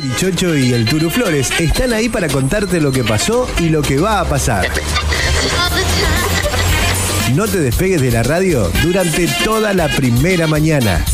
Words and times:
Dichocho 0.00 0.56
y 0.56 0.72
el 0.72 0.84
Turu 0.86 1.10
Flores 1.10 1.50
están 1.58 1.92
ahí 1.92 2.08
para 2.08 2.28
contarte 2.28 2.80
lo 2.80 2.90
que 2.90 3.04
pasó 3.04 3.48
y 3.58 3.68
lo 3.68 3.82
que 3.82 3.98
va 3.98 4.20
a 4.20 4.24
pasar. 4.24 4.66
No 7.34 7.46
te 7.46 7.60
despegues 7.60 8.00
de 8.00 8.10
la 8.10 8.22
radio 8.22 8.70
durante 8.82 9.28
toda 9.44 9.72
la 9.74 9.88
primera 9.88 10.46
mañana. 10.46 11.04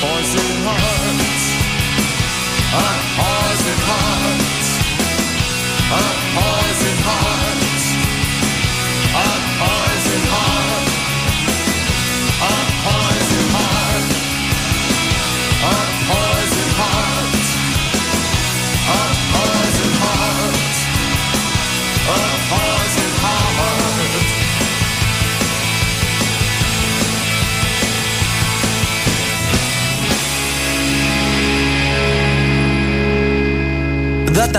poison 0.00 0.38
hearts. 0.62 1.58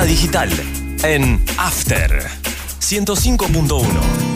digital 0.10 0.50
en 1.04 1.40
After 1.58 2.32
105.1. 2.80 4.29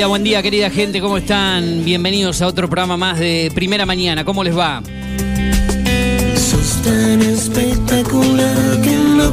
buen 0.00 0.24
día 0.24 0.42
querida 0.42 0.70
gente, 0.70 1.00
¿cómo 1.00 1.18
están? 1.18 1.84
Bienvenidos 1.84 2.40
a 2.40 2.46
otro 2.46 2.66
programa 2.66 2.96
más 2.96 3.20
de 3.20 3.52
Primera 3.54 3.84
Mañana, 3.84 4.24
¿cómo 4.24 4.42
les 4.42 4.56
va? 4.56 4.82
Sos 6.34 6.82
tan 6.82 7.20
espectacular 7.20 8.80
que 8.82 8.96
no 8.96 9.30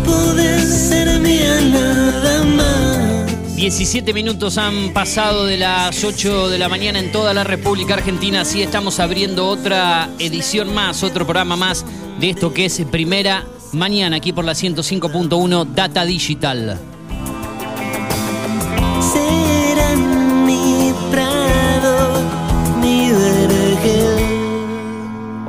nada 1.71 2.43
más. 2.43 3.55
17 3.55 4.13
minutos 4.13 4.57
han 4.57 4.91
pasado 4.91 5.45
de 5.45 5.57
las 5.57 6.03
8 6.03 6.49
de 6.49 6.59
la 6.59 6.67
mañana 6.67 6.99
en 6.99 7.11
toda 7.13 7.33
la 7.33 7.45
República 7.45 7.93
Argentina, 7.93 8.41
así 8.41 8.61
estamos 8.61 8.99
abriendo 8.99 9.47
otra 9.47 10.09
edición 10.19 10.73
más, 10.73 11.03
otro 11.03 11.25
programa 11.25 11.55
más 11.55 11.85
de 12.19 12.31
esto 12.31 12.53
que 12.53 12.65
es 12.65 12.81
Primera 12.91 13.45
Mañana, 13.71 14.17
aquí 14.17 14.33
por 14.33 14.43
la 14.43 14.53
105.1 14.53 15.73
Data 15.73 16.05
Digital. 16.05 16.88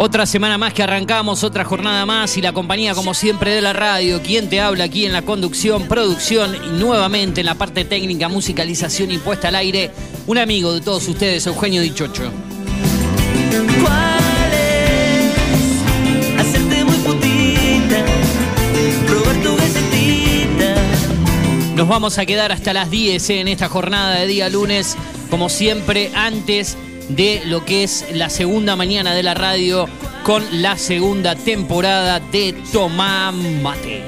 Otra 0.03 0.25
semana 0.25 0.57
más 0.57 0.73
que 0.73 0.83
arrancamos, 0.83 1.45
otra 1.45 1.63
jornada 1.63 2.07
más 2.07 2.35
y 2.39 2.41
la 2.41 2.55
compañía 2.55 2.95
como 2.95 3.13
siempre 3.13 3.51
de 3.51 3.61
la 3.61 3.75
radio, 3.75 4.23
quien 4.23 4.49
te 4.49 4.59
habla 4.59 4.85
aquí 4.85 5.05
en 5.05 5.13
la 5.13 5.21
conducción, 5.21 5.89
producción 5.89 6.55
y 6.55 6.79
nuevamente 6.79 7.41
en 7.41 7.47
la 7.47 7.55
parte 7.57 7.85
técnica, 7.85 8.31
musicalización 8.31 9.11
y 9.11 9.19
puesta 9.19 9.49
al 9.49 9.57
aire, 9.57 9.91
un 10.27 10.39
amigo 10.39 10.73
de 10.73 10.81
todos 10.81 11.07
ustedes, 11.07 11.47
Eugenio 11.47 11.83
Dichocho. 11.83 12.33
Nos 21.77 21.89
vamos 21.89 22.17
a 22.17 22.25
quedar 22.25 22.53
hasta 22.53 22.73
las 22.73 22.91
10 22.91 23.29
en 23.29 23.49
esta 23.49 23.69
jornada 23.69 24.15
de 24.15 24.27
día 24.27 24.49
lunes, 24.49 24.97
como 25.29 25.51
siempre, 25.51 26.11
antes 26.15 26.79
de 27.17 27.43
lo 27.47 27.65
que 27.65 27.85
es 27.85 28.07
la 28.13 28.31
segunda 28.31 28.77
mañana 28.77 29.15
de 29.15 29.23
la 29.23 29.35
radio 29.35 29.89
con 30.25 30.45
la 30.63 30.77
segunda 30.77 31.35
temporada 31.35 32.21
de 32.21 32.55
Tomá 32.73 33.33
Mate. 33.33 34.03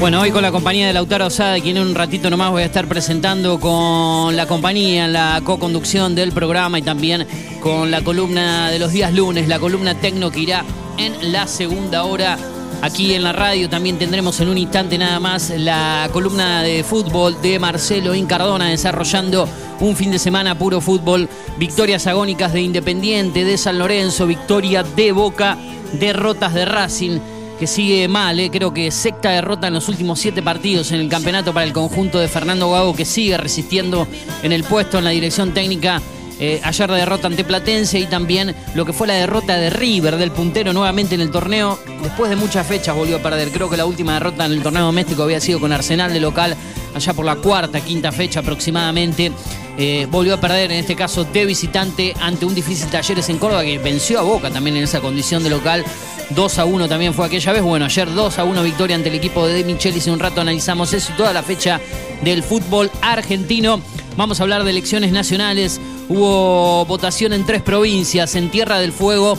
Bueno, 0.00 0.20
hoy 0.20 0.30
con 0.30 0.42
la 0.42 0.52
compañía 0.52 0.86
de 0.86 0.92
Lautaro 0.92 1.26
Osada, 1.26 1.58
quien 1.58 1.76
en 1.76 1.88
un 1.88 1.94
ratito 1.96 2.30
nomás 2.30 2.52
voy 2.52 2.62
a 2.62 2.66
estar 2.66 2.86
presentando 2.86 3.58
con 3.58 4.36
la 4.36 4.46
compañía 4.46 5.08
la 5.08 5.40
co-conducción 5.42 6.14
del 6.14 6.30
programa 6.30 6.78
y 6.78 6.82
también 6.82 7.26
con 7.60 7.90
la 7.90 8.02
columna 8.02 8.70
de 8.70 8.78
los 8.78 8.92
días 8.92 9.12
lunes, 9.12 9.48
la 9.48 9.58
columna 9.58 9.96
tecno 9.96 10.30
que 10.30 10.38
irá 10.38 10.64
en 10.98 11.32
la 11.32 11.48
segunda 11.48 12.04
hora. 12.04 12.38
Aquí 12.80 13.12
en 13.12 13.24
la 13.24 13.32
radio 13.32 13.68
también 13.68 13.98
tendremos 13.98 14.40
en 14.40 14.50
un 14.50 14.56
instante 14.58 14.96
nada 14.98 15.18
más 15.18 15.50
la 15.50 16.08
columna 16.12 16.62
de 16.62 16.84
fútbol 16.84 17.42
de 17.42 17.58
Marcelo 17.58 18.14
Incardona 18.14 18.68
desarrollando 18.68 19.48
un 19.80 19.96
fin 19.96 20.12
de 20.12 20.20
semana 20.20 20.56
puro 20.56 20.80
fútbol, 20.80 21.28
victorias 21.58 22.06
agónicas 22.06 22.52
de 22.52 22.60
Independiente, 22.60 23.44
de 23.44 23.58
San 23.58 23.80
Lorenzo, 23.80 24.28
victoria 24.28 24.84
de 24.84 25.10
Boca, 25.10 25.58
derrotas 25.98 26.54
de 26.54 26.66
Racing 26.66 27.18
que 27.58 27.66
sigue 27.66 28.06
mal, 28.08 28.38
eh. 28.38 28.50
creo 28.50 28.72
que 28.72 28.90
secta 28.90 29.30
derrota 29.30 29.66
en 29.66 29.74
los 29.74 29.88
últimos 29.88 30.20
siete 30.20 30.42
partidos 30.42 30.92
en 30.92 31.00
el 31.00 31.08
campeonato 31.08 31.52
para 31.52 31.66
el 31.66 31.72
conjunto 31.72 32.18
de 32.18 32.28
Fernando 32.28 32.70
Gago, 32.70 32.94
que 32.94 33.04
sigue 33.04 33.36
resistiendo 33.36 34.06
en 34.42 34.52
el 34.52 34.64
puesto 34.64 34.98
en 34.98 35.04
la 35.04 35.10
dirección 35.10 35.52
técnica. 35.52 36.00
Eh, 36.40 36.60
ayer 36.62 36.88
la 36.88 36.96
derrota 36.96 37.26
ante 37.26 37.42
Platense 37.42 37.98
y 37.98 38.06
también 38.06 38.54
lo 38.76 38.86
que 38.86 38.92
fue 38.92 39.08
la 39.08 39.14
derrota 39.14 39.56
de 39.56 39.70
River 39.70 40.16
del 40.18 40.30
puntero 40.30 40.72
nuevamente 40.72 41.16
en 41.16 41.20
el 41.20 41.30
torneo. 41.30 41.78
Después 42.00 42.30
de 42.30 42.36
muchas 42.36 42.64
fechas 42.64 42.94
volvió 42.94 43.16
a 43.16 43.22
perder. 43.22 43.50
Creo 43.50 43.68
que 43.68 43.76
la 43.76 43.86
última 43.86 44.14
derrota 44.14 44.46
en 44.46 44.52
el 44.52 44.62
torneo 44.62 44.84
doméstico 44.84 45.24
había 45.24 45.40
sido 45.40 45.58
con 45.58 45.72
Arsenal 45.72 46.12
de 46.12 46.20
local, 46.20 46.56
allá 46.94 47.12
por 47.12 47.24
la 47.24 47.36
cuarta, 47.36 47.80
quinta 47.80 48.12
fecha 48.12 48.40
aproximadamente. 48.40 49.32
Eh, 49.76 50.06
volvió 50.10 50.34
a 50.34 50.40
perder, 50.40 50.70
en 50.70 50.78
este 50.78 50.94
caso 50.94 51.24
de 51.24 51.44
visitante, 51.44 52.14
ante 52.20 52.44
un 52.44 52.54
difícil 52.54 52.88
Talleres 52.88 53.28
en 53.28 53.38
Córdoba 53.38 53.62
que 53.62 53.78
venció 53.78 54.20
a 54.20 54.22
Boca 54.22 54.50
también 54.50 54.76
en 54.76 54.84
esa 54.84 55.00
condición 55.00 55.42
de 55.42 55.50
local. 55.50 55.84
2 56.30 56.58
a 56.58 56.64
1 56.64 56.88
también 56.88 57.14
fue 57.14 57.26
aquella 57.26 57.52
vez. 57.52 57.62
Bueno, 57.62 57.86
ayer 57.86 58.12
2 58.12 58.38
a 58.38 58.44
1 58.44 58.62
victoria 58.62 58.96
ante 58.96 59.08
el 59.08 59.14
equipo 59.14 59.46
de 59.46 59.54
De 59.54 59.64
Michelis. 59.64 60.06
Un 60.06 60.18
rato 60.18 60.40
analizamos 60.40 60.92
eso 60.92 61.12
y 61.12 61.16
toda 61.16 61.32
la 61.32 61.42
fecha 61.42 61.80
del 62.22 62.42
fútbol 62.42 62.90
argentino. 63.00 63.80
Vamos 64.16 64.40
a 64.40 64.42
hablar 64.42 64.64
de 64.64 64.70
elecciones 64.70 65.12
nacionales. 65.12 65.80
Hubo 66.08 66.84
votación 66.86 67.32
en 67.32 67.46
tres 67.46 67.62
provincias, 67.62 68.34
en 68.34 68.50
Tierra 68.50 68.78
del 68.78 68.92
Fuego, 68.92 69.38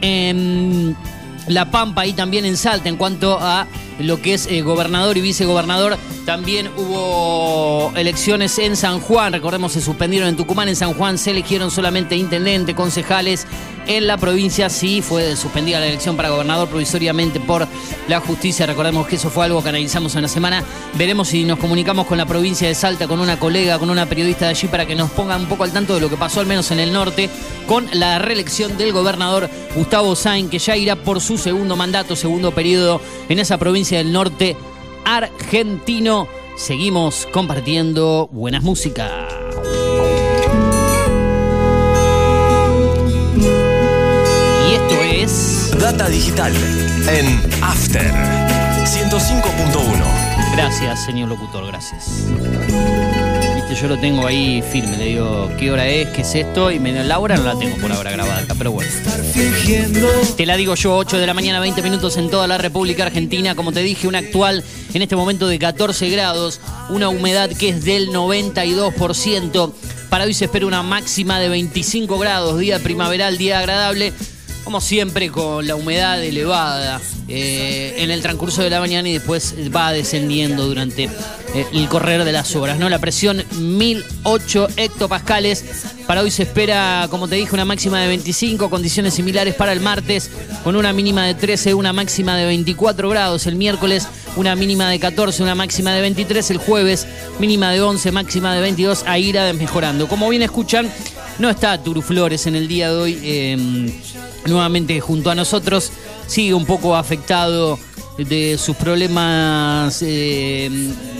en 0.00 0.96
La 1.48 1.70
Pampa 1.70 2.06
y 2.06 2.12
también 2.12 2.44
en 2.44 2.56
Salta 2.56 2.88
en 2.88 2.96
cuanto 2.96 3.38
a 3.40 3.66
lo 3.98 4.20
que 4.20 4.34
es 4.34 4.46
eh, 4.46 4.62
gobernador 4.62 5.16
y 5.16 5.20
vicegobernador. 5.20 5.96
También 6.30 6.70
hubo 6.76 7.92
elecciones 7.96 8.56
en 8.60 8.76
San 8.76 9.00
Juan, 9.00 9.32
recordemos 9.32 9.72
se 9.72 9.80
suspendieron 9.80 10.28
en 10.28 10.36
Tucumán, 10.36 10.68
en 10.68 10.76
San 10.76 10.94
Juan 10.94 11.18
se 11.18 11.32
eligieron 11.32 11.72
solamente 11.72 12.14
intendente, 12.14 12.76
concejales. 12.76 13.48
En 13.88 14.06
la 14.06 14.16
provincia 14.16 14.70
sí 14.70 15.02
fue 15.02 15.34
suspendida 15.34 15.80
la 15.80 15.88
elección 15.88 16.16
para 16.16 16.30
gobernador 16.30 16.68
provisoriamente 16.68 17.40
por 17.40 17.66
la 18.06 18.20
justicia. 18.20 18.64
Recordemos 18.64 19.08
que 19.08 19.16
eso 19.16 19.28
fue 19.28 19.46
algo 19.46 19.60
que 19.60 19.70
analizamos 19.70 20.14
en 20.14 20.22
la 20.22 20.28
semana. 20.28 20.62
Veremos 20.94 21.26
si 21.26 21.42
nos 21.42 21.58
comunicamos 21.58 22.06
con 22.06 22.16
la 22.16 22.26
provincia 22.26 22.68
de 22.68 22.76
Salta, 22.76 23.08
con 23.08 23.18
una 23.18 23.36
colega, 23.40 23.80
con 23.80 23.90
una 23.90 24.06
periodista 24.06 24.44
de 24.44 24.52
allí 24.52 24.68
para 24.68 24.86
que 24.86 24.94
nos 24.94 25.10
ponga 25.10 25.36
un 25.36 25.46
poco 25.46 25.64
al 25.64 25.72
tanto 25.72 25.96
de 25.96 26.00
lo 26.00 26.08
que 26.08 26.16
pasó 26.16 26.38
al 26.38 26.46
menos 26.46 26.70
en 26.70 26.78
el 26.78 26.92
norte 26.92 27.28
con 27.66 27.88
la 27.92 28.20
reelección 28.20 28.78
del 28.78 28.92
gobernador 28.92 29.50
Gustavo 29.74 30.14
Sain, 30.14 30.48
que 30.48 30.60
ya 30.60 30.76
irá 30.76 30.94
por 30.94 31.20
su 31.20 31.38
segundo 31.38 31.74
mandato, 31.74 32.14
segundo 32.14 32.52
periodo 32.52 33.00
en 33.28 33.40
esa 33.40 33.58
provincia 33.58 33.98
del 33.98 34.12
norte 34.12 34.56
argentino. 35.04 36.28
Seguimos 36.56 37.26
compartiendo 37.32 38.28
buenas 38.32 38.62
músicas. 38.62 39.10
Y 44.68 44.74
esto 44.74 45.02
es. 45.02 45.74
Data 45.78 46.08
digital 46.08 46.52
en 47.08 47.40
After 47.62 48.02
105.1. 48.84 50.30
Gracias, 50.54 51.04
señor 51.04 51.28
locutor, 51.28 51.66
gracias. 51.66 52.26
Viste, 53.70 53.82
yo 53.82 53.88
lo 53.88 54.00
tengo 54.00 54.26
ahí 54.26 54.62
firme, 54.62 54.96
le 54.96 55.04
digo, 55.04 55.48
¿qué 55.56 55.70
hora 55.70 55.86
es? 55.86 56.08
¿Qué 56.08 56.22
es 56.22 56.34
esto? 56.34 56.72
Y 56.72 56.80
me 56.80 56.92
la 56.92 57.20
hora 57.20 57.36
no 57.36 57.44
la 57.44 57.56
tengo 57.56 57.76
por 57.76 57.92
ahora 57.92 58.10
grabada 58.10 58.40
acá, 58.40 58.56
pero 58.58 58.72
bueno. 58.72 58.90
Te 60.36 60.44
la 60.44 60.56
digo 60.56 60.74
yo, 60.74 60.96
8 60.96 61.18
de 61.18 61.26
la 61.26 61.34
mañana, 61.34 61.60
20 61.60 61.80
minutos 61.82 62.16
en 62.16 62.30
toda 62.30 62.48
la 62.48 62.58
República 62.58 63.04
Argentina. 63.04 63.54
Como 63.54 63.70
te 63.70 63.80
dije, 63.82 64.08
una 64.08 64.18
actual 64.18 64.64
en 64.92 65.02
este 65.02 65.14
momento 65.14 65.46
de 65.46 65.60
14 65.60 66.10
grados, 66.10 66.60
una 66.88 67.10
humedad 67.10 67.48
que 67.50 67.68
es 67.68 67.84
del 67.84 68.08
92%. 68.08 69.72
Para 70.08 70.24
hoy 70.24 70.34
se 70.34 70.46
espera 70.46 70.66
una 70.66 70.82
máxima 70.82 71.38
de 71.38 71.48
25 71.48 72.18
grados, 72.18 72.58
día 72.58 72.80
primaveral, 72.80 73.38
día 73.38 73.60
agradable. 73.60 74.12
Como 74.64 74.80
siempre, 74.80 75.30
con 75.30 75.66
la 75.66 75.74
humedad 75.74 76.22
elevada 76.22 77.00
eh, 77.28 77.94
en 77.98 78.10
el 78.10 78.22
transcurso 78.22 78.62
de 78.62 78.70
la 78.70 78.80
mañana 78.80 79.08
y 79.08 79.14
después 79.14 79.54
va 79.74 79.92
descendiendo 79.92 80.66
durante 80.66 81.04
eh, 81.04 81.66
el 81.72 81.88
correr 81.88 82.24
de 82.24 82.32
las 82.32 82.54
horas. 82.54 82.78
¿no? 82.78 82.88
La 82.88 82.98
presión 82.98 83.42
1008 83.58 84.68
hectopascales. 84.76 85.64
Para 86.06 86.22
hoy 86.22 86.30
se 86.30 86.42
espera, 86.42 87.06
como 87.10 87.26
te 87.28 87.36
dije, 87.36 87.54
una 87.54 87.64
máxima 87.64 88.00
de 88.00 88.08
25, 88.08 88.68
condiciones 88.68 89.14
similares 89.14 89.54
para 89.54 89.72
el 89.72 89.80
martes, 89.80 90.30
con 90.62 90.76
una 90.76 90.92
mínima 90.92 91.24
de 91.24 91.34
13, 91.34 91.74
una 91.74 91.92
máxima 91.92 92.36
de 92.36 92.46
24 92.46 93.08
grados. 93.08 93.46
El 93.46 93.56
miércoles, 93.56 94.08
una 94.36 94.54
mínima 94.54 94.88
de 94.90 95.00
14, 95.00 95.42
una 95.42 95.54
máxima 95.54 95.92
de 95.92 96.00
23. 96.02 96.50
El 96.50 96.58
jueves, 96.58 97.06
mínima 97.38 97.70
de 97.70 97.80
11, 97.80 98.12
máxima 98.12 98.54
de 98.54 98.60
22. 98.60 99.04
A 99.06 99.18
irá 99.18 99.52
mejorando. 99.52 100.08
Como 100.08 100.28
bien 100.28 100.42
escuchan, 100.42 100.90
no 101.38 101.48
está 101.48 101.82
Turu 101.82 102.02
Flores 102.02 102.46
en 102.46 102.54
el 102.54 102.68
día 102.68 102.90
de 102.90 102.96
hoy 102.96 103.18
eh, 103.22 103.92
nuevamente 104.46 105.00
junto 105.00 105.30
a 105.30 105.34
nosotros. 105.34 105.92
Sigue 106.26 106.54
un 106.54 106.66
poco 106.66 106.96
afectado 106.96 107.78
de 108.18 108.58
sus 108.58 108.76
problemas 108.76 110.02
eh, 110.02 110.68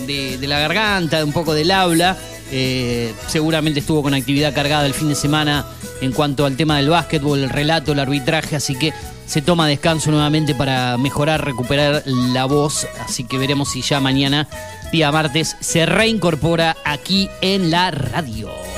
de, 0.06 0.38
de 0.38 0.46
la 0.46 0.60
garganta, 0.60 1.24
un 1.24 1.32
poco 1.32 1.54
del 1.54 1.70
habla. 1.70 2.16
Eh, 2.52 3.14
seguramente 3.28 3.80
estuvo 3.80 4.02
con 4.02 4.12
actividad 4.12 4.52
cargada 4.52 4.84
el 4.86 4.94
fin 4.94 5.08
de 5.08 5.14
semana 5.14 5.64
en 6.00 6.12
cuanto 6.12 6.46
al 6.46 6.56
tema 6.56 6.78
del 6.78 6.88
básquetbol, 6.88 7.44
el 7.44 7.50
relato, 7.50 7.92
el 7.92 8.00
arbitraje, 8.00 8.56
así 8.56 8.74
que 8.74 8.92
se 9.26 9.42
toma 9.42 9.68
descanso 9.68 10.10
nuevamente 10.10 10.54
para 10.54 10.96
mejorar, 10.96 11.44
recuperar 11.44 12.02
la 12.06 12.46
voz, 12.46 12.88
así 13.06 13.24
que 13.24 13.38
veremos 13.38 13.70
si 13.70 13.82
ya 13.82 14.00
mañana, 14.00 14.48
día 14.90 15.12
martes, 15.12 15.56
se 15.60 15.86
reincorpora 15.86 16.76
aquí 16.84 17.28
en 17.40 17.70
la 17.70 17.92
radio. 17.92 18.69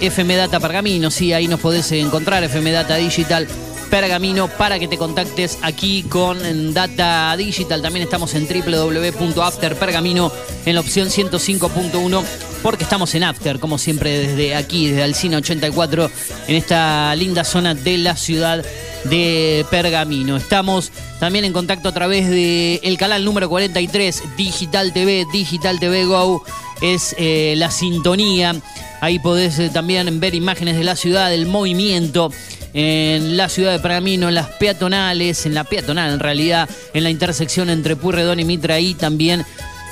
FM 0.00 0.36
Data 0.36 0.60
Pergamino, 0.60 1.10
sí, 1.10 1.32
ahí 1.32 1.48
nos 1.48 1.58
podés 1.58 1.90
encontrar, 1.92 2.44
FM 2.44 2.70
Data 2.70 2.94
Digital 2.96 3.48
Pergamino, 3.90 4.48
para 4.48 4.78
que 4.78 4.86
te 4.86 4.96
contactes 4.98 5.58
aquí 5.62 6.02
con 6.04 6.72
Data 6.74 7.34
Digital. 7.36 7.82
También 7.82 8.04
estamos 8.04 8.34
en 8.34 8.46
www.afterpergamino 8.46 10.30
en 10.66 10.74
la 10.74 10.80
opción 10.80 11.08
105.1 11.08 12.22
porque 12.62 12.84
estamos 12.84 13.14
en 13.14 13.24
After, 13.24 13.58
como 13.58 13.78
siempre 13.78 14.26
desde 14.26 14.54
aquí, 14.54 14.88
desde 14.88 15.02
Alcina 15.02 15.38
84, 15.38 16.10
en 16.48 16.56
esta 16.56 17.14
linda 17.14 17.44
zona 17.44 17.74
de 17.74 17.98
la 17.98 18.16
ciudad 18.16 18.64
de 19.04 19.64
Pergamino. 19.70 20.36
Estamos 20.36 20.90
también 21.20 21.44
en 21.44 21.52
contacto 21.52 21.88
a 21.88 21.92
través 21.92 22.28
del 22.28 22.80
el 22.82 22.98
canal 22.98 23.24
número 23.24 23.48
43, 23.48 24.22
Digital 24.36 24.92
TV, 24.92 25.26
Digital 25.32 25.78
TV 25.78 26.04
Go, 26.04 26.44
es 26.80 27.14
eh, 27.18 27.54
la 27.56 27.70
sintonía. 27.70 28.54
Ahí 29.00 29.18
podés 29.18 29.58
eh, 29.58 29.70
también 29.72 30.18
ver 30.20 30.34
imágenes 30.34 30.76
de 30.76 30.84
la 30.84 30.96
ciudad, 30.96 31.30
del 31.30 31.46
movimiento 31.46 32.32
en 32.74 33.36
la 33.36 33.48
ciudad 33.48 33.72
de 33.72 33.78
Pergamino, 33.78 34.28
en 34.28 34.34
las 34.34 34.48
peatonales, 34.48 35.46
en 35.46 35.54
la 35.54 35.64
peatonal 35.64 36.12
en 36.12 36.20
realidad, 36.20 36.68
en 36.92 37.04
la 37.04 37.10
intersección 37.10 37.70
entre 37.70 37.96
Purredón 37.96 38.40
y 38.40 38.44
Mitra 38.44 38.78
y 38.78 38.94
también 38.94 39.44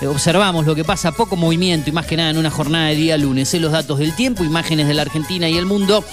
observamos 0.04 0.66
lo 0.66 0.74
que 0.74 0.84
pasa, 0.84 1.12
poco 1.12 1.36
movimiento 1.36 1.88
y 1.88 1.92
más 1.92 2.06
que 2.06 2.16
nada 2.16 2.30
en 2.30 2.38
una 2.38 2.50
jornada 2.50 2.88
de 2.88 2.96
día 2.96 3.16
lunes. 3.16 3.54
Eh, 3.54 3.60
los 3.60 3.70
datos 3.72 3.98
del 3.98 4.14
tiempo, 4.14 4.44
imágenes 4.44 4.88
de 4.88 4.94
la 4.94 5.02
Argentina 5.02 5.48
y 5.48 5.56
el 5.56 5.64
mundo 5.64 6.04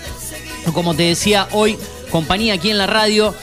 Como 0.72 0.94
te 0.94 1.04
decía, 1.04 1.49
hoy 1.52 1.76
compañía 2.11 2.54
aquí 2.54 2.70
en 2.70 2.78
la 2.78 2.87
radio, 2.87 3.34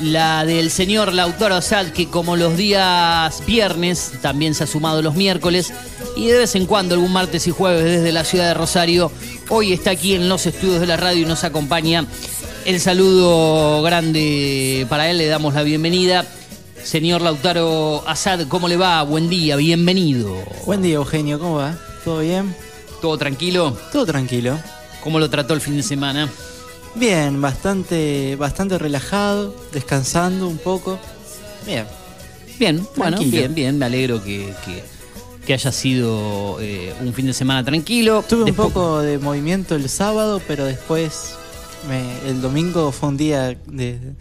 la 0.00 0.44
del 0.44 0.70
señor 0.70 1.12
Lautaro 1.12 1.56
Asad, 1.56 1.88
que 1.88 2.08
como 2.08 2.36
los 2.36 2.56
días 2.56 3.42
viernes, 3.46 4.12
también 4.22 4.54
se 4.54 4.64
ha 4.64 4.66
sumado 4.66 5.02
los 5.02 5.14
miércoles, 5.14 5.72
y 6.16 6.26
de 6.26 6.38
vez 6.38 6.54
en 6.54 6.66
cuando, 6.66 6.94
algún 6.94 7.12
martes 7.12 7.46
y 7.46 7.50
jueves 7.50 7.84
desde 7.84 8.12
la 8.12 8.24
ciudad 8.24 8.48
de 8.48 8.54
Rosario, 8.54 9.10
hoy 9.48 9.72
está 9.72 9.90
aquí 9.90 10.14
en 10.14 10.28
los 10.28 10.46
estudios 10.46 10.80
de 10.80 10.86
la 10.86 10.96
radio 10.96 11.22
y 11.22 11.26
nos 11.26 11.44
acompaña. 11.44 12.06
El 12.68 12.80
saludo 12.80 13.80
grande 13.80 14.86
para 14.90 15.10
él, 15.10 15.16
le 15.16 15.26
damos 15.26 15.54
la 15.54 15.62
bienvenida. 15.62 16.26
Señor 16.84 17.22
Lautaro 17.22 18.06
Asad, 18.06 18.46
¿cómo 18.46 18.68
le 18.68 18.76
va? 18.76 19.02
Buen 19.04 19.30
día, 19.30 19.56
bienvenido. 19.56 20.36
Buen 20.66 20.82
día, 20.82 20.96
Eugenio, 20.96 21.38
¿cómo 21.38 21.54
va? 21.56 21.78
¿Todo 22.04 22.20
bien? 22.20 22.54
¿Todo 23.00 23.16
tranquilo? 23.16 23.74
Todo 23.90 24.04
tranquilo. 24.04 24.58
¿Cómo 25.02 25.18
lo 25.18 25.30
trató 25.30 25.54
el 25.54 25.62
fin 25.62 25.78
de 25.78 25.82
semana? 25.82 26.28
Bien, 26.94 27.40
bastante, 27.40 28.36
bastante 28.36 28.76
relajado, 28.76 29.54
descansando 29.72 30.46
un 30.46 30.58
poco. 30.58 30.98
Bien. 31.64 31.86
Bien, 32.58 32.86
bueno, 32.96 33.18
bien, 33.20 33.54
bien, 33.54 33.78
me 33.78 33.86
alegro 33.86 34.22
que, 34.22 34.52
que- 34.66 34.84
que 35.46 35.54
haya 35.54 35.72
sido 35.72 36.58
eh, 36.60 36.92
un 37.00 37.14
fin 37.14 37.24
de 37.24 37.32
semana 37.32 37.64
tranquilo. 37.64 38.22
Tuve 38.28 38.50
un 38.50 38.54
poco 38.54 39.00
de 39.00 39.16
movimiento 39.16 39.74
el 39.76 39.88
sábado, 39.88 40.42
pero 40.46 40.66
después 40.66 41.36
me- 41.88 42.28
el 42.30 42.40
domingo 42.40 42.90
fue 42.92 43.08
un 43.10 43.16
día 43.16 43.56
de, 43.66 44.14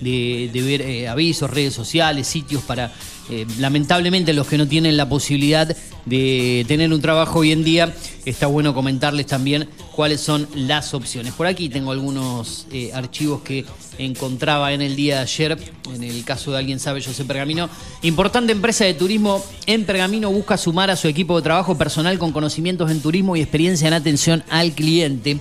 de, 0.01 0.51
ver 0.53 0.83
eh, 0.83 1.09
avisos, 1.09 1.51
redes 1.51 1.75
sociales, 1.75 2.27
sitios 2.27 2.63
para, 2.63 2.93
eh, 3.31 3.47
lamentablemente 3.59 4.33
los 4.33 4.47
que 4.47 4.59
no 4.59 4.67
tienen 4.67 4.97
la 4.97 5.09
posibilidad 5.09 5.77
de 6.07 6.65
tener 6.67 6.93
un 6.93 7.01
trabajo 7.01 7.41
hoy 7.41 7.53
en 7.53 7.63
día, 7.63 7.95
está 8.25 8.47
bueno 8.47 8.75
comentarles 8.75 9.27
también 9.27 9.69
cuáles 9.95 10.21
son 10.21 10.49
las 10.55 10.95
opciones. 10.95 11.33
Por 11.35 11.47
aquí 11.47 11.69
tengo 11.69 11.93
algunos 11.93 12.67
eh, 12.73 12.91
archivos 12.95 13.43
que 13.43 13.65
encontraba 13.99 14.73
en 14.73 14.81
el 14.81 14.97
día 14.97 15.17
de 15.17 15.23
ayer, 15.23 15.59
en 15.95 16.03
el 16.03 16.25
caso 16.25 16.53
de 16.53 16.59
alguien 16.59 16.81
sabe, 16.81 17.03
José 17.03 17.25
Pergamino. 17.25 17.69
Importante 18.03 18.53
empresa 18.53 18.85
de 18.85 18.95
turismo 18.95 19.45
en 19.67 19.85
Pergamino 19.85 20.31
busca 20.31 20.57
sumar 20.57 20.91
a 20.91 20.97
su 20.97 21.07
equipo 21.07 21.37
de 21.37 21.43
trabajo 21.43 21.77
personal 21.77 22.19
con 22.19 22.33
conocimientos 22.33 22.91
en 22.91 23.01
turismo 23.01 23.37
y 23.37 23.43
experiencia 23.43 23.89
en 23.89 23.95
atención 23.95 24.43
al 24.49 24.73
cliente. 24.73 25.39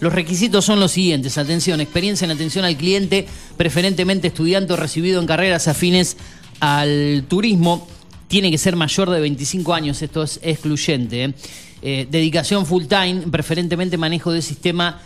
Los 0.00 0.12
requisitos 0.12 0.64
son 0.64 0.78
los 0.78 0.92
siguientes. 0.92 1.38
Atención, 1.38 1.80
experiencia 1.80 2.24
en 2.24 2.30
atención 2.30 2.64
al 2.64 2.76
cliente, 2.76 3.26
preferentemente 3.56 4.28
estudiante 4.28 4.72
o 4.72 4.76
recibido 4.76 5.20
en 5.20 5.26
carreras 5.26 5.66
afines 5.66 6.16
al 6.60 7.24
turismo. 7.28 7.86
Tiene 8.28 8.50
que 8.50 8.58
ser 8.58 8.76
mayor 8.76 9.10
de 9.10 9.20
25 9.20 9.74
años, 9.74 10.00
esto 10.02 10.22
es 10.22 10.38
excluyente. 10.42 11.24
¿eh? 11.24 11.34
Eh, 11.82 12.06
dedicación 12.10 12.64
full 12.64 12.84
time, 12.84 13.22
preferentemente 13.30 13.96
manejo 13.96 14.30
de 14.30 14.42
sistema 14.42 15.00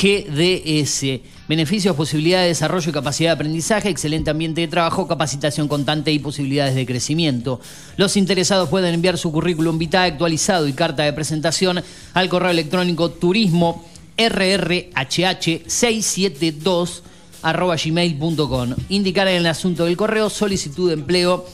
GDS. 0.00 1.20
Beneficios, 1.48 1.96
posibilidad 1.96 2.42
de 2.42 2.48
desarrollo 2.48 2.90
y 2.90 2.92
capacidad 2.92 3.30
de 3.30 3.34
aprendizaje, 3.34 3.88
excelente 3.88 4.30
ambiente 4.30 4.60
de 4.60 4.68
trabajo, 4.68 5.08
capacitación 5.08 5.68
constante 5.68 6.12
y 6.12 6.18
posibilidades 6.18 6.74
de 6.74 6.86
crecimiento. 6.86 7.60
Los 7.96 8.16
interesados 8.16 8.68
pueden 8.68 8.94
enviar 8.94 9.16
su 9.16 9.32
currículum 9.32 9.78
vitae 9.78 10.10
actualizado 10.10 10.68
y 10.68 10.72
carta 10.72 11.04
de 11.04 11.12
presentación 11.12 11.82
al 12.14 12.28
correo 12.28 12.50
electrónico 12.50 13.10
turismo 13.10 13.84
rrhh672 14.16 17.02
arroba 17.42 17.76
gmail.com. 17.76 18.74
Indicar 18.88 19.28
en 19.28 19.36
el 19.36 19.46
asunto 19.46 19.84
del 19.84 19.96
correo 19.96 20.28
solicitud 20.30 20.88
de 20.88 20.94
empleo 20.94 21.46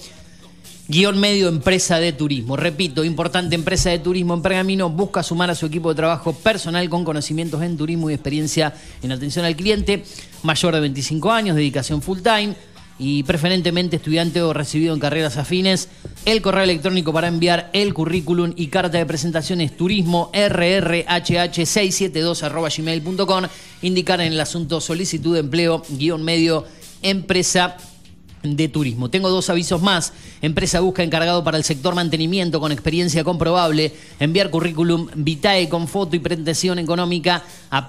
guion 0.89 1.19
medio 1.19 1.49
empresa 1.49 1.99
de 1.99 2.13
turismo. 2.13 2.57
Repito, 2.57 3.05
importante 3.05 3.55
empresa 3.55 3.91
de 3.91 3.99
turismo 3.99 4.35
en 4.35 4.43
Pergamino 4.43 4.91
busca 4.91 5.23
sumar 5.23 5.51
a 5.51 5.55
su 5.55 5.67
equipo 5.67 5.91
de 5.91 5.95
trabajo 5.95 6.33
personal 6.33 6.89
con 6.89 7.05
conocimientos 7.05 7.63
en 7.63 7.77
turismo 7.77 8.11
y 8.11 8.15
experiencia 8.15 8.75
en 9.03 9.13
atención 9.13 9.45
al 9.45 9.57
cliente, 9.57 10.05
mayor 10.43 10.75
de 10.75 10.81
25 10.81 11.31
años, 11.31 11.57
dedicación 11.57 12.03
full 12.03 12.21
time 12.21 12.55
y 13.03 13.25
preferentemente 13.25 13.97
estudiante 13.97 14.41
o 14.43 14.53
recibido 14.53 14.95
en 14.95 15.01
carreras 15.01 15.37
afines. 15.37 15.89
El 16.25 16.41
correo 16.41 16.63
electrónico 16.63 17.13
para 17.13 17.27
enviar 17.27 17.69
el 17.73 17.93
currículum 17.93 18.53
y 18.55 18.69
carta 18.69 18.99
de 18.99 19.07
presentación 19.07 19.61
es 19.61 19.77
turismo 19.77 20.31
rrhh672 20.33 22.45
arroba 22.45 22.69
gmail.com. 22.69 23.47
Indicar 23.83 24.21
en 24.21 24.33
el 24.33 24.41
asunto 24.41 24.81
solicitud 24.81 25.35
de 25.35 25.41
empleo 25.41 25.83
guion 25.89 26.23
medio 26.23 26.65
empresa 27.03 27.77
de 28.45 28.69
turismo. 28.69 29.11
Tengo 29.11 29.31
dos 29.31 29.51
avisos 29.51 29.83
más. 29.83 30.13
Empresa 30.41 30.79
busca 30.79 31.03
encargado 31.03 31.43
para 31.43 31.59
el 31.59 31.65
sector 31.65 31.97
mantenimiento 31.97 32.61
con 32.61 32.71
experiencia 32.71 33.25
comprobable. 33.25 33.93
Enviar 34.21 34.51
currículum 34.51 35.09
vitae 35.17 35.69
con 35.69 35.89
foto 35.89 36.15
y 36.15 36.21
presentación 36.21 36.79
económica 36.79 37.43
a 37.69 37.89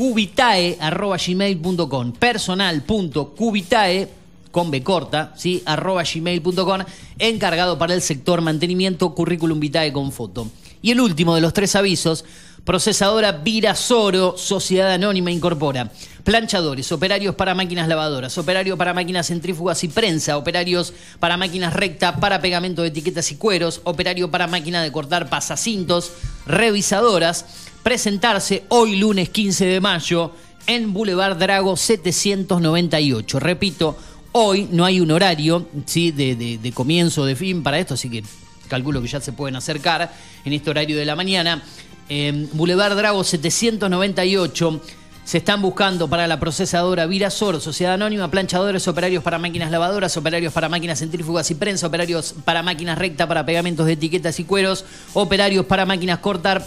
personal.cubitae.gmail.com 0.00 2.12
personal.cubitae 2.12 4.08
con 4.50 4.70
B 4.70 4.82
corta, 4.82 5.32
¿sí? 5.36 5.62
arroba 5.64 6.02
gmail.com 6.02 6.80
encargado 7.18 7.78
para 7.78 7.94
el 7.94 8.02
sector 8.02 8.40
mantenimiento 8.40 9.14
currículum 9.14 9.60
vitae 9.60 9.92
con 9.92 10.10
foto. 10.10 10.48
Y 10.82 10.90
el 10.90 11.00
último 11.00 11.34
de 11.34 11.42
los 11.42 11.52
tres 11.52 11.76
avisos, 11.76 12.24
procesadora 12.64 13.32
Virasoro, 13.32 14.36
Sociedad 14.36 14.92
Anónima 14.92 15.30
Incorpora. 15.30 15.92
Planchadores, 16.24 16.90
operarios 16.90 17.34
para 17.34 17.54
máquinas 17.54 17.86
lavadoras, 17.86 18.36
operarios 18.38 18.78
para 18.78 18.94
máquinas 18.94 19.28
centrífugas 19.28 19.84
y 19.84 19.88
prensa, 19.88 20.36
operarios 20.36 20.94
para 21.18 21.36
máquinas 21.36 21.74
recta, 21.74 22.16
para 22.16 22.40
pegamento 22.40 22.82
de 22.82 22.88
etiquetas 22.88 23.30
y 23.30 23.36
cueros, 23.36 23.82
operario 23.84 24.30
para 24.30 24.46
máquina 24.46 24.82
de 24.82 24.90
cortar 24.90 25.28
pasacintos, 25.28 26.12
revisadoras. 26.46 27.44
Presentarse 27.82 28.64
hoy 28.68 28.96
lunes 28.96 29.30
15 29.30 29.64
de 29.64 29.80
mayo 29.80 30.32
en 30.66 30.92
Boulevard 30.92 31.36
Drago 31.38 31.76
798. 31.76 33.40
Repito, 33.40 33.96
hoy 34.32 34.68
no 34.70 34.84
hay 34.84 35.00
un 35.00 35.10
horario 35.10 35.66
¿sí? 35.86 36.10
de, 36.12 36.36
de- 36.36 36.58
de 36.58 36.72
comienzo, 36.72 37.24
de 37.24 37.34
fin 37.36 37.62
para 37.62 37.78
esto, 37.78 37.94
así 37.94 38.10
que 38.10 38.22
calculo 38.68 39.00
que 39.00 39.08
ya 39.08 39.20
se 39.20 39.32
pueden 39.32 39.56
acercar 39.56 40.12
en 40.44 40.52
este 40.52 40.68
horario 40.70 40.96
de 40.96 41.04
la 41.06 41.16
mañana. 41.16 41.62
En 42.10 42.50
Boulevard 42.52 42.94
Drago 42.96 43.24
798 43.24 44.80
se 45.24 45.38
están 45.38 45.62
buscando 45.62 46.06
para 46.08 46.26
la 46.26 46.38
procesadora 46.38 47.06
Virasor, 47.06 47.60
Sociedad 47.62 47.94
Anónima, 47.94 48.30
planchadores, 48.30 48.86
operarios 48.88 49.22
para 49.24 49.38
máquinas 49.38 49.70
lavadoras, 49.70 50.16
operarios 50.18 50.52
para 50.52 50.68
máquinas 50.68 50.98
centrífugas 50.98 51.50
y 51.50 51.54
prensa, 51.54 51.86
operarios 51.86 52.34
para 52.44 52.62
máquinas 52.62 52.98
recta, 52.98 53.26
para 53.26 53.46
pegamentos 53.46 53.86
de 53.86 53.92
etiquetas 53.92 54.38
y 54.38 54.44
cueros, 54.44 54.84
operarios 55.14 55.64
para 55.66 55.86
máquinas 55.86 56.18
cortar, 56.18 56.66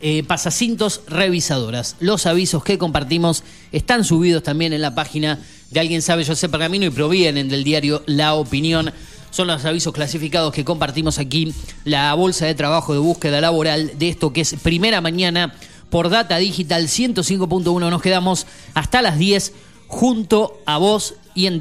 eh, 0.00 0.22
pasacintos, 0.24 1.02
revisadoras. 1.08 1.96
Los 2.00 2.26
avisos 2.26 2.62
que 2.62 2.78
compartimos 2.78 3.42
están 3.72 4.04
subidos 4.04 4.42
también 4.42 4.72
en 4.72 4.82
la 4.82 4.94
página 4.94 5.38
de 5.70 5.80
Alguien 5.80 6.02
Sabe 6.02 6.24
Yo 6.24 6.34
Sé 6.34 6.48
Pergamino 6.48 6.84
y 6.84 6.90
provienen 6.90 7.48
del 7.48 7.64
diario 7.64 8.02
La 8.06 8.34
Opinión. 8.34 8.92
Son 9.30 9.46
los 9.46 9.64
avisos 9.64 9.92
clasificados 9.92 10.52
que 10.52 10.64
compartimos 10.64 11.18
aquí, 11.18 11.52
la 11.84 12.12
bolsa 12.14 12.46
de 12.46 12.54
trabajo 12.54 12.92
de 12.92 12.98
búsqueda 12.98 13.40
laboral 13.40 13.98
de 13.98 14.08
esto 14.08 14.32
que 14.32 14.42
es 14.42 14.54
primera 14.62 15.00
mañana 15.00 15.54
por 15.90 16.10
Data 16.10 16.36
Digital 16.38 16.88
105.1. 16.88 17.90
Nos 17.90 18.02
quedamos 18.02 18.46
hasta 18.74 19.02
las 19.02 19.18
10 19.18 19.52
junto 19.88 20.60
a 20.66 20.78
vos 20.78 21.14
y 21.34 21.46
en 21.46 21.58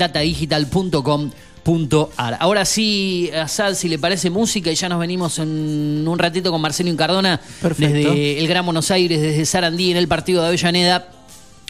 Ahora 2.39 2.63
sí, 2.63 3.31
Asad, 3.35 3.73
si 3.73 3.89
le 3.89 3.97
parece 3.97 4.29
música, 4.29 4.71
y 4.71 4.75
ya 4.75 4.87
nos 4.87 4.99
venimos 4.99 5.39
en 5.39 6.05
un 6.07 6.19
ratito 6.19 6.51
con 6.51 6.61
Marcelo 6.61 6.89
Incardona 6.89 7.41
Perfecto. 7.61 7.93
desde 7.93 8.39
el 8.39 8.47
Gran 8.47 8.65
Buenos 8.65 8.91
Aires, 8.91 9.19
desde 9.19 9.45
Sarandí, 9.45 9.89
en 9.89 9.97
el 9.97 10.07
partido 10.07 10.41
de 10.41 10.49
Avellaneda. 10.49 11.09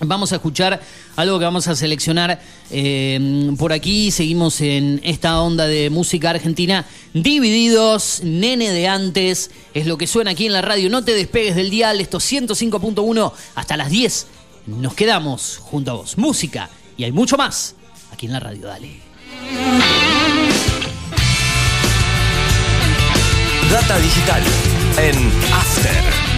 Vamos 0.01 0.33
a 0.33 0.35
escuchar 0.35 0.81
algo 1.15 1.39
que 1.39 1.45
vamos 1.45 1.69
a 1.69 1.75
seleccionar 1.75 2.41
eh, 2.69 3.53
por 3.57 3.71
aquí. 3.71 4.11
Seguimos 4.11 4.59
en 4.59 4.99
esta 5.05 5.39
onda 5.39 5.65
de 5.65 5.89
música 5.89 6.31
argentina. 6.31 6.85
Divididos, 7.13 8.19
nene 8.21 8.71
de 8.71 8.89
antes, 8.89 9.49
es 9.73 9.87
lo 9.87 9.97
que 9.97 10.07
suena 10.07 10.31
aquí 10.31 10.45
en 10.45 10.51
la 10.51 10.61
radio. 10.61 10.89
No 10.89 11.05
te 11.05 11.13
despegues 11.13 11.55
del 11.55 11.69
dial, 11.69 12.01
esto 12.01 12.17
105.1 12.17 13.31
hasta 13.55 13.77
las 13.77 13.89
10. 13.89 14.27
Nos 14.67 14.93
quedamos 14.93 15.57
junto 15.61 15.91
a 15.91 15.93
vos. 15.93 16.17
Música 16.17 16.69
y 16.97 17.05
hay 17.05 17.13
mucho 17.13 17.37
más 17.37 17.75
aquí 18.11 18.25
en 18.25 18.33
la 18.33 18.41
radio. 18.41 18.67
Dale. 18.67 19.14
Data 23.69 23.97
digital 23.99 24.43
en 24.97 25.31
After. 25.51 26.34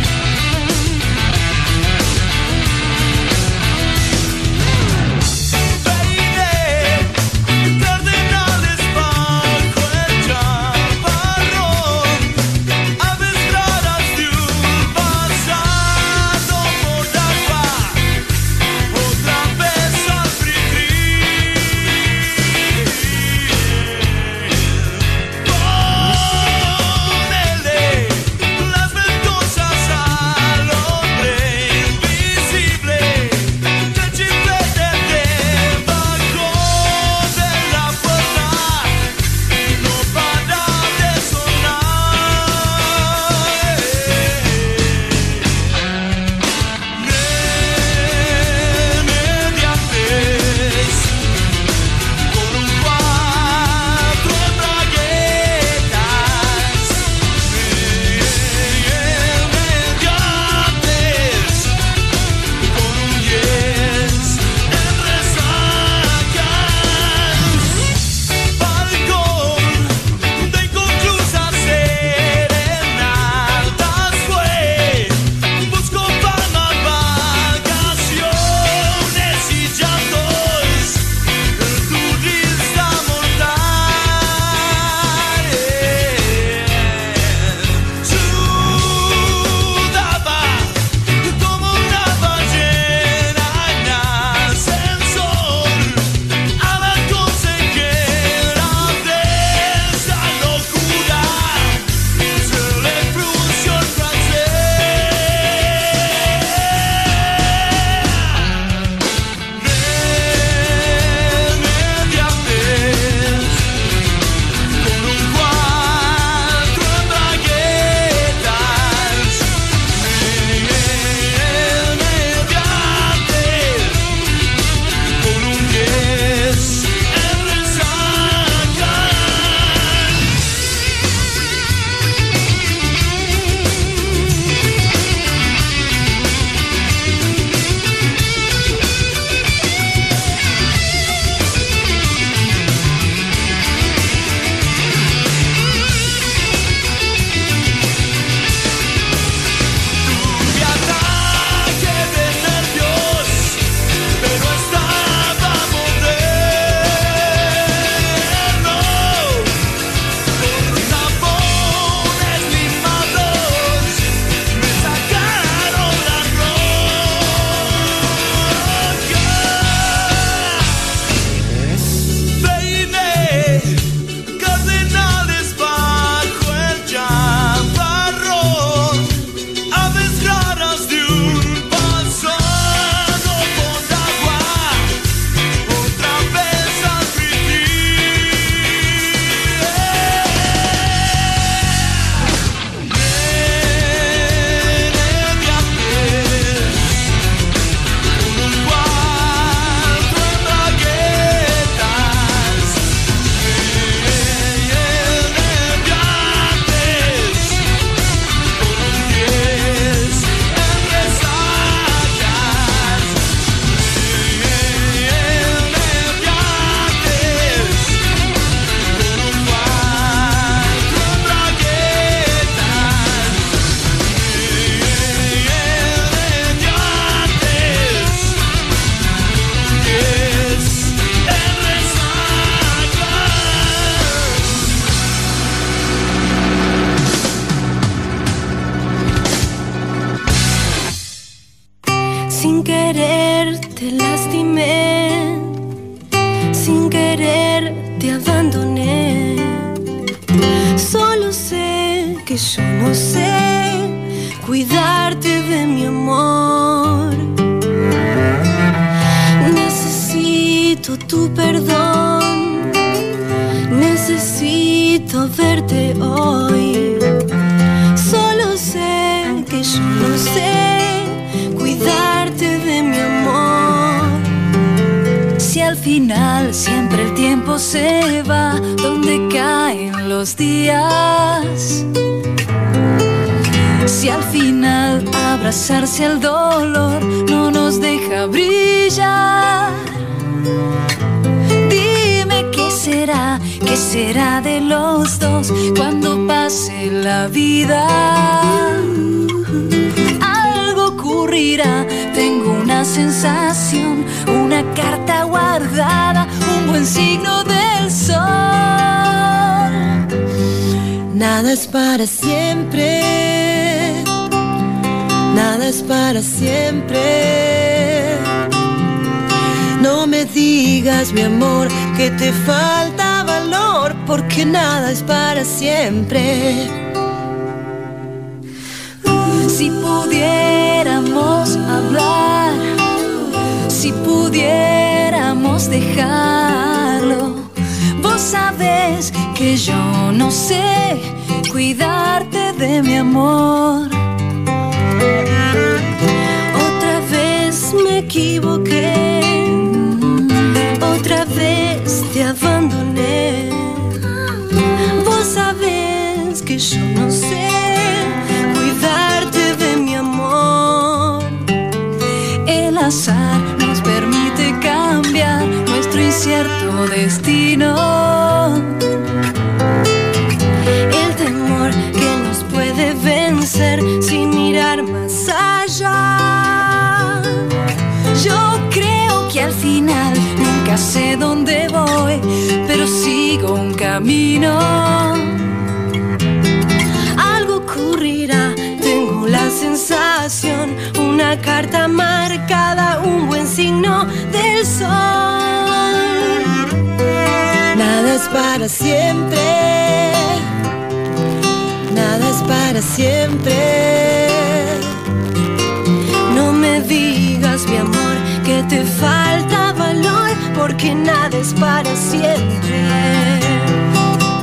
Que 408.48 408.64
te 408.64 408.82
falta 408.86 409.74
valor, 409.74 410.30
porque 410.56 410.96
nada 410.96 411.38
es 411.38 411.54
para 411.54 411.94
siempre. 411.98 412.80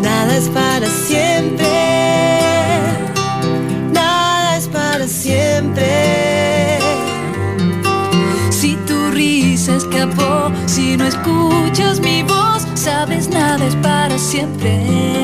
Nada 0.03 0.37
es 0.37 0.49
para 0.51 0.87
siempre. 1.09 1.65
Nada 3.91 4.59
es 4.59 4.69
para 4.69 5.09
siempre. 5.09 6.79
Si 8.51 8.77
tu 8.87 9.11
risa 9.11 9.77
escapó, 9.77 10.53
si 10.67 10.99
no 10.99 11.07
escuchas 11.07 11.99
mi 12.01 12.23
voz, 12.25 12.67
sabes 12.75 13.31
nada 13.31 13.65
es 13.65 13.77
para 13.77 14.19
siempre. 14.19 15.15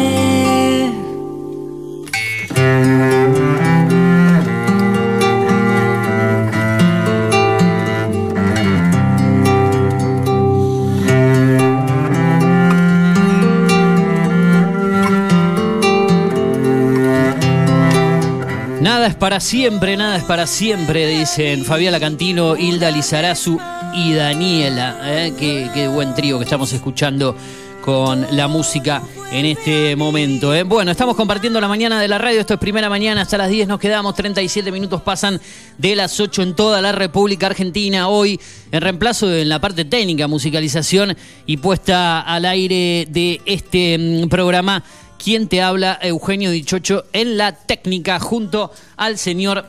Nada 19.00 19.12
es 19.12 19.16
para 19.16 19.40
siempre, 19.40 19.96
nada 19.96 20.18
es 20.18 20.24
para 20.24 20.46
siempre, 20.46 21.06
dicen 21.06 21.64
Fabiola 21.64 21.98
Cantino, 21.98 22.54
Hilda 22.54 22.90
Lizarazu 22.90 23.58
y 23.94 24.12
Daniela. 24.12 24.98
¿eh? 25.04 25.32
Qué, 25.38 25.88
buen 25.88 26.14
trío 26.14 26.36
que 26.36 26.44
estamos 26.44 26.70
escuchando 26.74 27.34
con 27.82 28.26
la 28.36 28.46
música 28.46 29.00
en 29.32 29.46
este 29.46 29.96
momento. 29.96 30.54
¿eh? 30.54 30.64
Bueno, 30.64 30.90
estamos 30.90 31.16
compartiendo 31.16 31.62
la 31.62 31.66
mañana 31.66 31.98
de 31.98 32.08
la 32.08 32.18
radio. 32.18 32.40
Esto 32.40 32.52
es 32.52 32.60
primera 32.60 32.90
mañana, 32.90 33.22
hasta 33.22 33.38
las 33.38 33.48
10 33.48 33.68
nos 33.68 33.80
quedamos. 33.80 34.14
37 34.16 34.70
minutos 34.70 35.00
pasan 35.00 35.40
de 35.78 35.96
las 35.96 36.20
8 36.20 36.42
en 36.42 36.54
toda 36.54 36.82
la 36.82 36.92
República 36.92 37.46
Argentina. 37.46 38.08
Hoy, 38.08 38.38
en 38.70 38.82
reemplazo 38.82 39.28
de 39.28 39.46
la 39.46 39.62
parte 39.62 39.86
técnica, 39.86 40.28
musicalización 40.28 41.16
y 41.46 41.56
puesta 41.56 42.20
al 42.20 42.44
aire 42.44 43.06
de 43.08 43.40
este 43.46 43.96
mm, 43.96 44.28
programa. 44.28 44.84
¿Quién 45.22 45.48
te 45.48 45.60
habla? 45.60 45.98
Eugenio 46.00 46.50
Dichocho 46.50 47.04
en 47.12 47.36
la 47.36 47.52
técnica 47.52 48.18
junto 48.18 48.72
al 48.96 49.18
señor 49.18 49.66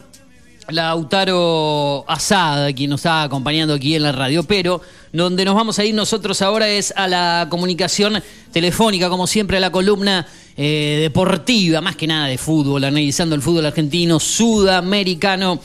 Lautaro 0.70 2.06
Asada, 2.08 2.72
quien 2.72 2.90
nos 2.90 3.02
está 3.02 3.24
acompañando 3.24 3.74
aquí 3.74 3.94
en 3.94 4.04
la 4.04 4.14
radio, 4.14 4.44
pero 4.44 4.82
donde 5.12 5.44
nos 5.44 5.54
vamos 5.54 5.78
a 5.78 5.84
ir 5.84 5.94
nosotros 5.94 6.42
ahora 6.42 6.70
es 6.70 6.94
a 6.96 7.06
la 7.10 7.48
comunicación 7.50 8.24
telefónica, 8.54 9.10
como 9.10 9.28
siempre, 9.28 9.58
a 9.58 9.60
la 9.60 9.74
columna 9.74 10.26
eh, 10.56 11.00
deportiva, 11.02 11.82
más 11.82 11.98
que 11.98 12.08
nada 12.08 12.28
de 12.28 12.38
fútbol, 12.38 12.86
analizando 12.86 13.36
el 13.36 13.42
fútbol 13.42 13.66
argentino, 13.66 14.22
sudamericano 14.22 15.60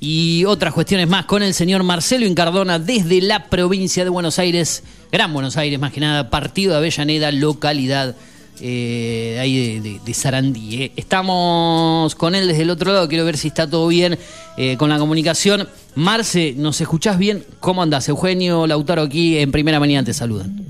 y 0.00 0.44
otras 0.46 0.74
cuestiones 0.74 1.06
más 1.06 1.26
con 1.26 1.44
el 1.44 1.54
señor 1.54 1.84
Marcelo 1.84 2.26
Incardona 2.26 2.80
desde 2.80 3.20
la 3.20 3.46
provincia 3.46 4.02
de 4.02 4.10
Buenos 4.10 4.40
Aires, 4.40 4.82
Gran 5.12 5.32
Buenos 5.32 5.56
Aires, 5.56 5.78
más 5.78 5.92
que 5.92 6.00
nada, 6.00 6.28
partido 6.28 6.72
de 6.72 6.78
Avellaneda, 6.78 7.30
localidad 7.30 8.16
eh, 8.62 9.38
ahí 9.40 9.80
de, 9.80 9.90
de- 9.90 10.00
de 10.04 10.14
Sarandí. 10.14 10.82
eh. 10.84 10.92
Estamos 10.96 12.14
con 12.14 12.34
él 12.34 12.48
desde 12.48 12.62
el 12.62 12.70
otro 12.70 12.92
lado, 12.92 13.08
quiero 13.08 13.24
ver 13.24 13.36
si 13.36 13.48
está 13.48 13.68
todo 13.68 13.88
bien 13.88 14.18
eh, 14.56 14.76
con 14.76 14.88
la 14.90 14.98
comunicación. 14.98 15.68
Marce, 15.94 16.54
¿nos 16.56 16.80
escuchás 16.80 17.18
bien? 17.18 17.44
¿Cómo 17.60 17.82
andás? 17.82 18.08
Eugenio 18.08 18.66
Lautaro 18.66 19.02
aquí 19.02 19.38
en 19.38 19.50
Primera 19.52 19.78
Mañana 19.80 20.04
te 20.04 20.12
saludan. 20.14 20.64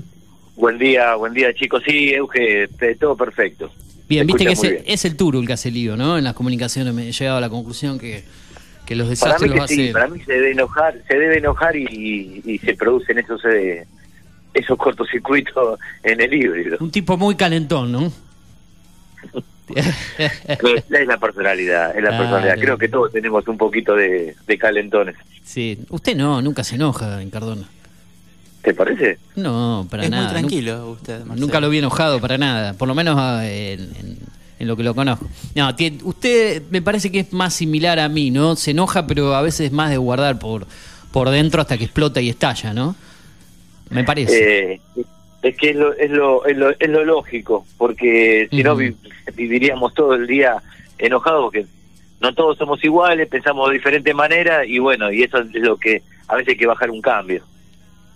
Buen 0.55 0.77
día, 0.77 1.15
buen 1.15 1.33
día 1.33 1.53
chicos. 1.53 1.81
Sí, 1.85 2.09
Euge, 2.09 2.67
todo 2.99 3.15
perfecto. 3.15 3.71
Bien, 4.07 4.25
viste 4.27 4.45
que 4.45 4.53
es, 4.53 4.63
el- 4.63 4.71
bien. 4.71 4.83
es 4.87 5.05
el 5.05 5.15
Turo 5.15 5.39
el 5.39 5.47
que 5.47 5.53
hace 5.53 5.71
lío, 5.71 5.95
¿no? 5.95 6.17
En 6.17 6.23
las 6.23 6.33
comunicaciones 6.33 6.93
me 6.93 7.07
he 7.09 7.11
llegado 7.11 7.37
a 7.37 7.41
la 7.41 7.49
conclusión 7.49 7.97
que, 7.99 8.23
que 8.85 8.95
los 8.95 9.05
Para 9.19 9.33
desastres 9.35 9.51
mí 9.51 9.57
los 9.57 9.69
sí, 9.69 9.81
hace... 9.83 9.91
para 9.93 10.07
mí 10.07 10.19
se 10.25 10.33
debe 10.33 10.51
enojar, 10.51 10.95
se 11.07 11.17
debe 11.17 11.37
enojar 11.37 11.75
y, 11.75 12.41
y 12.45 12.57
se 12.57 12.73
producen 12.73 13.19
esos 13.19 13.39
eh, 13.45 13.85
esos 14.59 14.77
cortocircuitos 14.77 15.79
en 16.03 16.21
el 16.21 16.33
híbrido. 16.33 16.77
Un 16.79 16.91
tipo 16.91 17.17
muy 17.17 17.35
calentón, 17.35 17.91
¿no? 17.91 18.11
Es, 19.75 19.85
es 20.89 21.07
la 21.07 21.17
personalidad, 21.17 21.89
es 21.95 22.01
la 22.03 22.09
Claro. 22.09 22.17
personalidad. 22.23 22.55
Creo 22.59 22.77
que 22.77 22.87
todos 22.89 23.11
tenemos 23.11 23.47
un 23.47 23.57
poquito 23.57 23.95
de, 23.95 24.35
de 24.47 24.57
calentones. 24.57 25.15
Sí, 25.43 25.79
usted 25.89 26.15
no, 26.15 26.41
nunca 26.41 26.63
se 26.63 26.75
enoja 26.75 27.21
en 27.21 27.29
Cardona. 27.29 27.67
¿Te 28.63 28.73
parece? 28.73 29.19
No, 29.35 29.87
para 29.89 30.03
es 30.03 30.09
nada. 30.09 30.23
muy 30.23 30.31
tranquilo 30.31 30.91
usted, 30.91 31.19
Marcelo. 31.19 31.35
Nunca 31.45 31.59
lo 31.61 31.69
vi 31.69 31.77
enojado 31.79 32.19
para 32.19 32.37
nada, 32.37 32.73
por 32.73 32.87
lo 32.87 32.95
menos 32.95 33.15
ah, 33.17 33.47
en, 33.47 33.79
en- 33.81 34.17
en 34.59 34.67
lo 34.67 34.75
que 34.75 34.83
lo 34.83 34.93
conozco. 34.93 35.25
No, 35.55 35.69
usted 36.03 36.63
me 36.69 36.81
parece 36.81 37.09
que 37.11 37.19
es 37.21 37.31
más 37.31 37.53
similar 37.53 37.97
a 37.99 38.09
mí, 38.09 38.29
¿no? 38.29 38.57
Se 38.57 38.71
enoja, 38.71 39.07
pero 39.07 39.33
a 39.33 39.41
veces 39.41 39.67
es 39.67 39.71
más 39.71 39.89
de 39.89 39.95
guardar 39.95 40.37
por, 40.37 40.67
por 41.13 41.29
dentro 41.29 41.61
hasta 41.61 41.77
que 41.77 41.85
explota 41.85 42.19
y 42.19 42.27
estalla, 42.29 42.73
¿no? 42.73 42.95
Me 43.89 44.03
parece. 44.03 44.73
Eh, 44.73 44.81
es 45.41 45.55
que 45.57 45.69
es 45.71 45.75
lo, 45.75 45.93
es 45.93 46.11
lo, 46.11 46.45
es 46.45 46.57
lo, 46.57 46.69
es 46.71 46.89
lo 46.89 47.05
lógico, 47.05 47.65
porque 47.77 48.47
si 48.51 48.61
no 48.63 48.71
Ujú. 48.73 48.79
vi- 48.81 48.95
viviríamos 49.35 49.93
todo 49.93 50.13
el 50.13 50.27
día 50.27 50.61
enojados, 50.97 51.45
porque 51.45 51.65
no 52.19 52.33
todos 52.33 52.57
somos 52.57 52.83
iguales, 52.83 53.27
pensamos 53.29 53.69
de 53.69 53.75
diferente 53.75 54.13
manera, 54.13 54.65
y 54.65 54.79
bueno, 54.79 55.11
y 55.11 55.23
eso 55.23 55.37
es 55.39 55.47
lo 55.53 55.77
que 55.77 56.01
a 56.27 56.35
veces 56.35 56.49
hay 56.49 56.57
que 56.57 56.67
bajar 56.67 56.91
un 56.91 57.01
cambio. 57.01 57.43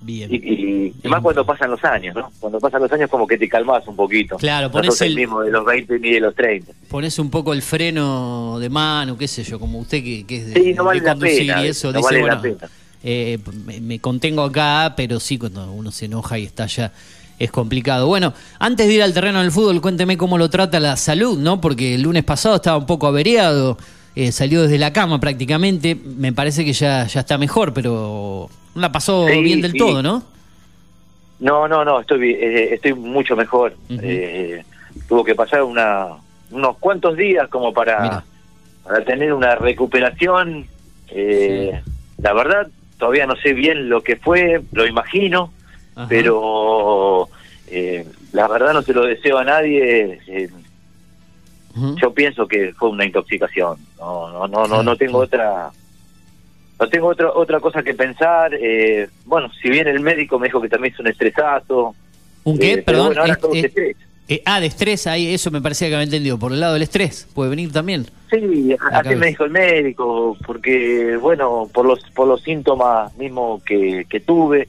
Bien. 0.01 0.29
Y, 0.29 0.35
y- 0.35 0.93
y 1.01 1.07
más 1.07 1.21
cuando 1.21 1.45
pasan 1.45 1.71
los 1.71 1.81
años, 1.85 2.13
¿no? 2.13 2.29
Cuando 2.41 2.59
pasan 2.59 2.81
los 2.81 2.91
años 2.91 3.09
como 3.09 3.25
que 3.25 3.37
te 3.37 3.47
calmas 3.47 3.87
un 3.87 3.95
poquito. 3.95 4.35
Claro, 4.35 4.67
no 4.67 4.73
pones 4.73 4.87
sos 4.87 5.01
el 5.03 5.07
el- 5.13 5.15
mismo 5.15 5.39
de 5.39 5.49
los 5.49 5.63
20 5.65 5.97
ni 5.97 6.11
de 6.11 6.19
los 6.19 6.35
30. 6.35 6.73
Pones 6.89 7.17
un 7.19 7.29
poco 7.31 7.53
el 7.53 7.61
freno 7.61 8.59
de 8.59 8.67
mano, 8.69 9.17
qué 9.17 9.29
sé 9.29 9.43
yo, 9.43 9.57
como 9.61 9.79
usted 9.79 10.03
que, 10.03 10.25
que 10.27 10.35
es 10.39 10.47
de, 10.53 10.61
Sí, 10.61 10.73
no 10.73 10.83
vale 10.83 10.99
la 10.99 11.15
pena, 11.15 11.63
y 11.63 11.67
eso, 11.69 11.93
no 11.93 11.99
dice, 11.99 12.05
vale 12.15 12.27
la 12.27 12.35
bueno, 12.35 12.57
pena. 12.59 12.71
Eh, 13.03 13.37
me, 13.65 13.79
me 13.81 13.99
contengo 13.99 14.43
acá, 14.43 14.93
pero 14.95 15.19
sí, 15.19 15.37
cuando 15.37 15.71
uno 15.71 15.91
se 15.91 16.05
enoja 16.05 16.37
y 16.39 16.43
estalla 16.45 16.91
es 17.39 17.51
complicado. 17.51 18.07
Bueno, 18.07 18.33
antes 18.59 18.87
de 18.87 18.93
ir 18.93 19.03
al 19.03 19.13
terreno 19.13 19.41
del 19.41 19.51
fútbol, 19.51 19.81
cuénteme 19.81 20.17
cómo 20.17 20.37
lo 20.37 20.49
trata 20.49 20.79
la 20.79 20.95
salud, 20.95 21.37
¿no? 21.37 21.59
Porque 21.59 21.95
el 21.95 22.03
lunes 22.03 22.23
pasado 22.23 22.55
estaba 22.55 22.77
un 22.77 22.85
poco 22.85 23.07
averiado, 23.07 23.77
eh, 24.15 24.31
salió 24.31 24.61
desde 24.61 24.77
la 24.77 24.93
cama 24.93 25.19
prácticamente, 25.19 25.95
me 25.95 26.31
parece 26.31 26.63
que 26.63 26.73
ya, 26.73 27.05
ya 27.07 27.21
está 27.21 27.37
mejor, 27.37 27.73
pero 27.73 28.49
no 28.75 28.81
la 28.81 28.91
pasó 28.91 29.27
Sí, 29.27 29.41
bien 29.41 29.61
del 29.61 29.71
sí. 29.73 29.77
todo, 29.77 30.01
¿no? 30.03 30.23
No, 31.39 31.67
no, 31.67 31.83
no, 31.83 31.99
estoy, 31.99 32.19
bi- 32.19 32.33
eh, 32.39 32.73
estoy 32.75 32.93
mucho 32.93 33.35
mejor. 33.35 33.75
Eh, 33.89 34.63
tuvo 35.09 35.23
que 35.25 35.35
pasar 35.35 35.63
una, 35.63 36.07
unos 36.51 36.77
cuantos 36.77 37.17
días 37.17 37.49
como 37.49 37.73
para, 37.73 38.23
para 38.83 39.03
tener 39.03 39.33
una 39.33 39.55
recuperación. 39.55 40.67
Eh, 41.09 41.81
La 42.19 42.31
verdad, 42.33 42.67
todavía 42.97 43.25
no 43.25 43.35
sé 43.35 43.53
bien 43.53 43.89
lo 43.89 44.01
que 44.03 44.15
fue, 44.15 44.61
lo 44.71 44.85
imagino, 44.85 45.51
Ajá. 45.95 46.07
pero 46.09 47.29
eh, 47.67 48.05
la 48.31 48.47
verdad 48.47 48.73
no 48.73 48.81
se 48.81 48.93
lo 48.93 49.05
deseo 49.05 49.37
a 49.37 49.43
nadie. 49.43 50.19
eh, 50.27 50.49
yo 51.95 52.13
pienso 52.13 52.47
que 52.47 52.71
fue 52.73 52.89
una 52.89 53.03
intoxicación. 53.05 53.77
No, 53.97 54.29
no, 54.31 54.47
no, 54.47 54.67
no, 54.67 54.83
no 54.83 54.95
tengo 54.95 55.17
otra. 55.19 55.71
No 56.79 56.87
tengo 56.89 57.07
otra 57.07 57.31
otra 57.31 57.59
cosa 57.59 57.81
que 57.81 57.93
pensar. 57.95 58.53
eh, 58.53 59.09
bueno, 59.25 59.49
si 59.61 59.69
bien 59.69 59.87
el 59.87 59.99
médico 59.99 60.37
me 60.37 60.47
dijo 60.47 60.61
que 60.61 60.69
también 60.69 60.93
es 60.93 60.99
un 60.99 61.07
estresazo. 61.07 61.95
¿Un 62.43 62.59
qué? 62.59 62.73
eh, 62.73 62.77
Perdón. 62.83 63.07
bueno, 63.07 63.21
ahora 63.21 63.33
es- 63.33 63.39
todo 63.39 63.53
es- 63.53 63.61
se 63.61 63.67
estrés. 63.67 63.97
Eh, 64.27 64.41
ah, 64.45 64.59
de 64.59 64.67
estrés, 64.67 65.05
ahí 65.07 65.33
eso 65.33 65.51
me 65.51 65.61
parecía 65.61 65.89
que 65.89 65.95
había 65.95 66.05
entendido. 66.05 66.37
Por 66.39 66.51
el 66.53 66.59
lado 66.59 66.73
del 66.73 66.83
estrés, 66.83 67.27
puede 67.33 67.49
venir 67.49 67.71
también. 67.71 68.05
Sí, 68.31 68.75
así 68.91 69.15
me 69.15 69.27
dijo 69.27 69.43
el 69.45 69.51
médico, 69.51 70.35
porque 70.45 71.17
bueno, 71.21 71.69
por 71.73 71.85
los 71.85 71.99
por 72.15 72.27
los 72.27 72.41
síntomas 72.41 73.15
mismos 73.17 73.61
que, 73.63 74.05
que 74.09 74.19
tuve, 74.21 74.67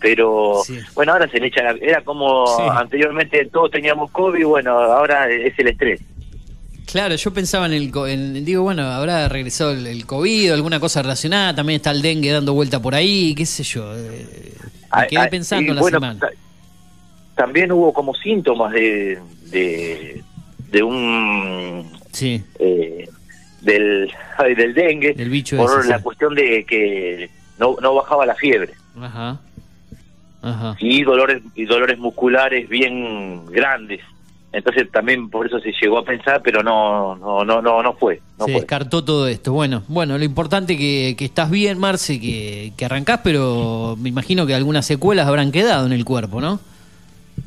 pero 0.00 0.60
Sí. 0.66 0.78
bueno, 0.94 1.12
ahora 1.12 1.28
se 1.28 1.38
le 1.40 1.46
echa 1.46 1.62
la, 1.62 1.70
era 1.80 2.02
como 2.02 2.46
Sí. 2.46 2.62
anteriormente 2.76 3.46
todos 3.46 3.70
teníamos 3.70 4.10
COVID, 4.10 4.44
bueno, 4.44 4.72
ahora 4.78 5.30
es 5.30 5.58
el 5.58 5.68
estrés. 5.68 6.00
Claro, 6.84 7.14
yo 7.14 7.32
pensaba 7.32 7.64
en 7.66 7.72
el. 7.72 7.92
En, 8.08 8.44
digo, 8.44 8.64
bueno, 8.64 8.82
habrá 8.82 9.26
regresado 9.28 9.70
el, 9.70 9.86
el 9.86 10.04
COVID, 10.04 10.50
alguna 10.52 10.78
cosa 10.80 11.00
relacionada. 11.00 11.54
También 11.54 11.76
está 11.76 11.90
el 11.92 12.02
dengue 12.02 12.30
dando 12.32 12.52
vuelta 12.52 12.82
por 12.82 12.94
ahí, 12.94 13.34
qué 13.34 13.46
sé 13.46 13.62
yo. 13.62 13.94
eh, 13.96 14.52
me 14.94 15.06
quedé 15.06 15.28
pensando 15.28 15.64
y 15.64 15.68
en 15.70 15.76
la 15.76 15.80
bueno, 15.80 15.96
semana. 15.96 16.20
Ta- 17.34 17.42
También 17.44 17.72
hubo 17.72 17.92
como 17.92 18.14
síntomas 18.14 18.72
de 18.72 19.18
de, 19.50 20.22
de 20.70 20.82
un 20.82 21.90
Sí, 22.12 22.42
eh, 22.58 23.08
del 23.60 24.10
ay, 24.38 24.54
del 24.54 24.74
dengue 24.74 25.12
bicho 25.28 25.56
por 25.56 25.80
ese, 25.80 25.88
la 25.88 25.98
sí. 25.98 26.02
cuestión 26.04 26.34
de 26.34 26.64
que 26.64 27.30
no 27.58 27.76
no 27.80 27.94
bajaba 27.94 28.26
la 28.26 28.34
fiebre. 28.34 28.72
ajá. 29.00 29.38
Ajá. 30.44 30.76
y 30.80 31.02
dolores 31.04 31.40
y 31.54 31.66
dolores 31.66 31.98
musculares 32.00 32.68
bien 32.68 33.46
grandes 33.46 34.00
entonces 34.52 34.90
también 34.90 35.30
por 35.30 35.46
eso 35.46 35.60
se 35.60 35.70
llegó 35.80 35.98
a 35.98 36.04
pensar 36.04 36.40
pero 36.42 36.64
no 36.64 37.14
no 37.14 37.44
no 37.44 37.62
no 37.62 37.80
no 37.80 37.92
fue 37.92 38.20
no 38.40 38.46
Se 38.46 38.50
fue 38.52 38.60
descartó 38.62 39.04
todo 39.04 39.28
esto. 39.28 39.52
Bueno, 39.52 39.84
bueno, 39.86 40.18
lo 40.18 40.24
importante 40.24 40.76
que, 40.76 41.14
que 41.16 41.24
estás 41.26 41.48
bien, 41.48 41.78
Marce, 41.78 42.18
que, 42.20 42.72
que 42.76 42.84
arrancás, 42.84 43.20
pero 43.22 43.96
me 44.00 44.08
imagino 44.08 44.44
que 44.44 44.54
algunas 44.54 44.84
secuelas 44.84 45.28
habrán 45.28 45.52
quedado 45.52 45.86
en 45.86 45.92
el 45.92 46.04
cuerpo, 46.04 46.40
¿no? 46.40 46.58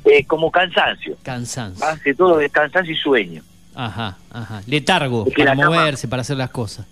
Eh, 0.05 0.23
como 0.25 0.51
cansancio 0.51 1.17
Cansancio. 1.23 1.83
hace 1.85 2.13
todo 2.13 2.37
de 2.37 2.49
cansancio 2.49 2.93
y 2.93 2.97
sueño 2.97 3.41
Ajá, 3.73 4.17
ajá. 4.31 4.61
Letargo 4.67 5.25
Es 5.27 5.33
que 5.33 5.43
para 5.43 5.55
cama- 5.55 5.65
moverse, 5.67 6.07
para 6.07 6.21
hacer 6.21 6.37
las 6.37 6.49
cosas. 6.51 6.85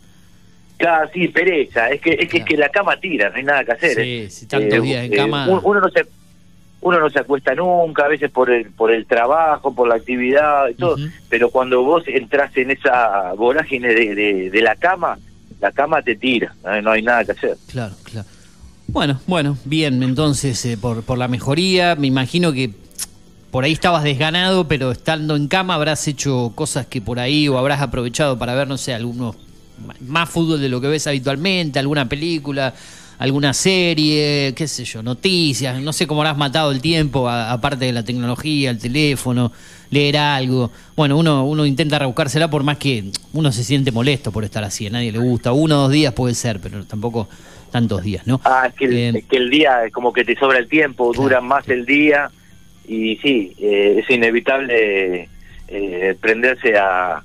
claro 0.78 1.10
sí 1.14 1.28
pereza 1.30 1.90
es 1.90 2.02
que 2.02 2.12
es 2.20 2.28
que, 2.28 2.40
es 2.40 2.46
que 2.46 2.58
la 2.58 2.70
cama 2.70 2.98
tira 3.00 3.30
no 3.30 3.36
hay 3.38 3.44
nada 3.44 3.64
que 3.64 3.72
hacer 3.72 3.94
Sí, 3.96 4.02
¿eh? 4.26 4.30
si 4.30 4.46
tantos 4.48 4.82
días 4.84 5.06
en 5.06 5.12
cama- 5.14 5.48
un- 5.48 5.62
uno 5.64 5.80
no 5.80 5.90
se 5.90 6.06
uno 6.82 7.00
no 7.00 7.10
se 7.10 7.20
acuesta 7.20 7.56
nunca 7.56 8.04
a 8.06 8.08
veces 8.10 8.30
por 8.32 8.50
el 8.50 8.70
por 8.72 8.92
el 8.92 9.06
trabajo 9.06 9.74
por 9.74 9.88
la 9.88 9.96
actividad 9.96 10.68
y 10.70 10.74
todo 10.74 10.98
pero 11.30 11.50
cuando 11.52 11.84
vos 11.84 12.04
entras 12.08 12.52
en 12.58 12.72
esa 12.72 13.32
vorágine 13.34 13.90
de, 13.94 14.16
de, 14.16 14.50
de 14.50 14.62
la 14.62 14.76
cama 14.76 15.18
la 15.62 15.72
cama 15.72 16.02
te 16.02 16.16
tira 16.16 16.54
no 16.64 16.70
hay- 16.72 16.82
no 16.82 16.92
hay 16.92 17.02
nada 17.04 17.24
que 17.24 17.32
hacer 17.34 17.56
Claro, 17.72 17.94
claro. 18.04 18.28
Bueno, 18.88 19.22
bueno, 19.28 19.58
bien, 19.64 20.04
entonces 20.04 20.64
eh, 20.66 20.78
por, 20.78 21.04
por 21.04 21.18
la 21.18 21.30
mejoría, 21.30 21.96
me 21.96 22.08
imagino 22.08 22.52
que 22.52 22.70
por 23.54 23.66
ahí 23.66 23.74
estabas 23.74 24.04
desganado, 24.04 24.68
pero 24.68 24.92
estando 24.92 25.36
en 25.36 25.48
cama 25.48 25.76
habrás 25.76 26.08
hecho 26.08 26.52
cosas 26.56 26.88
que 26.88 27.02
por 27.02 27.20
ahí 27.20 27.48
o 27.48 27.60
habrás 27.60 27.82
aprovechado 27.82 28.36
para 28.40 28.56
ver, 28.56 28.68
no 28.68 28.80
sé, 28.80 28.96
algunos 28.96 29.36
más 30.00 30.28
fútbol 30.28 30.60
de 30.60 30.70
lo 30.70 30.82
que 30.82 30.88
ves 30.88 31.06
habitualmente, 31.06 31.78
alguna 31.78 32.10
película, 32.10 32.74
alguna 33.20 33.54
serie, 33.54 34.56
qué 34.56 34.68
sé 34.68 34.86
yo, 34.86 35.04
noticias, 35.04 35.80
no 35.80 35.94
sé 35.94 36.08
cómo 36.08 36.22
habrás 36.22 36.36
matado 36.36 36.72
el 36.72 36.82
tiempo, 36.82 37.30
aparte 37.30 37.86
de 37.86 37.94
la 37.94 38.04
tecnología, 38.04 38.72
el 38.72 38.80
teléfono, 38.80 39.52
leer 39.92 40.18
algo. 40.18 40.72
Bueno, 40.96 41.16
uno, 41.16 41.46
uno 41.46 41.64
intenta 41.68 42.00
rebuscársela 42.00 42.50
por 42.50 42.64
más 42.64 42.80
que 42.80 43.12
uno 43.34 43.52
se 43.52 43.64
siente 43.64 43.92
molesto 43.92 44.32
por 44.32 44.44
estar 44.44 44.64
así, 44.64 44.88
a 44.88 44.90
nadie 44.90 45.12
le 45.12 45.20
gusta. 45.20 45.52
Uno 45.52 45.76
o 45.76 45.82
dos 45.84 45.92
días 45.92 46.12
puede 46.14 46.34
ser, 46.34 46.60
pero 46.60 46.86
tampoco 46.86 47.30
tantos 47.70 48.02
días, 48.02 48.26
¿no? 48.26 48.42
Ah, 48.46 48.66
es 48.68 48.74
que, 48.74 48.86
el, 48.86 48.94
Eh, 48.94 49.10
es 49.20 49.26
que 49.26 49.38
el 49.38 49.52
día 49.52 49.86
es 49.86 49.94
como 49.94 50.12
que 50.12 50.26
te 50.26 50.36
sobra 50.36 50.58
el 50.58 50.68
tiempo, 50.68 51.14
dura 51.14 51.40
más 51.40 51.70
el 51.70 51.86
día 51.86 52.32
y 52.88 53.16
sí, 53.18 53.54
eh, 53.60 54.00
es 54.04 54.10
inevitable 54.10 55.30
eh, 55.68 56.16
prenderse 56.20 56.78
a, 56.78 57.24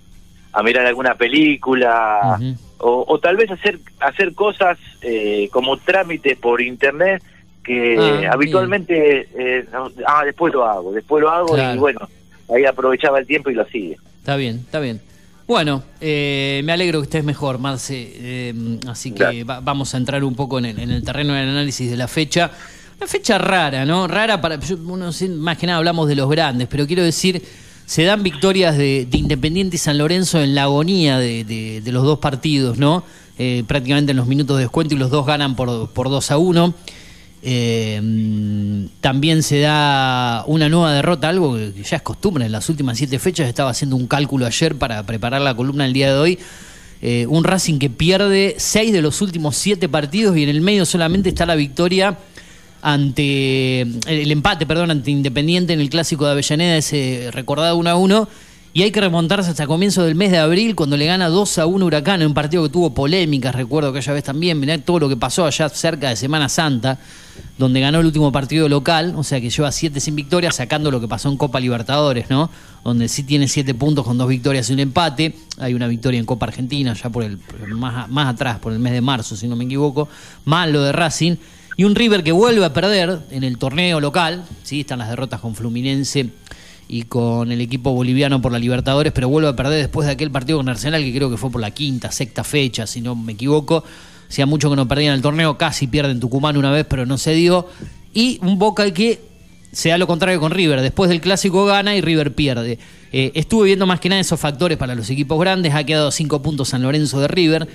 a 0.53 0.63
mirar 0.63 0.87
alguna 0.87 1.15
película 1.17 2.39
o, 2.79 3.05
o 3.09 3.19
tal 3.19 3.37
vez 3.37 3.51
hacer 3.51 3.79
hacer 4.01 4.35
cosas 4.35 4.79
eh, 5.03 5.49
como 5.53 5.77
trámite 5.79 6.37
por 6.37 6.61
internet 6.61 7.23
que 7.65 8.27
Ah, 8.27 8.33
habitualmente 8.33 9.29
eh, 9.37 9.65
no- 9.73 9.91
ah 10.07 10.23
después 10.25 10.53
lo 10.55 10.65
hago, 10.65 10.93
después 10.93 11.21
lo 11.23 11.31
hago 11.31 11.55
Claro. 11.55 11.75
y 11.75 11.79
bueno, 11.79 12.09
ahí 12.55 12.65
aprovechaba 12.65 13.19
el 13.19 13.27
tiempo 13.27 13.51
y 13.51 13.55
lo 13.55 13.63
hacía. 13.63 13.97
Está 14.21 14.37
bien, 14.37 14.57
está 14.65 14.81
bien. 14.81 15.01
Bueno, 15.47 15.83
eh, 16.01 16.61
me 16.65 16.73
alegro 16.73 17.01
que 17.01 17.05
estés 17.05 17.25
mejor, 17.25 17.59
Marce. 17.59 17.95
eh, 18.15 18.55
así 18.87 19.13
que 19.13 19.45
va- 19.45 19.61
vamos 19.61 19.95
a 19.95 19.97
entrar 19.99 20.23
un 20.25 20.35
poco 20.35 20.59
en 20.59 20.67
el, 20.67 20.79
en 20.79 20.91
el 20.91 21.03
terreno 21.03 21.33
del 21.35 21.49
análisis 21.49 21.91
de 21.91 21.97
la 21.97 22.07
fecha. 22.09 22.51
Una 22.99 23.07
fecha 23.07 23.39
rara, 23.39 23.87
¿no? 23.87 24.09
Rara 24.09 24.41
para. 24.41 24.59
uno, 24.85 25.11
más 25.37 25.57
que 25.57 25.67
nada 25.69 25.79
hablamos 25.79 26.09
de 26.09 26.17
los 26.17 26.29
grandes, 26.29 26.67
pero 26.69 26.85
quiero 26.85 27.05
decir, 27.05 27.41
se 27.87 28.03
dan 28.03 28.25
victorias 28.25 28.77
de, 28.77 29.07
de 29.09 29.19
Independiente 29.19 29.77
y 29.77 29.79
San 29.79 29.99
Lorenzo 29.99 30.43
en 30.43 30.57
la 30.57 30.65
agonía 30.65 31.17
de, 31.19 31.81
los 31.87 32.05
dos 32.05 32.19
partidos, 32.19 32.77
¿no? 32.77 33.05
Eh, 33.39 33.63
prácticamente 33.69 34.11
en 34.11 34.17
los 34.17 34.27
minutos 34.27 34.57
de 34.57 34.65
descuento 34.65 34.97
y 34.97 34.99
los 34.99 35.11
dos 35.11 35.25
ganan 35.25 35.55
por, 35.55 35.91
por 35.91 36.11
2 36.11 36.31
a 36.33 36.39
1. 36.39 36.75
Eh, 37.45 38.01
mm, 38.03 39.01
también 39.01 39.45
se 39.45 39.61
da 39.61 40.43
una 40.49 40.69
nueva 40.69 40.93
derrota, 40.93 41.29
algo 41.29 41.55
que 41.55 41.85
ya 41.85 41.99
es 41.99 42.03
costumbre 42.03 42.47
en 42.47 42.51
las 42.51 42.69
últimas 42.69 42.99
siete 42.99 43.21
fechas. 43.21 43.47
Estaba 43.47 43.71
haciendo 43.71 43.95
un 43.95 44.09
cálculo 44.09 44.45
ayer 44.45 44.75
para 44.75 45.05
preparar 45.05 45.41
la 45.41 45.55
columna 45.55 45.87
el 45.87 45.93
día 45.93 46.13
de 46.13 46.19
hoy. 46.19 46.39
Eh, 47.01 47.27
un 47.29 47.45
Racing 47.45 47.79
que 47.79 47.91
pierde 47.91 48.57
seis 48.59 48.93
de 48.93 49.03
los 49.03 49.23
últimos 49.23 49.57
siete 49.57 49.89
partidos 49.89 50.37
y 50.37 50.43
en 50.43 50.49
el 50.49 50.61
medio 50.61 50.85
solamente 50.85 51.29
está 51.29 51.47
la 51.47 51.55
victoria 51.55 52.19
ante 52.83 53.83
el 53.83 54.31
empate, 54.31 54.67
perdón, 54.67 54.91
ante 54.91 55.11
Independiente 55.11 55.73
en 55.73 55.81
el 55.81 55.91
clásico 55.91 56.25
de 56.25 56.33
Avellaneda, 56.33 56.77
ese 56.77 57.31
recordado 57.33 57.77
1 57.77 57.91
a 57.91 57.95
1. 57.97 58.29
Y 58.75 58.83
hay 58.83 58.91
que 58.93 59.01
remontarse 59.01 59.51
hasta 59.51 59.67
comienzo 59.67 60.05
del 60.05 60.15
mes 60.15 60.31
de 60.31 60.39
abril 60.39 60.77
cuando 60.77 60.97
le 60.97 61.07
gana 61.07 61.29
2 61.29 61.59
a 61.59 61.67
1 61.67 61.87
Huracán 61.87 62.21
en 62.21 62.29
un 62.29 62.35
partido 62.35 62.63
que 62.63 62.69
tuvo 62.69 62.93
polémicas, 62.95 63.55
recuerdo 63.55 63.91
aquella 63.91 64.13
vez 64.13 64.23
también, 64.23 64.61
mirá 64.61 64.77
todo 64.79 65.01
lo 65.01 65.09
que 65.09 65.17
pasó 65.17 65.47
allá 65.47 65.69
cerca 65.71 66.11
de 66.11 66.17
Semana 66.17 66.49
Santa, 66.49 66.99
donde 67.57 67.81
ganó 67.81 68.01
el 68.01 68.07
último 68.07 68.31
partido 68.31 68.69
local, 68.69 69.15
o 69.17 69.25
sea 69.25 69.41
que 69.41 69.49
lleva 69.51 69.73
7 69.73 69.99
sin 69.99 70.15
victoria, 70.15 70.53
sacando 70.53 70.91
lo 70.91 71.01
que 71.01 71.09
pasó 71.09 71.31
en 71.31 71.39
Copa 71.39 71.59
Libertadores, 71.59 72.29
¿no? 72.31 72.51
Donde 72.85 73.09
sí 73.09 73.25
tiene 73.25 73.49
7 73.49 73.75
puntos 73.75 74.05
con 74.05 74.19
dos 74.19 74.29
victorias 74.29 74.69
y 74.71 74.75
un 74.75 74.81
empate. 74.81 75.35
Hay 75.59 75.75
una 75.75 75.89
victoria 75.89 76.21
en 76.21 76.27
Copa 76.27 76.47
Argentina, 76.47 76.93
ya 76.93 77.11
por 77.11 77.25
el 77.25 77.39
más, 77.75 78.09
más 78.09 78.35
atrás, 78.35 78.59
por 78.59 78.73
el 78.73 78.79
mes 78.79 78.93
de 78.93 79.01
marzo, 79.01 79.35
si 79.35 79.49
no 79.49 79.57
me 79.57 79.65
equivoco. 79.65 80.09
Más 80.45 80.69
lo 80.69 80.83
de 80.83 80.93
Racing. 80.93 81.37
Y 81.79 81.85
un 81.85 81.95
River 81.95 82.25
que 82.25 82.33
vuelve 82.33 82.65
a 82.65 82.73
perder 82.73 83.21
en 83.31 83.45
el 83.45 83.57
torneo 83.57 84.01
local, 84.01 84.45
sí, 84.65 84.81
están 84.81 84.99
las 84.99 85.11
derrotas 85.11 85.39
con 85.39 85.55
Fluminense 85.55 86.29
y 86.89 87.03
con 87.03 87.53
el 87.53 87.61
equipo 87.61 87.93
boliviano 87.93 88.43
por 88.43 88.51
la 88.51 88.59
Libertadores, 88.59 89.13
pero 89.13 89.29
vuelve 89.29 89.49
a 89.51 89.55
perder 89.55 89.79
después 89.79 90.05
de 90.05 90.15
aquel 90.15 90.33
partido 90.33 90.59
con 90.59 90.69
Arsenal, 90.69 91.05
que 91.05 91.15
creo 91.15 91.31
que 91.31 91.37
fue 91.37 91.53
por 91.53 91.61
la 91.61 91.71
quinta, 91.71 92.11
sexta 92.11 92.43
fecha, 92.43 92.85
si 92.85 93.01
no 93.01 93.15
me 93.15 93.35
equivoco. 93.35 93.85
Hacía 94.29 94.45
mucho 94.45 94.69
que 94.71 94.75
no 94.75 94.89
perdían 94.89 95.15
el 95.15 95.23
torneo, 95.23 95.57
casi 95.57 95.87
pierden 95.87 96.19
Tucumán 96.19 96.57
una 96.57 96.73
vez, 96.73 96.85
pero 96.85 97.07
no 97.07 97.17
se 97.17 97.33
dio. 97.35 97.69
Y 98.13 98.41
un 98.43 98.59
Boca 98.59 98.93
que 98.93 99.21
se 99.71 99.91
da 99.91 99.99
lo 99.99 100.09
contrario 100.09 100.41
con 100.41 100.51
River. 100.51 100.81
Después 100.81 101.09
del 101.09 101.21
clásico 101.21 101.65
gana 101.65 101.95
y 101.95 102.01
River 102.01 102.35
pierde. 102.35 102.81
Eh, 103.13 103.31
estuve 103.37 103.67
viendo 103.67 103.87
más 103.87 104.01
que 104.01 104.09
nada 104.09 104.21
esos 104.21 104.41
factores 104.41 104.79
para 104.79 104.97
los 104.97 105.09
equipos 105.11 105.39
grandes. 105.39 105.73
Ha 105.75 105.85
quedado 105.85 106.11
cinco 106.11 106.43
puntos 106.43 106.71
San 106.71 106.83
Lorenzo 106.83 107.21
de 107.21 107.29
River, 107.29 107.69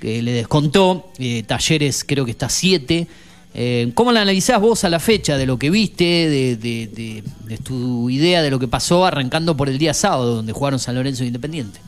que 0.00 0.22
le 0.22 0.30
descontó. 0.30 1.10
Eh, 1.18 1.42
Talleres 1.42 2.04
creo 2.04 2.24
que 2.24 2.30
está 2.30 2.48
siete. 2.48 3.08
Eh, 3.52 3.90
¿Cómo 3.94 4.12
la 4.12 4.22
analizás 4.22 4.60
vos 4.60 4.84
a 4.84 4.88
la 4.88 5.00
fecha 5.00 5.36
de 5.36 5.44
lo 5.46 5.58
que 5.58 5.70
viste, 5.70 6.04
de, 6.04 6.56
de- 6.56 6.86
de- 6.86 7.22
de 7.46 7.58
tu 7.58 8.08
idea 8.08 8.42
de 8.42 8.50
lo 8.50 8.58
que 8.60 8.68
pasó 8.68 9.04
arrancando 9.04 9.56
por 9.56 9.68
el 9.68 9.76
día 9.78 9.92
sábado, 9.92 10.36
donde 10.36 10.52
jugaron 10.52 10.78
San 10.78 10.94
Lorenzo 10.94 11.24
e 11.24 11.26
Independiente? 11.26 11.80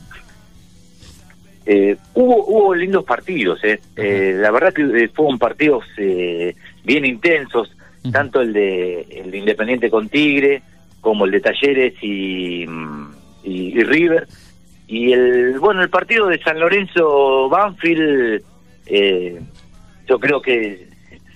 Eh, 1.65 1.95
hubo, 2.13 2.45
hubo 2.45 2.75
lindos 2.75 3.05
partidos, 3.05 3.63
eh. 3.63 3.79
Eh, 3.95 4.35
la 4.37 4.51
verdad 4.51 4.73
que 4.73 4.81
eh, 4.81 5.09
fueron 5.13 5.39
partidos 5.39 5.85
eh, 5.97 6.55
bien 6.83 7.05
intensos, 7.05 7.71
tanto 8.11 8.41
el 8.41 8.51
de, 8.51 9.07
el 9.23 9.31
de 9.31 9.37
Independiente 9.37 9.89
con 9.89 10.09
Tigre, 10.09 10.61
como 10.99 11.23
el 11.23 11.31
de 11.31 11.39
Talleres 11.39 11.93
y, 12.01 12.65
mm, 12.67 13.11
y, 13.45 13.51
y 13.79 13.83
River. 13.85 14.27
Y 14.87 15.13
el 15.13 15.57
bueno 15.59 15.81
el 15.81 15.89
partido 15.89 16.27
de 16.27 16.37
San 16.43 16.59
Lorenzo 16.59 17.47
Banfield, 17.47 18.43
eh, 18.87 19.39
yo 20.09 20.19
creo 20.19 20.41
que 20.41 20.89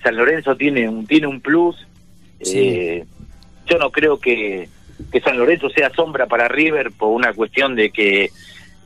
San 0.08 0.16
Lorenzo 0.16 0.56
tiene 0.56 0.88
un 0.88 1.06
tiene 1.06 1.26
un 1.26 1.40
plus. 1.42 1.76
Sí. 2.40 2.58
Eh, 2.58 3.04
yo 3.66 3.76
no 3.78 3.90
creo 3.90 4.18
que, 4.18 4.68
que 5.12 5.20
San 5.20 5.36
Lorenzo 5.36 5.68
sea 5.68 5.90
sombra 5.90 6.26
para 6.26 6.48
River 6.48 6.92
por 6.92 7.10
una 7.10 7.34
cuestión 7.34 7.74
de 7.76 7.90
que 7.90 8.30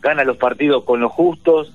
gana 0.01 0.25
los 0.25 0.37
partidos 0.37 0.83
con 0.83 0.99
los 1.01 1.13
justos, 1.13 1.73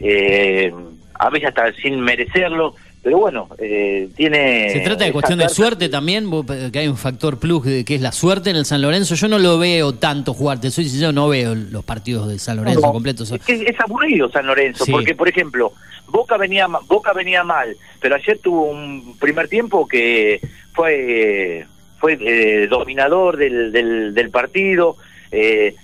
eh, 0.00 0.72
a 1.14 1.30
veces 1.30 1.50
hasta 1.50 1.72
sin 1.74 2.00
merecerlo, 2.00 2.74
pero 3.02 3.18
bueno, 3.18 3.48
eh, 3.58 4.08
tiene... 4.16 4.70
¿Se 4.70 4.80
trata 4.80 5.04
de 5.04 5.12
cuestión 5.12 5.38
de 5.38 5.48
suerte 5.48 5.88
también? 5.88 6.28
Eh, 6.50 6.70
Que 6.72 6.80
hay 6.80 6.88
un 6.88 6.96
factor 6.96 7.38
plus 7.38 7.62
que 7.64 7.94
es 7.94 8.00
la 8.00 8.10
suerte 8.10 8.50
en 8.50 8.56
el 8.56 8.64
San 8.66 8.82
Lorenzo. 8.82 9.14
Yo 9.14 9.28
no 9.28 9.38
lo 9.38 9.56
veo 9.58 9.94
tanto 9.94 10.34
jugar, 10.34 10.60
te 10.60 10.70
soy 10.72 10.86
sincero, 10.88 11.12
no 11.12 11.28
veo 11.28 11.54
los 11.54 11.84
partidos 11.84 12.28
de 12.28 12.40
San 12.40 12.56
Lorenzo 12.56 12.80
No, 12.80 12.92
completos. 12.92 13.30
Es, 13.30 13.40
que 13.42 13.52
es 13.54 13.78
aburrido 13.80 14.28
San 14.30 14.46
Lorenzo, 14.46 14.84
Sí. 14.84 14.90
porque 14.90 15.14
por 15.14 15.28
ejemplo, 15.28 15.72
Boca 16.10 16.36
venía 16.36 16.66
Boca 16.66 17.12
venía 17.12 17.44
mal, 17.44 17.76
pero 18.00 18.14
ayer 18.16 18.38
tuvo 18.38 18.64
un 18.64 19.16
primer 19.18 19.48
tiempo 19.48 19.86
que 19.86 20.40
fue 20.72 21.66
fue 21.98 22.18
eh, 22.20 22.66
dominador 22.66 23.36
del, 23.36 23.72
del, 23.72 24.14
del 24.14 24.30
partido. 24.30 24.96
Eh, 25.30 25.74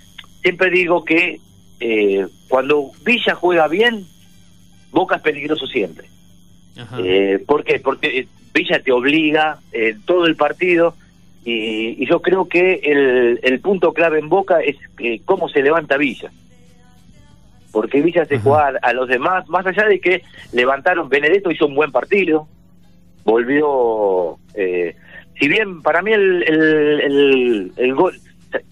siempre 0.43 0.71
digo 0.71 1.05
que 1.05 1.41
eh, 1.81 2.27
cuando 2.49 2.91
Villa 3.05 3.35
juega 3.35 3.69
bien, 3.69 4.07
Boca 4.91 5.17
es 5.17 5.23
peligroso 5.23 5.67
siempre. 5.67 6.09
Eh, 6.99 7.43
¿Por 7.47 7.65
qué? 7.65 7.81
Porque 7.81 8.19
eh, 8.19 8.29
Villa 8.53 8.81
te 8.81 8.93
obliga 8.93 9.59
todo 10.07 10.27
el 10.27 10.37
partido 10.37 10.95
y, 11.45 12.03
y 12.03 12.07
yo 12.07 12.21
creo 12.21 12.49
que 12.49 12.81
el, 12.83 13.41
el 13.43 13.61
punto 13.61 13.93
clave 13.93 14.19
en 14.19 14.29
Boca 14.29 14.61
es 14.61 14.77
eh, 14.99 15.21
cómo 15.25 15.49
se 15.49 15.62
levanta 15.62 15.97
Villa. 15.99 16.31
Porque 17.77 18.01
Villa 18.01 18.23
hace 18.23 18.39
jugar 18.39 18.79
a 18.81 18.93
los 18.95 19.07
demás, 19.07 19.47
más 19.51 19.67
allá 19.67 19.85
de 19.87 20.01
que 20.01 20.23
levantaron, 20.55 21.11
Benedetto 21.11 21.51
hizo 21.51 21.67
un 21.67 21.75
buen 21.75 21.93
partido, 21.93 22.49
volvió, 23.23 24.39
eh, 24.55 24.97
si 25.39 25.47
bien 25.47 25.83
para 25.83 26.01
mí 26.01 26.11
el, 26.11 26.43
el, 26.45 27.01
el, 27.03 27.73
el 27.77 27.95
gol, 27.95 28.19
se, 28.51 28.65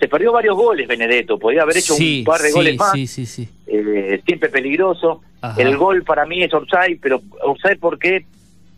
se 0.00 0.08
perdió 0.08 0.32
varios 0.32 0.56
goles 0.56 0.88
Benedetto, 0.88 1.38
podía 1.38 1.62
haber 1.64 1.76
hecho 1.76 1.92
sí, 1.92 2.20
un 2.20 2.24
par 2.24 2.40
de 2.40 2.48
sí, 2.48 2.54
goles 2.54 2.76
más, 2.78 2.92
Sí, 2.92 3.06
sí, 3.06 3.26
sí. 3.26 3.46
eh, 3.66 4.22
siempre 4.24 4.48
peligroso. 4.48 5.20
Ajá. 5.42 5.60
El 5.60 5.76
gol 5.76 6.02
para 6.02 6.24
mí 6.24 6.42
es 6.42 6.54
offside, 6.54 6.98
pero 7.02 7.20
offside 7.42 7.78
porque 7.78 8.24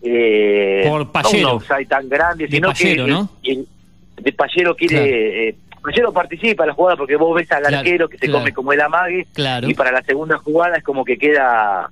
eh, 0.03 0.85
Por 0.89 1.13
Pallero. 1.13 1.41
no 1.51 1.51
un 1.55 1.57
offside 1.63 1.87
tan 1.87 2.09
grande, 2.09 2.47
De 2.47 2.51
sino 2.51 2.69
Pallero, 2.73 3.05
que 3.05 3.11
¿no? 3.13 3.31
de 4.23 4.33
Pallero 4.33 4.75
quiere 4.75 5.53
Claro. 5.55 5.68
Pallero 5.81 6.13
participa 6.13 6.65
en 6.65 6.69
la 6.69 6.75
jugada 6.75 6.97
porque 6.97 7.17
vos 7.17 7.35
ves 7.35 7.51
al 7.53 7.61
Claro, 7.63 7.79
arquero 7.79 8.09
que 8.09 8.19
se 8.19 8.27
claro. 8.27 8.41
come 8.41 8.53
como 8.53 8.73
el 8.73 8.81
amague 8.81 9.27
Claro. 9.33 9.69
y 9.69 9.75
para 9.75 9.93
la 9.93 10.03
segunda 10.03 10.39
jugada 10.39 10.77
es 10.77 10.85
como 10.85 11.05
que 11.05 11.17
queda 11.19 11.91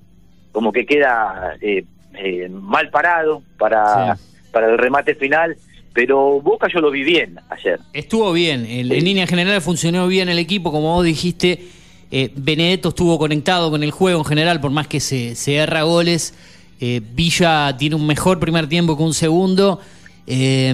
como 0.53 0.73
que 0.73 0.87
queda 0.87 1.55
eh, 1.61 1.85
eh, 2.15 2.49
mal 2.51 2.91
parado 2.91 3.43
para 3.59 4.17
Sí. 4.17 4.23
para 4.53 4.71
el 4.71 4.79
remate 4.79 5.15
final, 5.15 5.57
pero 5.93 6.41
Boca 6.41 6.67
yo 6.73 6.81
lo 6.81 6.91
vi 6.91 7.03
bien 7.05 7.39
ayer. 7.51 7.79
Estuvo 7.93 8.33
bien, 8.33 8.65
en, 8.65 8.91
en 8.91 9.05
línea 9.05 9.27
general 9.27 9.61
funcionó 9.61 10.07
bien 10.09 10.29
el 10.31 10.39
equipo, 10.39 10.73
como 10.73 10.95
vos 10.95 11.05
dijiste. 11.05 11.67
eh, 12.11 12.31
Benedetto 12.37 12.91
estuvo 12.91 13.19
conectado 13.19 13.71
con 13.71 13.83
el 13.83 13.91
juego 13.91 14.21
en 14.21 14.25
general, 14.25 14.61
por 14.61 14.71
más 14.71 14.87
que 14.89 15.01
se, 15.01 15.35
se 15.35 15.57
erra 15.57 15.83
goles. 15.83 16.33
eh, 16.81 17.01
Villa 17.15 17.75
tiene 17.77 17.97
un 17.97 18.07
mejor 18.07 18.39
primer 18.39 18.67
tiempo 18.69 18.97
que 18.97 19.03
un 19.03 19.13
segundo. 19.15 19.81
Eh, 20.27 20.73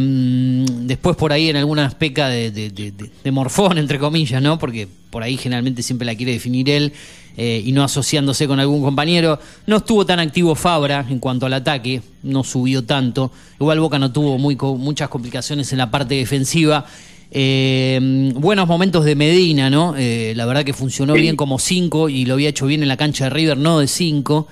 después 0.82 1.16
por 1.16 1.32
ahí 1.32 1.48
en 1.50 1.56
algunas 1.56 1.94
pecas 1.94 2.30
de, 2.30 2.50
de- 2.50 3.30
morfón, 3.32 3.78
entre 3.78 3.98
comillas, 3.98 4.42
¿no? 4.42 4.58
Porque 4.58 4.88
por 5.10 5.22
ahí 5.22 5.36
generalmente 5.36 5.82
siempre 5.82 6.06
la 6.06 6.14
quiere 6.14 6.32
definir 6.32 6.70
él 6.70 6.92
eh, 7.36 7.62
y 7.64 7.72
no 7.72 7.82
asociándose 7.84 8.46
con 8.46 8.60
algún 8.60 8.82
compañero. 8.82 9.38
No 9.66 9.76
estuvo 9.78 10.04
tan 10.06 10.20
activo 10.20 10.54
Fabra 10.54 11.04
en 11.08 11.18
cuanto 11.18 11.46
al 11.46 11.52
ataque, 11.54 12.00
no 12.22 12.44
subió 12.44 12.82
tanto. 12.84 13.30
Igual 13.60 13.80
Boca 13.80 13.98
no 13.98 14.10
tuvo 14.12 14.38
muy, 14.38 14.56
muchas 14.78 15.08
complicaciones 15.08 15.70
en 15.72 15.78
la 15.78 15.90
parte 15.90 16.14
defensiva. 16.14 16.86
Eh, 17.34 18.30
buenos 18.34 18.68
momentos 18.68 19.04
de 19.06 19.14
Medina, 19.14 19.70
¿no? 19.70 19.94
Eh, 19.96 20.34
la 20.36 20.44
verdad 20.44 20.64
que 20.64 20.74
funcionó 20.74 21.14
bien 21.14 21.36
como 21.36 21.58
5 21.58 22.10
y 22.10 22.26
lo 22.26 22.34
había 22.34 22.50
hecho 22.50 22.66
bien 22.66 22.82
en 22.82 22.88
la 22.88 22.98
cancha 22.98 23.24
de 23.24 23.30
River, 23.30 23.56
no 23.56 23.78
de 23.80 23.88
5, 23.88 24.46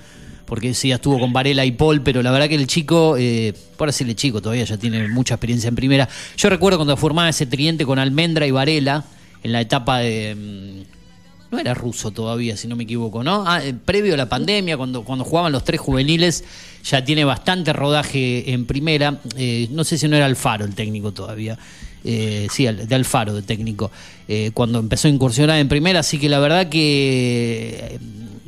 porque 0.51 0.73
sí, 0.73 0.91
estuvo 0.91 1.17
con 1.17 1.31
Varela 1.31 1.63
y 1.63 1.71
Paul, 1.71 2.01
pero 2.01 2.21
la 2.21 2.29
verdad 2.29 2.49
que 2.49 2.55
el 2.55 2.67
chico, 2.67 3.15
eh, 3.17 3.53
por 3.77 3.87
decirle 3.87 4.15
chico, 4.15 4.41
todavía 4.41 4.65
ya 4.65 4.75
tiene 4.75 5.07
mucha 5.07 5.35
experiencia 5.35 5.69
en 5.69 5.75
primera. 5.75 6.09
Yo 6.35 6.49
recuerdo 6.49 6.77
cuando 6.77 6.97
formaba 6.97 7.29
ese 7.29 7.45
triente 7.45 7.85
con 7.85 7.99
Almendra 7.99 8.45
y 8.45 8.51
Varela, 8.51 9.05
en 9.43 9.53
la 9.53 9.61
etapa 9.61 9.99
de... 9.99 10.35
mm, 10.35 11.53
no 11.53 11.57
era 11.57 11.73
ruso 11.73 12.11
todavía, 12.11 12.57
si 12.57 12.67
no 12.67 12.75
me 12.75 12.83
equivoco, 12.83 13.23
¿no? 13.23 13.45
Ah, 13.47 13.63
eh, 13.63 13.73
previo 13.73 14.13
a 14.13 14.17
la 14.17 14.27
pandemia, 14.27 14.75
cuando, 14.75 15.05
cuando 15.05 15.23
jugaban 15.23 15.53
los 15.53 15.63
tres 15.63 15.79
juveniles, 15.79 16.43
ya 16.83 17.01
tiene 17.01 17.23
bastante 17.23 17.71
rodaje 17.71 18.51
en 18.51 18.65
primera. 18.65 19.21
Eh, 19.37 19.69
no 19.71 19.85
sé 19.85 19.97
si 19.97 20.09
no 20.09 20.17
era 20.17 20.25
Alfaro 20.25 20.65
el 20.65 20.75
técnico 20.75 21.13
todavía. 21.13 21.57
Eh, 22.03 22.47
sí, 22.51 22.65
de 22.65 22.95
Alfaro 22.95 23.33
de 23.33 23.41
técnico. 23.41 23.91
Eh, 24.27 24.51
cuando 24.53 24.79
empezó 24.79 25.07
a 25.07 25.11
incursionar 25.11 25.59
en 25.59 25.67
primera, 25.67 25.99
así 25.99 26.17
que 26.17 26.29
la 26.29 26.39
verdad 26.39 26.67
que, 26.69 27.77
eh, 27.91 27.99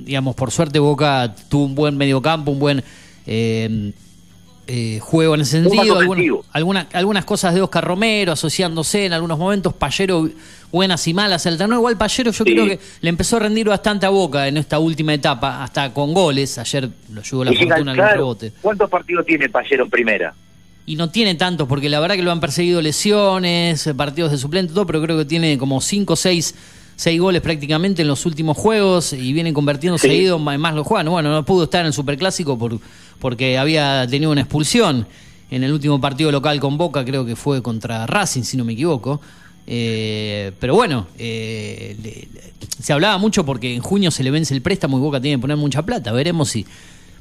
digamos, 0.04 0.36
por 0.36 0.52
suerte 0.52 0.80
Boca 0.80 1.34
tuvo 1.50 1.66
un 1.66 1.76
buen 1.76 1.98
mediocampo, 1.98 2.52
un 2.52 2.60
buen... 2.60 2.84
eh, 3.26 3.92
eh, 4.66 5.00
juego 5.02 5.36
en 5.36 5.42
ese 5.42 5.62
sentido, 5.62 5.82
alguna- 5.82 6.10
ofensivo. 6.12 6.46
alguna- 6.54 6.88
algunas 6.94 7.26
cosas 7.26 7.54
de 7.54 7.62
Oscar 7.62 7.84
Romero 7.84 8.32
asociándose 8.32 9.06
en 9.06 9.12
algunos 9.12 9.38
momentos, 9.38 9.74
Pallero 9.74 10.30
buenas 10.72 11.06
y 11.06 11.14
malas, 11.14 11.46
alternó 11.46 11.76
igual 11.76 11.98
Pallero 11.98 12.32
yo 12.32 12.46
Sí. 12.46 12.52
creo 12.54 12.66
que 12.68 12.80
le 13.02 13.10
empezó 13.10 13.36
a 13.36 13.40
rendir 13.42 13.68
bastante 13.68 14.06
a 14.06 14.10
Boca 14.10 14.48
en 14.48 14.56
esta 14.56 14.80
última 14.80 15.14
etapa, 15.14 15.62
hasta 15.66 15.94
con 15.94 16.14
goles, 16.14 16.58
ayer 16.58 16.90
lo 17.12 17.20
ayudó 17.20 17.44
la 17.44 17.52
Y 17.52 17.58
fortuna 17.58 17.92
el 17.92 17.98
claro, 17.98 18.16
rebote. 18.16 18.54
¿Cuántos 18.62 18.90
partidos 18.90 19.26
tiene 19.26 19.50
Pallero 19.50 19.84
en 19.84 19.90
primera? 19.90 20.34
Y 20.86 20.96
no 20.96 21.10
tiene 21.10 21.36
tantos, 21.36 21.68
porque 21.68 21.90
la 21.90 22.00
verdad 22.00 22.16
que 22.16 22.24
lo 22.24 22.32
han 22.32 22.40
perseguido 22.40 22.82
lesiones, 22.82 23.90
partidos 23.98 24.32
de 24.32 24.38
suplente, 24.38 24.74
todo, 24.74 24.86
pero 24.86 25.02
creo 25.02 25.18
que 25.18 25.26
tiene 25.26 25.58
como 25.58 25.82
5 25.82 26.14
o 26.14 26.16
6 26.16 26.56
seis 26.96 27.20
goles 27.20 27.42
prácticamente 27.42 28.02
en 28.04 28.08
los 28.08 28.26
últimos 28.26 28.58
juegos 28.58 29.14
y 29.14 29.34
viene 29.34 29.54
convirtiendo 29.54 29.98
Sí. 29.98 30.08
seguido 30.08 30.38
en 30.52 30.60
más 30.62 30.74
los 30.76 30.86
juegos. 30.86 31.10
Bueno, 31.12 31.32
no 31.32 31.44
pudo 31.46 31.66
estar 31.66 31.82
en 31.82 31.88
el 31.88 31.94
Superclásico 31.94 32.58
por, 32.58 32.80
porque 33.20 33.58
había 33.58 34.06
tenido 34.08 34.32
una 34.32 34.42
expulsión 34.42 35.08
en 35.52 35.64
el 35.64 35.72
último 35.72 36.00
partido 36.02 36.32
local 36.32 36.60
con 36.60 36.78
Boca, 36.78 37.04
creo 37.06 37.26
que 37.26 37.36
fue 37.36 37.62
contra 37.62 38.06
Racing, 38.08 38.44
si 38.44 38.58
no 38.58 38.66
me 38.66 38.74
equivoco. 38.74 39.22
Eh, 39.66 40.52
pero 40.60 40.76
bueno, 40.76 41.08
eh, 41.18 41.96
le- 42.04 42.28
se 42.82 42.92
hablaba 42.94 43.18
mucho 43.18 43.46
porque 43.46 43.74
en 43.74 43.82
junio 43.82 44.12
se 44.12 44.24
le 44.24 44.32
vence 44.32 44.54
el 44.54 44.62
préstamo 44.62 44.98
y 44.98 45.02
Boca 45.02 45.22
tiene 45.22 45.38
que 45.38 45.42
poner 45.42 45.58
mucha 45.58 45.84
plata. 45.84 46.12
Veremos 46.12 46.50
si. 46.50 46.66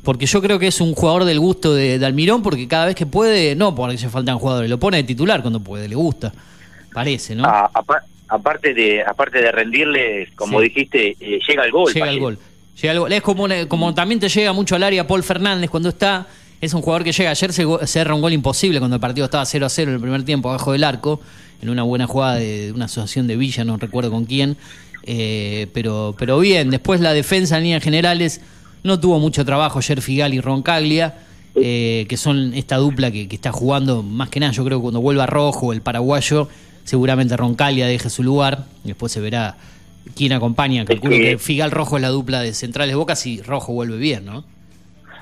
Porque 0.03 0.27
yo 0.27 0.43
creo 0.43 0.59
que 0.59 0.67
es 0.67 0.81
un 0.81 0.95
jugador 0.95 1.25
del 1.25 1.39
gusto 1.39 1.75
de, 1.75 1.99
de 2.01 2.07
Almirón, 2.07 2.43
porque 2.43 2.67
cada 2.67 2.87
vez 2.87 2.97
que 2.97 3.07
puede, 3.07 3.55
no 3.55 3.75
porque 3.75 3.97
se 3.99 4.09
faltan 4.09 4.39
jugadores, 4.39 4.69
lo 4.69 4.79
pone 4.81 4.97
de 4.97 5.05
titular 5.05 5.41
cuando 5.43 5.61
puede, 5.61 5.89
le 5.89 5.95
gusta. 5.95 6.33
Parece, 6.93 7.37
¿no? 7.37 7.45
A- 7.45 7.71
apa- 7.73 8.03
aparte 8.33 8.75
de 8.75 9.03
aparte 9.03 9.41
de 9.43 9.53
rendirle, 9.53 10.29
como 10.35 10.59
Sí. 10.61 10.65
dijiste, 10.69 11.17
eh, 11.21 11.39
llega 11.47 11.65
el 11.65 11.71
gol. 11.71 11.93
Llega 11.93 12.11
el 12.11 12.21
gol. 12.21 12.39
Llega 12.81 12.93
el 12.95 13.01
gol. 13.01 13.13
Es 13.13 13.23
como, 13.23 13.45
una- 13.45 13.69
como 13.69 13.93
también 13.95 14.19
te 14.21 14.29
llega 14.29 14.53
mucho 14.53 14.75
al 14.77 14.83
área 14.83 15.07
Paul 15.07 15.23
Fernández 15.23 15.69
cuando 15.71 15.89
está. 15.91 16.27
Es 16.61 16.75
un 16.75 16.81
jugador 16.83 17.05
que 17.05 17.13
llega. 17.13 17.31
Ayer 17.31 17.53
se, 17.53 17.65
go- 17.65 17.87
se 17.87 18.01
erra 18.01 18.15
un 18.15 18.21
gol 18.23 18.33
imposible 18.33 18.79
cuando 18.79 18.97
el 18.97 19.01
partido 19.01 19.25
estaba 19.27 19.45
0 19.45 19.67
a 19.67 19.69
0 19.69 19.91
en 19.91 19.97
el 19.97 20.01
primer 20.01 20.25
tiempo 20.25 20.49
abajo 20.49 20.73
del 20.73 20.85
arco. 20.85 21.21
En 21.61 21.71
una 21.71 21.83
buena 21.83 22.07
jugada 22.07 22.37
de, 22.37 22.67
de 22.67 22.73
una 22.73 22.87
asociación 22.87 23.27
de 23.27 23.37
Villa, 23.37 23.65
no 23.65 23.77
recuerdo 23.77 24.11
con 24.11 24.25
quién. 24.25 24.57
Eh, 25.05 25.67
pero, 25.75 26.15
pero 26.19 26.39
bien, 26.39 26.71
después 26.71 27.01
la 27.01 27.13
defensa 27.13 27.57
en 27.59 27.65
líneas 27.65 27.83
generales 27.83 28.41
no 28.85 28.99
tuvo 29.01 29.19
mucho 29.19 29.45
trabajo 29.45 29.79
ayer 29.81 30.01
Figal 30.01 30.35
y 30.35 30.41
Roncaglia. 30.41 31.15
eh, 31.55 32.07
que 32.09 32.17
son 32.17 32.55
esta 32.55 32.77
dupla 32.79 33.11
que, 33.11 33.29
que 33.29 33.35
está 33.37 33.53
jugando 33.53 34.03
más 34.03 34.31
que 34.31 34.41
nada, 34.41 34.53
yo 34.53 34.65
creo 34.65 34.79
que 34.79 34.83
cuando 34.85 35.03
vuelva 35.03 35.27
Rojo, 35.27 35.75
el 35.75 35.83
paraguayo, 35.83 36.49
seguramente 36.85 37.37
Roncaglia 37.37 37.87
deje 37.87 38.11
su 38.11 38.23
lugar, 38.23 38.65
después 38.85 39.13
se 39.13 39.21
verá 39.21 39.57
quién 40.17 40.33
acompaña, 40.33 40.85
calculo 40.85 41.13
que- 41.17 41.23
que 41.23 41.39
Figal 41.39 41.71
Rojo 41.71 41.97
es 41.97 42.03
la 42.03 42.09
dupla 42.09 42.41
de 42.41 42.53
centrales 42.55 42.95
Boca 42.97 43.15
si 43.17 43.41
Rojo 43.43 43.73
vuelve 43.73 43.97
bien, 43.99 44.25
¿no? 44.25 44.45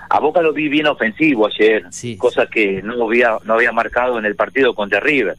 A 0.08 0.18
Boca 0.18 0.40
lo 0.42 0.52
vi 0.52 0.68
bien 0.68 0.86
ofensivo 0.86 1.46
ayer, 1.46 1.84
Sí. 1.90 2.16
cosa 2.16 2.46
que 2.46 2.82
no 2.82 3.04
había 3.04 3.38
no 3.44 3.54
había 3.54 3.70
marcado 3.72 4.18
en 4.18 4.24
el 4.24 4.34
partido 4.34 4.74
contra 4.74 4.98
River. 5.00 5.36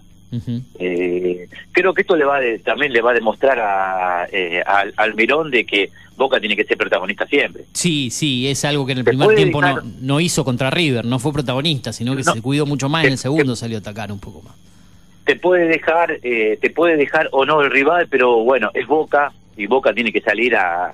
Eh, 0.79 1.47
creo 1.73 1.93
que 1.93 2.01
esto 2.01 2.15
le 2.15 2.23
va 2.23 2.39
de- 2.39 2.59
también 2.59 2.93
le 2.93 3.01
va 3.01 3.11
a 3.11 3.13
demostrar 3.13 3.59
a, 3.59 4.27
eh, 4.31 4.61
al, 4.65 4.93
al 4.95 5.13
Mirón 5.15 5.51
de 5.51 5.65
que 5.65 5.89
Boca 6.15 6.39
tiene 6.39 6.55
que 6.55 6.63
ser 6.63 6.77
protagonista 6.77 7.25
siempre. 7.27 7.65
Sí, 7.73 8.09
sí, 8.11 8.47
es 8.47 8.63
algo 8.63 8.85
que 8.85 8.91
en 8.93 8.99
el 8.99 9.03
Se 9.03 9.09
primer 9.09 9.35
tiempo 9.35 9.59
no, 9.61 9.67
dejar- 9.67 9.83
no 10.01 10.19
hizo 10.19 10.45
contra 10.45 10.69
River, 10.69 11.03
no 11.03 11.19
fue 11.19 11.33
protagonista, 11.33 11.91
sino 11.91 12.15
que 12.15 12.23
No. 12.23 12.33
se 12.33 12.41
cuidó 12.41 12.65
mucho 12.65 12.87
más, 12.89 13.01
Que- 13.01 13.07
en 13.07 13.13
el 13.13 13.17
segundo 13.19 13.55
salió 13.55 13.77
a 13.77 13.79
atacar 13.81 14.11
un 14.11 14.19
poco 14.19 14.41
más. 14.43 14.53
Te 15.25 15.35
puede 15.35 15.67
dejar, 15.67 16.17
eh, 16.23 16.57
te 16.61 16.69
puede 16.71 16.97
dejar 16.97 17.29
o 17.31 17.45
no 17.45 17.61
el 17.61 17.71
rival, 17.71 18.07
pero 18.09 18.37
bueno, 18.43 18.71
es 18.73 18.87
Boca 18.87 19.31
y 19.55 19.67
Boca 19.67 19.93
tiene 19.93 20.11
que 20.11 20.21
salir 20.21 20.55
a, 20.55 20.93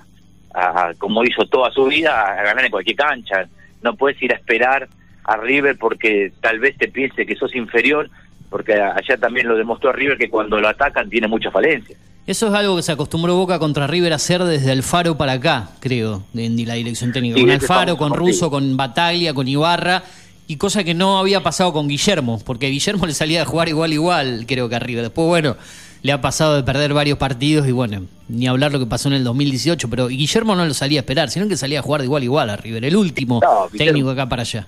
a- 0.54 0.92
como 0.98 1.24
hizo 1.24 1.46
toda 1.46 1.70
su 1.72 1.84
vida, 1.86 2.26
a 2.26 2.42
ganar 2.42 2.64
en 2.64 2.70
cualquier 2.70 2.96
cancha. 2.96 3.48
No 3.82 3.94
puedes 3.94 4.20
ir 4.22 4.32
a 4.32 4.36
esperar 4.36 4.88
a 5.24 5.36
River 5.36 5.76
porque 5.78 6.32
tal 6.40 6.58
vez 6.58 6.76
te 6.76 6.88
piense 6.88 7.24
que 7.26 7.36
sos 7.36 7.54
inferior, 7.54 8.10
porque 8.50 8.74
allá 8.74 9.16
también 9.18 9.46
lo 9.48 9.56
demostró 9.56 9.90
a 9.90 9.92
River 9.92 10.18
que 10.18 10.28
cuando 10.30 10.58
lo 10.60 10.68
atacan 10.68 11.08
tiene 11.10 11.28
muchas 11.28 11.52
falencias. 11.52 11.98
Eso 12.26 12.48
es 12.48 12.52
algo 12.54 12.76
que 12.76 12.82
se 12.82 12.92
acostumbró 12.92 13.34
Boca 13.36 13.58
contra 13.58 13.86
River 13.86 14.12
a 14.12 14.16
hacer 14.16 14.44
desde 14.44 14.70
Alfaro 14.72 15.16
para 15.16 15.32
acá, 15.32 15.70
creo, 15.80 16.24
en 16.34 16.66
la 16.68 16.74
dirección 16.74 17.10
técnica. 17.12 17.36
Sí, 17.36 17.40
con 17.42 17.50
Alfaro, 17.50 17.96
con. 17.96 18.12
Russo, 18.12 18.50
con 18.50 18.76
Bataglia, 18.76 19.32
con 19.32 19.48
Ibarra, 19.48 20.02
y 20.48 20.56
cosa 20.56 20.82
que 20.82 20.94
no 20.94 21.18
había 21.18 21.42
pasado 21.42 21.74
con 21.74 21.88
Guillermo, 21.88 22.40
porque 22.44 22.66
a 22.66 22.68
Guillermo 22.70 23.06
le 23.06 23.12
salía 23.12 23.42
a 23.42 23.44
jugar 23.44 23.68
igual 23.68 23.92
igual, 23.92 24.44
creo 24.48 24.68
que 24.70 24.76
a 24.76 24.78
River. 24.78 25.04
Después, 25.04 25.28
bueno, 25.28 25.56
le 26.02 26.10
ha 26.10 26.22
pasado 26.22 26.56
de 26.56 26.62
perder 26.62 26.94
varios 26.94 27.18
partidos 27.18 27.68
y 27.68 27.72
bueno, 27.72 28.06
ni 28.28 28.46
hablar 28.46 28.72
lo 28.72 28.78
que 28.78 28.86
pasó 28.86 29.08
en 29.08 29.14
el 29.14 29.24
2018, 29.24 29.90
pero 29.90 30.08
Guillermo 30.08 30.56
no 30.56 30.64
lo 30.64 30.72
salía 30.72 31.00
a 31.00 31.02
esperar, 31.02 31.28
sino 31.28 31.48
que 31.48 31.56
salía 31.58 31.80
a 31.80 31.82
jugar 31.82 32.00
de 32.00 32.06
igual 32.06 32.24
igual 32.24 32.48
a 32.48 32.56
River, 32.56 32.82
el 32.86 32.96
último 32.96 33.40
No, 33.42 33.68
técnico 33.76 34.08
acá 34.08 34.26
para 34.26 34.40
allá. 34.40 34.66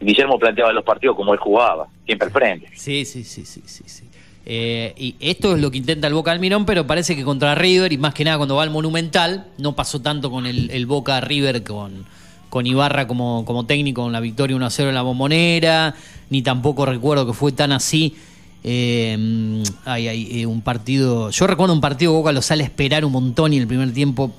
Guillermo 0.00 0.38
planteaba 0.38 0.72
los 0.72 0.82
partidos 0.82 1.14
como 1.14 1.34
él 1.34 1.38
jugaba, 1.38 1.86
siempre 2.06 2.26
al 2.26 2.32
frente. 2.32 2.70
Sí, 2.74 3.04
sí, 3.04 3.22
sí, 3.22 3.44
sí, 3.44 3.62
sí. 3.66 3.82
sí. 3.84 4.04
Eh, 4.46 4.94
y 4.96 5.14
esto 5.20 5.54
es 5.54 5.60
lo 5.60 5.70
que 5.70 5.76
intenta 5.76 6.06
el 6.06 6.14
Boca 6.14 6.32
Almirón, 6.32 6.64
pero 6.64 6.86
parece 6.86 7.14
que 7.14 7.22
contra 7.22 7.54
River, 7.54 7.92
y 7.92 7.98
más 7.98 8.14
que 8.14 8.24
nada 8.24 8.38
cuando 8.38 8.56
va 8.56 8.62
al 8.62 8.70
Monumental, 8.70 9.48
no 9.58 9.76
pasó 9.76 10.00
tanto 10.00 10.30
con 10.30 10.46
el, 10.46 10.70
el 10.70 10.86
Boca 10.86 11.20
River 11.20 11.62
con, 11.62 12.06
con 12.50 12.66
Ibarra 12.66 13.06
como, 13.06 13.44
como 13.46 13.64
técnico 13.64 14.04
en 14.04 14.12
la 14.12 14.20
victoria 14.20 14.56
1 14.56 14.66
a 14.66 14.70
0 14.70 14.88
en 14.90 14.94
la 14.94 15.02
bombonera, 15.02 15.94
ni 16.28 16.42
tampoco 16.42 16.84
recuerdo 16.84 17.26
que 17.26 17.32
fue 17.32 17.52
tan 17.52 17.72
así. 17.72 18.16
Eh, 18.62 19.16
mm, 19.18 19.62
ay, 19.86 20.08
ay, 20.08 20.40
eh, 20.42 20.46
un 20.46 20.60
partido. 20.60 21.30
Yo 21.30 21.46
recuerdo 21.46 21.72
un 21.72 21.80
partido 21.80 22.12
Boca 22.12 22.32
lo 22.32 22.42
sale 22.42 22.64
a 22.64 22.66
esperar 22.66 23.06
un 23.06 23.12
montón 23.12 23.54
y 23.54 23.58
el 23.58 23.66
primer 23.66 23.92
tiempo 23.92 24.32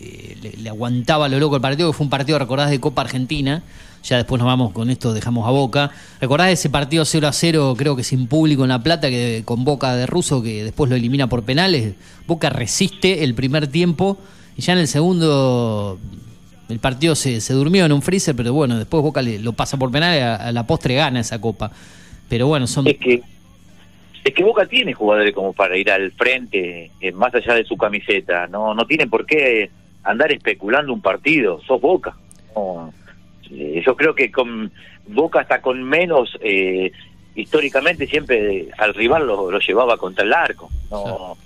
eh, 0.00 0.36
le, 0.42 0.52
le 0.62 0.68
aguantaba 0.68 1.28
lo 1.28 1.38
loco 1.38 1.56
el 1.56 1.62
partido, 1.62 1.90
que 1.90 1.96
fue 1.96 2.04
un 2.04 2.10
partido, 2.10 2.38
recordás, 2.38 2.70
de 2.70 2.80
Copa 2.80 3.02
Argentina. 3.02 3.62
Ya 4.04 4.16
después 4.16 4.38
nos 4.38 4.46
vamos 4.46 4.72
con 4.72 4.90
esto, 4.90 5.12
dejamos 5.12 5.46
a 5.46 5.50
Boca. 5.50 5.90
¿Recordás 6.20 6.50
ese 6.50 6.70
partido 6.70 7.04
0 7.04 7.28
a 7.28 7.32
0, 7.32 7.74
creo 7.76 7.96
que 7.96 8.04
sin 8.04 8.26
público 8.26 8.62
en 8.62 8.70
La 8.70 8.82
Plata, 8.82 9.10
que 9.10 9.42
con 9.44 9.64
Boca 9.64 9.94
de 9.94 10.06
Russo, 10.06 10.42
que 10.42 10.64
después 10.64 10.88
lo 10.88 10.96
elimina 10.96 11.28
por 11.28 11.42
penales? 11.42 11.94
Boca 12.26 12.48
resiste 12.48 13.24
el 13.24 13.34
primer 13.34 13.66
tiempo 13.66 14.18
y 14.56 14.62
ya 14.62 14.72
en 14.72 14.78
el 14.78 14.88
segundo 14.88 15.98
el 16.68 16.78
partido 16.78 17.14
se, 17.14 17.40
se 17.40 17.52
durmió 17.54 17.84
en 17.86 17.92
un 17.92 18.02
freezer, 18.02 18.34
pero 18.36 18.52
bueno, 18.52 18.76
después 18.76 19.02
Boca 19.02 19.22
le- 19.22 19.38
lo 19.38 19.52
pasa 19.52 19.76
por 19.76 19.90
penales, 19.90 20.22
a, 20.22 20.36
a 20.48 20.52
la 20.52 20.66
postre 20.66 20.94
gana 20.94 21.20
esa 21.20 21.40
copa. 21.40 21.70
Pero 22.28 22.46
bueno, 22.46 22.66
son... 22.66 22.86
Es 22.86 22.98
que 22.98 23.22
es 24.24 24.34
que 24.34 24.44
Boca 24.44 24.66
tiene 24.66 24.92
jugadores 24.92 25.34
como 25.34 25.52
para 25.54 25.76
ir 25.78 25.90
al 25.90 26.10
frente, 26.12 26.90
eh, 27.00 27.12
más 27.12 27.34
allá 27.34 27.54
de 27.54 27.64
su 27.64 27.76
camiseta. 27.78 28.46
No 28.48 28.74
no 28.74 28.84
tiene 28.86 29.06
por 29.06 29.24
qué 29.24 29.70
andar 30.02 30.30
especulando 30.32 30.92
un 30.92 31.00
partido. 31.00 31.60
Sos 31.66 31.80
Boca. 31.80 32.14
No, 32.54 32.92
eh, 33.50 33.82
yo 33.86 33.96
creo 33.96 34.14
que 34.14 34.30
con 34.30 34.70
Boca 35.06 35.40
hasta 35.40 35.62
con 35.62 35.82
menos, 35.82 36.36
eh, 36.42 36.92
históricamente 37.36 38.06
siempre 38.06 38.66
al 38.76 38.92
rival 38.92 39.26
lo, 39.26 39.50
lo 39.50 39.58
llevaba 39.60 39.96
contra 39.96 40.24
el 40.24 40.32
arco. 40.34 40.68
No, 40.90 41.38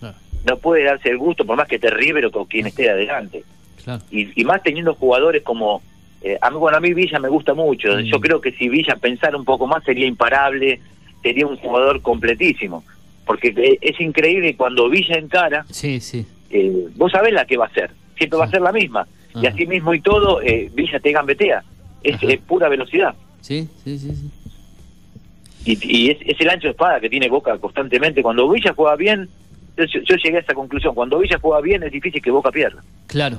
no 0.44 0.56
puede 0.56 0.82
darse 0.82 1.10
el 1.10 1.18
gusto, 1.18 1.44
por 1.44 1.56
más 1.56 1.68
que 1.68 1.78
te 1.78 1.90
River 1.90 2.26
o 2.26 2.32
con 2.32 2.46
quien 2.46 2.66
esté 2.66 2.90
adelante. 2.90 3.44
Claro. 3.84 4.02
y, 4.10 4.40
y 4.40 4.44
más 4.44 4.62
teniendo 4.62 4.94
jugadores 4.94 5.42
como 5.42 5.82
eh, 6.22 6.38
a 6.40 6.50
mí 6.50 6.56
bueno 6.56 6.76
a 6.76 6.80
mí 6.80 6.92
Villa 6.94 7.18
me 7.18 7.28
gusta 7.28 7.54
mucho 7.54 7.88
Mm. 7.96 8.00
yo 8.02 8.20
creo 8.20 8.40
que 8.40 8.52
si 8.52 8.68
Villa 8.68 8.96
pensara 8.96 9.36
un 9.36 9.44
poco 9.44 9.66
más 9.66 9.82
sería 9.84 10.06
imparable 10.06 10.80
sería 11.22 11.46
un 11.46 11.56
jugador 11.56 12.00
completísimo 12.02 12.84
porque 13.26 13.48
eh, 13.56 13.78
es 13.80 14.00
increíble 14.00 14.56
cuando 14.56 14.88
Villa 14.88 15.16
encara 15.16 15.64
Sí, 15.70 16.00
sí. 16.00 16.26
eh, 16.50 16.86
vos 16.96 17.10
sabés 17.12 17.32
la 17.32 17.44
que 17.44 17.56
va 17.56 17.66
a 17.66 17.70
ser 17.74 17.90
siempre 18.16 18.38
va 18.38 18.44
a 18.44 18.50
ser 18.50 18.60
la 18.62 18.72
misma 18.72 19.06
y 19.34 19.46
así 19.46 19.66
mismo 19.66 19.94
y 19.94 20.00
todo 20.00 20.40
eh, 20.42 20.70
Villa 20.74 21.00
te 21.00 21.10
gambetea 21.12 21.62
es, 22.02 22.18
pura 22.46 22.68
velocidad 22.68 23.14
Sí, 23.40 23.68
sí, 23.82 23.98
sí. 23.98 24.10
sí. 24.14 24.30
y, 25.64 26.06
y 26.06 26.10
es, 26.10 26.18
es 26.24 26.40
el 26.40 26.50
ancho 26.50 26.68
de 26.68 26.72
espada 26.72 27.00
que 27.00 27.08
tiene 27.08 27.28
Boca 27.28 27.56
constantemente 27.58 28.22
cuando 28.22 28.48
Villa 28.50 28.72
juega 28.76 28.94
bien 28.96 29.28
yo, 29.76 29.84
yo 29.86 30.16
llegué 30.16 30.36
a 30.36 30.40
esa 30.40 30.54
conclusión 30.54 30.94
cuando 30.94 31.18
Villa 31.18 31.38
juega 31.40 31.60
bien 31.60 31.82
es 31.82 31.90
difícil 31.92 32.20
que 32.22 32.30
Boca 32.30 32.50
pierda 32.52 32.82
Claro. 33.06 33.38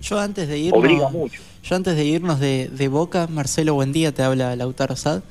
Yo 0.00 0.18
antes 0.18 0.48
de 0.48 0.58
irnos, 0.58 0.78
obliga 0.78 1.08
mucho 1.08 1.40
yo 1.68 1.74
antes 1.74 1.96
de 1.96 2.04
irnos 2.04 2.38
de, 2.38 2.70
de 2.72 2.88
Boca, 2.88 3.26
Marcelo, 3.26 3.74
buen 3.74 3.92
día, 3.92 4.12
te 4.12 4.22
habla 4.22 4.54
Lautaro 4.54 4.94
Sad. 4.94 5.22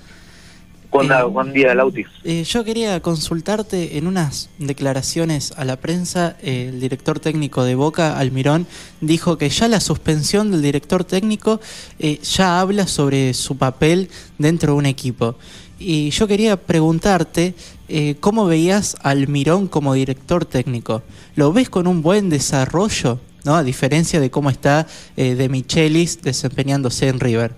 Eh, 0.91 1.23
buen 1.23 1.51
día 1.51 1.75
Lauti 1.75 2.05
Eh, 2.23 2.43
yo 2.43 2.63
quería 2.63 3.01
consultarte 3.01 3.97
en 3.97 4.07
unas 4.07 4.49
declaraciones 4.59 5.53
a 5.57 5.65
la 5.65 5.75
prensa, 5.75 6.37
eh, 6.41 6.69
el 6.69 6.79
director 6.79 7.19
técnico 7.19 7.63
de 7.63 7.75
Boca, 7.75 8.17
Almirón, 8.17 8.65
dijo 9.01 9.37
que 9.37 9.49
ya 9.49 9.67
la 9.67 9.79
suspensión 9.79 10.51
del 10.51 10.61
director 10.61 11.03
técnico 11.03 11.59
eh, 11.99 12.19
ya 12.21 12.59
habla 12.61 12.87
sobre 12.87 13.33
su 13.33 13.57
papel 13.57 14.09
dentro 14.37 14.73
de 14.73 14.79
un 14.79 14.85
equipo. 14.85 15.35
Y 15.79 16.11
yo 16.11 16.27
quería 16.27 16.55
preguntarte 16.55 17.55
eh, 17.89 18.15
cómo 18.21 18.45
veías 18.45 18.95
a 19.01 19.09
Almirón 19.09 19.67
como 19.67 19.93
director 19.93 20.45
técnico. 20.45 21.03
¿Lo 21.35 21.51
ves 21.51 21.69
con 21.69 21.87
un 21.87 22.01
buen 22.01 22.29
desarrollo? 22.29 23.19
¿No? 23.45 23.55
A 23.55 23.63
diferencia 23.63 24.19
de 24.19 24.29
cómo 24.29 24.49
está 24.49 24.87
eh, 25.15 25.35
de 25.35 25.49
Michelis 25.49 26.21
desempeñándose 26.21 27.07
en 27.07 27.19
River. 27.19 27.51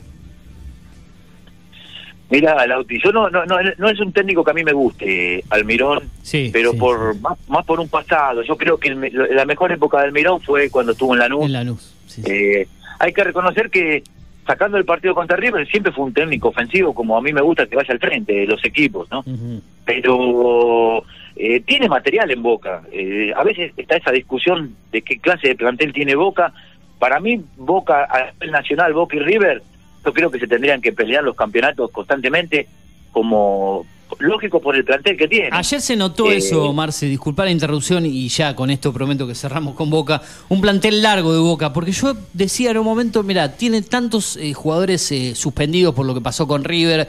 Mira, 2.30 2.68
Lauti, 2.68 3.00
yo 3.02 3.12
no, 3.14 3.30
no, 3.30 3.46
no, 3.46 3.56
no 3.78 3.90
es 3.90 4.00
un 4.02 4.12
técnico 4.12 4.44
que 4.44 4.52
a 4.52 4.54
mí 4.54 4.64
me 4.64 4.74
guste, 4.74 5.46
Almirón, 5.50 6.10
Sí, 6.22 6.50
pero 6.52 6.74
sí, 6.74 6.78
por 6.78 7.14
sí. 7.14 7.20
Más, 7.22 7.38
más 7.48 7.66
por 7.66 7.80
un 7.80 7.88
pasado. 7.88 8.42
Yo 8.44 8.58
creo 8.58 8.78
que 8.78 8.90
el 8.90 9.12
la 9.34 9.46
mejor 9.46 9.72
época 9.72 10.00
de 10.00 10.08
Almirón 10.08 10.42
fue 10.42 10.70
cuando 10.70 10.92
estuvo 10.92 11.14
en 11.14 11.20
Lanús. 11.20 11.46
En 11.46 11.54
Lanús. 11.54 11.94
Sí, 12.06 12.22
sí. 12.22 12.30
Eh, 12.30 12.68
hay 13.00 13.14
que 13.14 13.24
reconocer 13.24 13.70
que 13.70 14.04
sacando 14.46 14.78
el 14.78 14.84
partido 14.84 15.16
contra 15.16 15.38
River 15.38 15.68
siempre 15.68 15.94
fue 15.94 16.06
un 16.06 16.14
técnico 16.14 16.50
ofensivo, 16.50 16.94
como 16.94 17.18
a 17.18 17.22
mí 17.22 17.32
me 17.32 17.42
gusta 17.42 17.66
que 17.66 17.78
vaya 17.78 17.94
al 17.94 18.00
frente 18.00 18.34
de 18.34 18.48
los 18.48 18.64
equipos, 18.66 19.10
¿no? 19.10 19.24
Pero 19.86 21.04
eh, 21.40 21.62
tiene 21.62 21.88
material 21.88 22.32
en 22.32 22.42
Boca. 22.42 22.84
Eh, 22.92 23.32
a 23.36 23.44
veces 23.44 23.72
está 23.78 23.98
esa 23.98 24.12
discusión 24.12 24.76
de 24.92 25.02
qué 25.02 25.20
clase 25.20 25.50
de 25.50 25.56
plantel 25.56 25.94
tiene 25.94 26.16
Boca. 26.16 26.54
Para 27.00 27.20
mí, 27.20 27.42
Boca 27.58 28.08
a 28.10 28.32
nivel 28.34 28.52
nacional, 28.52 28.94
Boca 28.94 29.16
y 29.16 29.20
River, 29.20 29.62
yo 30.06 30.14
creo 30.14 30.32
que 30.32 30.40
se 30.40 30.48
tendrían 30.48 30.82
que 30.82 30.94
pelear 30.94 31.24
los 31.24 31.36
campeonatos 31.36 31.92
constantemente 31.92 32.68
como 33.12 33.86
lógico 34.20 34.62
por 34.62 34.76
el 34.76 34.84
plantel 34.84 35.18
que 35.18 35.28
tiene. 35.28 35.50
Ayer 35.52 35.82
se 35.82 35.96
notó 35.96 36.32
Eh, 36.32 36.38
eso, 36.38 36.72
Marce, 36.74 37.06
disculpa 37.08 37.44
la 37.44 37.52
interrupción 37.52 38.06
y 38.06 38.28
ya 38.30 38.56
con 38.56 38.70
esto 38.70 38.94
prometo 38.94 39.28
que 39.28 39.36
cerramos 39.36 39.76
con 39.76 39.90
Boca, 39.90 40.22
un 40.50 40.62
plantel 40.62 41.02
largo 41.02 41.34
de 41.34 41.40
Boca, 41.40 41.74
porque 41.74 41.92
yo 41.92 42.16
decía 42.34 42.72
en 42.72 42.78
un 42.78 42.86
momento, 42.86 43.24
mira, 43.24 43.56
tiene 43.56 43.82
tantos 43.82 44.38
eh, 44.38 44.54
jugadores 44.54 45.12
eh, 45.12 45.36
suspendidos 45.36 45.94
por 45.94 46.06
lo 46.06 46.14
que 46.14 46.22
pasó 46.22 46.48
con 46.48 46.64
River, 46.64 47.08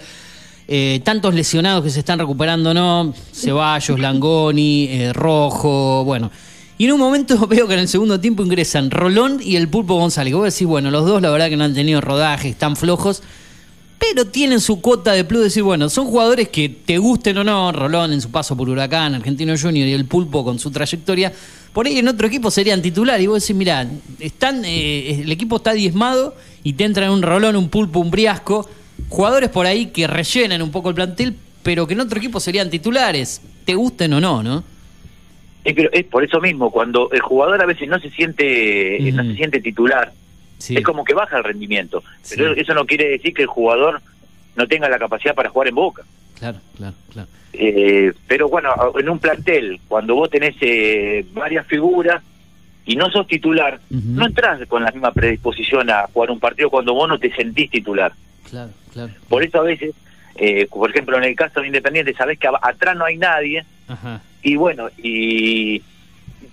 eh, 0.70 1.00
tantos 1.02 1.34
lesionados 1.34 1.82
que 1.82 1.88
se 1.88 2.00
están 2.00 2.18
recuperando, 2.18 2.74
¿no? 2.74 3.14
Ceballos, 3.32 3.98
Langoni, 3.98 4.88
eh, 4.90 5.12
Rojo, 5.14 6.04
bueno. 6.04 6.30
Y 6.76 6.84
en 6.84 6.92
un 6.92 7.00
momento 7.00 7.46
veo 7.48 7.66
que 7.66 7.72
en 7.72 7.80
el 7.80 7.88
segundo 7.88 8.20
tiempo 8.20 8.42
ingresan 8.42 8.90
Rolón 8.90 9.40
y 9.42 9.56
el 9.56 9.68
Pulpo 9.68 9.94
González. 9.94 10.34
Vos 10.34 10.52
decís, 10.52 10.68
bueno, 10.68 10.90
los 10.90 11.06
dos 11.06 11.22
la 11.22 11.30
verdad 11.30 11.48
que 11.48 11.56
no 11.56 11.64
han 11.64 11.72
tenido 11.72 12.02
rodaje, 12.02 12.50
están 12.50 12.76
flojos. 12.76 13.22
pero 13.98 14.26
tienen 14.26 14.60
su 14.60 14.82
cuota 14.82 15.12
de 15.12 15.24
plus, 15.24 15.44
decir, 15.44 15.62
bueno, 15.62 15.88
son 15.88 16.04
jugadores 16.04 16.50
que 16.50 16.68
te 16.68 16.98
gusten 16.98 17.38
o 17.38 17.44
no, 17.44 17.72
Rolón 17.72 18.12
en 18.12 18.20
su 18.20 18.30
paso 18.30 18.54
por 18.54 18.68
Huracán, 18.68 19.14
Argentino 19.14 19.54
Junior 19.58 19.88
y 19.88 19.94
el 19.94 20.04
Pulpo 20.04 20.44
con 20.44 20.58
su 20.58 20.70
trayectoria, 20.70 21.32
por 21.72 21.86
ahí 21.86 21.98
en 21.98 22.08
otro 22.08 22.26
equipo 22.26 22.50
serían 22.50 22.82
titular. 22.82 23.18
Y 23.22 23.26
vos 23.26 23.40
decís, 23.40 23.56
mira, 23.56 23.88
están, 24.20 24.66
eh, 24.66 25.22
el 25.22 25.32
equipo 25.32 25.56
está 25.56 25.72
diezmado 25.72 26.36
y 26.62 26.74
te 26.74 26.84
entran 26.84 27.10
un 27.10 27.22
Rolón, 27.22 27.56
un 27.56 27.70
Pulpo, 27.70 28.00
un 28.00 28.10
Briasco, 28.10 28.68
jugadores 29.08 29.50
por 29.50 29.66
ahí 29.66 29.86
que 29.86 30.06
rellenan 30.06 30.62
un 30.62 30.70
poco 30.70 30.88
el 30.90 30.94
plantel, 30.94 31.34
pero 31.62 31.86
que 31.86 31.94
en 31.94 32.00
otro 32.00 32.18
equipo 32.18 32.40
serían 32.40 32.70
titulares, 32.70 33.42
te 33.64 33.74
gusten 33.74 34.12
o 34.14 34.20
no, 34.20 34.42
¿no? 34.42 34.64
Es, 35.64 36.04
por 36.06 36.24
eso 36.24 36.40
mismo, 36.40 36.70
cuando 36.70 37.10
el 37.12 37.20
jugador 37.20 37.60
a 37.60 37.66
veces 37.66 37.88
no 37.88 37.98
se 37.98 38.10
siente, 38.10 38.98
no 39.12 39.22
se 39.24 39.34
siente 39.34 39.60
titular, 39.60 40.12
Sí. 40.56 40.76
es 40.76 40.82
como 40.82 41.04
que 41.04 41.14
baja 41.14 41.36
el 41.38 41.44
rendimiento. 41.44 42.02
Pero 42.28 42.52
eso 42.52 42.74
no 42.74 42.84
quiere 42.84 43.10
decir 43.10 43.32
que 43.32 43.42
el 43.42 43.48
jugador 43.48 44.00
no 44.56 44.66
tenga 44.66 44.88
la 44.88 44.98
capacidad 44.98 45.34
para 45.34 45.50
jugar 45.50 45.68
en 45.68 45.74
Boca. 45.76 46.02
Claro, 46.38 46.58
claro, 46.76 46.94
claro. 47.12 47.28
Eh, 47.52 48.12
pero 48.26 48.48
bueno, 48.48 48.70
en 48.98 49.08
un 49.08 49.18
plantel, 49.20 49.78
cuando 49.86 50.14
vos 50.16 50.28
tenés 50.30 50.56
eh, 50.60 51.24
varias 51.32 51.64
figuras 51.66 52.22
y 52.86 52.96
no 52.96 53.08
sos 53.10 53.26
titular, 53.28 53.78
no 53.90 54.26
entras 54.26 54.66
con 54.68 54.82
la 54.82 54.90
misma 54.90 55.12
predisposición 55.12 55.90
a 55.90 56.08
jugar 56.12 56.30
un 56.32 56.40
partido 56.40 56.70
cuando 56.70 56.92
vos 56.94 57.08
no 57.08 57.18
te 57.18 57.32
sentís 57.34 57.70
titular. 57.70 58.12
Claro, 58.50 58.70
claro. 58.92 59.12
Por 59.28 59.42
eso 59.42 59.58
a 59.60 59.62
veces, 59.64 59.94
eh, 60.36 60.66
por 60.70 60.90
ejemplo, 60.90 61.16
en 61.18 61.24
el 61.24 61.34
caso 61.36 61.60
de 61.60 61.66
Independiente, 61.66 62.14
sabés 62.14 62.38
que 62.38 62.48
atrás 62.62 62.96
no 62.96 63.04
hay 63.04 63.16
nadie 63.16 63.64
Ajá. 63.88 64.20
y 64.42 64.56
bueno, 64.56 64.88
y, 64.98 65.82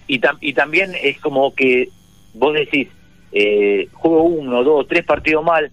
y, 0.07 0.19
tam- 0.19 0.37
y 0.41 0.53
también 0.53 0.93
es 1.01 1.19
como 1.19 1.53
que 1.55 1.89
vos 2.33 2.53
decís, 2.53 2.87
eh, 3.31 3.87
juego 3.93 4.23
uno, 4.23 4.63
dos, 4.63 4.87
tres 4.87 5.03
partidos 5.05 5.43
mal, 5.43 5.71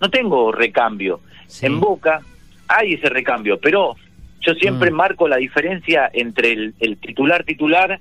no 0.00 0.10
tengo 0.10 0.52
recambio. 0.52 1.20
Sí. 1.46 1.66
En 1.66 1.80
Boca 1.80 2.20
hay 2.68 2.94
ese 2.94 3.08
recambio, 3.08 3.58
pero 3.58 3.96
yo 4.40 4.54
siempre 4.54 4.90
Mm. 4.90 4.94
marco 4.94 5.28
la 5.28 5.36
diferencia 5.36 6.08
entre 6.12 6.52
el, 6.52 6.74
el 6.80 6.96
titular 6.96 7.44
titular 7.44 7.98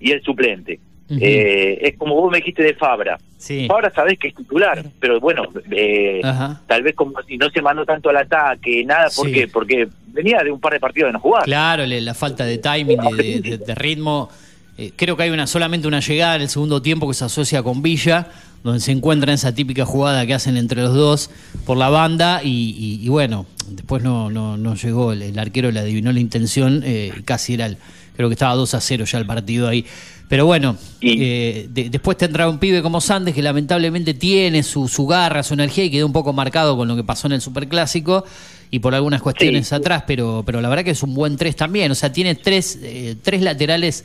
y 0.00 0.10
el 0.12 0.22
suplente. 0.22 0.78
Eh, 1.10 1.78
es 1.82 1.96
como 1.96 2.14
vos 2.14 2.30
me 2.30 2.38
dijiste 2.38 2.62
de 2.62 2.74
Fabra. 2.74 3.18
Sí. 3.38 3.66
Fabra 3.66 3.90
sabés 3.94 4.18
que 4.18 4.28
es 4.28 4.34
titular, 4.34 4.84
pero 5.00 5.20
bueno, 5.20 5.44
eh, 5.70 6.20
tal 6.66 6.82
vez 6.82 6.94
como 6.94 7.14
si 7.26 7.38
no 7.38 7.48
se 7.50 7.62
mandó 7.62 7.86
tanto 7.86 8.10
al 8.10 8.16
ataque, 8.18 8.84
nada, 8.84 9.08
¿por 9.16 9.26
Sí. 9.26 9.32
qué? 9.32 9.48
Porque 9.48 9.88
venía 10.08 10.42
de 10.42 10.50
un 10.50 10.60
par 10.60 10.72
de 10.74 10.80
partidos 10.80 11.08
de 11.08 11.12
no 11.14 11.20
jugar. 11.20 11.44
Claro, 11.44 11.86
la 11.86 12.14
falta 12.14 12.44
de 12.44 12.58
timing, 12.58 12.98
de, 12.98 13.22
de- 13.22 13.40
de- 13.40 13.58
de 13.58 13.74
ritmo. 13.74 14.28
Eh, 14.76 14.92
creo 14.94 15.16
que 15.16 15.24
hay 15.24 15.30
una 15.30 15.46
solamente 15.46 15.88
una 15.88 16.00
llegada 16.00 16.36
en 16.36 16.42
el 16.42 16.48
segundo 16.48 16.82
tiempo 16.82 17.08
que 17.08 17.14
se 17.14 17.24
asocia 17.24 17.62
con 17.62 17.82
Villa, 17.82 18.28
donde 18.62 18.80
se 18.80 18.92
encuentra 18.92 19.32
esa 19.32 19.54
típica 19.54 19.84
jugada 19.84 20.26
que 20.26 20.34
hacen 20.34 20.56
entre 20.56 20.82
los 20.82 20.94
dos 20.94 21.30
por 21.66 21.76
la 21.76 21.88
banda 21.88 22.42
y, 22.44 22.74
y- 22.78 23.04
y 23.04 23.08
bueno, 23.08 23.46
después 23.70 24.02
no, 24.02 24.30
no, 24.30 24.56
no 24.56 24.74
llegó, 24.74 25.12
el, 25.12 25.22
el 25.22 25.38
arquero 25.38 25.70
le 25.72 25.80
adivinó 25.80 26.12
la 26.12 26.20
intención, 26.20 26.82
eh, 26.84 27.12
y 27.16 27.22
casi 27.22 27.54
era 27.54 27.66
el, 27.66 27.76
creo 28.18 28.28
que 28.28 28.34
estaba 28.34 28.54
2 28.54 28.74
a 28.74 28.80
0 28.82 29.04
ya 29.06 29.18
el 29.18 29.26
partido 29.26 29.68
ahí. 29.68 29.86
Pero 30.28 30.44
bueno, 30.44 30.76
eh, 31.00 31.68
de- 31.70 31.88
después 31.88 32.18
te 32.18 32.24
entra 32.26 32.48
un 32.50 32.58
pibe 32.58 32.82
como 32.82 33.00
Sandes 33.00 33.32
que 33.34 33.40
lamentablemente 33.40 34.12
tiene 34.12 34.62
su, 34.64 34.88
su 34.88 35.06
garra, 35.06 35.42
su 35.42 35.54
energía 35.54 35.84
y 35.84 35.90
quedó 35.90 36.04
un 36.04 36.12
poco 36.12 36.32
marcado 36.32 36.76
con 36.76 36.86
lo 36.88 36.96
que 36.96 37.04
pasó 37.04 37.28
en 37.28 37.34
el 37.34 37.40
Superclásico 37.40 38.24
y 38.70 38.80
por 38.80 38.94
algunas 38.94 39.22
cuestiones 39.22 39.68
Sí. 39.68 39.74
atrás, 39.76 40.02
pero, 40.06 40.42
pero 40.44 40.60
la 40.60 40.68
verdad 40.68 40.84
que 40.84 40.90
es 40.90 41.02
un 41.02 41.14
buen 41.14 41.36
3 41.36 41.54
también. 41.56 41.90
O 41.92 41.94
sea, 41.94 42.12
tiene 42.12 42.34
tres, 42.34 42.78
eh, 42.82 43.14
tres 43.22 43.40
laterales 43.40 44.04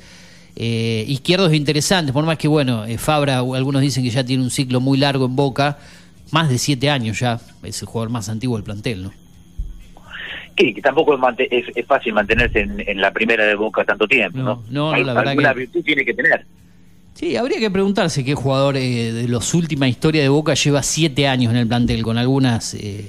eh, 0.55 1.03
izquierdos 1.07 1.51
interesantes, 1.53 2.13
por 2.13 2.23
más 2.23 2.37
que, 2.37 2.47
bueno, 2.47 2.85
eh, 2.85 2.99
Fabra, 2.99 3.39
algunos 3.39 3.81
dicen 3.81 4.03
que 4.03 4.11
ya 4.11 4.23
tiene 4.23 4.43
un 4.43 4.51
ciclo 4.51 4.79
muy 4.79 4.99
largo 4.99 5.25
en 5.25 5.35
Boca, 5.35 5.79
más 6.29 6.47
de 6.49 6.59
siete 6.59 6.89
años 6.91 7.19
ya, 7.19 7.41
es 7.63 7.81
el 7.81 7.87
jugador 7.87 8.11
más 8.11 8.29
antiguo 8.29 8.55
del 8.57 8.63
plantel, 8.63 9.01
¿no? 9.03 9.13
Que, 10.55 10.73
que 10.73 10.81
tampoco 10.81 11.13
es, 11.13 11.19
mante- 11.19 11.47
es- 11.51 11.75
es 11.75 11.85
fácil 11.85 12.13
mantenerse 12.13 12.59
en, 12.61 12.79
en 12.87 13.01
la 13.01 13.11
primera 13.11 13.45
de 13.45 13.55
Boca 13.55 13.83
tanto 13.85 14.07
tiempo, 14.07 14.37
No, 14.37 14.43
¿no? 14.43 14.63
no, 14.69 14.89
no, 14.89 14.93
Al- 14.93 15.05
la 15.05 15.13
verdad 15.13 15.35
que- 15.53 15.59
virtud 15.59 15.83
tiene 15.83 16.05
que 16.05 16.13
tener. 16.13 16.45
Sí, 17.15 17.35
habría 17.35 17.59
que 17.59 17.69
preguntarse 17.69 18.23
qué 18.25 18.33
jugador 18.33 18.75
eh, 18.75 19.11
de 19.13 19.27
los 19.27 19.53
última 19.53 19.87
historia 19.87 20.23
de 20.23 20.29
Boca 20.29 20.55
lleva 20.55 20.81
siete 20.81 21.27
años 21.27 21.51
en 21.51 21.57
el 21.57 21.67
plantel, 21.67 22.01
con 22.01 22.17
algunas 22.17 22.73
eh, 22.73 23.05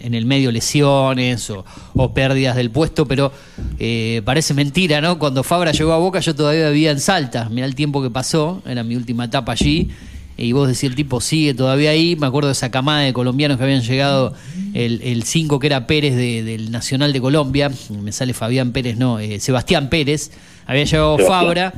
en, 0.00 0.06
en 0.06 0.14
el 0.14 0.24
medio 0.24 0.50
lesiones 0.50 1.50
o, 1.50 1.64
o 1.94 2.14
pérdidas 2.14 2.56
del 2.56 2.70
puesto, 2.70 3.06
pero 3.06 3.30
eh, 3.78 4.22
parece 4.24 4.54
mentira, 4.54 5.00
¿no? 5.02 5.18
Cuando 5.18 5.42
Fabra 5.42 5.72
llegó 5.72 5.92
a 5.92 5.98
Boca 5.98 6.20
yo 6.20 6.34
todavía 6.34 6.70
vivía 6.70 6.90
en 6.90 7.00
Salta, 7.00 7.48
mirá 7.50 7.66
el 7.66 7.74
tiempo 7.74 8.02
que 8.02 8.08
pasó, 8.10 8.62
era 8.66 8.82
mi 8.82 8.96
última 8.96 9.26
etapa 9.26 9.52
allí, 9.52 9.90
y 10.38 10.52
vos 10.52 10.68
decís 10.68 10.84
el 10.84 10.94
tipo 10.94 11.20
sigue 11.20 11.52
todavía 11.52 11.90
ahí, 11.90 12.14
me 12.16 12.26
acuerdo 12.26 12.46
de 12.48 12.52
esa 12.52 12.70
camada 12.70 13.00
de 13.00 13.12
colombianos 13.12 13.58
que 13.58 13.64
habían 13.64 13.82
llegado, 13.82 14.34
el 14.74 15.22
5 15.24 15.58
que 15.58 15.66
era 15.66 15.86
Pérez 15.86 16.14
de- 16.14 16.42
del 16.44 16.70
Nacional 16.70 17.12
de 17.12 17.20
Colombia, 17.20 17.70
me 17.90 18.12
sale 18.12 18.32
Fabián 18.34 18.72
Pérez, 18.72 18.96
no, 18.96 19.18
eh, 19.18 19.40
Sebastián 19.40 19.88
Pérez, 19.90 20.30
había 20.66 20.84
llegado 20.84 21.16
Sebastián. 21.16 21.40
Fabra 21.40 21.74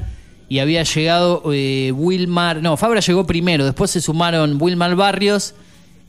y 0.48 0.58
había 0.58 0.82
llegado 0.82 1.42
eh, 1.52 1.92
Wilmar, 1.94 2.60
no, 2.60 2.76
Fabra 2.76 3.00
llegó 3.00 3.26
primero, 3.26 3.64
después 3.64 3.90
se 3.90 4.00
sumaron 4.00 4.58
Wilmar 4.60 4.94
Barrios, 4.94 5.54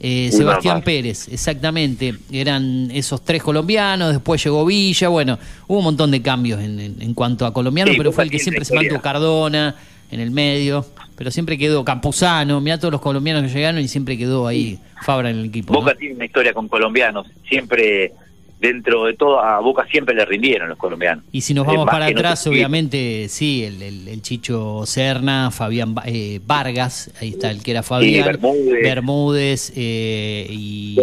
eh, 0.01 0.29
Wilmar 0.33 0.37
Sebastián. 0.55 0.81
Pérez, 0.81 1.27
exactamente, 1.31 2.15
eran 2.31 2.89
esos 2.91 3.23
tres 3.23 3.41
colombianos, 3.43 4.11
después 4.11 4.43
llegó 4.43 4.65
Villa, 4.65 5.07
bueno, 5.09 5.37
hubo 5.67 5.77
un 5.77 5.83
montón 5.85 6.11
de 6.11 6.21
cambios 6.21 6.59
en, 6.59 6.79
en- 6.79 7.01
en 7.01 7.13
cuanto 7.13 7.45
a 7.45 7.53
colombianos, 7.53 7.93
Sí, 7.93 7.97
pero 7.97 8.11
fue 8.11 8.23
el 8.25 8.31
que 8.31 8.39
siempre 8.39 8.65
se 8.65 8.73
mantuvo 8.75 8.99
Cardona 8.99 9.75
en 10.09 10.19
el 10.19 10.31
medio, 10.31 10.85
pero 11.17 11.31
siempre 11.31 11.57
quedó 11.57 11.83
Campuzano, 11.85 12.59
mirá 12.61 12.77
todos 12.79 12.91
los 12.91 13.01
colombianos 13.01 13.43
que 13.43 13.49
llegaron 13.57 13.81
y 13.81 13.87
siempre 13.87 14.17
quedó 14.17 14.47
ahí 14.47 14.79
Fabra 15.03 15.29
en 15.29 15.37
el 15.39 15.45
equipo. 15.45 15.73
¿no? 15.73 15.79
Boca 15.79 15.95
tiene 15.95 16.15
una 16.15 16.25
historia 16.25 16.53
con 16.53 16.67
colombianos, 16.67 17.27
siempre, 17.47 18.11
dentro 18.59 19.05
de 19.05 19.13
todo, 19.15 19.39
a 19.39 19.59
Boca 19.59 19.85
siempre 19.91 20.13
le 20.15 20.23
rindieron 20.25 20.69
los 20.69 20.77
colombianos. 20.77 21.23
Y 21.31 21.41
si 21.41 21.53
nos 21.53 21.65
Eh, 21.65 21.67
vamos 21.67 21.85
más 21.85 21.93
para 21.93 22.05
no 22.09 22.11
atrás, 22.19 22.45
obviamente, 22.47 23.27
sí, 23.29 23.63
el, 23.63 23.81
el- 23.81 24.07
el 24.07 24.21
Chicho 24.21 24.83
Serna, 24.85 25.49
Fabián 25.51 25.95
eh, 26.05 26.39
Vargas, 26.45 27.11
ahí 27.19 27.29
está 27.29 27.49
el 27.51 27.63
que 27.63 27.71
era 27.71 27.81
Fabián, 27.83 28.25
Bermúdez. 28.25 28.83
Bermúdez, 28.83 29.73
eh, 29.75 30.47
y, 30.49 30.97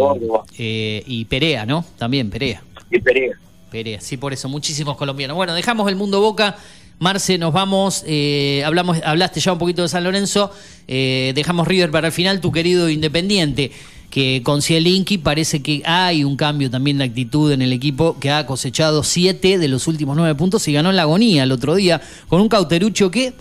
eh, 0.57 1.03
y 1.05 1.25
Perea, 1.25 1.65
¿no? 1.65 1.85
También 1.97 2.29
Perea. 2.29 2.61
Sí, 2.89 2.99
Perea. 2.99 3.33
Perea, 3.69 4.01
sí, 4.01 4.17
por 4.17 4.33
eso, 4.33 4.49
muchísimos 4.49 4.97
colombianos. 4.97 5.35
Bueno, 5.35 5.53
dejamos 5.53 5.87
el 5.89 5.95
mundo 5.95 6.21
Boca. 6.21 6.57
Marce, 6.99 7.37
nos 7.37 7.53
vamos, 7.53 8.03
eh, 8.05 8.61
hablamos, 8.65 8.97
hablaste 9.05 9.39
ya 9.39 9.53
un 9.53 9.57
poquito 9.57 9.81
de 9.81 9.87
San 9.87 10.03
Lorenzo, 10.03 10.51
eh, 10.85 11.31
dejamos 11.33 11.65
River 11.65 11.91
para 11.91 12.07
el 12.07 12.13
final, 12.13 12.41
tu 12.41 12.51
querido 12.51 12.89
Independiente, 12.89 13.71
que 14.09 14.41
con 14.43 14.61
Cielinski 14.61 15.17
parece 15.17 15.61
que 15.61 15.81
hay 15.85 16.25
un 16.25 16.35
cambio 16.35 16.69
también 16.69 16.97
de 16.97 17.05
actitud 17.05 17.53
en 17.53 17.61
el 17.61 17.71
equipo, 17.71 18.19
que 18.19 18.31
ha 18.31 18.45
cosechado 18.45 19.03
siete 19.03 19.57
de 19.57 19.69
los 19.69 19.87
últimos 19.87 20.17
nueve 20.17 20.35
puntos 20.35 20.67
y 20.67 20.73
ganó 20.73 20.89
en 20.89 20.97
la 20.97 21.03
agonía 21.03 21.43
el 21.43 21.53
otro 21.53 21.73
día, 21.75 22.01
con 22.27 22.41
un 22.41 22.49
cauterucho 22.49 23.09
que 23.09 23.33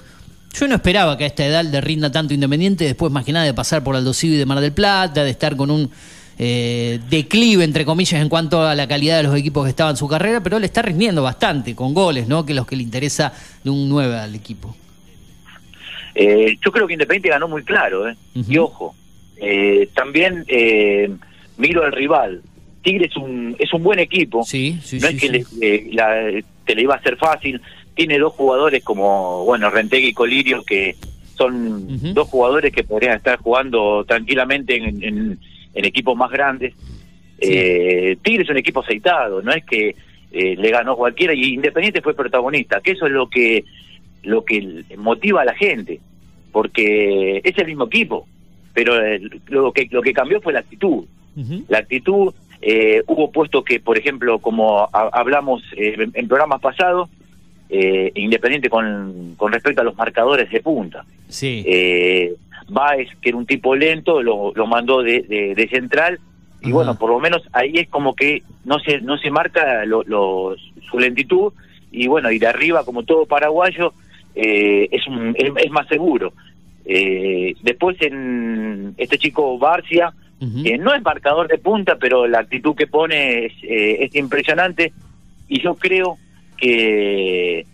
yo 0.55 0.69
no 0.69 0.77
esperaba 0.77 1.19
que 1.19 1.25
a 1.25 1.27
esta 1.27 1.45
edad 1.45 1.65
le 1.65 1.81
rinda 1.81 2.13
tanto 2.13 2.35
Independiente, 2.35 2.85
después 2.85 3.11
más 3.11 3.25
que 3.25 3.33
nada 3.33 3.45
de 3.45 3.55
pasar 3.55 3.83
por 3.83 3.97
Aldo 3.97 4.15
Civi 4.15 4.37
de 4.37 4.47
Mar 4.47 4.61
del 4.61 4.73
Plata, 4.73 5.25
de 5.25 5.31
estar 5.31 5.57
con 5.57 5.73
un 5.73 5.91
eh, 6.39 7.01
declive, 7.11 7.65
entre 7.65 7.85
comillas, 7.85 8.21
en 8.23 8.29
cuanto 8.29 8.63
a 8.63 8.75
la 8.75 8.87
calidad 8.87 9.17
de 9.17 9.25
los 9.25 9.37
equipos 9.37 9.65
que 9.65 9.71
estaban 9.71 9.93
en 9.95 9.97
su 9.97 10.07
carrera, 10.09 10.41
pero 10.43 10.59
le 10.59 10.67
está 10.67 10.83
rindiendo 10.83 11.23
bastante 11.23 11.75
con 11.75 11.95
goles, 11.95 12.29
¿no? 12.29 12.47
Que 12.47 12.53
es 12.53 12.57
lo 12.57 12.65
que 12.67 12.77
le 12.77 12.83
interesa 12.85 13.33
de 13.65 13.71
un 13.71 13.89
9 13.89 14.17
al 14.17 14.35
equipo. 14.35 14.75
Eh, 16.15 16.57
yo 16.65 16.73
creo 16.73 16.87
que 16.87 16.95
Independiente 16.95 17.29
ganó 17.29 17.49
muy 17.49 17.63
claro, 17.63 18.09
¿eh? 18.09 18.17
Y 18.49 18.59
ojo, 18.59 18.95
eh, 19.37 19.89
también 19.95 20.45
eh, 20.49 21.11
miro 21.57 21.85
al 21.85 21.93
rival. 21.93 22.43
Tigre 22.83 23.07
es 23.07 23.17
un, 23.17 23.55
es 23.59 23.73
un 23.73 23.83
buen 23.83 23.99
equipo. 23.99 24.43
Sí, 24.45 24.79
sí, 24.83 24.99
no 25.01 25.09
sí. 25.09 25.15
es 25.17 25.21
que 25.21 25.29
le- 25.31 25.93
la- 25.93 26.43
te 26.65 26.75
le 26.75 26.83
iba 26.83 26.95
a 26.95 27.03
ser 27.03 27.17
fácil. 27.17 27.61
Tiene 27.95 28.19
dos 28.19 28.33
jugadores 28.35 28.83
como, 28.85 29.45
bueno, 29.45 29.71
Rentegui 29.71 30.09
y 30.09 30.13
Colirio, 30.13 30.63
que 30.65 30.97
son 31.37 32.15
dos 32.15 32.29
jugadores 32.29 32.73
que 32.73 32.83
podrían 32.85 33.17
estar 33.17 33.39
jugando 33.39 34.05
tranquilamente 34.05 34.77
en, 34.77 35.03
en- 35.03 35.39
en 35.79 35.85
equipos 35.85 36.17
más 36.17 36.31
grandes. 36.31 36.75
Sí. 37.41 37.51
Eh, 37.53 38.17
Tigre 38.23 38.43
es 38.43 38.51
un 38.51 38.57
equipo 38.57 38.81
aceitado, 38.81 39.41
no 39.43 39.53
es 39.53 39.65
que 39.65 39.95
eh, 40.33 40.57
le 40.57 40.71
ganó 40.71 40.97
cualquiera 40.97 41.33
y 41.35 41.55
Independiente 41.55 42.03
fue 42.03 42.15
protagonista, 42.15 42.81
que 42.81 42.93
eso 42.93 43.07
es 43.07 43.13
lo 43.13 43.29
que 43.29 43.65
lo 44.25 44.45
que 44.45 44.85
motiva 44.97 45.43
a 45.43 45.45
la 45.45 45.55
gente, 45.55 46.01
porque 46.53 47.41
es 47.45 47.57
el 47.59 47.67
mismo 47.67 47.85
equipo, 47.87 48.27
pero 48.75 49.01
eh, 49.05 49.21
lo 49.49 49.73
que 49.73 49.87
lo 49.91 50.03
que 50.03 50.13
cambió 50.13 50.41
fue 50.41 50.53
la 50.53 50.61
actitud 50.61 51.05
la 51.69 51.79
actitud. 51.79 52.35
eh, 52.61 53.03
hubo 53.07 53.31
puestos 53.31 53.63
que, 53.65 53.79
por 53.79 53.97
ejemplo, 53.97 54.41
como 54.41 54.81
ha- 54.93 55.11
hablamos 55.13 55.63
eh, 55.77 55.95
en, 55.97 56.11
en 56.15 56.27
programas 56.27 56.61
pasados, 56.61 57.09
eh, 57.71 58.13
Independiente 58.15 58.69
con, 58.71 59.35
con 59.37 59.53
respecto 59.53 59.81
a 59.81 59.85
los 59.85 59.97
marcadores 59.97 60.51
de 60.51 60.61
punta. 60.61 61.05
Sí. 61.29 61.63
Eh, 61.67 62.35
Baez, 62.69 63.09
que 63.21 63.31
era 63.31 63.39
un 63.39 63.47
tipo 63.47 63.75
lento, 63.75 64.23
lo, 64.23 64.53
lo 64.55 64.67
mandó 64.67 65.03
de, 65.03 65.23
de- 65.23 65.55
de 65.55 65.69
central. 65.69 66.19
Y 66.61 66.67
Ajá. 66.67 66.75
bueno, 66.75 66.99
por 66.99 67.11
lo 67.11 67.21
menos 67.21 67.43
ahí 67.53 67.73
es 67.75 67.89
como 67.89 68.15
que 68.17 68.43
no 68.65 68.79
se 68.81 69.01
no 69.01 69.17
se 69.19 69.31
marca 69.31 69.85
lo- 69.85 70.03
los- 70.05 70.61
su 70.91 70.99
lentitud. 70.99 71.53
Y 71.91 72.07
bueno, 72.09 72.31
y 72.31 72.39
de 72.39 72.47
arriba, 72.47 72.85
como 72.85 73.05
todo 73.05 73.25
paraguayo, 73.27 73.93
eh, 74.35 74.89
es, 74.91 75.07
un- 75.07 75.35
es, 75.39 75.51
es 75.65 75.71
más 75.71 75.87
seguro. 75.89 76.33
Eh, 76.85 77.55
después 77.63 78.01
en 78.01 78.95
este 78.97 79.19
chico 79.19 79.59
Barcia 79.59 80.13
que 80.63 80.79
no 80.79 80.95
es 80.95 81.03
marcador 81.03 81.49
de 81.49 81.59
punta, 81.59 81.97
pero 81.97 82.29
la 82.29 82.39
actitud 82.39 82.77
que 82.77 82.87
pone 82.87 83.47
es, 83.47 83.53
eh, 83.65 84.05
es 84.05 84.15
impresionante 84.15 84.93
y 85.49 85.61
yo 85.61 85.75
creo 85.75 86.17
que 86.59 87.65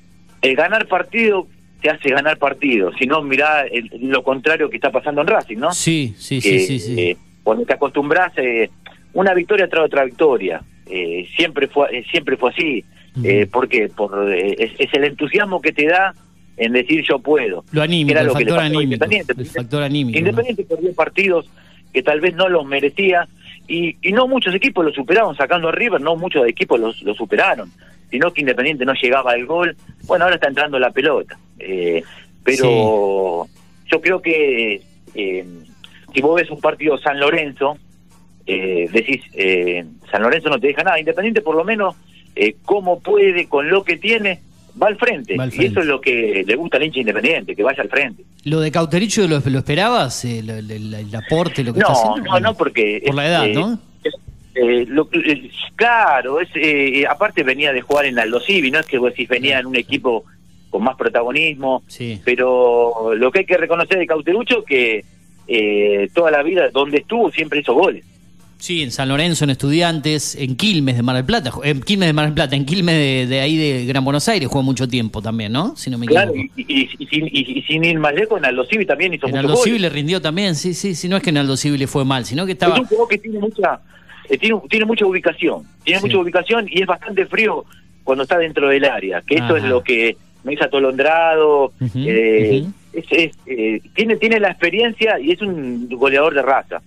el 0.42 0.54
ganar 0.56 0.86
partido 0.86 1.46
te 1.80 1.90
hace 1.90 2.10
ganar 2.10 2.38
partido, 2.38 2.92
si 2.98 3.06
no 3.06 3.22
mirá 3.22 3.62
el- 3.62 3.90
lo 4.00 4.22
contrario 4.22 4.70
que 4.70 4.76
está 4.76 4.90
pasando 4.90 5.20
en 5.20 5.26
Racing, 5.26 5.58
¿no? 5.58 5.72
Sí, 5.72 6.14
sí, 6.18 6.36
que, 6.40 6.60
sí, 6.60 6.66
sí, 6.66 6.78
sí. 6.80 7.00
eh, 7.00 7.16
cuando 7.42 7.64
te 7.64 7.74
acostumbras 7.74 8.32
eh, 8.38 8.70
una 9.12 9.34
victoria 9.34 9.68
tras 9.68 9.84
otra 9.84 10.04
victoria 10.04 10.62
eh, 10.86 11.26
siempre 11.36 11.66
fue 11.68 11.88
eh, 11.98 12.04
siempre 12.10 12.36
fue 12.36 12.50
así 12.50 12.84
Ujú. 13.16 13.26
eh, 13.26 13.46
porque 13.50 13.88
por 13.88 14.32
eh, 14.32 14.56
es, 14.58 14.72
es 14.78 14.92
el 14.94 15.04
entusiasmo 15.04 15.60
que 15.60 15.72
te 15.72 15.86
da 15.86 16.14
en 16.56 16.72
decir 16.72 17.04
yo 17.08 17.18
puedo 17.18 17.64
Lo 17.72 17.82
anímico, 17.82 18.12
Era 18.12 18.20
el 18.22 18.28
que 18.28 18.32
factor 18.34 18.58
anímico. 18.60 18.82
Independiente. 18.82 19.34
El 19.36 19.46
factor 19.46 19.82
anímico. 19.82 20.14
¿no? 20.14 20.18
Independiente 20.20 20.64
perdió 20.64 20.94
partidos 20.94 21.46
que 21.92 22.02
tal 22.02 22.20
vez 22.20 22.34
no 22.34 22.48
los 22.48 22.64
merecía 22.66 23.28
y, 23.68 23.96
y 24.02 24.12
no 24.12 24.26
muchos 24.28 24.54
equipos 24.54 24.84
lo 24.84 24.92
superaron 24.92 25.36
sacando 25.36 25.68
a 25.68 25.72
River 25.72 26.00
no 26.00 26.16
muchos 26.16 26.46
equipos 26.46 26.78
los, 26.80 27.02
lo 27.02 27.14
superaron 27.14 27.70
sino 28.14 28.32
que 28.32 28.42
Independiente 28.42 28.84
no 28.84 28.92
llegaba 28.94 29.32
al 29.32 29.44
gol. 29.44 29.76
Bueno 30.04 30.24
ahora 30.24 30.36
está 30.36 30.46
entrando 30.46 30.78
la 30.78 30.92
pelota. 30.92 31.36
Eh, 31.58 32.00
pero 32.44 33.48
yo 33.90 34.00
creo 34.00 34.22
que 34.22 34.80
eh, 35.16 35.44
si 36.14 36.20
vos 36.22 36.36
ves 36.40 36.48
un 36.48 36.60
partido 36.60 36.96
San 36.98 37.18
Lorenzo 37.18 37.76
eh, 38.46 38.88
decís 38.92 39.20
eh, 39.32 39.84
San 40.12 40.22
Lorenzo 40.22 40.48
no 40.48 40.60
te 40.60 40.68
deja 40.68 40.84
nada. 40.84 41.00
Independiente 41.00 41.40
por 41.40 41.56
lo 41.56 41.64
menos 41.64 41.96
eh, 42.36 42.54
cómo 42.64 43.00
puede 43.00 43.48
con 43.48 43.68
lo 43.68 43.82
que 43.82 43.96
tiene 43.96 44.38
va 44.80 44.86
al 44.86 44.96
frente. 44.96 45.36
Va 45.36 45.42
al 45.44 45.52
y 45.52 45.64
eso 45.66 45.80
es 45.80 45.86
lo 45.86 46.00
que 46.00 46.44
le 46.46 46.54
gusta 46.54 46.76
al 46.76 46.84
hincha 46.84 47.00
Independiente 47.00 47.56
que 47.56 47.64
vaya 47.64 47.82
al 47.82 47.88
frente. 47.88 48.22
¿Lo 48.44 48.60
de 48.60 48.70
Cautericho 48.70 49.26
lo, 49.26 49.40
lo 49.44 49.58
esperabas? 49.58 50.24
El, 50.24 50.50
el- 50.50 50.94
el 50.94 51.14
aporte, 51.16 51.64
lo 51.64 51.72
que 51.74 51.80
está 51.80 51.92
no, 51.92 51.98
haciendo? 52.12 52.30
no, 52.30 52.38
no, 52.40 52.54
porque... 52.54 53.02
Por 53.06 53.16
la 53.16 53.26
edad, 53.26 53.46
eh, 53.48 53.54
¿no? 53.54 53.80
Eh, 54.54 54.84
lo- 54.88 55.08
eh, 55.12 55.50
claro, 55.76 56.40
es, 56.40 56.48
eh, 56.54 57.04
aparte 57.08 57.42
venía 57.42 57.72
de 57.72 57.80
jugar 57.80 58.06
en 58.06 58.18
Aldo 58.18 58.40
Civi, 58.40 58.70
no 58.70 58.80
es 58.80 58.86
que 58.86 58.98
vos 58.98 59.10
decís 59.10 59.28
venía 59.28 59.58
en 59.58 59.66
un 59.66 59.76
equipo 59.76 60.24
con 60.70 60.82
más 60.82 60.96
protagonismo, 60.96 61.82
Sí. 61.86 62.20
pero 62.24 63.14
lo 63.16 63.30
que 63.30 63.40
hay 63.40 63.46
que 63.46 63.56
reconocer 63.56 63.98
de 63.98 64.06
Cauterucho 64.06 64.64
que 64.64 65.04
eh, 65.46 66.08
toda 66.14 66.30
la 66.30 66.42
vida 66.42 66.70
donde 66.70 66.98
estuvo 66.98 67.30
siempre 67.30 67.60
hizo 67.60 67.74
goles. 67.74 68.04
Sí, 68.56 68.82
en 68.82 68.90
San 68.92 69.08
Lorenzo, 69.10 69.44
en 69.44 69.50
Estudiantes, 69.50 70.34
en 70.36 70.56
Quilmes 70.56 70.96
de 70.96 71.02
Mar 71.02 71.16
del 71.16 71.24
Plata, 71.26 71.52
en 71.64 71.82
Quilmes 71.82 72.08
de 72.08 72.12
Mar 72.14 72.24
del 72.24 72.34
Plata, 72.34 72.56
en 72.56 72.64
Quilmes 72.64 72.94
de, 72.94 73.26
de 73.26 73.40
ahí 73.40 73.58
de 73.58 73.84
Gran 73.84 74.02
Buenos 74.04 74.26
Aires 74.28 74.48
jugó 74.48 74.62
mucho 74.62 74.88
tiempo 74.88 75.20
también, 75.20 75.52
¿no? 75.52 75.76
Si 75.76 75.90
no 75.90 75.98
me 75.98 76.06
Claro, 76.06 76.30
equivoco. 76.30 76.54
y, 76.56 76.62
y- 76.82 76.88
y 76.98 77.06
sin, 77.08 77.26
y- 77.30 77.62
sin 77.62 77.84
ir 77.84 77.98
más 77.98 78.14
lejos, 78.14 78.38
en 78.38 78.46
Aldo 78.46 78.64
Civi 78.64 78.86
también 78.86 79.12
hizo 79.12 79.26
En 79.26 79.32
muchos 79.32 79.40
Aldo 79.44 79.54
goles. 79.56 79.64
Civi 79.64 79.78
le 79.80 79.88
rindió 79.90 80.22
también, 80.22 80.54
sí, 80.54 80.72
sí, 80.72 80.94
sí, 80.94 81.08
no 81.10 81.18
es 81.18 81.22
que 81.22 81.28
en 81.30 81.36
Aldo 81.38 81.58
Civi 81.58 81.76
le 81.76 81.86
fue 81.86 82.06
mal, 82.06 82.24
sino 82.24 82.46
que 82.46 82.52
Es 82.52 82.56
estaba... 82.56 82.80
un 82.80 82.86
jugador 82.86 83.08
que 83.10 83.18
tiene 83.18 83.38
mucha 83.38 83.80
eh, 84.28 84.38
tiene, 84.38 84.60
tiene 84.68 84.84
mucha 84.86 85.06
ubicación, 85.06 85.64
tiene 85.84 86.00
Sí. 86.00 86.06
mucha 86.06 86.18
ubicación 86.18 86.66
y 86.68 86.80
es 86.82 86.86
bastante 86.86 87.26
frío 87.26 87.64
cuando 88.04 88.22
está 88.24 88.38
dentro 88.38 88.68
del 88.68 88.84
área, 88.84 89.22
que 89.22 89.36
eso 89.36 89.56
es 89.56 89.64
lo 89.64 89.82
que 89.82 90.16
me 90.44 90.52
hizo 90.54 90.64
atolondrado, 90.64 91.72
eh, 91.94 92.64
es- 92.92 93.06
es, 93.10 93.32
eh, 93.46 93.80
tiene, 93.94 94.16
tiene 94.16 94.38
la 94.40 94.48
experiencia 94.50 95.18
y 95.18 95.32
es 95.32 95.40
un 95.42 95.88
goleador 95.88 96.34
de 96.34 96.42
raza. 96.42 96.82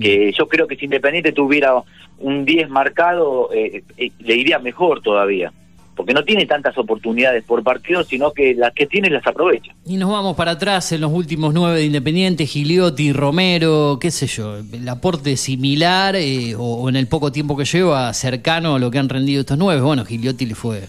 Que 0.00 0.32
yo 0.32 0.46
creo 0.48 0.66
que 0.68 0.76
si 0.76 0.84
Independiente 0.84 1.32
tuviera 1.32 1.74
un 2.18 2.44
10 2.44 2.68
marcado, 2.70 3.50
eh, 3.52 3.82
eh, 3.96 4.10
le 4.20 4.36
iría 4.36 4.58
mejor 4.60 5.02
todavía. 5.02 5.52
Porque 5.96 6.14
no 6.14 6.24
tiene 6.24 6.46
tantas 6.46 6.78
oportunidades 6.78 7.44
por 7.44 7.62
partido, 7.62 8.02
sino 8.04 8.32
que 8.32 8.54
las 8.54 8.72
que 8.72 8.86
tiene 8.86 9.10
las 9.10 9.26
aprovecha. 9.26 9.74
Y 9.84 9.96
nos 9.96 10.10
vamos 10.10 10.34
para 10.34 10.52
atrás 10.52 10.92
en 10.92 11.02
los 11.02 11.12
últimos 11.12 11.52
nueve 11.52 11.78
de 11.78 11.84
Independiente, 11.84 12.46
Gigliotti, 12.46 13.12
Romero, 13.12 13.98
qué 14.00 14.10
sé 14.10 14.26
yo, 14.26 14.56
el 14.56 14.88
aporte 14.88 15.36
similar 15.36 16.16
eh, 16.16 16.54
o, 16.54 16.82
o 16.82 16.88
en 16.88 16.96
el 16.96 17.06
poco 17.06 17.30
tiempo 17.32 17.56
que 17.56 17.64
lleva 17.64 18.12
cercano 18.14 18.76
a 18.76 18.78
lo 18.78 18.90
que 18.90 18.98
han 18.98 19.08
rendido 19.08 19.40
estos 19.40 19.58
nueve. 19.58 19.82
Bueno, 19.82 20.04
Gigliotti 20.04 20.46
le 20.46 20.54
fue 20.54 20.82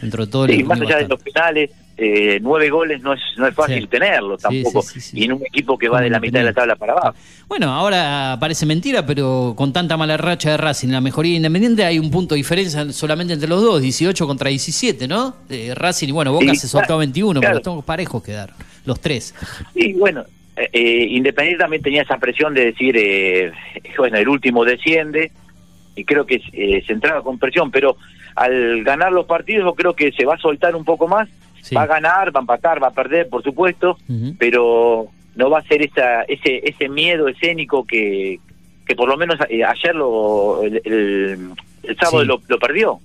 dentro 0.00 0.24
de 0.24 0.32
todo. 0.32 0.46
Sí, 0.46 0.62
más 0.62 0.80
allá 0.80 0.98
de 0.98 1.08
los 1.08 1.20
penales, 1.22 1.70
eh, 1.96 2.38
nueve 2.42 2.70
goles 2.70 3.00
no 3.02 3.12
es, 3.12 3.20
no 3.36 3.46
es 3.46 3.54
fácil 3.54 3.82
Sí. 3.82 3.86
tenerlo 3.86 4.36
tampoco. 4.36 4.82
sí, 4.82 5.00
sí, 5.00 5.10
sí. 5.10 5.20
Y 5.20 5.24
en 5.24 5.32
un 5.34 5.42
equipo 5.46 5.78
que 5.78 5.88
va 5.88 6.00
de 6.00 6.10
la 6.10 6.18
mitad 6.20 6.40
de 6.40 6.46
la 6.46 6.52
tabla 6.52 6.76
para 6.76 6.92
abajo. 6.92 7.14
Bueno, 7.46 7.72
ahora 7.72 8.36
parece 8.40 8.66
mentira, 8.66 9.06
pero 9.06 9.54
con 9.56 9.72
tanta 9.72 9.96
mala 9.96 10.16
racha 10.16 10.50
de 10.50 10.56
Racing, 10.56 10.88
la 10.88 11.00
mejoría 11.00 11.32
de 11.32 11.36
Independiente, 11.36 11.84
hay 11.84 11.98
un 11.98 12.10
punto 12.10 12.34
de 12.34 12.38
diferencia 12.38 12.90
solamente 12.92 13.34
entre 13.34 13.48
los 13.48 13.62
dos, 13.62 13.80
18 13.80 14.26
contra 14.26 14.50
17, 14.50 15.06
¿no? 15.06 15.36
Eh, 15.48 15.72
Racing 15.74 16.08
y 16.08 16.12
bueno, 16.12 16.32
Boca 16.32 16.54
se 16.54 16.66
soltó 16.68 16.86
claro, 16.86 16.98
21, 16.98 17.40
claro. 17.40 17.52
pero 17.52 17.58
estamos 17.58 17.84
parejos 17.84 18.22
quedaron, 18.22 18.56
los 18.86 18.98
tres. 19.00 19.34
Y 19.74 19.92
bueno, 19.92 20.24
eh, 20.56 20.68
eh, 20.72 21.06
Independiente 21.10 21.62
también 21.62 21.82
tenía 21.82 22.02
esa 22.02 22.18
presión 22.18 22.54
de 22.54 22.66
decir, 22.66 22.96
eh, 22.98 23.52
bueno, 23.98 24.16
el 24.18 24.28
último 24.28 24.64
desciende, 24.64 25.30
y 25.96 26.04
creo 26.04 26.26
que 26.26 26.40
eh, 26.52 26.82
se 26.86 26.92
entraba 26.92 27.22
con 27.22 27.38
presión, 27.38 27.70
pero 27.70 27.96
al 28.34 28.82
ganar 28.82 29.12
los 29.12 29.26
partidos 29.26 29.64
yo 29.64 29.74
creo 29.74 29.94
que 29.94 30.10
se 30.10 30.24
va 30.24 30.34
a 30.34 30.38
soltar 30.38 30.74
un 30.74 30.84
poco 30.84 31.06
más, 31.06 31.28
Sí. 31.64 31.74
va 31.74 31.82
a 31.84 31.86
ganar, 31.86 32.34
va 32.34 32.40
a 32.40 32.42
empatar, 32.42 32.82
va 32.82 32.88
a 32.88 32.92
perder, 32.92 33.28
por 33.30 33.42
supuesto, 33.42 33.96
pero 34.38 35.06
no 35.34 35.48
va 35.50 35.60
a 35.60 35.62
ser 35.62 35.80
esa, 35.82 36.22
ese, 36.24 36.60
ese 36.68 36.88
miedo 36.90 37.26
escénico 37.26 37.86
que, 37.86 38.38
que 38.86 38.94
por 38.94 39.08
lo 39.08 39.16
menos 39.16 39.38
eh, 39.48 39.64
ayer 39.64 39.94
lo, 39.94 40.62
el, 40.62 40.80
el- 40.84 41.50
el 41.84 41.96
sábado 41.96 42.20
Sí. 42.20 42.26
lo, 42.26 42.40
lo 42.48 42.58
perdió. 42.58 43.00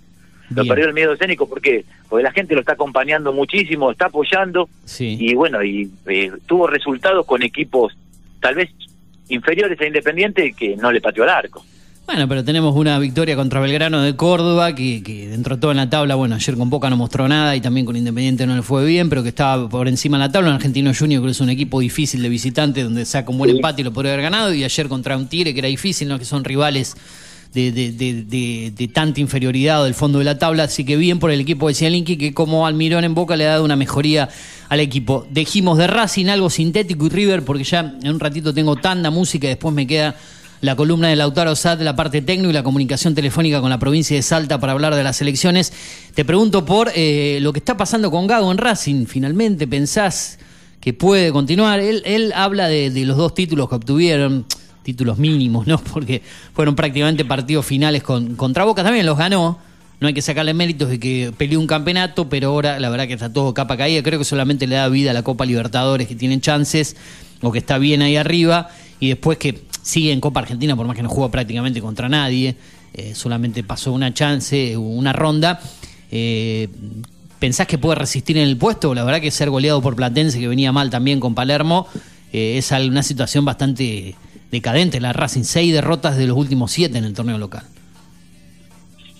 Lo 0.55 0.65
perdió 0.65 0.85
el 0.87 0.93
miedo 0.93 1.13
escénico 1.13 1.47
porque 1.47 1.85
porque 2.09 2.23
la 2.23 2.31
gente 2.31 2.55
lo 2.55 2.61
está 2.61 2.73
acompañando 2.73 3.31
muchísimo, 3.33 3.91
está 3.91 4.07
apoyando 4.07 4.67
Sí. 4.83 5.15
y 5.19 5.35
bueno, 5.35 5.63
y 5.63 5.91
eh, 6.07 6.31
tuvo 6.47 6.65
resultados 6.67 7.25
con 7.25 7.43
equipos 7.43 7.95
tal 8.41 8.55
vez 8.55 8.69
inferiores 9.29 9.79
a 9.79 9.85
Independiente 9.85 10.53
que 10.53 10.75
no 10.75 10.91
le 10.91 11.01
pateó 11.01 11.23
al 11.23 11.29
arco. 11.29 11.63
Bueno, 12.09 12.27
pero 12.27 12.43
tenemos 12.43 12.75
una 12.75 12.97
victoria 12.97 13.35
contra 13.35 13.59
Belgrano 13.59 14.01
de 14.01 14.15
Córdoba, 14.15 14.73
que, 14.73 15.03
que 15.03 15.27
dentro 15.27 15.55
de 15.57 15.61
todo 15.61 15.69
en 15.69 15.77
la 15.77 15.91
tabla, 15.91 16.15
bueno, 16.15 16.33
ayer 16.33 16.57
con 16.57 16.67
Boca 16.67 16.89
no 16.89 16.97
mostró 16.97 17.27
nada 17.27 17.55
y 17.55 17.61
también 17.61 17.85
con 17.85 17.95
Independiente 17.95 18.47
no 18.47 18.55
le 18.55 18.63
fue 18.63 18.83
bien, 18.83 19.09
pero 19.09 19.21
que 19.21 19.29
estaba 19.29 19.69
por 19.69 19.87
encima 19.87 20.17
en 20.17 20.21
la 20.21 20.31
tabla. 20.31 20.49
Un 20.49 20.55
Argentino 20.55 20.91
Junior, 20.97 21.23
que 21.23 21.29
es 21.29 21.39
un 21.39 21.51
equipo 21.51 21.79
difícil 21.79 22.23
de 22.23 22.29
visitante, 22.29 22.83
donde 22.83 23.05
saca 23.05 23.29
un 23.29 23.37
buen 23.37 23.51
empate 23.51 23.81
y 23.81 23.83
lo 23.85 23.93
podría 23.93 24.13
haber 24.13 24.23
ganado. 24.23 24.51
Y 24.55 24.63
ayer 24.63 24.87
contra 24.87 25.15
un 25.17 25.27
Tigre, 25.27 25.53
que 25.53 25.59
era 25.59 25.67
difícil, 25.67 26.07
¿no? 26.07 26.17
que 26.17 26.25
son 26.25 26.43
rivales 26.43 26.95
de, 27.53 27.71
de, 27.71 27.91
de, 27.91 28.23
de- 28.23 28.73
de 28.75 28.87
tanta 28.87 29.19
inferioridad 29.21 29.83
del 29.83 29.93
fondo 29.93 30.17
de 30.17 30.25
la 30.25 30.39
tabla. 30.39 30.63
Así 30.63 30.83
que 30.85 30.97
bien 30.97 31.19
por 31.19 31.29
el 31.29 31.39
equipo 31.39 31.67
de 31.67 31.75
Cialinki, 31.75 32.17
que 32.17 32.33
como 32.33 32.65
Almirón 32.65 33.03
en 33.03 33.13
Boca 33.13 33.35
le 33.37 33.45
ha 33.45 33.49
dado 33.51 33.65
una 33.65 33.75
mejoría 33.75 34.29
al 34.67 34.79
equipo. 34.79 35.27
Dejimos 35.29 35.77
de 35.77 35.85
Racing 35.85 36.25
algo 36.25 36.49
sintético 36.49 37.05
y 37.05 37.09
River, 37.09 37.45
porque 37.45 37.63
ya 37.63 37.81
en 38.01 38.09
un 38.11 38.19
ratito 38.19 38.51
tengo 38.51 38.75
tanda 38.77 39.11
música 39.11 39.45
y 39.45 39.49
después 39.51 39.75
me 39.75 39.85
queda 39.85 40.15
la 40.61 40.75
columna 40.75 41.07
de 41.07 41.15
Lautaro 41.15 41.55
Sad, 41.55 41.81
la 41.81 41.95
parte 41.95 42.21
técnica 42.21 42.49
y 42.49 42.53
la 42.53 42.63
comunicación 42.63 43.15
telefónica 43.15 43.61
con 43.61 43.69
la 43.69 43.79
provincia 43.79 44.15
de 44.15 44.21
Salta 44.21 44.59
para 44.59 44.73
hablar 44.73 44.95
de 44.95 45.03
las 45.03 45.21
elecciones. 45.21 45.71
Te 46.13 46.25
pregunto 46.25 46.65
por 46.65 46.91
eh, 46.95 47.39
lo 47.41 47.53
que 47.53 47.59
está 47.59 47.77
pasando 47.77 48.11
con 48.11 48.27
Gago 48.27 48.51
en 48.51 48.57
Racing. 48.57 49.05
Finalmente, 49.05 49.67
¿pensás 49.67 50.37
que 50.81 50.93
puede 50.93 51.31
continuar? 51.31 51.79
Él, 51.79 52.33
habla 52.35 52.67
de, 52.67 52.89
de 52.89 53.05
los 53.05 53.17
dos 53.17 53.33
títulos 53.33 53.69
que 53.69 53.75
obtuvieron, 53.75 54.45
títulos 54.83 55.17
mínimos, 55.17 55.67
¿no? 55.67 55.77
Porque 55.93 56.21
fueron 56.53 56.75
prácticamente 56.75 57.23
partidos 57.25 57.65
finales 57.65 58.03
con, 58.03 58.35
contra 58.35 58.65
Boca. 58.65 58.83
También 58.83 59.05
los 59.05 59.17
ganó. 59.17 59.59
No 60.01 60.07
hay 60.07 60.13
que 60.13 60.21
sacarle 60.21 60.53
méritos 60.53 60.89
de 60.89 60.97
que 60.97 61.33
peleó 61.37 61.59
un 61.59 61.67
campeonato, 61.67 62.29
pero 62.29 62.49
ahora 62.49 62.79
la 62.79 62.89
verdad 62.89 63.05
que 63.05 63.13
está 63.13 63.33
todo 63.33 63.53
capa 63.53 63.75
caída. 63.75 64.01
Creo 64.01 64.17
que 64.17 64.23
solamente 64.23 64.65
le 64.65 64.75
da 64.75 64.87
vida 64.87 65.11
a 65.11 65.13
la 65.13 65.23
Copa 65.23 65.45
Libertadores, 65.45 66.07
que 66.07 66.15
tienen 66.15 66.39
chances, 66.39 66.95
o 67.41 67.51
que 67.51 67.59
está 67.59 67.77
bien 67.77 68.01
ahí 68.01 68.15
arriba. 68.15 68.69
Y 69.01 69.09
después 69.09 69.37
que 69.37 69.68
sigue 69.89 70.11
en 70.11 70.21
Copa 70.21 70.39
Argentina, 70.41 70.75
por 70.75 70.85
más 70.87 70.95
que 70.95 71.03
no 71.03 71.09
juega 71.09 71.31
prácticamente 71.31 71.81
contra 71.81 72.07
nadie. 72.07 72.55
eh, 72.93 73.13
solamente 73.15 73.63
pasó 73.63 73.91
una 73.93 74.13
chance, 74.13 74.77
una 74.77 75.13
ronda. 75.13 75.59
Eh, 76.11 76.69
¿Pensás 77.39 77.67
que 77.67 77.77
puede 77.77 77.95
resistir 77.95 78.37
en 78.37 78.47
el 78.47 78.57
puesto? 78.57 78.93
La 78.93 79.03
verdad 79.03 79.21
que 79.21 79.31
ser 79.31 79.49
goleado 79.49 79.81
por 79.81 79.95
Platense, 79.95 80.39
que 80.39 80.47
venía 80.47 80.71
mal 80.71 80.89
también 80.89 81.19
con 81.19 81.35
Palermo, 81.35 81.87
eh, 82.33 82.57
es 82.57 82.71
una 82.71 83.03
situación 83.03 83.45
bastante 83.45 84.15
decadente. 84.51 84.99
La 84.99 85.13
Racing, 85.13 85.43
seis 85.43 85.71
derrotas 85.71 86.17
de 86.17 86.27
los 86.27 86.37
últimos 86.37 86.71
siete 86.71 86.97
en 86.97 87.05
el 87.05 87.13
torneo 87.13 87.37
local. 87.37 87.63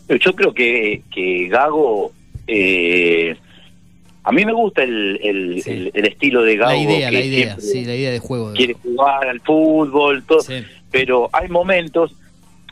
Yo 0.10 0.36
creo 0.36 0.54
que, 0.54 1.04
que 1.14 1.48
Gago, 1.48 2.12
eh, 2.48 3.38
a 4.30 4.32
mí 4.32 4.46
me 4.46 4.54
gusta 4.54 4.84
el, 4.84 5.20
el, 5.24 5.62
Sí. 5.64 5.70
el- 5.72 5.92
el 5.94 6.06
estilo 6.06 6.44
de 6.44 6.56
Gago. 6.56 6.72
la 6.72 6.78
idea, 6.78 7.12
la 7.12 7.20
idea, 7.22 7.60
sí, 7.60 7.84
la 7.86 7.96
idea 7.96 8.12
de 8.12 8.20
juego. 8.20 8.52
de- 8.52 8.58
Quiere 8.58 8.74
jugar 8.76 9.28
al 9.28 9.40
fútbol, 9.42 10.24
todo. 10.24 10.42
Sí. 10.42 10.64
Pero 10.92 11.30
hay 11.34 11.48
momentos, 11.50 12.16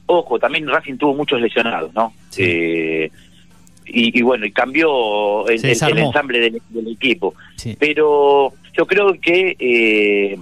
ojo, 0.05 0.39
también 0.39 0.68
Racing 0.68 0.97
tuvo 0.97 1.14
muchos 1.16 1.41
lesionados, 1.41 1.93
¿no? 1.93 2.14
Sí. 2.30 2.43
Eh, 2.45 3.12
y, 3.86 4.20
y 4.20 4.22
bueno, 4.22 4.45
y 4.45 4.51
cambió 4.51 5.47
el, 5.47 5.64
el- 5.66 5.97
ensamble 5.97 6.39
del, 6.39 6.62
del 6.70 6.88
equipo. 6.91 7.34
Sí. 7.55 7.76
Pero 7.80 8.53
yo 8.78 8.86
creo 8.86 9.14
que 9.20 9.55
eh, 9.60 10.38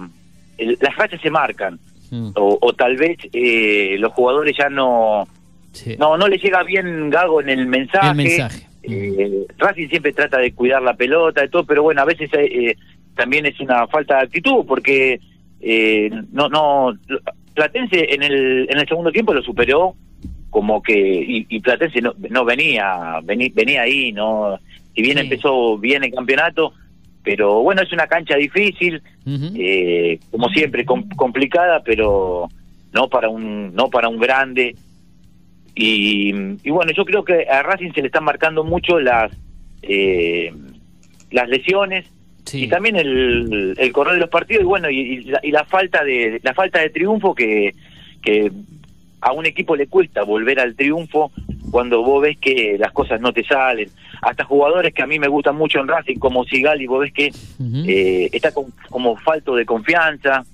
las 0.80 0.96
rachas 0.96 1.20
se 1.20 1.30
marcan. 1.30 1.78
Mm, 2.10 2.30
O, 2.36 2.58
o 2.60 2.72
tal 2.72 2.96
vez 2.96 3.18
eh, 3.32 3.96
los 3.98 4.12
jugadores 4.12 4.54
ya 4.56 4.68
no, 4.68 5.26
sí. 5.72 5.96
no 5.98 6.16
no 6.16 6.28
le 6.28 6.38
llega 6.38 6.62
bien 6.62 7.10
Gago 7.10 7.40
en 7.40 7.48
el 7.48 7.66
mensaje. 7.66 8.08
El 8.10 8.14
mensaje. 8.16 8.66
Eh, 8.88 9.46
Racing 9.58 9.88
siempre 9.88 10.12
trata 10.12 10.38
de 10.38 10.52
cuidar 10.52 10.82
la 10.82 10.94
pelota 10.94 11.44
y 11.44 11.48
todo, 11.48 11.64
pero 11.64 11.82
bueno, 11.82 12.00
a 12.02 12.04
veces 12.04 12.30
eh, 12.34 12.76
también 13.14 13.46
es 13.46 13.58
una 13.60 13.86
falta 13.88 14.16
de 14.16 14.22
actitud 14.24 14.64
porque 14.66 15.20
eh, 15.60 16.10
no 16.32 16.48
no 16.48 16.94
Platense 17.54 18.14
en 18.14 18.22
el, 18.22 18.66
en 18.70 18.78
el 18.78 18.86
segundo 18.88 19.10
tiempo 19.10 19.32
lo 19.32 19.42
superó 19.42 19.94
como 20.50 20.82
que 20.82 20.94
y, 20.98 21.46
y 21.48 21.60
Platense 21.60 22.00
no, 22.02 22.14
no 22.30 22.44
venía, 22.44 23.20
vení- 23.22 23.52
venía 23.54 23.82
ahí, 23.82 24.12
no 24.12 24.58
si 24.94 25.02
bien 25.02 25.16
Sí. 25.18 25.24
empezó 25.24 25.76
bien 25.78 26.04
el 26.04 26.12
campeonato, 26.12 26.72
pero 27.22 27.62
bueno, 27.62 27.82
es 27.82 27.92
una 27.92 28.06
cancha 28.06 28.36
difícil, 28.36 29.02
eh, 29.26 30.18
como 30.30 30.48
siempre 30.50 30.84
com- 30.84 31.08
complicada, 31.16 31.82
pero 31.82 32.48
no 32.92 33.08
para 33.08 33.28
un 33.28 33.74
no 33.74 33.88
para 33.90 34.08
un 34.08 34.18
grande. 34.18 34.74
Y, 35.78 36.34
y 36.64 36.70
bueno, 36.70 36.90
yo 36.92 37.04
creo 37.04 37.22
que 37.22 37.46
a 37.48 37.62
Racing 37.62 37.92
se 37.92 38.00
le 38.00 38.06
están 38.06 38.24
marcando 38.24 38.64
mucho 38.64 38.98
las 38.98 39.30
eh, 39.82 40.52
las 41.30 41.48
lesiones 41.48 42.06
Sí. 42.44 42.62
y 42.62 42.68
también 42.68 42.94
el, 42.94 43.74
el 43.76 43.92
correr 43.92 44.14
de 44.14 44.20
los 44.20 44.28
partidos 44.30 44.62
y 44.62 44.66
bueno 44.66 44.88
y, 44.88 45.00
y 45.00 45.20
la, 45.24 45.40
y 45.42 45.50
la 45.50 45.64
falta 45.64 46.04
de 46.04 46.38
la 46.44 46.54
falta 46.54 46.78
de 46.78 46.90
triunfo 46.90 47.34
que 47.34 47.74
que 48.22 48.52
a 49.20 49.32
un 49.32 49.46
equipo 49.46 49.74
le 49.74 49.88
cuesta 49.88 50.22
volver 50.22 50.60
al 50.60 50.76
triunfo 50.76 51.32
cuando 51.72 52.04
vos 52.04 52.22
ves 52.22 52.38
que 52.38 52.76
las 52.78 52.92
cosas 52.92 53.20
no 53.20 53.32
te 53.32 53.42
salen 53.42 53.88
hasta 54.22 54.44
jugadores 54.44 54.94
que 54.94 55.02
a 55.02 55.08
mí 55.08 55.18
me 55.18 55.26
gustan 55.26 55.56
mucho 55.56 55.80
en 55.80 55.88
Racing 55.88 56.18
como 56.20 56.44
Sigali 56.44 56.86
vos 56.86 57.00
ves 57.00 57.12
que 57.12 57.32
eh, 57.88 58.30
está 58.32 58.54
con- 58.54 58.72
como 58.90 59.16
falto 59.16 59.56
de 59.56 59.66
confianza 59.66 60.44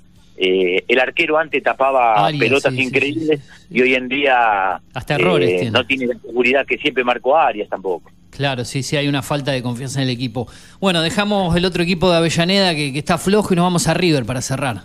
eh, 0.45 0.85
el 0.89 0.99
arquero 0.99 1.39
antes 1.39 1.63
tapaba 1.63 2.27
Arias, 2.27 2.41
pelotas 2.41 2.75
sí, 2.75 2.81
increíbles 2.83 3.41
sí, 3.41 3.47
sí, 3.47 3.67
sí. 3.69 3.79
y 3.79 3.83
hoy 3.83 3.95
en 3.95 4.09
día 4.09 4.81
Hasta 4.93 5.15
errores 5.15 5.49
eh, 5.51 5.55
tiene. 5.57 5.71
no 5.71 5.87
tiene 5.87 6.07
la 6.09 6.19
seguridad 6.19 6.67
que 6.67 6.79
siempre 6.79 7.05
marcó 7.05 7.37
Arias 7.37 7.69
tampoco 7.69 8.11
Claro, 8.31 8.65
sí, 8.65 8.83
sí, 8.83 8.97
hay 8.97 9.09
una 9.09 9.21
falta 9.23 9.53
de 9.53 9.63
confianza 9.63 10.01
en 10.01 10.09
el 10.09 10.15
equipo. 10.15 10.49
Bueno, 10.81 11.03
dejamos 11.03 11.55
el 11.55 11.67
otro 11.67 11.83
equipo 11.83 12.11
de 12.11 12.17
Avellaneda 12.17 12.75
que, 12.75 12.91
que 12.91 12.99
está 12.99 13.19
flojo 13.19 13.53
y 13.53 13.57
nos 13.57 13.65
vamos 13.65 13.87
a 13.89 13.93
River 13.95 14.25
para 14.25 14.41
cerrar. 14.41 14.85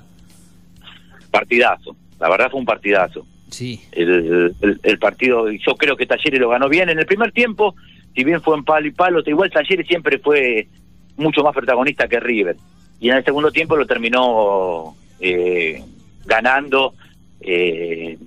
partidazo 1.31 1.95
la 2.19 2.29
verdad 2.29 2.49
fue 2.51 2.59
un 2.59 2.65
partidazo 2.65 3.25
Sí. 3.49 3.79
el, 3.93 4.53
el- 4.61 4.79
el 4.83 4.99
partido, 4.99 5.49
yo 5.49 5.75
creo 5.77 5.95
que 5.95 6.05
Talleres 6.05 6.39
lo 6.41 6.49
ganó 6.49 6.67
bien. 6.67 6.89
En 6.89 6.99
el 6.99 7.05
primer 7.05 7.31
tiempo, 7.31 7.75
si 8.13 8.25
bien 8.25 8.41
fue 8.41 8.57
en 8.57 8.65
palo 8.65 8.85
y 8.85 8.91
palo, 8.91 9.21
igual 9.25 9.49
Talleres 9.49 9.87
siempre 9.87 10.19
fue 10.19 10.67
mucho 11.15 11.41
más 11.43 11.53
protagonista 11.55 12.09
que 12.09 12.19
River. 12.19 12.57
Y 12.99 13.09
en 13.09 13.15
el 13.15 13.23
segundo 13.23 13.49
tiempo 13.51 13.77
lo 13.77 13.85
terminó 13.87 14.93
eh, 15.19 15.83
ganando. 16.25 16.93
Eh, 17.41 18.17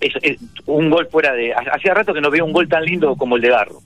es- 0.00 0.16
es 0.22 0.38
un 0.66 0.90
gol 0.90 1.08
fuera 1.10 1.32
de. 1.32 1.52
Hacía 1.54 1.94
rato 1.94 2.12
que 2.14 2.20
no 2.20 2.30
veía 2.30 2.44
un 2.44 2.52
gol 2.52 2.68
tan 2.68 2.84
lindo 2.84 3.16
como 3.16 3.36
el 3.36 3.42
de 3.42 3.48
Garro. 3.48 3.80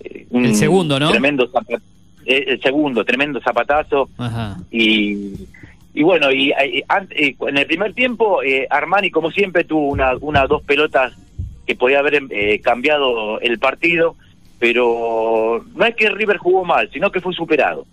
Eh, 0.00 0.26
un 0.30 0.46
El 0.46 0.54
segundo, 0.54 0.98
¿no? 0.98 1.10
Tremendo 1.10 1.50
zapa- 1.50 1.80
eh, 2.24 2.44
el 2.48 2.60
segundo, 2.62 3.04
tremendo 3.04 3.40
zapatazo. 3.40 4.08
Ajá. 4.18 4.58
Y, 4.70 5.34
y 5.94 6.02
bueno, 6.02 6.32
y, 6.32 6.50
eh, 6.52 6.84
an- 6.88 7.08
eh, 7.10 7.34
en 7.48 7.58
el 7.58 7.66
primer 7.66 7.92
tiempo 7.94 8.42
eh, 8.42 8.66
Armani 8.70 9.10
como 9.10 9.30
siempre 9.30 9.64
tuvo 9.64 9.88
una, 9.88 10.16
una 10.20 10.46
dos 10.46 10.62
pelotas 10.62 11.12
que 11.66 11.76
podía 11.76 11.98
haber 12.00 12.22
eh, 12.30 12.60
cambiado 12.60 13.38
el 13.40 13.58
partido, 13.58 14.16
pero 14.58 15.64
no 15.74 15.84
es 15.84 15.94
que 15.94 16.08
River 16.10 16.38
jugó 16.38 16.64
mal, 16.64 16.88
sino 16.92 17.10
que 17.12 17.20
fue 17.20 17.32
superado. 17.34 17.84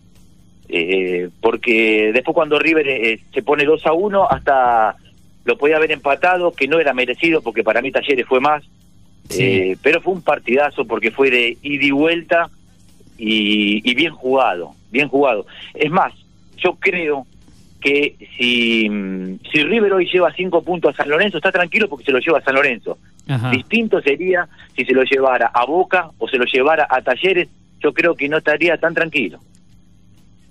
Eh, 0.72 1.30
porque 1.42 2.12
después 2.14 2.36
cuando 2.36 2.60
River 2.60 2.88
eh, 2.88 3.20
se 3.34 3.42
pone 3.42 3.66
2 3.66 3.88
a 3.88 3.94
1 3.94 4.30
hasta 4.30 4.96
lo 5.44 5.58
podía 5.58 5.78
haber 5.78 5.92
empatado, 5.92 6.52
que 6.52 6.68
no 6.68 6.80
era 6.80 6.94
merecido 6.94 7.42
porque 7.42 7.64
para 7.64 7.82
mí 7.82 7.92
Talleres 7.92 8.28
fue 8.28 8.40
más. 8.40 8.64
Sí. 9.30 9.44
Eh, 9.44 9.78
pero 9.82 10.00
fue 10.02 10.14
un 10.14 10.22
partidazo 10.22 10.86
porque 10.86 11.12
fue 11.12 11.32
de 11.32 11.58
ida 11.62 11.86
y 11.86 11.92
vuelta 11.92 12.50
y, 13.18 13.82
y 13.90 13.96
bien 13.96 14.14
jugado, 14.14 14.76
bien 14.92 15.08
jugado. 15.08 15.48
Es 15.74 15.90
más, 15.90 16.14
yo 16.58 16.76
creo 16.76 17.26
que 17.82 18.16
si, 18.38 18.90
si 19.52 19.64
River 19.64 19.94
hoy 19.94 20.08
lleva 20.12 20.34
cinco 20.34 20.62
puntos 20.62 20.94
a 20.94 20.98
San 20.98 21.10
Lorenzo, 21.10 21.38
está 21.38 21.52
tranquilo 21.52 21.88
porque 21.88 22.06
se 22.06 22.12
lo 22.12 22.20
lleva 22.20 22.40
a 22.40 22.44
San 22.44 22.56
Lorenzo. 22.56 22.98
Ajá. 23.28 23.52
Distinto 23.52 24.02
sería 24.02 24.48
si 24.76 24.86
se 24.86 24.94
lo 24.94 25.04
llevara 25.04 25.48
a 25.54 25.66
Boca 25.66 26.10
o 26.18 26.28
se 26.28 26.38
lo 26.38 26.46
llevara 26.46 26.88
a 26.90 27.02
Talleres, 27.02 27.48
yo 27.80 27.94
creo 27.94 28.16
que 28.16 28.28
no 28.30 28.38
estaría 28.38 28.78
tan 28.78 28.94
tranquilo. 28.94 29.40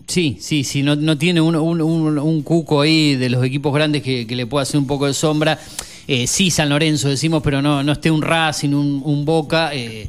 Sí, 0.09 0.39
sí, 0.41 0.65
sí, 0.65 0.83
no, 0.83 0.97
no 0.97 1.19
tiene 1.19 1.41
un, 1.43 1.55
un, 1.55 1.83
un- 1.83 2.19
un 2.19 2.43
cuco 2.43 2.81
ahí 2.81 3.15
de 3.15 3.29
los 3.29 3.45
equipos 3.45 3.75
grandes 3.75 4.03
que, 4.03 4.27
que 4.27 4.35
le 4.35 4.47
pueda 4.47 4.63
hacer 4.63 4.81
un 4.81 4.87
poco 4.87 5.07
de 5.07 5.13
sombra. 5.13 5.59
Eh, 6.07 6.27
sí, 6.27 6.51
San 6.51 6.71
Lorenzo 6.71 7.09
decimos, 7.11 7.43
pero 7.45 7.61
no, 7.61 7.83
no 7.83 7.93
esté 7.93 8.11
un 8.11 8.23
Racing, 8.23 8.71
un, 8.73 9.03
un 9.05 9.25
Boca, 9.27 9.75
eh, 9.75 10.09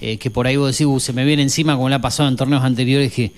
eh, 0.00 0.16
que 0.18 0.30
por 0.30 0.46
ahí 0.46 0.54
vos 0.56 0.70
decís, 0.70 0.86
"Uh, 0.86 1.00
se 1.00 1.12
me 1.12 1.24
viene 1.24 1.42
encima 1.42 1.74
como 1.74 1.88
le 1.88 1.96
ha 1.96 2.00
pasado 2.00 2.28
en 2.28 2.36
torneos 2.36 2.62
anteriores 2.62 3.12
que, 3.12 3.32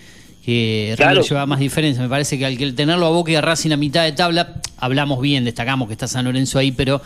que 0.44 0.92
Claro. 0.98 1.22
Lleva 1.22 1.46
más 1.46 1.58
diferencia. 1.60 2.02
Me 2.02 2.10
parece 2.10 2.38
que 2.38 2.44
al 2.44 2.58
que 2.58 2.70
tenerlo 2.72 3.06
a 3.06 3.10
Boca 3.10 3.32
y 3.32 3.36
a 3.36 3.40
Racing 3.40 3.70
a 3.72 3.78
mitad 3.78 4.04
de 4.04 4.12
tabla, 4.12 4.60
hablamos 4.76 5.18
bien, 5.22 5.44
destacamos 5.44 5.88
que 5.88 5.94
está 5.94 6.06
San 6.06 6.26
Lorenzo 6.26 6.58
ahí, 6.58 6.72
pero 6.72 7.00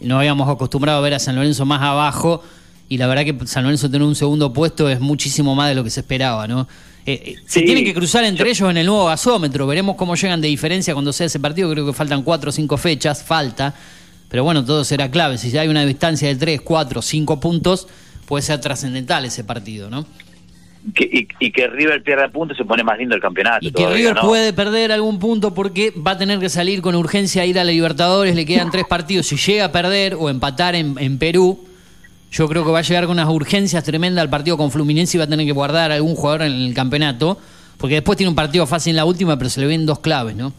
nos 0.00 0.18
habíamos 0.18 0.48
acostumbrado 0.48 0.98
a 0.98 1.02
ver 1.02 1.14
a 1.14 1.18
San 1.18 1.34
Lorenzo 1.34 1.64
más 1.66 1.82
abajo 1.82 2.44
y 2.88 2.96
la 2.98 3.08
verdad 3.08 3.24
que 3.24 3.44
San 3.48 3.64
Lorenzo 3.64 3.90
tener 3.90 4.06
un 4.06 4.14
segundo 4.14 4.52
puesto 4.52 4.88
es 4.88 5.00
muchísimo 5.00 5.56
más 5.56 5.68
de 5.68 5.74
lo 5.74 5.82
que 5.82 5.90
se 5.90 5.98
esperaba, 6.00 6.46
¿no? 6.46 6.68
Eh, 7.04 7.22
eh, 7.24 7.36
se 7.46 7.62
tienen 7.62 7.84
que 7.84 7.94
cruzar 7.94 8.24
entre 8.24 8.48
ellos 8.48 8.70
en 8.70 8.76
el 8.76 8.86
nuevo 8.86 9.06
gasómetro, 9.06 9.66
veremos 9.66 9.96
cómo 9.96 10.14
llegan 10.14 10.40
de 10.40 10.46
diferencia 10.46 10.94
cuando 10.94 11.12
sea 11.12 11.26
ese 11.26 11.40
partido, 11.40 11.68
creo 11.70 11.84
que 11.84 11.92
faltan 11.92 12.22
cuatro 12.22 12.50
o 12.50 12.52
cinco 12.52 12.76
fechas, 12.76 13.24
falta, 13.24 13.74
pero 14.28 14.44
bueno, 14.44 14.64
todo 14.64 14.84
será 14.84 15.10
clave, 15.10 15.36
si 15.36 15.56
hay 15.58 15.66
una 15.66 15.84
distancia 15.84 16.28
de 16.28 16.36
tres, 16.36 16.60
cuatro, 16.60 17.02
cinco 17.02 17.40
puntos, 17.40 17.88
puede 18.26 18.42
ser 18.42 18.60
trascendental 18.60 19.24
ese 19.24 19.42
partido, 19.42 19.90
¿no? 19.90 20.06
Que, 20.94 21.04
y, 21.04 21.28
y 21.44 21.52
que 21.52 21.66
River 21.68 22.02
pierda 22.02 22.28
puntos 22.28 22.56
se 22.56 22.64
pone 22.64 22.82
más 22.82 22.98
lindo 22.98 23.14
el 23.14 23.20
campeonato. 23.20 23.64
Y 23.64 23.72
que 23.72 23.86
River 23.86 24.16
¿no? 24.16 24.22
puede 24.22 24.52
perder 24.52 24.90
algún 24.90 25.18
punto 25.20 25.54
porque 25.54 25.92
va 25.92 26.12
a 26.12 26.18
tener 26.18 26.40
que 26.40 26.48
salir 26.48 26.82
con 26.82 26.94
urgencia 26.96 27.42
a 27.42 27.46
ir 27.46 27.58
a 27.58 27.64
la 27.64 27.70
Libertadores, 27.70 28.34
le 28.34 28.44
quedan 28.44 28.70
tres 28.72 28.84
partidos. 28.88 29.26
Si 29.26 29.36
llega 29.36 29.66
a 29.66 29.72
perder 29.72 30.16
o 30.18 30.28
empatar 30.28 30.74
en, 30.74 30.96
en 30.98 31.18
Perú, 31.18 31.64
yo 32.32 32.48
creo 32.48 32.64
que 32.64 32.70
va 32.72 32.78
a 32.78 32.82
llegar 32.82 33.04
con 33.04 33.12
unas 33.12 33.28
urgencias 33.28 33.84
tremendas 33.84 34.22
al 34.22 34.30
partido 34.30 34.56
con 34.56 34.70
Fluminense 34.70 35.16
y 35.16 35.18
va 35.18 35.24
a 35.24 35.28
tener 35.28 35.46
que 35.46 35.52
guardar 35.52 35.92
a 35.92 35.94
algún 35.96 36.14
jugador 36.16 36.42
en 36.42 36.52
el 36.52 36.74
campeonato, 36.74 37.38
porque 37.78 37.96
después 37.96 38.16
tiene 38.16 38.30
un 38.30 38.34
partido 38.36 38.66
fácil 38.66 38.90
en 38.92 38.96
la 38.96 39.04
última, 39.04 39.36
pero 39.36 39.50
se 39.50 39.60
le 39.60 39.66
ven 39.66 39.84
dos 39.86 39.98
claves, 40.00 40.34
¿no? 40.34 40.52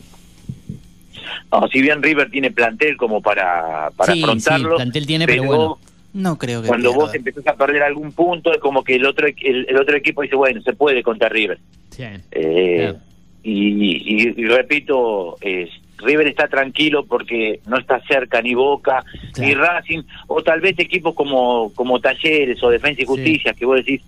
No, 1.51 1.67
si 1.71 1.81
bien 1.81 2.01
River 2.01 2.29
tiene 2.31 2.51
plantel 2.51 2.97
como 2.97 3.21
para, 3.21 3.89
para 3.95 4.13
Sí, 4.13 4.19
sí, 4.19 4.23
afrontarlo, 4.23 4.75
plantel 4.75 5.05
tiene, 5.05 5.25
pero 5.25 5.43
bueno. 5.43 5.77
No 6.13 6.37
creo 6.37 6.61
que 6.61 6.67
cuando 6.67 6.89
pierda. 6.91 7.05
vos 7.05 7.15
empezás 7.15 7.47
a 7.47 7.55
perder 7.55 7.81
algún 7.81 8.11
punto 8.11 8.51
es 8.53 8.59
como 8.59 8.83
que 8.83 8.95
el 8.97 9.05
otro 9.07 9.25
el, 9.27 9.65
el 9.67 9.77
otro 9.77 9.97
equipo 9.97 10.21
dice 10.21 10.35
bueno 10.35 10.61
se 10.61 10.73
puede 10.73 11.01
contra 11.01 11.27
River 11.27 11.57
Eh, 11.97 12.77
Claro. 12.77 12.99
y, 13.41 14.23
y- 14.27 14.33
y 14.37 14.45
repito 14.45 15.37
eh, 15.41 15.67
River 16.03 16.27
está 16.27 16.47
tranquilo 16.47 17.05
porque 17.05 17.59
no 17.67 17.77
está 17.77 18.01
cerca 18.01 18.41
ni 18.41 18.53
Boca 18.53 19.03
Claro. 19.33 19.47
ni 19.47 19.53
Racing 19.55 20.01
o 20.27 20.41
tal 20.43 20.61
vez 20.61 20.77
equipos 20.79 21.15
como 21.15 21.71
como 21.73 21.99
Talleres 21.99 22.61
o 22.63 22.69
Defensa 22.69 23.01
y 23.01 23.05
Justicia 23.05 23.53
que 23.53 23.65
vos 23.65 23.77
decís 23.77 24.01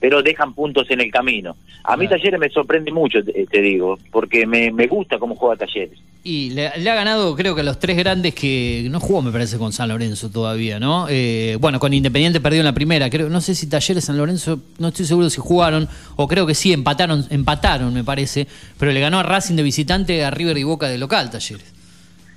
pero 0.00 0.22
dejan 0.22 0.54
puntos 0.54 0.90
en 0.90 1.00
el 1.00 1.10
camino 1.10 1.56
a 1.84 1.96
mí 1.96 2.06
Claro. 2.06 2.20
Talleres 2.22 2.40
me 2.40 2.48
sorprende 2.50 2.90
mucho 2.92 3.22
te, 3.24 3.46
te 3.46 3.62
digo 3.62 3.98
porque 4.10 4.46
me, 4.46 4.70
me 4.70 4.86
gusta 4.86 5.18
cómo 5.18 5.34
juega 5.36 5.56
Talleres 5.56 5.98
Y 6.24 6.50
le, 6.50 6.70
le 6.78 6.90
ha 6.90 6.94
ganado, 6.96 7.36
creo 7.36 7.54
que 7.54 7.60
a 7.60 7.64
los 7.64 7.78
tres 7.78 7.96
grandes 7.96 8.34
que 8.34 8.88
no 8.90 8.98
jugó, 8.98 9.22
me 9.22 9.30
parece, 9.30 9.58
con 9.58 9.72
San 9.72 9.88
Lorenzo 9.88 10.28
todavía, 10.28 10.80
¿no? 10.80 11.06
Eh, 11.08 11.56
bueno, 11.60 11.78
con 11.78 11.94
Independiente 11.94 12.40
perdió 12.40 12.58
en 12.60 12.64
la 12.64 12.72
primera. 12.72 13.08
Creo, 13.08 13.28
no 13.28 13.40
sé 13.40 13.54
si 13.54 13.68
Talleres 13.68 14.04
San 14.06 14.16
Lorenzo, 14.16 14.60
no 14.80 14.88
estoy 14.88 15.06
seguro 15.06 15.30
si 15.30 15.40
jugaron, 15.40 15.88
o 16.16 16.26
creo 16.26 16.44
que 16.44 16.54
sí, 16.56 16.72
empataron, 16.72 17.24
empataron, 17.30 17.94
me 17.94 18.02
parece. 18.02 18.48
Pero 18.76 18.90
le 18.90 18.98
ganó 19.00 19.20
a 19.20 19.22
Racing 19.22 19.54
de 19.54 19.62
visitante, 19.62 20.24
a 20.24 20.30
River 20.32 20.58
y 20.58 20.64
Boca 20.64 20.88
de 20.88 20.98
local, 20.98 21.30
Talleres. 21.30 21.72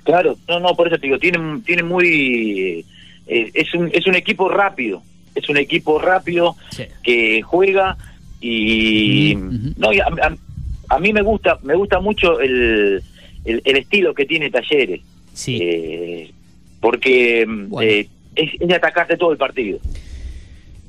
Claro, 0.04 0.36
no, 0.48 0.60
no, 0.60 0.74
por 0.76 0.86
eso 0.86 0.96
te 0.96 1.08
digo, 1.08 1.18
tiene, 1.18 1.60
tiene 1.66 1.82
muy... 1.82 2.84
eh, 3.26 3.50
es, 3.54 3.74
un, 3.74 3.90
es 3.92 4.06
un 4.06 4.14
equipo 4.14 4.48
rápido, 4.48 5.02
es 5.34 5.48
un 5.48 5.56
equipo 5.56 5.98
rápido 5.98 6.56
Sí. 6.70 6.84
que 7.02 7.42
juega 7.42 7.96
y... 8.40 9.34
No, 9.76 9.92
y 9.92 10.00
a, 10.00 10.06
a- 10.06 10.36
a 10.92 10.98
mí 10.98 11.12
me 11.12 11.22
gusta 11.22 11.58
me 11.62 11.74
gusta 11.76 12.00
mucho 12.00 12.40
el, 12.40 13.00
el, 13.44 13.62
el 13.64 13.76
estilo 13.76 14.12
que 14.12 14.26
tiene 14.26 14.50
Talleres, 14.50 15.00
Sí. 15.32 15.58
eh, 15.62 16.30
porque 16.80 17.46
Bueno. 17.46 17.88
eh, 17.90 18.08
es, 18.34 18.50
es 18.60 18.66
de 18.68 18.74
atacarte 18.74 19.16
todo 19.16 19.30
el 19.32 19.38
partido. 19.38 19.78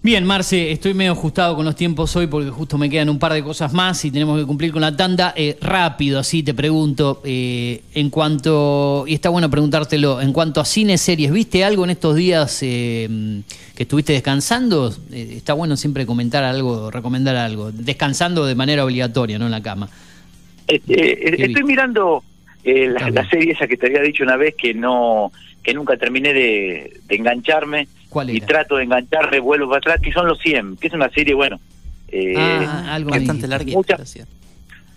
Bien, 0.03 0.25
Marce, 0.25 0.71
estoy 0.71 0.95
medio 0.95 1.11
ajustado 1.11 1.55
con 1.55 1.63
los 1.63 1.75
tiempos 1.75 2.15
hoy 2.15 2.25
porque 2.25 2.49
justo 2.49 2.75
me 2.79 2.89
quedan 2.89 3.07
un 3.07 3.19
par 3.19 3.33
de 3.33 3.43
cosas 3.43 3.71
más 3.71 4.03
y 4.03 4.09
tenemos 4.09 4.39
que 4.39 4.47
cumplir 4.47 4.71
con 4.71 4.81
la 4.81 4.97
tanda. 4.97 5.31
Eh, 5.37 5.57
rápido, 5.61 6.17
así 6.17 6.41
te 6.41 6.55
pregunto, 6.55 7.21
eh, 7.23 7.83
en 7.93 8.09
cuanto, 8.09 9.03
y 9.05 9.13
está 9.13 9.29
bueno 9.29 9.51
preguntártelo, 9.51 10.19
en 10.19 10.33
cuanto 10.33 10.59
a 10.59 10.65
cine, 10.65 10.97
series, 10.97 11.31
¿viste 11.31 11.63
algo 11.63 11.83
en 11.83 11.91
estos 11.91 12.15
días 12.15 12.63
eh, 12.63 13.43
que 13.75 13.83
estuviste 13.83 14.13
descansando? 14.13 14.91
Eh, 15.11 15.33
está 15.37 15.53
bueno 15.53 15.77
siempre 15.77 16.07
comentar 16.07 16.43
algo, 16.43 16.89
recomendar 16.89 17.35
algo, 17.35 17.71
descansando 17.71 18.47
de 18.47 18.55
manera 18.55 18.83
obligatoria, 18.83 19.37
no 19.37 19.45
en 19.45 19.51
la 19.51 19.61
cama. 19.61 19.87
Este, 20.67 21.11
eh, 21.11 21.15
¿Qué 21.19 21.29
estoy 21.29 21.47
viste? 21.47 21.63
mirando 21.63 22.23
eh, 22.63 22.87
la, 22.87 23.11
la 23.11 23.29
serie 23.29 23.51
esa 23.51 23.67
que 23.67 23.77
te 23.77 23.85
había 23.85 24.01
dicho 24.01 24.23
una 24.23 24.35
vez 24.35 24.55
que 24.57 24.73
no 24.73 25.31
que 25.61 25.75
nunca 25.75 25.95
terminé 25.95 26.33
de, 26.33 27.01
de 27.07 27.15
engancharme 27.15 27.87
¿Cuál 28.11 28.29
y 28.29 28.41
trato 28.41 28.75
de 28.75 28.83
engancharme, 28.83 29.39
vuelvo 29.39 29.67
para 29.69 29.77
atrás, 29.79 30.01
que 30.01 30.11
son 30.11 30.27
los 30.27 30.37
100, 30.39 30.75
que 30.77 30.87
es 30.87 30.93
una 30.93 31.09
serie, 31.09 31.33
bueno, 31.33 31.59
eh, 32.09 32.35
ah, 32.37 32.93
algo. 32.93 33.09
Bastante 33.09 33.47
larguita. 33.47 33.77
mucha- 33.77 33.97
la 33.97 34.05
cierto. 34.05 34.31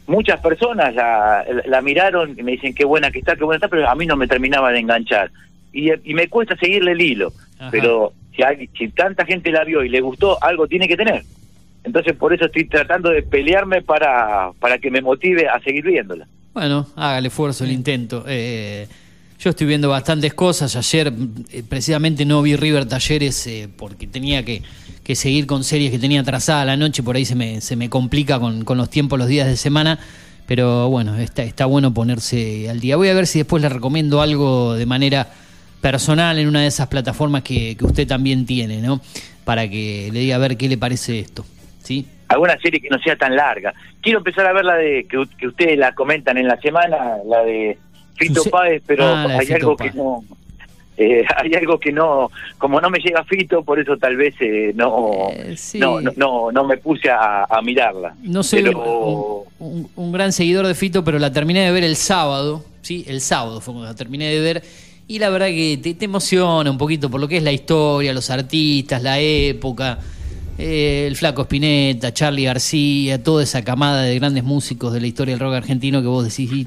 muchas 0.08 0.40
personas 0.40 0.94
la, 0.94 1.44
la 1.66 1.80
miraron 1.80 2.34
y 2.38 2.42
me 2.42 2.52
dicen 2.52 2.74
qué 2.74 2.84
buena 2.84 3.10
que 3.12 3.20
está, 3.20 3.36
qué 3.36 3.44
buena 3.44 3.56
está, 3.58 3.68
pero 3.68 3.88
a 3.88 3.94
mí 3.94 4.04
no 4.04 4.16
me 4.16 4.26
terminaba 4.26 4.70
de 4.72 4.80
enganchar. 4.80 5.30
Y, 5.72 5.90
y 6.10 6.14
me 6.14 6.28
cuesta 6.28 6.56
seguirle 6.56 6.90
el 6.92 7.00
hilo, 7.00 7.32
Ajá. 7.58 7.70
pero 7.70 8.12
si, 8.34 8.42
hay- 8.42 8.68
si 8.76 8.88
tanta 8.88 9.24
gente 9.24 9.50
la 9.52 9.62
vio 9.64 9.84
y 9.84 9.88
le 9.88 10.00
gustó, 10.00 10.42
algo 10.42 10.66
tiene 10.66 10.88
que 10.88 10.96
tener. 10.96 11.22
Entonces 11.84 12.14
por 12.16 12.32
eso 12.34 12.46
estoy 12.46 12.64
tratando 12.66 13.10
de 13.10 13.22
pelearme 13.22 13.80
para, 13.82 14.50
para 14.58 14.78
que 14.78 14.90
me 14.90 15.00
motive 15.00 15.48
a 15.48 15.60
seguir 15.60 15.84
viéndola. 15.84 16.26
Bueno, 16.52 16.86
haga 16.96 17.18
el 17.18 17.26
esfuerzo, 17.26 17.62
el 17.64 17.70
intento. 17.72 18.24
Eh, 18.26 18.88
yo 19.44 19.50
estoy 19.50 19.66
viendo 19.66 19.90
bastantes 19.90 20.32
cosas. 20.32 20.74
Ayer, 20.74 21.12
eh, 21.52 21.62
precisamente, 21.68 22.24
no 22.24 22.40
vi 22.40 22.56
River 22.56 22.86
Talleres 22.86 23.46
eh, 23.46 23.68
porque 23.76 24.06
tenía 24.06 24.42
que, 24.42 24.62
que 25.04 25.14
seguir 25.14 25.46
con 25.46 25.64
series 25.64 25.90
que 25.90 25.98
tenía 25.98 26.22
atrasada 26.22 26.64
la 26.64 26.78
noche. 26.78 27.02
Por 27.02 27.16
ahí 27.16 27.26
se 27.26 27.34
me, 27.34 27.60
se 27.60 27.76
me 27.76 27.90
complica 27.90 28.40
con, 28.40 28.64
con 28.64 28.78
los 28.78 28.88
tiempos, 28.88 29.18
los 29.18 29.28
días 29.28 29.46
de 29.46 29.58
semana. 29.58 29.98
Pero 30.46 30.88
bueno, 30.88 31.16
está, 31.16 31.42
está 31.42 31.66
bueno 31.66 31.92
ponerse 31.92 32.70
al 32.70 32.80
día. 32.80 32.96
Voy 32.96 33.08
a 33.08 33.14
ver 33.14 33.26
si 33.26 33.40
después 33.40 33.62
le 33.62 33.68
recomiendo 33.68 34.22
algo 34.22 34.74
de 34.74 34.86
manera 34.86 35.28
personal 35.82 36.38
en 36.38 36.48
una 36.48 36.62
de 36.62 36.68
esas 36.68 36.86
plataformas 36.86 37.42
que, 37.42 37.76
que 37.76 37.84
usted 37.84 38.08
también 38.08 38.46
tiene, 38.46 38.80
¿no? 38.80 39.02
Para 39.44 39.68
que 39.68 40.08
le 40.10 40.20
diga 40.20 40.36
a 40.36 40.38
ver 40.38 40.56
qué 40.56 40.70
le 40.70 40.78
parece 40.78 41.18
esto. 41.18 41.44
¿Sí? 41.82 42.06
Alguna 42.28 42.58
serie 42.60 42.80
que 42.80 42.88
no 42.88 42.98
sea 42.98 43.16
tan 43.16 43.36
larga. 43.36 43.74
Quiero 44.00 44.20
empezar 44.20 44.46
a 44.46 44.54
ver 44.54 44.64
la 44.64 44.76
de 44.76 45.06
que, 45.06 45.22
que 45.36 45.48
ustedes 45.48 45.76
la 45.76 45.94
comentan 45.94 46.38
en 46.38 46.48
la 46.48 46.58
semana, 46.62 47.18
la 47.26 47.44
de 47.44 47.78
Fito 48.16 48.44
Páez, 48.44 48.82
pero 48.86 49.04
Ah, 49.04 49.24
hay 49.38 49.46
Fito 49.46 49.56
algo 49.56 49.76
Páez. 49.76 49.92
que 49.92 49.98
no... 49.98 50.24
eh, 50.96 51.24
hay 51.36 51.54
algo 51.54 51.78
que 51.78 51.92
no, 51.92 52.30
como 52.58 52.80
no 52.80 52.88
me 52.90 52.98
llega 52.98 53.24
Fito, 53.24 53.62
por 53.62 53.78
eso 53.80 53.96
tal 53.96 54.16
vez 54.16 54.34
eh, 54.40 54.72
no, 54.74 55.28
Eh, 55.32 55.54
sí. 55.56 55.78
no, 55.78 56.00
no, 56.00 56.12
no, 56.16 56.52
no 56.52 56.64
me 56.64 56.76
puse 56.78 57.10
a, 57.10 57.44
a 57.44 57.60
mirarla. 57.62 58.14
No 58.22 58.42
soy 58.42 58.62
pero 58.62 59.44
un, 59.58 59.66
un- 59.66 59.88
un 59.96 60.12
gran 60.12 60.32
seguidor 60.32 60.66
de 60.66 60.74
Fito, 60.74 61.02
pero 61.04 61.18
la 61.18 61.32
terminé 61.32 61.60
de 61.64 61.72
ver 61.72 61.84
el 61.84 61.96
sábado, 61.96 62.64
¿sí? 62.82 63.04
El 63.08 63.20
sábado 63.20 63.60
fue 63.60 63.74
cuando 63.74 63.90
la 63.90 63.96
terminé 63.96 64.26
de 64.32 64.40
ver. 64.40 64.62
Y 65.06 65.18
la 65.18 65.28
verdad 65.28 65.48
que 65.48 65.78
te, 65.82 65.92
te 65.94 66.04
emociona 66.06 66.70
un 66.70 66.78
poquito 66.78 67.10
por 67.10 67.20
lo 67.20 67.28
que 67.28 67.36
es 67.36 67.42
la 67.42 67.52
historia, 67.52 68.14
los 68.14 68.30
artistas, 68.30 69.02
la 69.02 69.18
época, 69.20 69.98
eh, 70.56 71.04
el 71.06 71.14
Flaco 71.16 71.42
Spinetta, 71.42 72.14
Charlie 72.14 72.44
García, 72.44 73.22
toda 73.22 73.42
esa 73.42 73.62
camada 73.62 74.00
de 74.02 74.14
grandes 74.18 74.44
músicos 74.44 74.94
de 74.94 75.00
la 75.02 75.06
historia 75.06 75.34
del 75.34 75.40
rock 75.40 75.54
argentino 75.56 76.00
que 76.00 76.06
vos 76.08 76.24
decís. 76.24 76.66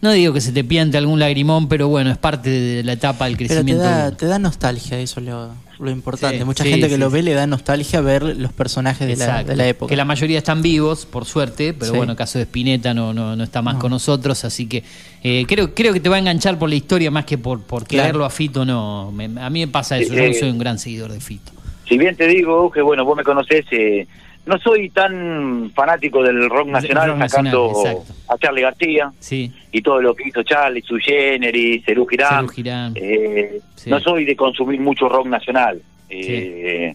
No 0.00 0.12
digo 0.12 0.32
que 0.32 0.40
se 0.40 0.52
te 0.52 0.64
piante 0.64 0.96
algún 0.98 1.18
lagrimón, 1.20 1.68
pero 1.68 1.88
bueno, 1.88 2.10
es 2.10 2.18
parte 2.18 2.48
de 2.50 2.82
la 2.84 2.92
etapa 2.92 3.26
del 3.26 3.36
Pero 3.36 3.48
te 3.48 3.54
crecimiento. 3.54 3.82
de 3.82 3.88
da, 3.88 4.10
te 4.16 4.26
da 4.26 4.38
nostalgia, 4.38 4.98
eso 4.98 5.20
es 5.20 5.26
lo, 5.26 5.50
lo 5.78 5.90
importante. 5.90 6.38
Sí, 6.38 6.44
Mucha 6.44 6.64
sí, 6.64 6.70
gente 6.70 6.88
que 6.88 6.94
sí, 6.94 7.00
lo 7.00 7.08
sí. 7.10 7.14
ve 7.14 7.22
le 7.22 7.34
da 7.34 7.46
nostalgia 7.46 8.00
ver 8.00 8.22
los 8.22 8.52
personajes 8.52 9.06
de 9.06 9.16
la, 9.16 9.44
de 9.44 9.56
la 9.56 9.66
época. 9.68 9.88
Que 9.90 9.96
la 9.96 10.04
mayoría 10.06 10.38
están 10.38 10.62
vivos, 10.62 11.04
por 11.06 11.24
suerte, 11.26 11.74
pero 11.74 11.92
Sí. 11.92 11.96
bueno, 11.98 12.12
el 12.12 12.16
caso 12.18 12.38
de 12.38 12.44
Spinetta 12.44 12.94
no, 12.94 13.12
no, 13.12 13.36
no 13.36 13.44
está 13.44 13.60
más 13.62 13.76
con 13.76 13.90
nosotros, 13.90 14.44
así 14.44 14.66
que 14.66 14.82
eh, 15.22 15.44
creo, 15.46 15.74
creo 15.74 15.92
que 15.92 16.00
te 16.00 16.08
va 16.08 16.16
a 16.16 16.18
enganchar 16.18 16.58
por 16.58 16.68
la 16.70 16.76
historia 16.76 17.10
más 17.10 17.24
que 17.26 17.36
por, 17.38 17.60
por 17.62 17.84
Claro. 17.84 18.04
quererlo 18.04 18.24
a 18.24 18.30
Fito, 18.30 18.64
no. 18.64 19.12
Me- 19.12 19.24
a 19.40 19.50
mí 19.50 19.60
me 19.60 19.68
pasa 19.68 19.98
eso, 19.98 20.14
yo 20.14 20.20
Eh, 20.22 20.28
no 20.28 20.34
soy 20.34 20.50
un 20.50 20.58
gran 20.58 20.78
seguidor 20.78 21.12
de 21.12 21.20
Fito. 21.20 21.52
si 21.88 21.98
bien 21.98 22.16
te 22.16 22.26
digo 22.26 22.70
que 22.70 22.80
bueno, 22.80 23.04
vos 23.04 23.16
me 23.16 23.24
conocés, 23.24 23.64
eh, 23.72 24.06
no 24.50 24.58
soy 24.58 24.90
tan 24.90 25.70
fanático 25.74 26.22
del 26.22 26.50
rock 26.50 26.68
nacional, 26.68 27.10
rock 27.10 27.20
sacando 27.28 27.72
nacional, 27.72 28.02
a 28.28 28.36
Charlie 28.38 28.62
García 28.62 29.12
Sí, 29.18 29.50
y 29.72 29.80
todo 29.80 30.02
lo 30.02 30.14
que 30.14 30.28
hizo 30.28 30.42
Charlie, 30.42 30.82
su 30.82 30.96
Generis, 30.98 31.84
Cerú 31.86 32.06
Girán. 32.06 32.48
Girán. 32.48 32.92
Eh, 32.96 33.60
Sí. 33.76 33.88
No 33.88 33.98
soy 34.00 34.26
de 34.26 34.36
consumir 34.36 34.78
mucho 34.78 35.08
rock 35.08 35.26
nacional. 35.26 35.80
Eh, 36.10 36.94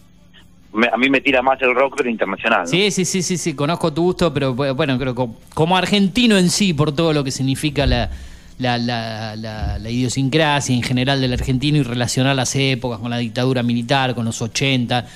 me- 0.72 0.86
a 0.86 0.96
mí 0.96 1.10
me 1.10 1.20
tira 1.20 1.42
más 1.42 1.60
el 1.62 1.74
rock, 1.74 1.94
pero 1.96 2.08
internacional. 2.08 2.60
¿no? 2.60 2.66
Sí, 2.68 2.90
sí, 2.92 3.04
sí, 3.04 3.22
sí, 3.22 3.36
sí, 3.38 3.54
conozco 3.54 3.92
tu 3.92 4.02
gusto, 4.02 4.32
pero 4.32 4.54
bueno, 4.54 4.96
creo 4.98 5.12
que 5.12 5.16
como, 5.16 5.36
como 5.54 5.76
argentino 5.76 6.38
en 6.38 6.48
sí, 6.50 6.74
por 6.74 6.94
todo 6.94 7.12
lo 7.12 7.24
que 7.24 7.30
significa 7.32 7.86
la, 7.86 8.10
la, 8.58 8.78
la, 8.78 9.34
la- 9.36 9.78
la 9.80 9.90
idiosincrasia 9.90 10.74
en 10.76 10.82
general 10.82 11.20
del 11.20 11.32
argentino 11.32 11.78
y 11.78 11.82
relacionar 11.82 12.36
las 12.36 12.54
épocas 12.54 13.00
con 13.00 13.10
la 13.10 13.18
dictadura 13.18 13.62
militar, 13.64 14.14
con 14.14 14.24
los 14.26 14.40
80. 14.40 15.06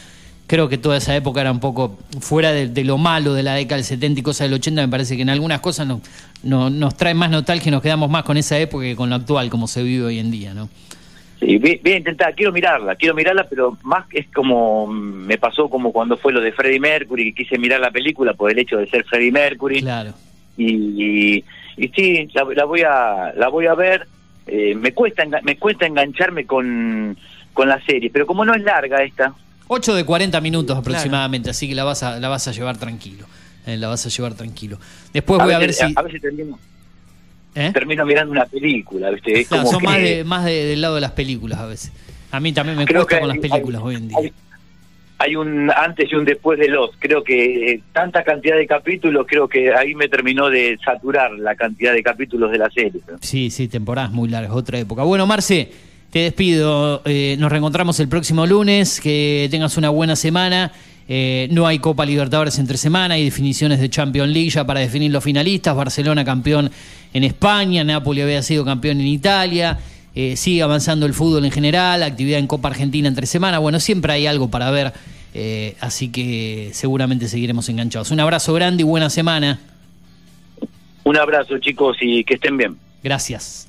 Creo 0.51 0.68
que 0.68 0.78
toda 0.78 0.96
esa 0.96 1.14
época 1.14 1.40
era 1.40 1.53
un 1.53 1.61
poco 1.61 1.96
fuera 2.20 2.51
de, 2.51 2.66
de 2.66 2.82
lo 2.82 2.98
malo 2.98 3.34
de 3.34 3.44
la 3.44 3.55
década 3.55 3.76
del 3.76 3.84
70 3.84 4.18
y 4.18 4.22
cosas 4.24 4.46
del 4.48 4.55
80. 4.55 4.82
Me 4.82 4.88
parece 4.88 5.14
que 5.14 5.22
en 5.22 5.30
algunas 5.30 5.61
cosas 5.61 5.86
no, 5.86 6.01
no- 6.42 6.70
nos 6.70 6.96
trae 6.96 7.14
más 7.14 7.30
nostalgia 7.30 7.68
y 7.68 7.70
nos 7.70 7.82
quedamos 7.82 8.11
más 8.11 8.24
con 8.24 8.36
esa 8.36 8.59
época 8.59 8.82
que 8.82 8.96
con 8.96 9.11
lo 9.11 9.14
actual, 9.14 9.48
como 9.48 9.68
se 9.68 9.84
vive 9.84 10.07
hoy 10.07 10.18
en 10.18 10.32
día, 10.32 10.53
¿no? 10.53 10.68
Sí, 11.38 11.57
voy, 11.59 11.80
voy 11.84 11.92
a 11.92 11.96
intentar, 11.98 12.34
quiero 12.34 12.51
mirarla, 12.51 12.96
quiero 12.96 13.14
mirarla, 13.14 13.46
pero 13.48 13.78
más 13.84 14.07
es 14.11 14.26
como 14.34 14.88
mm, 14.88 15.26
me 15.26 15.38
pasó 15.38 15.70
como 15.70 15.92
cuando 15.92 16.16
fue 16.16 16.32
lo 16.32 16.40
de 16.40 16.51
Freddie 16.51 16.80
Mercury, 16.80 17.32
que 17.32 17.44
quise 17.44 17.57
mirar 17.57 17.78
la 17.80 17.92
película 17.92 18.34
por 18.34 18.51
el 18.51 18.59
hecho 18.59 18.76
de 18.78 18.88
ser 18.90 19.05
Freddie 19.05 19.30
Mercury. 19.30 19.80
Claro. 19.82 20.14
y, 20.57 20.66
y, 20.66 21.44
y 21.76 21.88
sí, 21.94 22.28
la, 22.34 22.44
la 22.57 22.64
voy 22.64 22.80
a 22.82 23.32
la 23.36 23.48
voy 23.48 23.66
a 23.66 23.74
ver. 23.74 24.09
Eh, 24.48 24.74
me 24.74 24.92
cuesta 24.94 25.22
me 25.44 25.57
cuesta 25.59 25.86
engancharme 25.86 26.44
con, 26.44 27.16
con 27.55 27.68
la 27.68 27.80
serie, 27.84 28.11
pero 28.12 28.26
como 28.26 28.44
no 28.44 28.53
es 28.53 28.62
larga 28.64 29.05
esta, 29.05 29.32
8 29.72 29.94
de 29.94 30.04
40 30.04 30.40
minutos 30.40 30.76
aproximadamente, 30.76 31.48
así 31.50 31.68
que 31.68 31.76
la 31.76 31.84
vas 31.84 32.02
a, 32.02 32.18
la 32.18 32.28
vas 32.28 32.48
a 32.48 32.52
llevar 32.52 32.76
tranquilo. 32.76 33.24
eh, 33.66 33.76
la 33.76 33.86
vas 33.86 34.04
a 34.04 34.08
llevar 34.08 34.34
tranquilo. 34.34 34.80
Después 35.12 35.40
voy 35.42 35.52
a 35.52 35.58
ver 35.58 35.72
si. 35.72 35.84
a 35.94 36.02
veces 36.02 36.20
termino, 36.20 36.58
¿eh? 37.54 37.70
termino 37.72 38.04
mirando 38.04 38.32
una 38.32 38.46
película, 38.46 39.10
¿viste? 39.10 39.40
Es 39.42 39.46
Claro, 39.48 39.62
como 39.64 39.72
son 39.72 39.80
que 39.80 39.86
más, 39.86 39.98
de, 40.02 40.24
más 40.24 40.44
de- 40.44 40.64
del 40.64 40.80
lado 40.80 40.96
de 40.96 41.00
las 41.00 41.12
películas 41.12 41.60
a 41.60 41.66
veces. 41.66 41.92
A 42.32 42.40
mí 42.40 42.52
también 42.52 42.76
me 42.78 42.84
creo 42.84 43.02
cuesta 43.02 43.16
que 43.16 43.20
con 43.20 43.28
las 43.28 43.36
hay- 43.36 43.40
películas 43.48 43.80
hay- 43.82 43.86
hoy 43.86 43.94
en 43.94 44.08
día. 44.08 44.18
Hay, 44.18 44.32
hay 45.18 45.36
un 45.36 45.70
antes 45.70 46.10
y 46.10 46.14
un 46.16 46.24
después 46.24 46.58
de 46.58 46.66
los. 46.68 46.90
Creo 46.98 47.22
que 47.22 47.72
eh, 47.72 47.80
tanta 47.92 48.24
cantidad 48.24 48.56
de 48.56 48.66
capítulos, 48.66 49.24
creo 49.28 49.46
que 49.46 49.72
ahí 49.72 49.94
me 49.94 50.08
terminó 50.08 50.48
de 50.50 50.78
saturar 50.84 51.30
la 51.32 51.54
cantidad 51.54 51.92
de 51.92 52.02
capítulos 52.02 52.50
de 52.50 52.58
la 52.58 52.70
serie. 52.70 53.00
¿no? 53.08 53.18
Sí, 53.20 53.50
sí, 53.50 53.68
temporadas 53.68 54.10
muy 54.10 54.28
largas, 54.28 54.50
otra 54.52 54.78
época. 54.80 55.02
Bueno, 55.04 55.26
Marce, 55.28 55.70
te 56.11 56.20
despido. 56.20 57.02
eh, 57.04 57.36
nos 57.38 57.50
reencontramos 57.50 57.98
el 58.00 58.08
próximo 58.08 58.46
lunes. 58.46 59.00
Que 59.00 59.48
tengas 59.50 59.76
una 59.76 59.90
buena 59.90 60.16
semana. 60.16 60.72
Eh, 61.12 61.48
no 61.50 61.66
hay 61.66 61.80
Copa 61.80 62.06
Libertadores 62.06 62.56
entre 62.61 62.76
semana, 62.76 63.14
hay 63.14 63.24
definiciones 63.24 63.80
de 63.80 63.90
Champions 63.90 64.32
League 64.32 64.50
ya 64.50 64.64
para 64.64 64.78
definir 64.78 65.11
los 65.11 65.24
finalistas. 65.24 65.74
Barcelona 65.74 66.24
campeón 66.24 66.70
en 67.12 67.24
España, 67.24 67.82
Napoli 67.82 68.22
había 68.22 68.40
sido 68.42 68.64
campeón 68.64 69.00
en 69.00 69.08
Italia. 69.08 69.76
Eh, 70.14 70.36
sigue 70.36 70.62
avanzando 70.62 71.06
el 71.06 71.14
fútbol 71.14 71.44
en 71.44 71.50
general, 71.50 72.04
actividad 72.04 72.38
en 72.38 72.46
Copa 72.46 72.68
Argentina 72.68 73.08
entre 73.08 73.26
semana. 73.26 73.58
Bueno, 73.58 73.80
siempre 73.80 74.12
hay 74.12 74.28
algo 74.28 74.50
para 74.50 74.70
ver, 74.70 74.92
eh, 75.34 75.74
así 75.80 76.11
que 76.11 76.70
seguramente 76.74 77.26
seguiremos 77.26 77.68
enganchados. 77.68 78.12
Un 78.12 78.20
abrazo 78.20 78.54
grande 78.54 78.82
y 78.82 78.86
buena 78.86 79.11
semana. 79.11 79.58
Un 81.02 81.16
abrazo, 81.16 81.58
chicos, 81.58 81.96
y 82.00 82.22
que 82.22 82.34
estén 82.34 82.56
bien. 82.56 82.76
Gracias. 83.02 83.66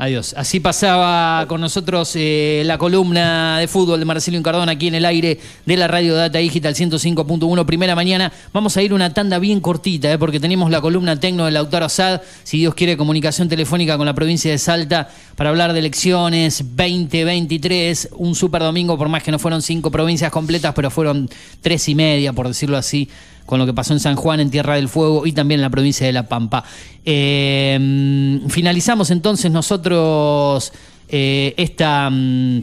Adiós. 0.00 0.32
Así 0.36 0.60
pasaba 0.60 1.44
con 1.48 1.60
nosotros 1.60 2.12
eh, 2.14 2.62
la 2.64 2.78
columna 2.78 3.58
de 3.58 3.66
fútbol 3.66 3.98
de 3.98 4.04
Marcelino 4.04 4.44
Cardona 4.44 4.70
aquí 4.70 4.86
en 4.86 4.94
el 4.94 5.04
aire 5.04 5.40
de 5.66 5.76
la 5.76 5.88
Radio 5.88 6.14
Data 6.14 6.38
Digital 6.38 6.72
105.1, 6.72 7.66
primera 7.66 7.96
mañana. 7.96 8.32
Vamos 8.52 8.76
a 8.76 8.82
ir 8.82 8.94
una 8.94 9.12
tanda 9.12 9.40
bien 9.40 9.58
cortita, 9.58 10.12
eh, 10.12 10.16
porque 10.16 10.38
tenemos 10.38 10.70
la 10.70 10.80
columna 10.80 11.18
tecno 11.18 11.46
de 11.46 11.50
Lautaro 11.50 11.86
Asad, 11.86 12.22
si 12.44 12.58
Dios 12.58 12.76
quiere, 12.76 12.96
comunicación 12.96 13.48
telefónica 13.48 13.96
con 13.96 14.06
la 14.06 14.14
provincia 14.14 14.52
de 14.52 14.58
Salta 14.58 15.08
para 15.34 15.50
hablar 15.50 15.72
de 15.72 15.80
elecciones 15.80 16.58
2023. 16.76 18.10
Un 18.18 18.36
super 18.36 18.62
domingo, 18.62 18.96
por 18.96 19.08
más 19.08 19.24
que 19.24 19.32
no 19.32 19.40
fueron 19.40 19.62
cinco 19.62 19.90
provincias 19.90 20.30
completas, 20.30 20.74
pero 20.76 20.92
fueron 20.92 21.28
tres 21.60 21.88
y 21.88 21.96
media, 21.96 22.32
por 22.32 22.46
decirlo 22.46 22.76
así 22.76 23.08
con 23.48 23.58
lo 23.58 23.64
que 23.64 23.72
pasó 23.72 23.94
en 23.94 24.00
San 24.00 24.14
Juan, 24.14 24.40
en 24.40 24.50
Tierra 24.50 24.74
del 24.74 24.90
Fuego 24.90 25.26
y 25.26 25.32
también 25.32 25.60
en 25.60 25.62
la 25.62 25.70
provincia 25.70 26.06
de 26.06 26.12
La 26.12 26.28
Pampa. 26.28 26.64
Eh, 27.02 28.40
finalizamos 28.48 29.10
entonces 29.10 29.50
nosotros 29.50 30.70
eh, 31.08 31.54
esta 31.56 32.10
mm, 32.10 32.60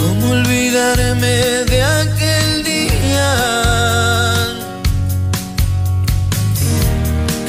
¿Cómo 0.01 0.33
olvidarme 0.33 1.65
de 1.65 1.83
aquel 1.83 2.65
día? 2.65 3.35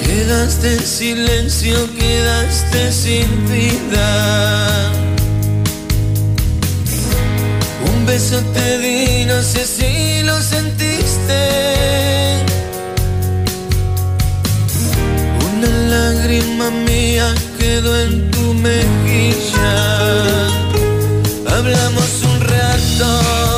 Quedaste 0.06 0.80
silencio 0.80 1.76
quedaste 1.97 2.91
sin 2.93 3.28
vida. 3.50 4.91
Un 7.93 8.06
beso 8.06 8.41
te 8.54 8.78
di, 8.80 9.26
no 9.26 9.41
sé 9.41 9.66
si 9.66 10.24
lo 10.24 10.41
sentiste. 10.41 10.99
Lágrima 16.30 16.70
mía 16.70 17.34
quedó 17.58 18.00
en 18.00 18.30
tu 18.30 18.54
mejilla. 18.54 19.74
Hablamos 21.48 22.24
un 22.24 22.42
rato 22.42 23.49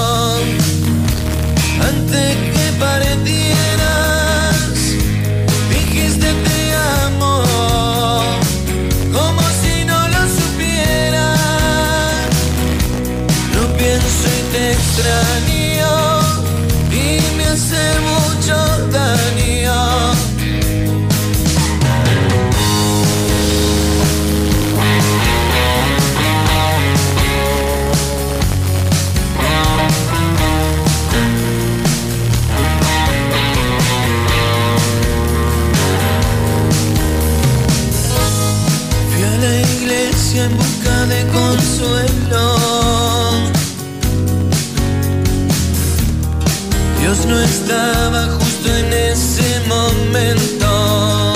No 47.28 47.40
estaba 47.40 48.28
justo 48.28 48.70
en 48.76 48.94
ese 48.94 49.62
momento. 49.68 51.34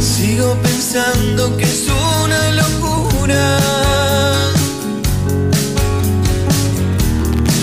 Sigo 0.00 0.54
pensando 0.62 1.56
que 1.56 1.64
es 1.64 1.86
una 2.24 2.52
locura. 2.52 3.58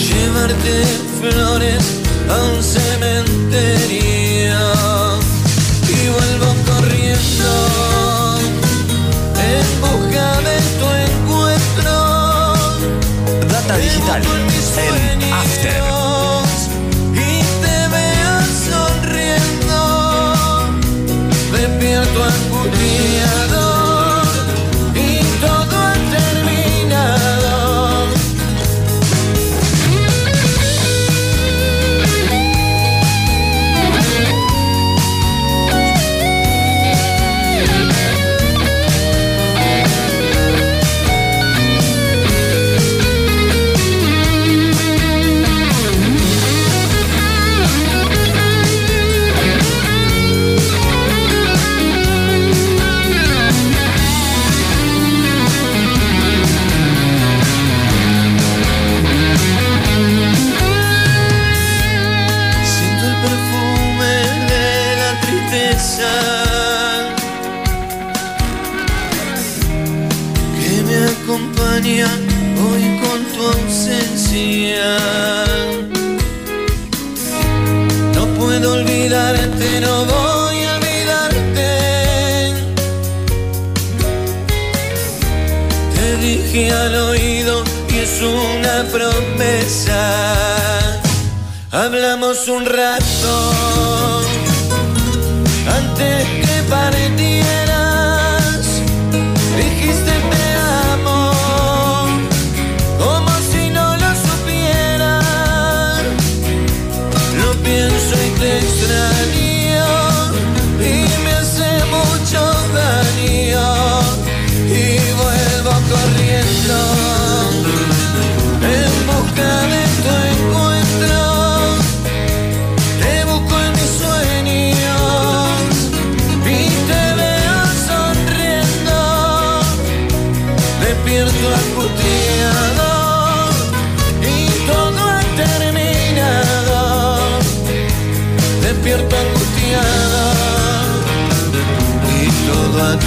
Llevarte 0.08 0.84
flores 1.20 1.84
a 2.30 2.38
un 2.54 2.64
cementerio 2.64 4.09
digital 13.82 14.22
en 14.78 15.22
After. 15.32 16.09
Hablamos 91.72 92.48
un 92.48 92.66
rato 92.66 93.39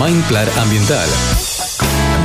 Mindplar 0.00 0.48
Ambiental. 0.56 1.49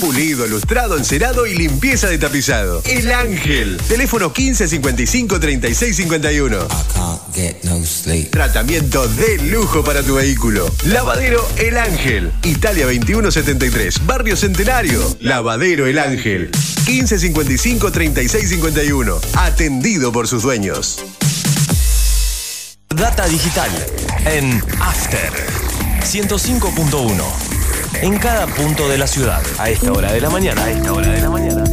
Pulido, 0.00 0.46
lustrado, 0.46 0.98
encerado 0.98 1.46
y 1.46 1.54
limpieza 1.54 2.08
de 2.08 2.18
tapizado. 2.18 2.82
El 2.84 3.10
Ángel. 3.10 3.78
Teléfono 3.88 4.26
1555 4.26 5.40
3651. 5.40 6.68
Tratamiento 8.30 9.08
de 9.08 9.38
lujo 9.38 9.82
para 9.82 10.02
tu 10.02 10.16
vehículo. 10.16 10.70
Lavadero 10.84 11.46
El 11.56 11.78
Ángel. 11.78 12.30
Italia 12.42 12.84
2173. 12.84 14.06
Barrio 14.06 14.36
Centenario. 14.36 15.16
Lavadero 15.20 15.86
El 15.86 15.98
Ángel. 15.98 16.50
1555 16.86 17.90
3651. 17.90 19.18
Atendido 19.34 20.12
por 20.12 20.28
sus 20.28 20.42
dueños. 20.42 20.98
Data 22.94 23.26
digital 23.26 23.70
en 24.26 24.62
After 24.80 25.32
105.1. 26.02 27.55
En 27.94 28.18
cada 28.18 28.46
punto 28.46 28.88
de 28.88 28.98
la 28.98 29.06
ciudad. 29.06 29.42
A 29.58 29.70
esta 29.70 29.92
hora 29.92 30.12
de 30.12 30.20
la 30.20 30.30
mañana. 30.30 30.62
A 30.62 30.70
esta 30.70 30.92
hora 30.92 31.08
de 31.08 31.20
la 31.20 31.30
mañana. 31.30 31.64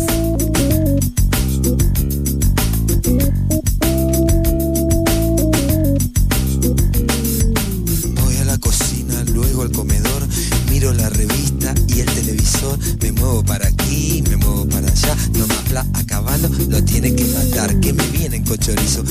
Voy 8.22 8.38
a 8.38 8.46
la 8.46 8.58
cocina, 8.58 9.24
luego 9.34 9.64
al 9.64 9.72
comedor, 9.72 10.28
miro 10.70 10.94
la 10.94 11.10
revista 11.10 11.74
y 11.88 12.00
el 12.00 12.06
televisor, 12.08 12.78
me 13.02 13.12
muevo 13.12 13.44
para 13.44 13.68
aquí, 13.68 14.24
me 14.30 14.38
muevo 14.38 14.68
para 14.70 14.88
allá, 14.88 15.16
no 15.34 15.48
me 15.48 15.56
habla 15.56 15.86
a 15.94 16.04
caballo, 16.06 16.50
lo 16.70 16.84
tiene 16.84 17.14
que 17.16 17.26
matar, 17.26 17.80
que 17.80 17.94
me 17.94 18.06
vienen 18.08 18.44
con 18.46 18.58
chorizo, 18.58 19.04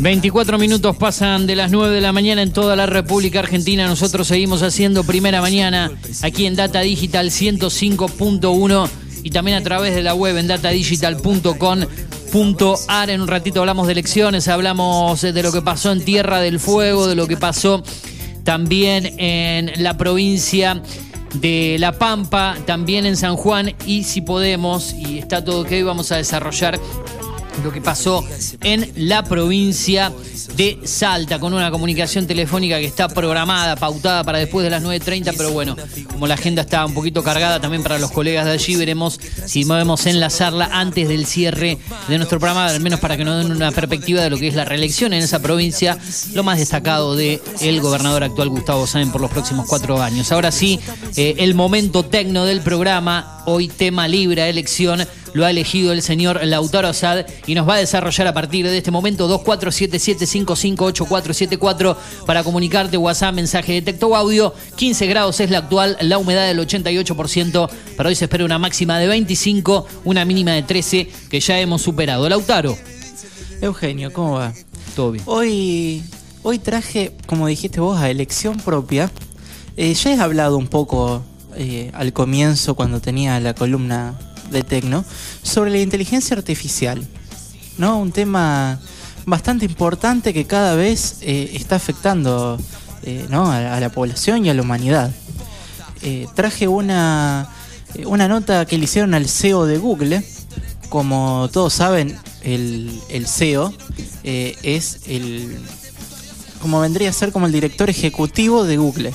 24 0.00 0.58
minutos 0.58 0.96
pasan 0.96 1.46
de 1.46 1.54
las 1.54 1.70
9 1.70 1.94
de 1.94 2.00
la 2.00 2.12
mañana 2.12 2.42
en 2.42 2.52
toda 2.52 2.74
la 2.74 2.86
República 2.86 3.38
Argentina. 3.38 3.86
Nosotros 3.86 4.26
seguimos 4.26 4.62
haciendo 4.62 5.04
primera 5.04 5.40
mañana 5.40 5.92
aquí 6.22 6.46
en 6.46 6.56
Data 6.56 6.80
Digital 6.80 7.30
105.1 7.30 8.88
y 9.22 9.30
también 9.30 9.56
a 9.56 9.62
través 9.62 9.94
de 9.94 10.02
la 10.02 10.14
web 10.14 10.36
en 10.36 10.48
datadigital.com.ar. 10.48 13.10
En 13.10 13.20
un 13.20 13.28
ratito 13.28 13.60
hablamos 13.60 13.86
de 13.86 13.92
elecciones, 13.92 14.48
hablamos 14.48 15.20
de 15.22 15.42
lo 15.42 15.52
que 15.52 15.62
pasó 15.62 15.92
en 15.92 16.04
Tierra 16.04 16.40
del 16.40 16.58
Fuego, 16.60 17.06
de 17.06 17.14
lo 17.14 17.28
que 17.28 17.36
pasó 17.36 17.82
también 18.42 19.14
en 19.18 19.82
la 19.82 19.96
provincia 19.96 20.82
de 21.34 21.76
La 21.78 21.92
Pampa, 21.92 22.56
también 22.66 23.06
en 23.06 23.16
San 23.16 23.36
Juan 23.36 23.74
y 23.86 24.02
si 24.04 24.20
podemos, 24.20 24.94
y 24.94 25.18
está 25.18 25.44
todo 25.44 25.62
ok, 25.62 25.70
vamos 25.84 26.12
a 26.12 26.16
desarrollar 26.16 26.78
lo 27.62 27.72
que 27.72 27.80
pasó 27.80 28.24
en 28.62 28.90
la 28.96 29.24
provincia 29.24 30.12
de 30.56 30.78
Salta 30.84 31.38
con 31.38 31.52
una 31.54 31.70
comunicación 31.70 32.26
telefónica 32.26 32.78
que 32.78 32.86
está 32.86 33.08
programada, 33.08 33.76
pautada 33.76 34.24
para 34.24 34.38
después 34.38 34.64
de 34.64 34.70
las 34.70 34.82
9.30, 34.82 35.34
pero 35.36 35.52
bueno, 35.52 35.76
como 36.10 36.26
la 36.26 36.34
agenda 36.34 36.62
está 36.62 36.84
un 36.84 36.94
poquito 36.94 37.22
cargada 37.22 37.60
también 37.60 37.82
para 37.82 37.98
los 37.98 38.10
colegas 38.10 38.44
de 38.44 38.52
allí, 38.52 38.76
veremos 38.76 39.20
si 39.46 39.64
podemos 39.64 40.06
enlazarla 40.06 40.70
antes 40.72 41.08
del 41.08 41.26
cierre 41.26 41.78
de 42.08 42.16
nuestro 42.16 42.38
programa, 42.38 42.66
al 42.66 42.80
menos 42.80 43.00
para 43.00 43.16
que 43.16 43.24
nos 43.24 43.42
den 43.42 43.52
una 43.56 43.70
perspectiva 43.72 44.22
de 44.22 44.30
lo 44.30 44.38
que 44.38 44.48
es 44.48 44.54
la 44.54 44.64
reelección 44.64 45.12
en 45.12 45.22
esa 45.22 45.40
provincia, 45.40 45.98
lo 46.32 46.42
más 46.42 46.58
destacado 46.58 47.16
de 47.16 47.40
el 47.60 47.80
gobernador 47.80 48.24
actual 48.24 48.48
Gustavo 48.48 48.86
Sáenz 48.86 49.10
por 49.10 49.20
los 49.20 49.30
próximos 49.30 49.66
cuatro 49.68 50.02
años. 50.02 50.32
Ahora 50.32 50.52
sí, 50.52 50.80
eh, 51.16 51.36
el 51.38 51.54
momento 51.54 52.04
tecno 52.04 52.44
del 52.44 52.60
programa, 52.60 53.42
hoy 53.46 53.68
tema 53.68 54.08
libre, 54.08 54.48
elección, 54.48 55.06
lo 55.34 55.44
ha 55.44 55.50
elegido 55.50 55.92
el 55.92 56.00
señor 56.00 56.40
Lautaro 56.44 56.88
Asad 56.88 57.26
y 57.46 57.54
nos 57.54 57.68
va 57.68 57.74
a 57.74 57.78
desarrollar 57.78 58.28
a 58.28 58.32
partir 58.32 58.66
de 58.66 58.78
este 58.78 58.90
momento 58.90 59.28
2477558474 59.44 61.96
para 62.24 62.42
comunicarte 62.42 62.96
WhatsApp, 62.96 63.34
mensaje 63.34 63.74
de 63.74 63.82
texto 63.82 64.06
o 64.06 64.16
audio. 64.16 64.54
15 64.76 65.06
grados 65.06 65.38
es 65.40 65.50
la 65.50 65.58
actual, 65.58 65.98
la 66.00 66.16
humedad 66.18 66.46
del 66.46 66.60
88%. 66.60 67.68
Para 67.96 68.08
hoy 68.08 68.14
se 68.14 68.24
espera 68.24 68.44
una 68.44 68.58
máxima 68.58 68.98
de 68.98 69.08
25, 69.08 69.86
una 70.04 70.24
mínima 70.24 70.52
de 70.52 70.62
13 70.62 71.10
que 71.28 71.40
ya 71.40 71.60
hemos 71.60 71.82
superado. 71.82 72.26
Lautaro. 72.28 72.78
Eugenio, 73.60 74.12
¿cómo 74.12 74.34
va? 74.34 74.52
Todo 74.94 75.10
bien. 75.12 75.24
Hoy, 75.26 76.04
hoy 76.42 76.60
traje, 76.60 77.10
como 77.26 77.48
dijiste 77.48 77.80
vos, 77.80 77.98
a 77.98 78.08
elección 78.08 78.58
propia. 78.58 79.10
Eh, 79.76 79.92
ya 79.94 80.14
he 80.14 80.20
hablado 80.20 80.56
un 80.56 80.68
poco 80.68 81.24
eh, 81.56 81.90
al 81.94 82.12
comienzo, 82.12 82.76
cuando 82.76 83.00
tenía 83.00 83.40
la 83.40 83.54
columna 83.54 84.16
de 84.50 84.62
Tecno, 84.62 85.04
sobre 85.42 85.70
la 85.70 85.78
inteligencia 85.78 86.36
artificial. 86.36 87.06
¿no? 87.78 87.98
Un 87.98 88.12
tema 88.12 88.80
bastante 89.26 89.64
importante 89.64 90.32
que 90.32 90.44
cada 90.44 90.74
vez 90.74 91.18
eh, 91.22 91.50
está 91.54 91.76
afectando 91.76 92.58
eh, 93.02 93.26
¿no? 93.30 93.50
a, 93.50 93.80
la 93.80 93.88
población 93.90 94.44
y 94.44 94.50
a 94.50 94.54
la 94.54 94.62
humanidad. 94.62 95.10
Eh, 96.02 96.26
traje 96.34 96.68
una, 96.68 97.48
una 98.06 98.28
nota 98.28 98.66
que 98.66 98.76
le 98.78 98.84
hicieron 98.84 99.14
al 99.14 99.28
CEO 99.28 99.66
de 99.66 99.78
Google. 99.78 100.24
Como 100.88 101.48
todos 101.52 101.72
saben, 101.72 102.16
el, 102.42 103.00
el 103.08 103.26
CEO 103.26 103.72
es 104.22 105.00
el. 105.08 105.58
como 106.60 106.80
vendría 106.80 107.10
a 107.10 107.12
ser 107.12 107.32
como 107.32 107.46
el 107.46 107.52
director 107.52 107.90
ejecutivo 107.90 108.64
de 108.64 108.76
Google. 108.76 109.14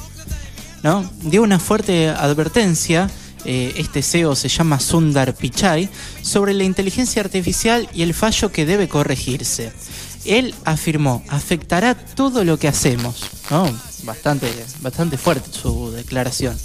¿no? 0.84 1.10
Dio 1.22 1.44
una 1.44 1.60
fuerte 1.60 2.10
advertencia 2.10 3.10
eh, 3.46 3.74
este 3.78 4.02
CEO 4.02 4.36
se 4.36 4.50
llama 4.50 4.80
Sundar 4.80 5.34
Pichai, 5.34 5.90
sobre 6.22 6.54
la 6.54 6.64
inteligencia 6.64 7.22
artificial 7.22 7.88
y 7.94 8.02
el 8.02 8.14
fallo 8.14 8.52
que 8.52 8.66
debe 8.66 8.88
corregirse. 8.88 9.72
Él 10.26 10.54
afirmó, 10.66 11.24
afectará 11.30 11.96
todo 11.96 12.44
lo 12.44 12.58
que 12.58 12.68
hacemos. 12.68 13.22
¿no? 13.50 13.70
Bastante, 14.04 14.52
bastante 14.82 15.18
fuerte 15.18 15.50
su 15.52 15.92
declaración. 15.92 16.58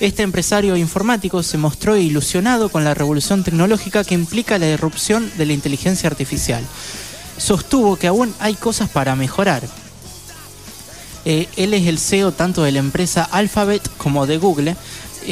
Este 0.00 0.22
empresario 0.22 0.76
informático 0.76 1.42
se 1.42 1.58
mostró 1.58 1.94
ilusionado 1.96 2.70
con 2.70 2.84
la 2.84 2.94
revolución 2.94 3.44
tecnológica 3.44 4.02
que 4.02 4.14
implica 4.14 4.58
la 4.58 4.68
irrupción 4.68 5.30
de 5.36 5.44
la 5.44 5.52
inteligencia 5.52 6.08
artificial. 6.08 6.64
Sostuvo 7.36 7.96
que 7.96 8.06
aún 8.06 8.34
hay 8.40 8.54
cosas 8.54 8.88
para 8.88 9.14
mejorar. 9.14 9.62
Eh, 11.26 11.48
él 11.56 11.74
es 11.74 11.86
el 11.86 11.98
CEO 11.98 12.32
tanto 12.32 12.62
de 12.62 12.72
la 12.72 12.78
empresa 12.78 13.28
Alphabet 13.30 13.90
como 13.98 14.26
de 14.26 14.38
Google 14.38 14.74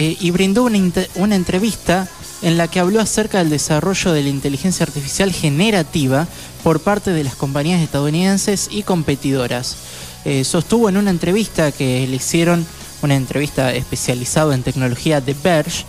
eh, 0.01 0.16
y 0.20 0.31
brindó 0.31 0.62
una, 0.62 0.79
una 1.16 1.35
entrevista 1.35 2.09
en 2.43 2.57
la 2.57 2.69
que 2.69 2.79
habló 2.79 3.01
acerca 3.01 3.39
del 3.39 3.51
desarrollo 3.51 4.12
de 4.12 4.23
la 4.23 4.29
inteligencia 4.29 4.87
artificial 4.87 5.33
generativa 5.33 6.29
por 6.62 6.79
parte 6.79 7.11
de 7.11 7.25
las 7.25 7.35
compañías 7.35 7.83
estadounidenses 7.83 8.69
y 8.70 8.85
competidoras. 8.85 9.77
Eh, 10.25 10.45
sostuvo 10.45 10.89
en 10.89 10.99
una 10.99 11.11
entrevista 11.11 11.73
que 11.73 12.07
le 12.07 12.15
hicieron, 12.15 12.65
una 13.03 13.16
entrevista 13.16 13.75
especializada 13.75 14.55
en 14.55 14.62
tecnología 14.62 15.20
de 15.20 15.35
Verge, 15.35 15.85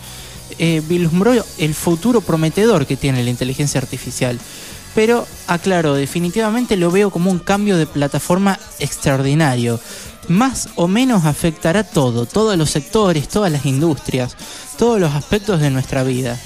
eh, 0.58 0.82
el 1.58 1.74
futuro 1.76 2.20
prometedor 2.20 2.86
que 2.86 2.96
tiene 2.96 3.22
la 3.22 3.30
inteligencia 3.30 3.80
artificial. 3.80 4.40
Pero 4.92 5.24
aclaro, 5.46 5.94
definitivamente 5.94 6.76
lo 6.76 6.90
veo 6.90 7.10
como 7.10 7.30
un 7.30 7.38
cambio 7.38 7.76
de 7.76 7.86
plataforma 7.86 8.58
extraordinario. 8.80 9.78
Más 10.30 10.68
o 10.76 10.86
menos 10.86 11.24
afectará 11.24 11.82
todo, 11.82 12.24
todos 12.24 12.56
los 12.56 12.70
sectores, 12.70 13.26
todas 13.28 13.50
las 13.50 13.66
industrias, 13.66 14.36
todos 14.78 15.00
los 15.00 15.12
aspectos 15.12 15.60
de 15.60 15.70
nuestra 15.70 16.04
vida. 16.04 16.38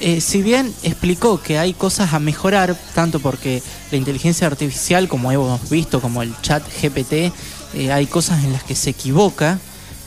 Eh, 0.00 0.22
si 0.22 0.40
bien 0.40 0.74
explicó 0.82 1.38
que 1.38 1.58
hay 1.58 1.74
cosas 1.74 2.14
a 2.14 2.18
mejorar, 2.18 2.74
tanto 2.94 3.20
porque 3.20 3.62
la 3.90 3.98
inteligencia 3.98 4.46
artificial, 4.46 5.06
como 5.06 5.30
hemos 5.30 5.68
visto, 5.68 6.00
como 6.00 6.22
el 6.22 6.34
chat 6.40 6.62
GPT, 6.80 7.30
eh, 7.74 7.92
hay 7.92 8.06
cosas 8.06 8.42
en 8.42 8.54
las 8.54 8.64
que 8.64 8.74
se 8.74 8.88
equivoca, 8.88 9.58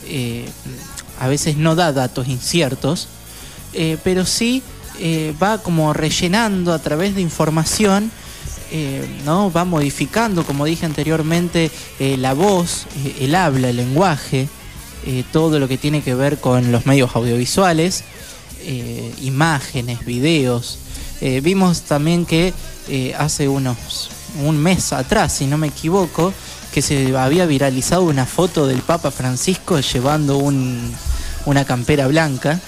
eh, 0.07 0.49
a 1.19 1.27
veces 1.27 1.57
no 1.57 1.75
da 1.75 1.93
datos 1.93 2.27
inciertos, 2.27 3.07
pero 4.03 4.25
sí 4.25 4.63
va 5.39 5.59
como 5.59 5.93
rellenando 5.93 6.73
a 6.73 6.79
través 6.79 7.13
de 7.13 7.21
información 7.21 8.09
eh, 8.71 9.05
¿no? 9.25 9.51
va 9.51 9.65
modificando, 9.65 10.45
como 10.45 10.65
dije 10.65 10.85
anteriormente, 10.85 11.71
eh, 11.99 12.17
la 12.17 12.33
voz, 12.33 12.85
eh, 13.03 13.17
el 13.21 13.35
habla, 13.35 13.69
el 13.69 13.77
lenguaje, 13.77 14.47
todo 15.31 15.59
lo 15.59 15.67
que 15.67 15.77
tiene 15.77 16.01
que 16.01 16.15
ver 16.15 16.39
con 16.39 16.71
los 16.71 16.87
medios 16.87 17.15
audiovisuales, 17.15 18.03
imágenes, 19.21 20.03
videos. 20.05 20.79
Vimos 21.43 21.81
también 21.81 22.25
que 22.25 22.53
hace 23.17 23.47
unos 23.47 24.09
un 24.43 24.57
mes 24.57 24.91
atrás, 24.93 25.33
si 25.33 25.45
no 25.45 25.57
me 25.57 25.67
equivoco, 25.67 26.33
que 26.73 26.81
se 26.81 27.15
había 27.15 27.45
viralizado 27.45 28.01
una 28.03 28.25
foto 28.25 28.67
del 28.67 28.81
Papa 28.81 29.11
Francisco 29.11 29.79
llevando 29.79 30.37
un- 30.37 30.91
una 31.45 31.63
campera 31.65 32.07
blanca. 32.07 32.59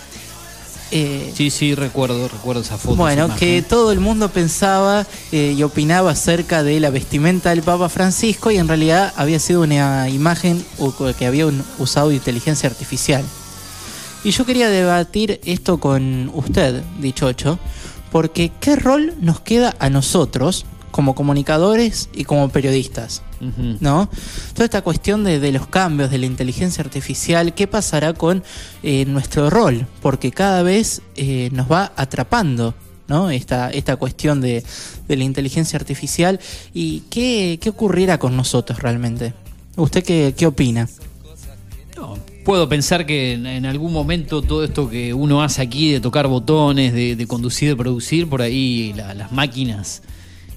Eh, 0.92 1.34
Sí, 1.36 1.50
sí, 1.50 1.76
recuerdo, 1.76 2.28
recuerdo 2.28 2.62
esa 2.62 2.78
foto. 2.78 2.96
bueno, 2.96 3.26
esa 3.26 3.36
que 3.36 3.62
todo 3.62 3.92
el 3.92 4.00
mundo 4.00 4.30
pensaba 4.30 5.06
eh, 5.32 5.54
y 5.58 5.64
opinaba 5.64 6.12
acerca 6.12 6.64
de 6.64 6.80
la 6.80 6.90
vestimenta 6.90 7.50
del 7.50 7.62
Papa 7.62 7.90
Francisco 7.90 8.52
y 8.52 8.58
en 8.58 8.68
realidad 8.68 9.14
había 9.18 9.40
sido 9.40 9.62
una 9.62 10.10
imagen 10.10 10.64
que 11.18 11.26
había 11.26 11.46
usado 11.78 12.12
inteligencia 12.12 12.70
artificial. 12.70 13.24
Y 14.24 14.32
yo 14.32 14.46
quería 14.46 14.70
debatir 14.70 15.40
esto 15.46 15.80
con 15.80 16.32
usted, 16.34 16.84
dichocho, 17.00 17.60
porque 18.12 18.52
¿qué 18.60 18.76
rol 18.76 19.14
nos 19.20 19.40
queda 19.42 19.76
a 19.80 19.90
nosotros 19.90 20.66
como 20.92 21.16
comunicadores 21.16 22.10
y 22.14 22.24
como 22.24 22.50
periodistas? 22.50 23.24
¿no? 23.80 24.10
Toda 24.54 24.66
esta 24.66 24.82
cuestión 24.82 25.24
de, 25.24 25.40
de 25.40 25.52
los 25.52 25.68
cambios, 25.68 26.10
de 26.10 26.18
la 26.18 26.26
inteligencia 26.26 26.84
artificial, 26.84 27.54
¿qué 27.54 27.68
pasará 27.68 28.14
con 28.14 28.44
eh, 28.84 29.06
nuestro 29.06 29.50
rol? 29.50 29.86
Porque 30.02 30.32
cada 30.32 30.64
vez 30.64 31.02
eh, 31.16 31.50
nos 31.54 31.72
va 31.72 31.92
atrapando, 31.96 32.74
¿no? 33.08 33.30
Esta, 33.30 33.70
esta 33.70 33.96
cuestión 33.96 34.42
de, 34.42 34.64
de 35.08 35.16
la 35.18 35.24
inteligencia 35.24 35.78
artificial. 35.78 36.40
¿Y 36.74 37.02
qué, 37.12 37.60
qué 37.62 37.70
ocurrirá 37.70 38.18
con 38.18 38.36
nosotros 38.36 38.80
realmente? 38.82 39.34
¿Usted 39.76 40.04
qué, 40.04 40.34
qué 40.36 40.48
opina? 40.48 40.90
Puedo 42.44 42.68
pensar 42.70 43.06
que 43.06 43.34
en, 43.34 43.46
en 43.46 43.66
algún 43.66 43.92
momento 43.94 44.42
todo 44.42 44.64
esto 44.64 44.90
que 44.90 45.14
uno 45.14 45.44
hace 45.44 45.62
aquí 45.62 45.92
de 45.92 46.00
tocar 46.00 46.28
botones, 46.28 46.94
de, 46.94 47.16
de 47.16 47.28
conducir, 47.28 47.70
de 47.70 47.76
producir, 47.76 48.28
por 48.28 48.42
ahí 48.42 48.94
la- 48.96 49.14
las 49.14 49.32
máquinas 49.32 50.02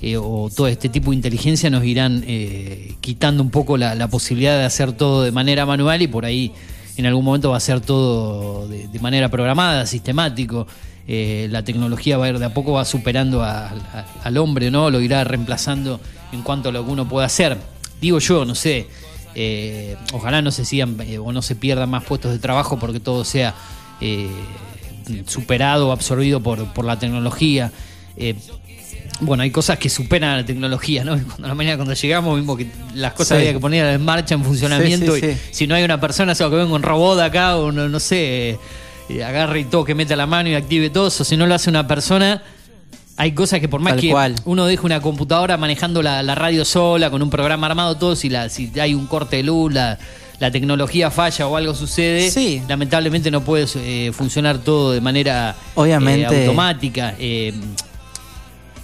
eh, 0.03 0.17
o 0.17 0.49
todo 0.55 0.67
este 0.67 0.89
tipo 0.89 1.11
de 1.11 1.17
inteligencia 1.17 1.69
nos 1.69 1.85
irán 1.85 2.25
eh, 2.27 2.95
quitando 3.03 3.43
un 3.43 3.51
poco 3.51 3.77
la, 3.77 4.09
posibilidad 4.09 4.57
de 4.59 4.65
hacer 4.65 4.93
todo 4.93 5.23
de 5.23 5.31
manera 5.31 5.67
manual 5.67 6.01
y 6.01 6.09
por 6.09 6.25
ahí 6.25 6.53
en 6.97 7.05
algún 7.05 7.23
momento 7.23 7.51
va 7.51 7.59
a 7.59 7.61
ser 7.61 7.83
todo 7.83 8.67
de, 8.67 8.99
manera 9.01 9.29
programada, 9.29 9.85
sistemático. 9.85 10.67
Eh, 11.07 11.49
la 11.51 11.65
tecnología 11.65 12.17
va 12.17 12.27
a 12.27 12.29
ir 12.31 12.39
de 12.39 12.47
a 12.47 12.55
poco 12.55 12.73
va 12.73 12.85
superando 12.87 13.43
al 13.43 14.37
hombre, 14.39 14.71
¿no? 14.71 14.91
Lo 14.91 15.01
irá 15.01 15.23
reemplazando 15.25 16.01
en 16.33 16.43
cuanto 16.43 16.71
a 16.71 16.73
lo 16.73 16.85
que 16.85 16.91
uno 16.91 17.07
puede 17.07 17.27
hacer. 17.27 17.59
Digo 18.01 18.21
yo, 18.21 18.47
no 18.47 18.55
sé, 18.55 18.87
ojalá 20.13 20.41
no 20.41 20.51
se 20.51 20.65
sigan 20.65 20.97
o 21.23 21.33
no 21.33 21.43
se 21.43 21.57
pierdan 21.57 21.91
más 21.91 22.05
puestos 22.05 22.33
de 22.33 22.39
trabajo 22.39 22.79
porque 22.79 23.01
todo 23.01 23.25
sea 23.25 23.55
superado 25.27 25.89
o 25.89 25.93
absorbido 25.93 26.41
por, 26.41 26.73
por 26.73 26.87
la 26.87 26.99
tecnología. 26.99 27.71
Eh, 29.21 29.25
bueno, 29.25 29.43
hay 29.43 29.51
cosas 29.51 29.79
que 29.79 29.89
superan 29.89 30.31
a 30.31 30.37
la 30.39 30.45
tecnología, 30.45 31.05
¿no? 31.05 31.13
Cuando 31.27 31.49
la 31.49 31.55
mañana 31.55 31.77
cuando 31.77 31.95
llegamos 31.95 32.39
vimos 32.39 32.57
que 32.59 32.67
las 32.95 33.13
cosas 33.13 33.29
Sí. 33.39 33.43
había 33.43 33.53
que 33.53 33.61
poner 33.61 33.87
en 33.87 34.05
marcha, 34.05 34.35
en 34.35 34.45
funcionamiento, 34.45 35.15
Sí, 35.15 35.21
sí, 35.21 35.27
y 35.31 35.55
si 35.55 35.67
no 35.67 35.75
hay 35.75 35.85
una 35.85 36.01
persona, 36.01 36.33
o 36.33 36.37
que 36.37 36.57
venga 36.57 36.73
un 36.75 36.83
robot 36.83 37.21
acá, 37.21 37.57
o 37.57 37.71
no, 37.73 37.89
no 37.89 38.01
sé, 38.01 38.59
eh, 39.09 39.25
agarre 39.25 39.61
y 39.61 39.65
todo, 39.65 39.85
que 39.85 39.95
meta 39.95 40.15
la 40.17 40.27
mano 40.27 40.49
y 40.49 40.55
active 40.55 40.91
todo 40.91 41.09
eso, 41.09 41.25
si 41.25 41.37
no 41.37 41.47
lo 41.47 41.55
hace 41.55 41.69
una 41.71 41.87
persona, 41.87 42.43
hay 43.17 43.33
cosas 43.33 43.61
que 43.61 43.69
por 43.69 43.81
más 43.81 43.95
Tal 43.95 44.01
que 44.01 44.11
cual. 44.11 44.35
uno 44.47 44.65
deje 44.67 44.87
una 44.87 45.01
computadora 45.03 45.57
manejando 45.59 46.03
la, 46.03 46.23
la 46.23 46.35
radio 46.35 46.65
sola, 46.65 47.11
con 47.11 47.21
un 47.23 47.29
programa 47.31 47.67
armado, 47.67 47.97
todo, 47.97 48.17
si, 48.17 48.29
la, 48.31 48.49
si 48.49 48.71
hay 48.81 48.95
un 48.95 49.07
corte 49.07 49.37
de 49.37 49.43
luz, 49.43 49.73
la, 49.75 49.99
la 50.39 50.51
tecnología 50.51 51.11
falla 51.11 51.47
o 51.47 51.55
algo 51.57 51.75
sucede, 51.75 52.31
Sí. 52.31 52.63
lamentablemente 52.67 53.31
no 53.31 53.43
puede 53.45 53.67
eh, 53.77 54.11
funcionar 54.15 54.59
todo 54.59 54.93
de 54.93 55.01
manera 55.03 55.55
Obviamente. 55.75 56.35
eh, 56.35 56.47
automática. 56.47 57.15
eh, 57.19 57.53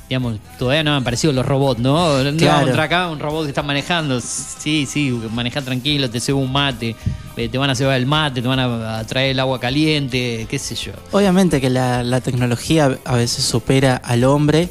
digamos, 0.09 0.39
todavía 0.59 0.85
no 0.85 0.93
han 0.95 1.03
aparecido 1.03 1.33
los 1.33 1.45
robots, 1.45 1.81
¿no? 1.81 2.23
No 2.23 2.37
Claro. 2.37 2.53
vamos 2.53 2.67
a 2.67 2.67
entrar 2.69 2.87
acá 2.87 3.09
un 3.09 3.19
robot 3.19 3.45
que 3.45 3.49
está 3.51 3.63
manejando. 3.63 4.21
Sí, 4.21 4.87
sí, 4.87 5.11
maneja 5.33 5.63
tranquilo, 5.63 6.09
te 6.09 6.21
ceba 6.21 6.39
un 6.39 6.53
mate, 6.53 6.95
eh, 7.37 7.49
te 7.49 7.59
van 7.59 7.71
a 7.71 7.75
cebar 7.75 7.97
el 7.97 8.07
mate, 8.07 8.41
te 8.41 8.49
van 8.49 8.61
a, 8.61 9.05
traer 9.05 9.33
el 9.33 9.41
agua 9.41 9.59
caliente, 9.59 10.47
qué 10.49 10.59
sé 10.59 10.75
yo. 10.75 10.93
Obviamente 11.13 11.61
que 11.61 11.71
la, 11.71 12.03
la 12.03 12.21
tecnología 12.21 12.99
a 13.05 13.17
veces 13.17 13.45
supera 13.45 13.97
al 13.97 14.25
hombre 14.25 14.69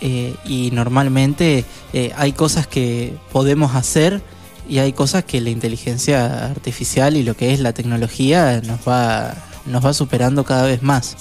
eh, 0.00 0.34
y 0.44 0.70
normalmente 0.72 1.64
eh, 1.92 2.12
hay 2.16 2.32
cosas 2.32 2.66
que 2.66 3.14
podemos 3.32 3.74
hacer 3.74 4.20
y 4.68 4.78
hay 4.78 4.92
cosas 4.92 5.24
que 5.24 5.40
la 5.40 5.50
inteligencia 5.50 6.46
artificial 6.46 7.16
y 7.16 7.22
lo 7.22 7.34
que 7.34 7.54
es 7.54 7.60
la 7.60 7.72
tecnología 7.72 8.60
nos 8.62 8.80
va, 8.86 9.34
nos 9.64 9.84
va 9.84 9.94
superando 9.94 10.44
cada 10.44 10.64
vez 10.64 10.82
más. 10.82 11.16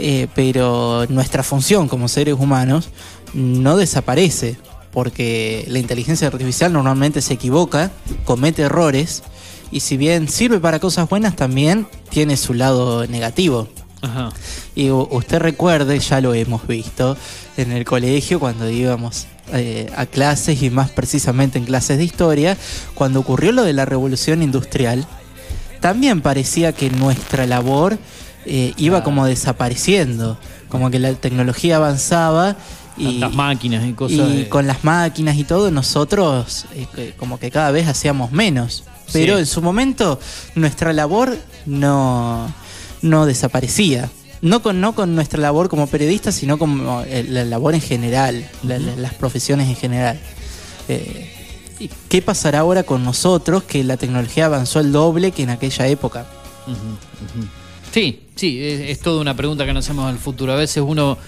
Eh, 0.00 0.28
pero 0.34 1.06
nuestra 1.08 1.42
función 1.42 1.88
como 1.88 2.06
seres 2.06 2.34
humanos 2.38 2.90
no 3.34 3.76
desaparece 3.76 4.56
porque 4.92 5.64
la 5.68 5.80
inteligencia 5.80 6.28
artificial 6.28 6.72
normalmente 6.72 7.20
se 7.20 7.34
equivoca, 7.34 7.90
comete 8.24 8.62
errores 8.62 9.24
y 9.72 9.80
si 9.80 9.96
bien 9.96 10.28
sirve 10.28 10.60
para 10.60 10.78
cosas 10.78 11.08
buenas 11.08 11.34
también 11.36 11.86
tiene 12.10 12.36
su 12.36 12.54
lado 12.54 13.06
negativo. 13.06 13.68
Ajá. 14.00 14.30
Y 14.76 14.90
usted 14.90 15.40
recuerde, 15.40 15.98
ya 15.98 16.20
lo 16.20 16.32
hemos 16.32 16.66
visto 16.68 17.16
en 17.56 17.72
el 17.72 17.84
colegio 17.84 18.38
cuando 18.38 18.70
íbamos 18.70 19.26
eh, 19.52 19.90
a 19.96 20.06
clases 20.06 20.62
y 20.62 20.70
más 20.70 20.90
precisamente 20.90 21.58
en 21.58 21.64
clases 21.64 21.98
de 21.98 22.04
historia, 22.04 22.56
cuando 22.94 23.18
ocurrió 23.20 23.50
lo 23.50 23.64
de 23.64 23.72
la 23.72 23.84
revolución 23.84 24.42
industrial, 24.42 25.06
también 25.80 26.20
parecía 26.20 26.72
que 26.72 26.90
nuestra 26.90 27.46
labor 27.46 27.98
eh, 28.48 28.72
iba 28.76 29.04
como 29.04 29.26
desapareciendo, 29.26 30.38
como 30.68 30.90
que 30.90 30.98
la 30.98 31.12
tecnología 31.14 31.76
avanzaba 31.76 32.56
y, 32.96 33.20
Tantas 33.20 33.34
máquinas 33.36 33.86
y 33.86 33.92
cosas. 33.92 34.18
y 34.30 34.36
de- 34.38 34.48
con 34.48 34.66
las 34.66 34.82
máquinas 34.84 35.36
y 35.36 35.44
todo 35.44 35.70
nosotros 35.70 36.66
eh, 36.74 37.14
como 37.18 37.38
que 37.38 37.50
cada 37.50 37.70
vez 37.70 37.86
hacíamos 37.86 38.32
menos. 38.32 38.84
Pero 39.12 39.34
Sí. 39.36 39.40
en 39.40 39.46
su 39.46 39.62
momento 39.62 40.18
nuestra 40.54 40.92
labor 40.92 41.36
no, 41.66 42.52
no 43.02 43.24
desaparecía. 43.26 44.10
No 44.40 44.62
con, 44.62 44.80
no 44.80 44.94
con 44.94 45.14
nuestra 45.14 45.40
labor 45.40 45.68
como 45.68 45.86
periodistas, 45.88 46.34
sino 46.34 46.58
como 46.58 47.02
eh, 47.02 47.24
la 47.28 47.44
labor 47.44 47.74
en 47.74 47.80
general, 47.80 48.48
la- 48.62 48.78
la- 48.78 48.96
las 48.96 49.14
profesiones 49.14 49.68
en 49.68 49.76
general. 49.76 50.20
Eh, 50.88 51.32
¿y 51.80 51.90
¿Qué 52.08 52.22
pasará 52.22 52.60
ahora 52.60 52.82
con 52.82 53.04
nosotros 53.04 53.62
que 53.64 53.82
la 53.84 53.96
tecnología 53.96 54.46
avanzó 54.46 54.80
el 54.80 54.90
doble 54.92 55.32
que 55.32 55.42
en 55.44 55.50
aquella 55.50 55.86
época? 55.88 56.26
Sí, 57.92 58.20
sí, 58.38 58.62
es, 58.62 58.80
es 58.90 59.00
toda 59.00 59.20
una 59.20 59.34
pregunta 59.34 59.66
que 59.66 59.72
nos 59.72 59.84
hacemos 59.84 60.06
al 60.06 60.18
futuro. 60.18 60.52
A 60.52 60.56
veces 60.56 60.82
uno 60.86 61.18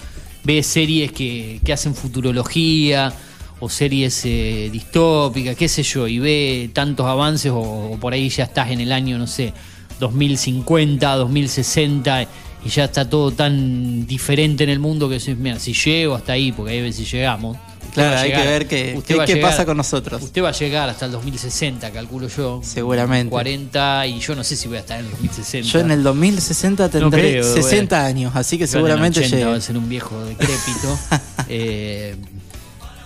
ve 0.43 0.63
series 0.63 1.11
que, 1.11 1.59
que 1.63 1.73
hacen 1.73 1.93
futurología 1.93 3.13
o 3.59 3.69
series 3.69 4.25
eh, 4.25 4.69
distópicas, 4.71 5.55
qué 5.55 5.67
sé 5.67 5.83
yo, 5.83 6.07
y 6.07 6.19
ve 6.19 6.69
tantos 6.73 7.05
avances 7.05 7.51
o, 7.53 7.95
por 8.01 8.13
ahí 8.13 8.29
ya 8.29 8.45
estás 8.45 8.71
en 8.71 8.81
el 8.81 8.91
año, 8.91 9.19
no 9.19 9.27
sé, 9.27 9.53
2050, 9.99 11.15
2060 11.15 12.23
y 12.65 12.69
ya 12.69 12.85
está 12.85 13.07
todo 13.07 13.31
tan 13.31 14.07
diferente 14.07 14.63
en 14.63 14.71
el 14.71 14.79
mundo 14.79 15.07
que 15.07 15.19
decís, 15.19 15.37
mira, 15.37 15.59
si 15.59 15.73
llego 15.73 16.15
hasta 16.15 16.33
ahí, 16.33 16.51
porque 16.51 16.73
hay 16.73 16.81
veces 16.81 17.11
llegamos. 17.11 17.57
Claro, 17.93 18.17
hay 18.19 18.31
que 18.31 18.37
ver 18.47 18.67
qué- 18.67 18.93
usted 18.97 19.15
qué- 19.17 19.25
qué 19.25 19.33
llegar- 19.35 19.51
pasa 19.51 19.65
con 19.65 19.77
nosotros. 19.77 20.21
Usted 20.21 20.43
va 20.43 20.49
a 20.49 20.53
llegar 20.53 20.89
hasta 20.89 21.05
el 21.05 21.11
2060, 21.11 21.91
calculo 21.91 22.27
yo. 22.27 22.61
Seguramente. 22.63 23.29
40 23.29 24.07
y 24.07 24.19
yo 24.19 24.35
no 24.35 24.43
sé 24.43 24.55
si 24.55 24.67
voy 24.67 24.77
a 24.77 24.81
estar 24.81 24.99
en 24.99 25.05
el 25.05 25.11
2060. 25.11 25.67
Yo 25.69 25.79
en 25.79 25.91
el 25.91 26.03
2060 26.03 26.83
No 26.85 26.89
tendré 26.89 27.21
creo, 27.31 27.53
60 27.53 27.95
bueno. 27.97 28.07
años, 28.09 28.35
así 28.35 28.57
que 28.57 28.65
Yo 28.65 28.65
en 28.65 28.67
el 28.67 28.71
seguramente 28.71 29.19
80 29.19 29.35
llegue. 29.37 29.49
va 29.49 29.55
a 29.57 29.61
ser 29.61 29.77
un 29.77 29.89
viejo 29.89 30.23
decrépito. 30.25 30.97
Eh, 31.49 32.15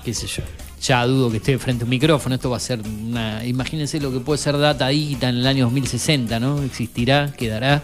qué 0.03 0.13
sé 0.13 0.27
yo. 0.27 0.43
Ya 0.83 1.03
dudo 1.07 1.31
que 1.31 1.37
esté 1.37 1.57
frente 1.57 1.83
a 1.83 1.85
un 1.85 1.89
micrófono. 1.89 2.35
Esto 2.35 2.49
va 2.51 2.57
a 2.57 2.59
ser 2.59 2.79
una. 2.81 3.43
Imagínense 3.43 3.99
lo 3.99 4.11
que 4.11 4.19
puede 4.19 4.37
ser 4.37 4.55
data 4.57 4.87
digital 4.89 5.33
en 5.33 5.41
el 5.41 5.47
año 5.47 5.63
2060, 5.65 6.39
¿no? 6.39 6.61
Existirá, 6.61 7.33
quedará. 7.35 7.81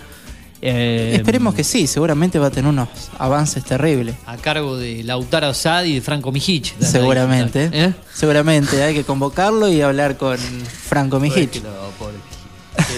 Eh, 0.63 1.13
Esperemos 1.15 1.55
que 1.55 1.63
sí, 1.63 1.88
seguramente 1.88 2.38
va 2.38 2.47
a 2.47 2.51
tener 2.51 2.69
unos 2.69 2.88
avances 3.17 3.63
terribles. 3.63 4.15
A 4.27 4.38
cargo 4.38 4.77
de 4.77 5.03
Lautaro 5.03 5.49
Osad 5.49 5.85
y 5.85 5.95
de 5.95 6.01
Franco 6.01 6.31
Mijic. 6.31 6.77
Seguramente. 6.79 7.69
¿Eh? 7.73 7.93
Seguramente 8.13 8.81
hay 8.83 8.93
que 8.93 9.03
convocarlo 9.03 9.67
y 9.69 9.81
hablar 9.81 10.17
con 10.17 10.38
Franco 10.38 11.19
Mijic. 11.19 11.55
Eh, 11.57 11.61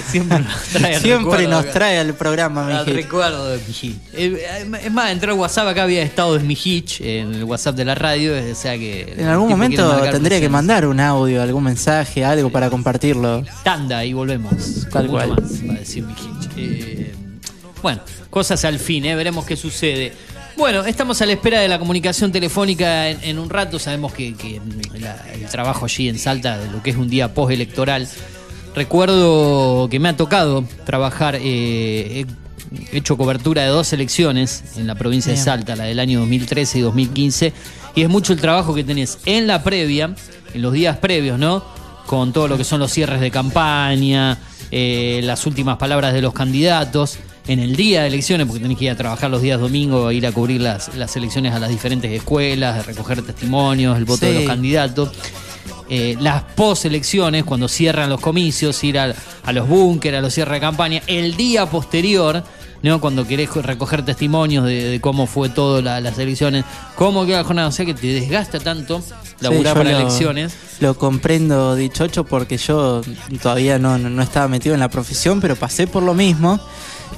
Siempre 0.09 0.39
nos 0.39 0.61
trae 0.71 0.95
el 0.95 1.01
Siempre 1.01 1.47
nos 1.47 1.71
trae 1.71 1.99
al 1.99 2.13
programa 2.13 2.67
Al 2.67 2.85
Mijic. 2.85 2.95
recuerdo 3.03 3.47
de 3.49 3.57
Mijic. 3.65 3.95
Eh, 4.13 4.67
Es 4.83 4.91
más, 4.91 5.11
entró 5.11 5.31
al 5.33 5.39
WhatsApp, 5.39 5.67
acá 5.67 5.83
había 5.83 6.03
estado 6.03 6.37
de 6.37 6.43
Mijic 6.43 6.99
en 7.01 7.33
el 7.33 7.43
WhatsApp 7.43 7.75
de 7.75 7.85
la 7.85 7.95
radio, 7.95 8.33
o 8.51 8.55
sea 8.55 8.77
que... 8.77 9.13
En 9.17 9.25
algún 9.27 9.49
el 9.49 9.55
momento 9.57 10.01
tendría 10.11 10.39
que 10.39 10.49
mandar 10.49 10.85
un 10.85 10.99
audio, 10.99 11.41
algún 11.41 11.63
mensaje, 11.63 12.23
algo 12.23 12.49
para 12.49 12.69
compartirlo. 12.69 13.43
Tanda 13.63 14.03
y 14.05 14.13
volvemos. 14.13 14.87
Tal 14.91 15.07
cual. 15.07 15.29
más, 15.29 15.67
va 15.67 15.73
a 15.73 15.77
decir 15.79 16.03
Mijic. 16.03 16.51
Eh, 16.57 17.13
bueno, 17.83 18.01
cosas 18.31 18.65
al 18.65 18.79
fin, 18.79 19.05
¿eh? 19.05 19.15
veremos 19.15 19.45
qué 19.45 19.55
sucede. 19.55 20.13
Bueno, 20.57 20.85
estamos 20.85 21.21
a 21.21 21.25
la 21.25 21.33
espera 21.33 21.59
de 21.61 21.67
la 21.67 21.77
comunicación 21.79 22.31
telefónica 22.31 23.09
en, 23.09 23.23
en 23.23 23.39
un 23.39 23.49
rato. 23.49 23.77
Sabemos 23.79 24.13
que, 24.13 24.33
que 24.35 24.59
la- 24.99 25.17
el 25.33 25.45
trabajo 25.47 25.85
allí 25.85 26.09
en 26.09 26.17
Salta, 26.17 26.57
de 26.57 26.71
lo 26.71 26.81
que 26.81 26.91
es 26.91 26.95
un 26.95 27.09
día 27.09 27.33
postelectoral, 27.33 28.07
recuerdo 28.75 29.87
que 29.89 29.99
me 29.99 30.09
ha 30.09 30.17
tocado 30.17 30.63
trabajar, 30.85 31.35
eh, 31.39 32.25
he 32.91 32.97
hecho 32.97 33.17
cobertura 33.17 33.63
de 33.63 33.67
dos 33.69 33.93
elecciones 33.93 34.63
en 34.77 34.87
la 34.87 34.95
provincia 34.95 35.31
de. 35.31 35.37
Salta, 35.37 35.75
la 35.75 35.85
del 35.85 35.99
año 35.99 36.19
2013 36.21 36.79
y 36.79 36.81
2015, 36.81 37.53
y 37.95 38.01
es 38.01 38.09
mucho 38.09 38.33
el 38.33 38.39
trabajo 38.41 38.73
que 38.73 38.83
tenés 38.83 39.19
en 39.25 39.47
la 39.47 39.63
previa, 39.63 40.15
en 40.53 40.61
los 40.61 40.73
días 40.73 40.97
previos, 40.97 41.37
¿no? 41.39 41.63
Con 42.07 42.33
todo 42.33 42.47
lo 42.47 42.57
que 42.57 42.63
son 42.63 42.79
los 42.79 42.91
cierres 42.91 43.21
de 43.21 43.31
campaña, 43.31 44.37
eh, 44.71 45.21
las 45.23 45.45
últimas 45.45 45.77
palabras 45.77 46.13
de 46.13 46.21
los 46.21 46.33
candidatos, 46.33 47.17
en 47.47 47.59
el 47.59 47.75
día 47.75 48.01
de 48.01 48.07
elecciones, 48.07 48.47
porque 48.47 48.61
tenés 48.61 48.77
que 48.77 48.85
ir 48.85 48.91
a 48.91 48.95
trabajar 48.95 49.29
los 49.29 49.41
días 49.41 49.59
domingo, 49.59 50.11
ir 50.11 50.25
a 50.25 50.31
cubrir 50.31 50.61
las, 50.61 50.95
las 50.95 51.15
elecciones 51.15 51.53
a 51.53 51.59
las 51.59 51.69
diferentes 51.69 52.11
escuelas, 52.11 52.85
recoger 52.85 53.21
testimonios, 53.21 53.97
el 53.97 54.05
voto 54.05 54.25
de 54.25 54.33
los 54.33 54.43
candidatos. 54.45 55.09
Eh, 55.89 56.15
las 56.19 56.43
poselecciones, 56.43 57.43
cuando 57.43 57.67
cierran 57.67 58.09
los 58.09 58.19
comicios, 58.21 58.83
ir 58.83 58.97
al- 58.97 59.15
a, 59.43 59.51
los 59.51 59.67
búnkeres, 59.67 60.19
a 60.19 60.21
los 60.21 60.33
cierres 60.33 60.53
de 60.55 60.59
campaña, 60.61 61.01
el 61.07 61.35
día 61.35 61.65
posterior, 61.67 62.43
¿no? 62.81 62.99
cuando 63.01 63.27
querés 63.27 63.49
co- 63.49 63.61
recoger 63.61 64.03
testimonios 64.03 64.65
de, 64.65 64.83
de 64.85 65.01
cómo 65.01 65.27
fue 65.27 65.49
todo 65.49 65.81
la- 65.81 65.99
las 66.01 66.17
elecciones, 66.17 66.63
cómo 66.95 67.25
queda 67.25 67.39
la 67.39 67.43
jornada, 67.43 67.67
o 67.67 67.71
sea 67.71 67.85
que 67.85 67.93
te 67.93 68.07
desgasta 68.07 68.59
tanto 68.59 69.03
laburar 69.41 69.73
Sí, 69.73 69.77
para 69.83 69.91
lo- 69.91 69.99
elecciones. 69.99 70.53
Lo 70.79 70.97
comprendo, 70.97 71.75
dichocho, 71.75 72.23
porque 72.23 72.57
yo 72.57 73.01
todavía 73.41 73.77
no, 73.77 73.97
no- 73.97 74.09
no 74.09 74.21
estaba 74.23 74.47
metido 74.47 74.73
en 74.73 74.79
la 74.79 74.89
profesión, 74.89 75.41
pero 75.41 75.55
pasé 75.57 75.85
por 75.85 76.01
lo 76.01 76.13
mismo 76.13 76.59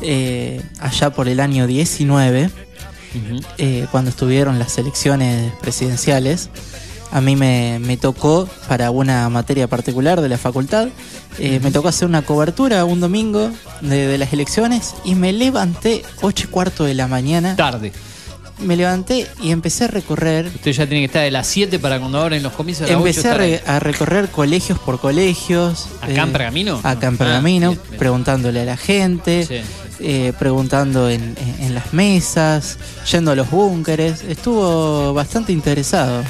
eh, 0.01 0.61
allá 0.79 1.09
por 1.11 1.27
el 1.27 1.39
año 1.39 1.67
19, 1.67 2.49
eh, 3.57 3.85
cuando 3.91 4.09
estuvieron 4.09 4.59
las 4.59 4.77
elecciones 4.77 5.51
presidenciales. 5.61 6.49
A 7.11 7.21
mí 7.21 7.35
me, 7.37 7.79
me 7.79 7.95
tocó, 7.97 8.49
para 8.67 8.91
una 8.91 9.29
materia 9.29 9.67
particular 9.67 10.19
de 10.19 10.27
la 10.27 10.37
facultad, 10.37 10.89
eh, 11.39 11.59
me 11.63 11.71
tocó 11.71 11.87
hacer 11.87 12.07
una 12.09 12.23
cobertura 12.23 12.83
un 12.83 12.99
domingo 12.99 13.51
de, 13.81 14.07
de 14.07 14.17
las 14.17 14.33
elecciones 14.33 14.95
y 15.05 15.15
me 15.15 15.31
levanté 15.31 16.03
8 16.21 16.45
y 16.47 16.51
cuarto 16.51 16.83
de 16.83 16.93
la 16.93 17.07
mañana. 17.07 17.55
Tarde. 17.55 17.93
Me 18.59 18.75
levanté 18.77 19.27
y 19.43 19.51
empecé 19.51 19.83
a 19.83 19.87
recorrer 19.87 20.45
Usted 20.47 20.71
ya 20.71 20.85
tiene 20.87 21.01
que 21.01 21.05
estar 21.07 21.21
de 21.23 21.31
las 21.31 21.45
7 21.47 21.77
para 21.77 21.99
cuando 21.99 22.21
abren 22.21 22.41
los 22.41 22.53
comicios. 22.53 22.89
a 22.89 22.93
las 22.93 23.01
8 23.01 23.07
Empecé 23.09 23.29
a, 23.29 23.33
re- 23.33 23.63
a 23.65 23.79
recorrer 23.79 24.29
colegios 24.29 24.79
por 24.79 24.99
colegios. 24.99 25.87
eh, 26.07 26.11
¿Acá 26.13 26.23
en 26.23 26.31
Pergamino? 26.31 26.79
Acá 26.83 27.07
en 27.07 27.15
Ah, 27.15 27.17
Pergamino, 27.17 27.69
bien, 27.71 27.81
bien. 27.89 27.99
preguntándole 27.99 28.61
a 28.61 28.65
la 28.65 28.77
gente, 28.77 29.45
Sí. 29.45 29.61
Eh, 29.99 30.33
preguntando 30.37 31.09
en, 31.09 31.35
en- 31.37 31.63
en 31.65 31.73
las 31.75 31.93
mesas, 31.93 32.77
yendo 33.11 33.31
a 33.31 33.35
los 33.35 33.49
búnkeres. 33.49 34.23
Estuvo 34.23 35.13
bastante 35.13 35.51
interesado. 35.51 36.23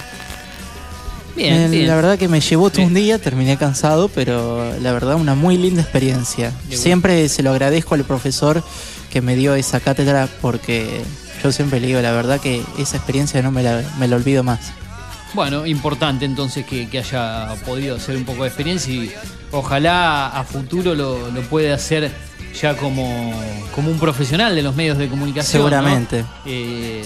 Bien, 1.36 1.54
Eh, 1.54 1.68
bien. 1.70 1.88
La 1.88 1.96
verdad 1.96 2.18
que 2.18 2.28
me 2.28 2.40
llevó 2.40 2.70
todo 2.70 2.86
un 2.86 2.94
día, 2.94 3.20
terminé 3.20 3.58
cansado, 3.58 4.08
pero 4.08 4.74
la 4.82 4.94
verdad 4.94 5.16
una 5.16 5.36
muy 5.36 5.58
linda 5.58 5.82
experiencia. 5.82 6.52
Siempre 6.70 7.28
se 7.30 7.44
lo 7.44 7.52
agradezco 7.52 7.96
al 7.96 8.06
profesor 8.06 8.64
que 9.12 9.22
me 9.22 9.36
dio 9.36 9.56
esa 9.56 9.80
cátedra 9.82 10.30
porque 10.42 11.02
yo 11.44 11.52
siempre 11.52 11.80
le 11.80 11.88
digo 11.88 12.02
la 12.02 12.12
verdad 12.12 12.40
que 12.40 12.64
esa 12.78 12.98
experiencia 12.98 13.42
no 13.42 13.52
me 13.52 13.64
la, 13.64 13.82
me 14.00 14.08
la 14.08 14.16
olvido 14.16 14.44
más. 14.44 14.60
Bueno, 15.34 15.66
importante 15.66 16.24
entonces 16.24 16.66
que, 16.66 16.88
que 16.88 17.00
haya 17.00 17.50
podido 17.66 17.98
hacer 17.98 18.16
un 18.16 18.24
poco 18.24 18.44
de 18.44 18.48
experiencia 18.48 18.94
y 18.94 19.12
ojalá 19.52 20.28
a 20.28 20.44
futuro 20.46 20.96
lo, 20.96 21.30
lo 21.32 21.42
puede 21.42 21.74
hacer 21.74 22.10
ya 22.62 22.76
como, 22.76 23.34
como 23.74 23.92
un 23.92 24.00
profesional 24.00 24.56
de 24.56 24.62
los 24.62 24.76
medios 24.76 24.98
de 24.98 25.08
comunicación. 25.08 25.64
¿no? 25.64 25.70
Seguramente. 25.70 26.26
Eh, 26.46 27.04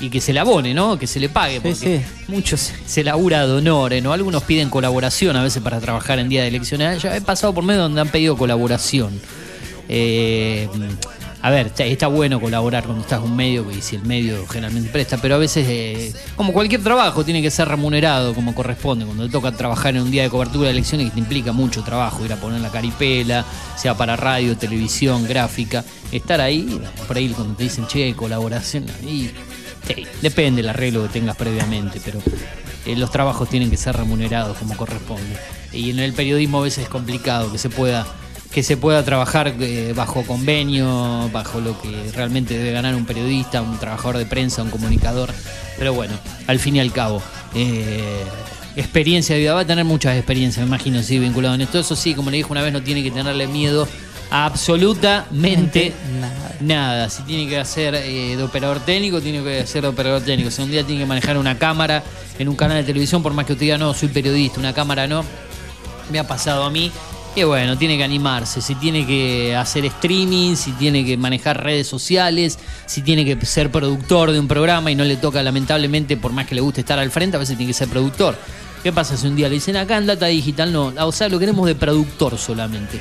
y 0.00 0.08
que 0.08 0.20
se 0.20 0.32
le 0.32 0.40
abone, 0.40 0.72
¿no? 0.72 0.98
Que 0.98 1.06
se 1.06 1.20
le 1.20 1.28
pague, 1.28 1.60
porque 1.60 2.02
muchos 2.28 2.72
se 2.86 3.04
labura 3.04 3.46
de 3.46 3.52
honores, 3.52 4.02
¿no? 4.02 4.14
Algunos 4.14 4.42
piden 4.44 4.70
colaboración 4.70 5.36
a 5.36 5.42
veces 5.42 5.62
para 5.62 5.78
trabajar 5.78 6.18
en 6.18 6.30
día 6.30 6.42
de 6.42 6.48
elecciones. 6.48 7.02
Ya 7.02 7.14
he 7.14 7.20
pasado 7.20 7.52
por 7.52 7.64
medio 7.64 7.82
donde 7.82 8.00
han 8.00 8.08
pedido 8.08 8.36
colaboración. 8.36 9.20
Eh, 9.88 10.68
a 11.42 11.50
ver, 11.50 11.72
está, 11.78 12.06
bueno 12.08 12.38
colaborar 12.38 12.84
cuando 12.84 13.02
estás 13.02 13.20
en 13.20 13.30
un 13.30 13.36
medio 13.36 13.70
y 13.70 13.80
si 13.80 13.96
el 13.96 14.02
medio 14.02 14.46
generalmente 14.46 14.90
presta, 14.90 15.16
pero 15.16 15.36
a 15.36 15.38
veces, 15.38 15.66
eh, 15.68 16.12
como 16.36 16.52
cualquier 16.52 16.82
trabajo, 16.82 17.24
tiene 17.24 17.40
que 17.40 17.50
ser 17.50 17.66
remunerado 17.66 18.34
como 18.34 18.54
corresponde. 18.54 19.06
Cuando 19.06 19.24
te 19.24 19.32
toca 19.32 19.50
trabajar 19.52 19.96
en 19.96 20.02
un 20.02 20.10
día 20.10 20.24
de 20.24 20.28
cobertura 20.28 20.66
de 20.66 20.72
elecciones, 20.72 21.08
que 21.08 21.14
te 21.14 21.20
implica 21.20 21.52
mucho 21.52 21.82
trabajo, 21.82 22.24
ir 22.26 22.32
a 22.34 22.36
poner 22.36 22.60
la 22.60 22.70
caripela, 22.70 23.46
sea 23.76 23.96
para 23.96 24.16
radio, 24.16 24.56
televisión, 24.56 25.26
gráfica, 25.26 25.82
estar 26.12 26.42
ahí, 26.42 26.78
por 27.06 27.16
ahí 27.16 27.28
cuando 27.28 27.54
te 27.54 27.64
dicen, 27.64 27.86
che, 27.86 28.14
colaboración, 28.14 28.84
sí, 29.00 29.30
depende 30.20 30.60
el 30.60 30.68
arreglo 30.68 31.02
que 31.04 31.08
tengas 31.08 31.36
previamente, 31.36 32.02
pero 32.04 32.20
eh, 32.84 32.96
los 32.96 33.10
trabajos 33.10 33.48
tienen 33.48 33.70
que 33.70 33.78
ser 33.78 33.96
remunerados 33.96 34.58
como 34.58 34.76
corresponde. 34.76 35.38
Y 35.72 35.90
en 35.90 36.00
el 36.00 36.12
periodismo 36.12 36.58
a 36.58 36.62
veces 36.62 36.84
es 36.84 36.90
complicado 36.90 37.50
que 37.50 37.56
se 37.56 37.70
pueda 37.70 38.06
que 38.52 38.62
se 38.62 38.76
pueda 38.76 39.04
trabajar 39.04 39.54
eh, 39.60 39.92
bajo 39.94 40.22
convenio, 40.22 41.30
bajo 41.32 41.60
lo 41.60 41.80
que 41.80 42.10
realmente 42.12 42.58
debe 42.58 42.72
ganar 42.72 42.94
un 42.94 43.06
periodista, 43.06 43.62
un 43.62 43.78
trabajador 43.78 44.18
de 44.18 44.26
prensa, 44.26 44.62
un 44.62 44.70
comunicador. 44.70 45.30
Pero 45.78 45.94
bueno, 45.94 46.14
al 46.46 46.58
fin 46.58 46.76
y 46.76 46.80
al 46.80 46.92
cabo, 46.92 47.22
eh, 47.54 48.24
experiencia 48.74 49.36
de 49.36 49.42
vida, 49.42 49.54
va 49.54 49.60
a 49.60 49.66
tener 49.66 49.84
muchas 49.84 50.16
experiencias, 50.16 50.64
me 50.64 50.68
imagino, 50.68 51.02
sí, 51.02 51.18
vinculado 51.18 51.54
en 51.54 51.60
esto. 51.60 51.78
Eso 51.78 51.94
sí, 51.94 52.14
como 52.14 52.30
le 52.30 52.38
dije 52.38 52.50
una 52.50 52.62
vez, 52.62 52.72
no 52.72 52.82
tiene 52.82 53.04
que 53.04 53.12
tenerle 53.12 53.46
miedo 53.46 53.86
a 54.30 54.46
absolutamente 54.46 55.92
nada. 56.60 57.08
Si 57.08 57.22
tiene 57.22 57.48
que 57.48 57.58
hacer 57.58 57.94
eh, 57.94 58.36
de 58.36 58.42
operador 58.42 58.80
técnico, 58.80 59.20
tiene 59.20 59.42
que 59.42 59.60
hacer 59.60 59.82
de 59.82 59.88
operador 59.88 60.22
técnico. 60.22 60.50
Si 60.50 60.60
un 60.62 60.70
día 60.70 60.84
tiene 60.84 61.02
que 61.02 61.06
manejar 61.06 61.36
una 61.36 61.56
cámara 61.58 62.02
en 62.38 62.48
un 62.48 62.56
canal 62.56 62.78
de 62.78 62.84
televisión, 62.84 63.22
por 63.22 63.32
más 63.32 63.46
que 63.46 63.52
usted 63.52 63.66
diga, 63.66 63.78
no, 63.78 63.94
soy 63.94 64.08
periodista, 64.08 64.58
una 64.58 64.72
cámara 64.72 65.06
no, 65.06 65.24
me 66.10 66.18
ha 66.18 66.26
pasado 66.26 66.64
a 66.64 66.70
mí. 66.70 66.90
Y 67.36 67.44
bueno, 67.44 67.78
tiene 67.78 67.96
que 67.96 68.02
animarse, 68.02 68.60
si 68.60 68.74
tiene 68.74 69.06
que 69.06 69.54
hacer 69.54 69.84
streaming, 69.84 70.56
si 70.56 70.72
tiene 70.72 71.04
que 71.04 71.16
manejar 71.16 71.62
redes 71.62 71.86
sociales, 71.86 72.58
si 72.86 73.02
tiene 73.02 73.24
que 73.24 73.46
ser 73.46 73.70
productor 73.70 74.32
de 74.32 74.40
un 74.40 74.48
programa 74.48 74.90
y 74.90 74.96
no 74.96 75.04
le 75.04 75.16
toca 75.16 75.40
lamentablemente, 75.42 76.16
por 76.16 76.32
más 76.32 76.46
que 76.46 76.56
le 76.56 76.60
guste 76.60 76.80
estar 76.80 76.98
al 76.98 77.12
frente, 77.12 77.36
a 77.36 77.40
veces 77.40 77.56
tiene 77.56 77.70
que 77.70 77.74
ser 77.74 77.88
productor. 77.88 78.36
¿Qué 78.82 78.92
pasa 78.92 79.16
si 79.16 79.28
un 79.28 79.36
día 79.36 79.48
le 79.48 79.54
dicen 79.54 79.76
acá 79.76 79.96
en 79.96 80.06
Data 80.06 80.26
Digital? 80.26 80.72
No, 80.72 80.92
o 80.98 81.12
sea, 81.12 81.28
lo 81.28 81.38
queremos 81.38 81.66
de 81.66 81.76
productor 81.76 82.36
solamente. 82.36 83.00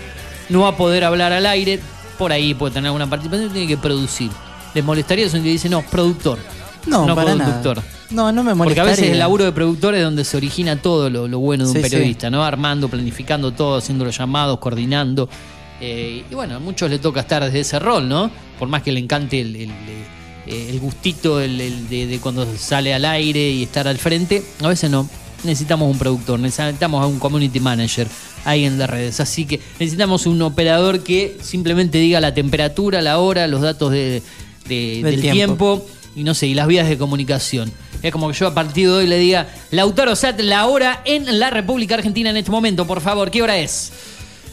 No 0.50 0.62
va 0.62 0.70
a 0.70 0.78
poder 0.78 1.06
hablar 1.06 1.34
al 1.34 1.48
aire, 1.48 1.80
por 2.18 2.32
ahí 2.32 2.54
puede 2.54 2.74
tener 2.74 2.88
alguna 2.88 3.10
participación, 3.10 3.52
tiene 3.52 3.68
que 3.68 3.78
producir. 3.78 4.30
¿Les 4.76 4.84
molestaría 4.84 5.28
si 5.28 5.38
un 5.38 5.44
día 5.44 5.54
dice 5.54 5.70
no, 5.70 5.82
productor? 5.82 6.38
No, 6.86 7.08
para 7.16 7.34
productor. 7.34 7.78
nada. 7.78 7.99
No, 8.12 8.32
no 8.32 8.44
me 8.44 8.50
Porque 8.56 8.58
molestaría. 8.58 8.82
a 8.84 8.96
veces 8.96 9.12
el 9.12 9.20
laburo 9.20 9.46
de 9.46 9.52
productor 9.52 9.94
es 9.94 10.04
donde 10.04 10.24
se 10.26 10.36
origina 10.36 10.82
todo 10.82 11.10
lo, 11.10 11.28
lo 11.28 11.40
bueno 11.40 11.64
de 11.66 11.70
un 11.70 11.76
Sí, 11.78 11.84
sí. 11.84 11.90
periodista, 11.90 12.30
¿no? 12.32 12.44
Armando, 12.44 12.88
planificando 12.90 13.52
todo, 13.52 13.78
haciendo 13.78 14.04
los 14.06 14.18
llamados, 14.18 14.58
coordinando. 14.60 15.30
Eh, 15.80 16.24
y 16.30 16.34
bueno, 16.36 16.56
a 16.56 16.60
muchos 16.60 16.90
le 16.90 16.98
toca 17.00 17.20
estar 17.22 17.44
desde 17.44 17.60
ese 17.60 17.78
rol, 17.80 18.10
¿no? 18.10 18.32
Por 18.58 18.68
más 18.68 18.82
que 18.82 18.92
le 18.92 19.00
encante 19.00 19.40
el, 19.42 19.56
el- 19.56 19.72
el- 20.48 20.70
el 20.70 20.80
gustito 20.80 21.40
el- 21.40 21.88
de, 21.88 22.08
de 22.08 22.20
cuando 22.20 22.48
sale 22.58 22.94
al 22.96 23.06
aire 23.06 23.52
y 23.52 23.64
estar 23.64 23.88
al 23.88 23.98
frente, 24.00 24.44
a 24.64 24.68
veces 24.68 24.90
no. 24.90 25.08
Necesitamos 25.44 25.90
un 25.90 25.98
productor, 26.00 26.40
necesitamos 26.40 27.02
a 27.04 27.06
un 27.08 27.20
community 27.20 27.60
manager 27.60 28.08
ahí 28.44 28.66
en 28.66 28.78
las 28.80 28.90
redes. 28.90 29.20
Así 29.20 29.46
que 29.46 29.60
necesitamos 29.80 30.26
un 30.26 30.42
operador 30.42 31.02
que 31.04 31.38
simplemente 31.42 32.00
diga 32.00 32.20
la 32.20 32.34
temperatura, 32.34 33.02
la 33.04 33.20
hora, 33.20 33.48
los 33.48 33.62
datos 33.62 33.92
de, 33.92 34.22
de- 34.68 35.02
Del 35.04 35.04
del 35.04 35.22
tiempo. 35.22 35.36
tiempo 35.36 35.86
y 36.16 36.24
no 36.24 36.34
sé, 36.34 36.48
y 36.48 36.56
las 36.56 36.68
vías 36.68 36.90
de 36.90 36.98
comunicación. 36.98 37.72
Es 38.02 38.12
como 38.12 38.30
que 38.30 38.34
yo 38.34 38.48
a 38.48 38.54
partir 38.54 38.88
de 38.88 38.94
hoy 38.94 39.08
le 39.08 39.18
diga, 39.18 39.48
Lautaro 39.72 40.16
Sat, 40.16 40.40
la 40.40 40.68
hora 40.68 41.02
en 41.06 41.40
la 41.40 41.50
República 41.50 41.96
Argentina 41.96 42.30
en 42.30 42.38
este 42.38 42.52
momento, 42.52 42.88
por 42.88 43.02
favor, 43.02 43.30
¿qué 43.30 43.42
hora 43.42 43.58
es? 43.58 43.92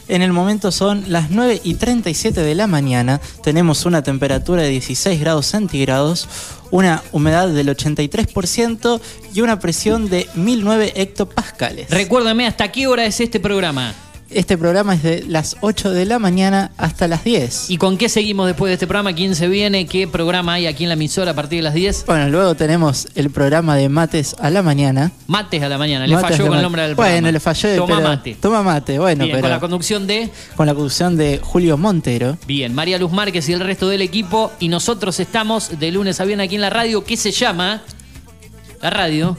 En 0.09 0.21
el 0.21 0.31
momento 0.31 0.71
son 0.71 1.05
las 1.07 1.31
9 1.31 1.61
y 1.63 1.73
37 1.75 2.41
de 2.41 2.55
la 2.55 2.67
mañana. 2.67 3.19
Tenemos 3.43 3.85
una 3.85 4.03
temperatura 4.03 4.61
de 4.61 4.69
16 4.69 5.19
grados 5.19 5.47
centígrados, 5.47 6.27
una 6.71 7.03
humedad 7.11 7.49
del 7.49 7.67
83% 7.67 9.01
y 9.33 9.41
una 9.41 9.59
presión 9.59 10.09
de 10.09 10.27
1009 10.35 10.93
hectopascales. 10.95 11.89
Recuérdame, 11.89 12.47
¿hasta 12.47 12.71
qué 12.71 12.87
hora 12.87 13.05
es 13.05 13.19
este 13.19 13.39
programa? 13.39 13.93
Este 14.29 14.57
programa 14.57 14.93
es 14.93 15.03
de 15.03 15.23
las 15.25 15.55
8 15.61 15.91
de 15.91 16.05
la 16.05 16.19
mañana 16.19 16.71
hasta 16.77 17.07
las 17.07 17.23
10. 17.23 17.69
¿Y 17.69 17.77
con 17.77 17.97
qué 17.97 18.09
seguimos 18.09 18.45
después 18.47 18.69
de 18.69 18.73
este 18.73 18.85
programa? 18.85 19.13
¿Quién 19.13 19.35
se 19.35 19.47
viene? 19.47 19.85
¿Qué 19.85 20.05
programa 20.05 20.53
hay 20.53 20.67
aquí 20.67 20.83
en 20.83 20.89
la 20.89 20.95
emisora 20.95 21.31
a 21.31 21.33
partir 21.33 21.59
de 21.59 21.63
las 21.63 21.73
10? 21.73 22.05
Bueno, 22.05 22.27
luego 22.29 22.53
tenemos 22.55 23.07
el 23.15 23.29
programa 23.29 23.77
de 23.77 23.87
mates 23.87 24.35
a 24.39 24.49
la 24.49 24.61
mañana. 24.61 25.11
Mates 25.27 25.63
a 25.63 25.69
la 25.69 25.77
mañana. 25.77 26.05
Le 26.07 26.15
Mates 26.15 26.31
falló 26.37 26.47
con 26.49 26.57
el 26.57 26.61
nombre 26.63 26.81
del 26.81 26.95
programa. 26.95 27.13
Bueno, 27.15 27.31
le 27.31 27.39
falló. 27.39 27.75
Toma 27.77 27.95
pero- 27.97 28.09
mate. 28.09 28.37
Toma 28.41 28.63
mate, 28.63 28.99
bueno, 28.99 29.23
Bien, 29.23 29.35
pero 29.37 29.41
con 29.43 29.49
la 29.51 29.59
conducción 29.61 30.07
de... 30.07 30.29
con 30.57 30.65
la 30.67 30.73
conducción 30.73 31.15
de 31.15 31.39
Julio 31.41 31.77
Montero. 31.77 32.37
Bien, 32.45 32.75
María 32.75 32.97
Luz 32.97 33.11
Márquez 33.13 33.47
y 33.47 33.53
el 33.53 33.61
resto 33.61 33.87
del 33.87 34.01
equipo. 34.01 34.51
Y 34.59 34.67
nosotros 34.67 35.21
estamos 35.21 35.79
de 35.79 35.89
lunes 35.91 36.19
a 36.19 36.25
viernes 36.25 36.47
aquí 36.47 36.55
en 36.55 36.61
la 36.61 36.69
radio. 36.69 37.05
¿Qué 37.05 37.15
se 37.15 37.31
llama? 37.31 37.81
La 38.81 38.89
radio. 38.89 39.37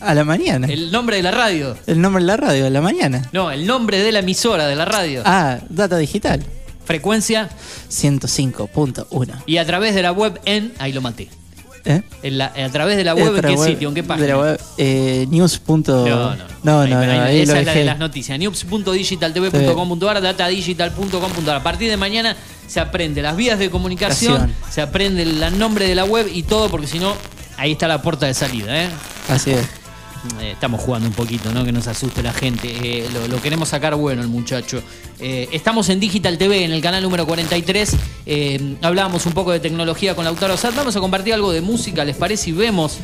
A 0.00 0.14
la 0.14 0.24
mañana. 0.24 0.66
El 0.66 0.90
nombre 0.92 1.16
de 1.16 1.22
la 1.22 1.30
radio. 1.30 1.76
El 1.86 2.00
nombre 2.00 2.22
de 2.22 2.26
la 2.26 2.36
radio, 2.36 2.66
a 2.66 2.70
la 2.70 2.80
mañana. 2.80 3.28
No, 3.32 3.50
el 3.50 3.66
nombre 3.66 4.02
de 4.02 4.12
la 4.12 4.18
emisora 4.20 4.66
de 4.66 4.76
la 4.76 4.84
radio. 4.84 5.22
Ah, 5.24 5.58
Data 5.68 5.96
Digital. 5.98 6.44
Frecuencia 6.84 7.48
105.1. 7.90 9.42
y 9.46 9.56
a 9.56 9.64
través 9.66 9.94
de 9.94 10.02
la 10.02 10.12
web 10.12 10.40
en. 10.44 10.72
Ahí 10.78 10.92
lo 10.92 11.00
maté. 11.00 11.28
¿Eh? 11.88 12.02
En 12.24 12.38
la- 12.38 12.46
a 12.56 12.68
través 12.70 12.96
de 12.96 13.04
la 13.04 13.14
web, 13.14 13.36
¿en 13.36 13.42
qué 13.42 13.54
web- 13.54 13.68
sitio? 13.68 13.88
¿En 13.88 13.94
qué 13.94 14.02
de 14.02 14.08
página? 14.08 14.26
la 14.28 14.38
web, 14.38 14.60
eh, 14.76 15.26
news. 15.30 15.60
No, 15.68 15.76
no. 15.86 16.04
no, 16.36 16.36
no, 16.64 16.80
ahí, 16.80 16.90
no, 16.90 16.98
ahí 17.22 17.40
esa 17.42 17.54
lo 17.54 17.60
es 17.60 17.66
la 17.66 17.72
de 17.74 17.84
las 17.84 17.98
noticias. 17.98 18.36
news.digitaltv.com.ar, 18.40 20.20
datadigital.com.ar. 20.20 21.56
A 21.56 21.62
partir 21.62 21.88
de 21.88 21.96
mañana 21.96 22.36
se 22.66 22.80
aprende 22.80 23.22
las 23.22 23.36
vías 23.36 23.58
de 23.60 23.70
comunicación, 23.70 24.32
Comunicación. 24.34 24.72
se 24.72 24.80
aprende 24.82 25.22
el 25.22 25.58
nombre 25.58 25.86
de 25.88 25.94
la 25.94 26.04
web 26.04 26.28
y 26.32 26.42
todo, 26.42 26.68
porque 26.68 26.88
si 26.88 26.98
no, 26.98 27.14
ahí 27.56 27.72
está 27.72 27.86
la 27.86 28.02
puerta 28.02 28.26
de 28.26 28.34
salida. 28.34 28.84
¿eh? 28.84 28.88
Así 29.28 29.52
es. 29.52 29.64
Eh, 30.40 30.52
estamos 30.52 30.80
jugando 30.80 31.08
un 31.08 31.14
poquito, 31.14 31.52
¿no? 31.52 31.64
Que 31.64 31.72
nos 31.72 31.86
asuste 31.86 32.22
la 32.22 32.32
gente. 32.32 32.68
Eh, 32.82 33.08
lo, 33.12 33.28
lo 33.28 33.40
queremos 33.42 33.68
sacar 33.68 33.94
bueno 33.94 34.22
el 34.22 34.28
muchacho. 34.28 34.82
Eh, 35.18 35.48
estamos 35.52 35.88
en 35.88 36.00
Digital 36.00 36.36
TV, 36.38 36.64
en 36.64 36.72
el 36.72 36.82
canal 36.82 37.02
número 37.02 37.26
43. 37.26 37.96
Eh, 38.26 38.76
hablábamos 38.82 39.26
un 39.26 39.32
poco 39.32 39.52
de 39.52 39.60
tecnología 39.60 40.14
con 40.14 40.24
Lautaro 40.24 40.56
Sat. 40.56 40.74
Vamos 40.74 40.96
a 40.96 41.00
compartir 41.00 41.34
algo 41.34 41.52
de 41.52 41.60
música, 41.60 42.04
¿les 42.04 42.16
parece? 42.16 42.50
Y 42.50 42.52
vemos 42.52 42.98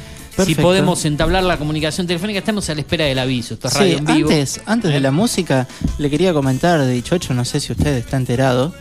si 0.44 0.54
podemos 0.54 1.04
entablar 1.04 1.42
la 1.44 1.58
comunicación 1.58 2.06
telefónica. 2.06 2.38
Estamos 2.38 2.68
a 2.70 2.74
la 2.74 2.80
espera 2.80 3.04
del 3.04 3.18
aviso. 3.18 3.54
Esto 3.54 3.68
es 3.68 3.74
radio 3.74 3.98
en 3.98 4.04
vivo. 4.04 4.30
antes, 4.30 4.60
antes 4.66 4.92
de 4.92 5.00
la 5.00 5.10
música, 5.10 5.68
le 5.98 6.10
quería 6.10 6.32
comentar 6.32 6.80
de 6.80 6.92
Dichocho, 6.92 7.34
no 7.34 7.44
sé 7.44 7.60
si 7.60 7.72
usted 7.72 7.96
está 7.96 8.16
enterado, 8.16 8.74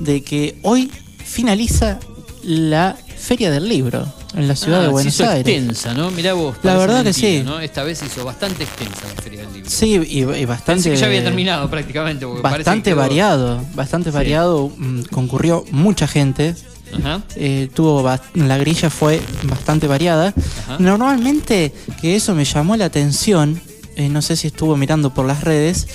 de 0.00 0.22
que 0.22 0.58
hoy 0.62 0.90
finaliza 1.24 1.98
la 2.42 2.96
Feria 3.18 3.50
del 3.50 3.68
Libro 3.68 4.06
en 4.34 4.48
la 4.48 4.54
ciudad 4.56 4.78
Ah, 4.78 4.82
de 4.82 4.86
se 4.86 4.92
Buenos 4.92 5.14
hizo 5.14 5.28
Aires. 5.28 5.46
extensa, 5.56 5.94
¿no? 5.94 6.10
Mirá 6.10 6.34
vos. 6.34 6.56
La 6.62 6.76
verdad 6.76 7.02
que 7.04 7.12
sí. 7.12 7.42
¿no? 7.44 7.60
Esta 7.60 7.82
vez 7.82 7.98
se 7.98 8.06
hizo 8.06 8.24
bastante 8.24 8.64
extensa 8.64 9.02
la 9.14 9.22
Feria 9.22 9.40
del 9.42 9.52
Libro. 9.54 9.70
Sí, 9.70 10.00
y, 10.08 10.18
y 10.22 10.44
bastante. 10.44 10.74
Pensé 10.84 10.90
que 10.92 10.96
ya 10.96 11.06
había 11.06 11.24
terminado 11.24 11.68
prácticamente. 11.68 12.24
Bastante 12.24 12.90
que 12.90 12.94
variado, 12.94 13.62
bastante 13.74 14.10
Sí. 14.10 14.14
variado. 14.14 14.70
mm, 14.76 15.02
Concurrió 15.10 15.64
mucha 15.70 16.06
gente. 16.06 16.54
Ajá. 16.98 17.20
Eh, 17.36 17.68
tuvo 17.74 18.02
la 18.34 18.56
grilla 18.58 18.88
fue 18.88 19.20
bastante 19.42 19.86
variada. 19.86 20.32
Ajá. 20.64 20.76
Normalmente, 20.78 21.74
que 22.00 22.16
eso 22.16 22.34
me 22.34 22.44
llamó 22.46 22.76
la 22.76 22.86
atención, 22.86 23.60
eh, 23.96 24.08
no 24.08 24.22
sé 24.22 24.36
si 24.36 24.46
estuvo 24.46 24.74
mirando 24.76 25.12
por 25.12 25.26
las 25.26 25.42
redes, 25.44 25.86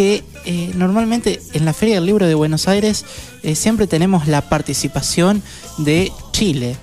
que 0.00 0.24
eh, 0.46 0.72
normalmente 0.76 1.42
en 1.52 1.66
la 1.66 1.74
Feria 1.74 1.96
del 1.96 2.06
Libro 2.06 2.26
de 2.26 2.32
Buenos 2.32 2.68
Aires 2.68 3.04
eh, 3.42 3.54
siempre 3.54 3.86
tenemos 3.86 4.28
la 4.28 4.40
participación 4.40 5.42
de 5.76 6.10
Chile. 6.32 6.74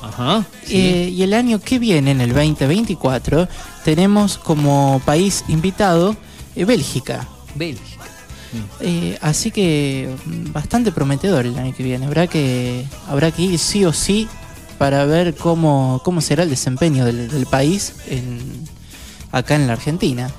Ajá. 0.00 0.46
sí. 0.64 0.76
Eh, 0.76 1.08
y 1.08 1.24
el 1.24 1.34
año 1.34 1.58
que 1.58 1.80
viene, 1.80 2.12
en 2.12 2.20
el 2.20 2.32
2024, 2.32 3.48
tenemos 3.84 4.38
como 4.38 5.02
país 5.04 5.42
invitado 5.48 6.16
Bélgica. 6.54 7.26
Bélgica. 7.56 8.04
Eh, 8.78 9.18
así 9.22 9.50
que 9.50 10.14
mm, 10.24 10.52
bastante 10.52 10.92
prometedor 10.92 11.46
el 11.46 11.58
año 11.58 11.74
que 11.74 11.82
viene. 11.82 12.06
Habrá 12.06 12.28
que, 12.28 12.86
habrá 13.08 13.32
que 13.32 13.42
ir 13.42 13.58
sí 13.58 13.84
o 13.84 13.92
sí 13.92 14.28
para 14.78 15.04
ver 15.04 15.34
cómo, 15.34 16.00
cómo 16.04 16.20
será 16.20 16.44
el 16.44 16.50
desempeño 16.50 17.04
del, 17.04 17.28
del 17.28 17.46
país 17.46 17.92
en, 18.06 18.68
acá 19.32 19.56
en 19.56 19.66
la 19.66 19.72
Argentina. 19.72 20.30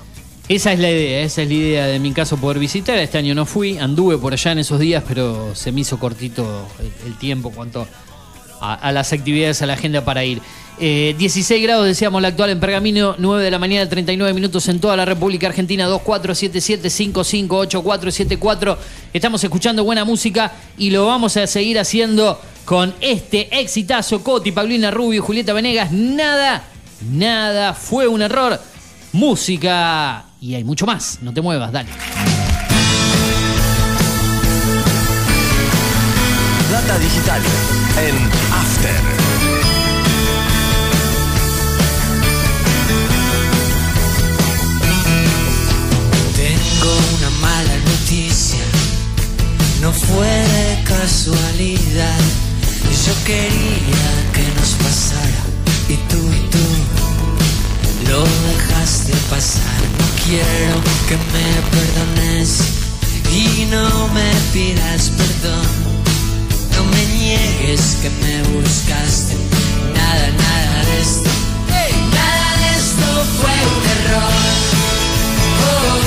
Esa 0.52 0.74
es 0.74 0.80
la 0.80 0.92
idea, 0.92 1.22
esa 1.22 1.44
es 1.44 1.48
la 1.48 1.54
idea 1.54 1.88
de 1.88 1.98
mi 1.98 2.12
caso 2.12 2.36
poder 2.36 2.60
visitar. 2.60 2.98
Este 2.98 3.18
año 3.18 3.34
no 3.34 3.46
fui, 3.46 3.78
anduve 3.78 4.18
por 4.18 4.34
allá 4.34 4.52
en 4.52 4.60
esos 4.60 4.82
días, 4.82 5.02
pero 5.08 5.56
se 5.56 5.72
me 5.72 5.80
hizo 5.80 5.98
cortito 5.98 6.68
el, 6.78 6.92
el 7.08 7.18
tiempo 7.18 7.52
cuanto 7.52 7.88
a, 8.60 8.92
las 8.92 9.14
actividades, 9.14 9.62
a 9.62 9.66
la 9.66 9.76
agenda 9.76 10.04
para 10.04 10.26
ir. 10.26 10.42
Eh, 10.78 11.16
16 11.18 11.64
grados, 11.64 11.86
decíamos 11.86 12.22
la 12.22 12.28
actual 12.28 12.50
en 12.50 12.60
Pergamino, 12.60 13.16
9 13.18 13.46
de 13.46 13.52
la 13.52 13.60
mañana, 13.60 13.88
39 13.88 14.34
minutos 14.34 14.68
en 14.68 14.82
toda 14.82 14.98
la 14.98 15.06
República 15.06 15.48
Argentina, 15.48 15.88
2477-558474. 15.88 18.78
Estamos 19.14 19.42
escuchando 19.42 19.86
buena 19.86 20.04
música 20.04 20.52
y 20.78 20.90
lo 20.90 21.06
vamos 21.06 21.38
a 21.38 21.48
seguir 21.48 21.80
haciendo 21.80 22.42
con 22.66 22.94
este 23.00 23.58
exitazo. 23.58 24.22
Coti, 24.22 24.52
Paulina 24.52 24.92
Rubio, 24.92 25.24
Julieta 25.24 25.54
Venegas, 25.54 25.94
nada, 25.94 26.66
nada, 27.10 27.74
fue 27.74 28.10
un 28.10 28.22
error. 28.22 28.60
Música 29.14 30.26
y 30.42 30.56
hay 30.56 30.64
mucho 30.64 30.86
más. 30.86 31.20
No 31.22 31.34
te 31.34 31.42
muevas, 31.42 31.72
dale. 31.72 31.90
Data 36.72 37.00
digital 37.00 37.42
en 37.98 38.16
After. 38.52 39.02
Tengo 46.36 46.98
una 47.18 47.30
mala 47.40 47.78
noticia, 47.86 48.60
no 49.82 49.92
fue 49.92 50.28
de 50.28 50.84
casualidad. 50.84 52.20
Yo 53.06 53.14
quería 53.26 54.32
que 54.34 54.44
nos 54.60 54.72
pasara 54.84 55.44
y 55.88 55.96
tú 56.10 56.18
y 56.18 56.50
tú 56.50 56.92
lo 58.12 58.24
dejaste 58.24 59.14
pasar. 59.30 59.82
No 60.00 60.21
quiero 60.26 60.76
que 61.08 61.18
me 61.34 61.48
perdones 61.72 62.50
y 63.32 63.66
no 63.66 64.08
me 64.10 64.32
pidas 64.54 65.12
perdón. 65.18 65.68
No 66.76 66.84
me 66.86 67.06
niegues 67.18 67.98
que 68.02 68.10
me 68.10 68.44
buscaste. 68.54 69.36
Nada, 69.96 70.28
nada 70.46 70.86
de 70.86 71.02
esto. 71.02 71.30
Nada 72.18 72.50
de 72.62 72.70
esto 72.80 73.08
fue 73.40 73.56
un 73.72 73.84
error. 73.96 74.34
Oh, 75.70 76.02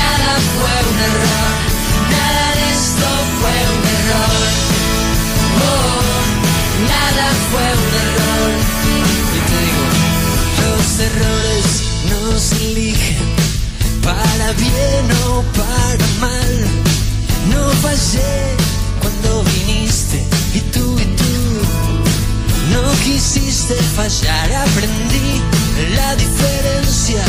nada 0.00 0.32
fue 0.54 0.74
un 0.90 0.98
error. 1.10 1.52
Nada 2.16 2.46
de 2.58 2.66
esto 2.78 3.08
fue 3.40 3.56
un 3.74 3.82
error. 3.98 4.42
Oh, 5.66 6.10
nada 6.94 7.26
fue 7.50 7.66
un 7.84 7.92
error. 8.04 8.50
Y 9.34 9.40
te 9.48 9.56
digo, 9.66 9.84
los 10.62 10.86
errores 11.08 11.55
no 12.10 12.38
se 12.38 12.56
eligen 12.56 13.16
para 14.02 14.52
bien 14.52 15.06
o 15.28 15.42
para 15.58 16.06
mal. 16.20 16.54
No 17.52 17.70
fallé 17.82 18.56
cuando 19.00 19.44
viniste 19.44 20.22
y 20.54 20.60
tú 20.72 20.96
y 20.98 21.06
tú 21.20 21.34
no 22.72 22.82
quisiste 23.04 23.74
fallar. 23.96 24.52
Aprendí 24.52 25.42
la 25.94 26.14
diferencia 26.16 27.22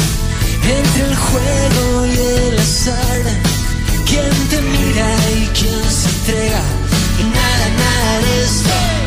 entre 0.64 1.04
el 1.10 1.16
juego 1.16 2.06
y 2.06 2.18
el 2.48 2.60
azar. 2.60 3.22
Quién 4.06 4.32
te 4.50 4.62
mira 4.62 5.10
y 5.42 5.48
quién 5.58 5.92
se 5.92 6.10
entrega. 6.10 6.62
Y 7.20 7.24
nada, 7.24 7.66
nada 7.84 8.20
de 8.22 9.07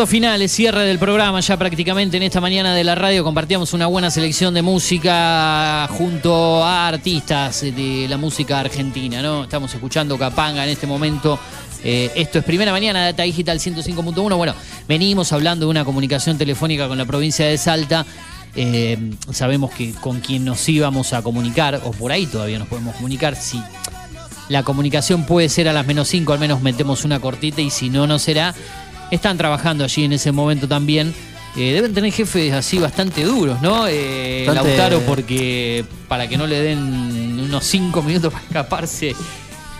Minutos 0.00 0.12
finales, 0.12 0.50
cierre 0.50 0.86
del 0.86 0.98
programa, 0.98 1.40
ya 1.40 1.58
prácticamente 1.58 2.16
en 2.16 2.22
esta 2.22 2.40
mañana 2.40 2.74
de 2.74 2.84
la 2.84 2.94
radio 2.94 3.22
compartíamos 3.22 3.74
una 3.74 3.86
buena 3.86 4.10
selección 4.10 4.54
de 4.54 4.62
música 4.62 5.86
junto 5.90 6.64
a 6.64 6.88
artistas 6.88 7.60
de 7.60 8.06
la 8.08 8.16
música 8.16 8.60
argentina, 8.60 9.20
¿no? 9.20 9.42
Estamos 9.42 9.74
escuchando 9.74 10.16
Capanga 10.16 10.64
en 10.64 10.70
este 10.70 10.86
momento. 10.86 11.38
Eh, 11.84 12.10
esto 12.14 12.38
es 12.38 12.46
primera 12.46 12.72
mañana, 12.72 13.04
Data 13.04 13.24
Digital 13.24 13.58
105.1. 13.58 14.36
Bueno, 14.38 14.54
venimos 14.88 15.34
hablando 15.34 15.66
de 15.66 15.70
una 15.70 15.84
comunicación 15.84 16.38
telefónica 16.38 16.88
con 16.88 16.96
la 16.96 17.04
provincia 17.04 17.44
de 17.44 17.58
Salta. 17.58 18.06
Eh, 18.56 18.96
sabemos 19.32 19.70
que 19.70 19.92
con 19.92 20.20
quien 20.20 20.46
nos 20.46 20.66
íbamos 20.66 21.12
a 21.12 21.20
comunicar, 21.20 21.78
o 21.84 21.90
por 21.90 22.10
ahí 22.10 22.24
todavía 22.24 22.58
nos 22.58 22.68
podemos 22.68 22.96
comunicar, 22.96 23.36
si 23.36 23.62
la 24.48 24.62
comunicación 24.62 25.26
puede 25.26 25.50
ser 25.50 25.68
a 25.68 25.74
las 25.74 25.86
menos 25.86 26.08
5, 26.08 26.32
al 26.32 26.38
menos 26.38 26.62
metemos 26.62 27.04
una 27.04 27.20
cortita 27.20 27.60
y 27.60 27.68
si 27.68 27.90
no, 27.90 28.06
no 28.06 28.18
será 28.18 28.54
están 29.10 29.36
trabajando 29.36 29.84
allí 29.84 30.04
en 30.04 30.12
ese 30.12 30.32
momento 30.32 30.68
también. 30.68 31.14
Eh, 31.56 31.72
deben 31.72 31.92
tener 31.92 32.12
jefes 32.12 32.52
así 32.52 32.78
bastante 32.78 33.24
duros, 33.24 33.60
¿no? 33.60 33.86
Eh. 33.88 34.46
Lautaro, 34.46 35.00
porque 35.00 35.84
para 36.06 36.28
que 36.28 36.36
no 36.36 36.46
le 36.46 36.60
den 36.60 37.40
unos 37.40 37.64
cinco 37.64 38.02
minutos 38.02 38.32
para 38.32 38.44
escaparse 38.44 39.16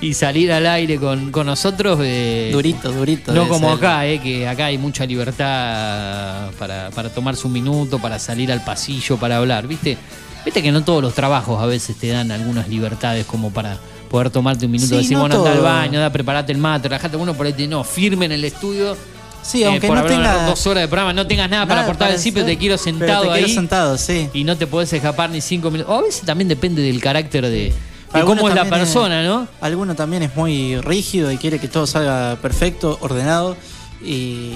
y 0.01 0.15
salir 0.15 0.51
al 0.51 0.67
aire 0.67 0.99
con, 0.99 1.31
con 1.31 1.47
nosotros. 1.47 2.01
Eh, 2.03 2.51
durito, 2.53 2.91
durito. 2.91 3.33
No 3.33 3.49
como 3.49 3.71
acá, 3.71 4.07
eh, 4.07 4.19
que 4.21 4.49
acá 4.49 4.67
hay 4.67 4.79
mucha 4.79 5.07
libertad 5.07 6.51
para, 6.59 6.91
para 6.91 7.11
tomarse 7.11 7.47
un 7.47 7.53
minuto, 7.53 7.99
para 7.99 8.19
salir 8.19 8.51
al 8.51 8.65
pasillo, 8.65 9.17
para 9.17 9.37
hablar, 9.37 9.67
¿viste? 9.67 9.97
Viste 10.45 10.63
que 10.63 10.73
no 10.73 10.83
todos 10.83 11.03
los 11.03 11.15
trabajos 11.15 11.63
a 11.63 11.67
veces 11.67 11.97
te 11.97 12.09
dan 12.09 12.31
algunas 12.31 12.67
libertades 12.69 13.27
como 13.27 13.53
para 13.53 13.77
poder 14.11 14.31
tomarte 14.31 14.67
un 14.67 14.73
minuto, 14.73 14.89
sí, 14.89 14.97
decir, 14.97 15.13
no 15.13 15.21
bueno, 15.21 15.37
anda 15.37 15.53
al 15.53 15.61
baño, 15.61 16.01
da, 16.01 16.11
preparate 16.11 16.51
el 16.51 16.59
mate, 16.59 16.89
relajate. 16.89 17.17
Uno 17.17 17.35
por 17.35 17.47
ahí 17.47 17.53
te 17.53 17.69
no, 17.69 17.85
firme 17.85 18.25
en 18.25 18.33
el 18.33 18.45
estudio 18.45 18.97
Sí, 19.43 19.63
eh, 19.63 19.67
aunque 19.67 19.87
por 19.87 19.97
no 19.97 20.01
haber 20.01 20.13
tenga- 20.13 20.47
dos 20.47 20.67
horas 20.67 20.83
de 20.83 20.89
programa, 20.89 21.13
no 21.13 21.27
tengas 21.27 21.49
nada, 21.51 21.67
para 21.67 21.83
aportar 21.83 22.09
al 22.11 22.15
hacer, 22.17 22.33
te 22.45 22.59
quiero 22.59 22.77
sentado 22.79 23.23
te 23.23 23.29
quiero 23.31 23.47
ahí. 23.47 23.55
sentado, 23.55 23.97
sí. 23.99 24.29
Y 24.35 24.45
no 24.45 24.57
te 24.57 24.67
podés 24.67 24.93
escapar 24.93 25.31
ni 25.31 25.41
cinco 25.41 25.71
minutos. 25.71 25.93
O 25.95 25.99
a 25.99 26.03
veces 26.03 26.23
también 26.23 26.49
depende 26.49 26.83
del 26.83 27.01
carácter 27.01 27.45
de, 27.47 27.73
de 28.15 28.21
cómo 28.25 28.49
es 28.49 28.55
la 28.55 28.65
persona, 28.67 29.23
¿no? 29.25 29.49
Alguno 29.61 29.95
también 29.95 30.23
es 30.23 30.37
muy 30.37 30.77
rígido 30.81 31.33
y 31.33 31.37
quiere 31.39 31.59
que 31.59 31.69
todo 31.69 31.87
salga 31.87 32.37
perfecto, 32.43 32.99
ordenado 33.01 33.57
y, 34.03 34.53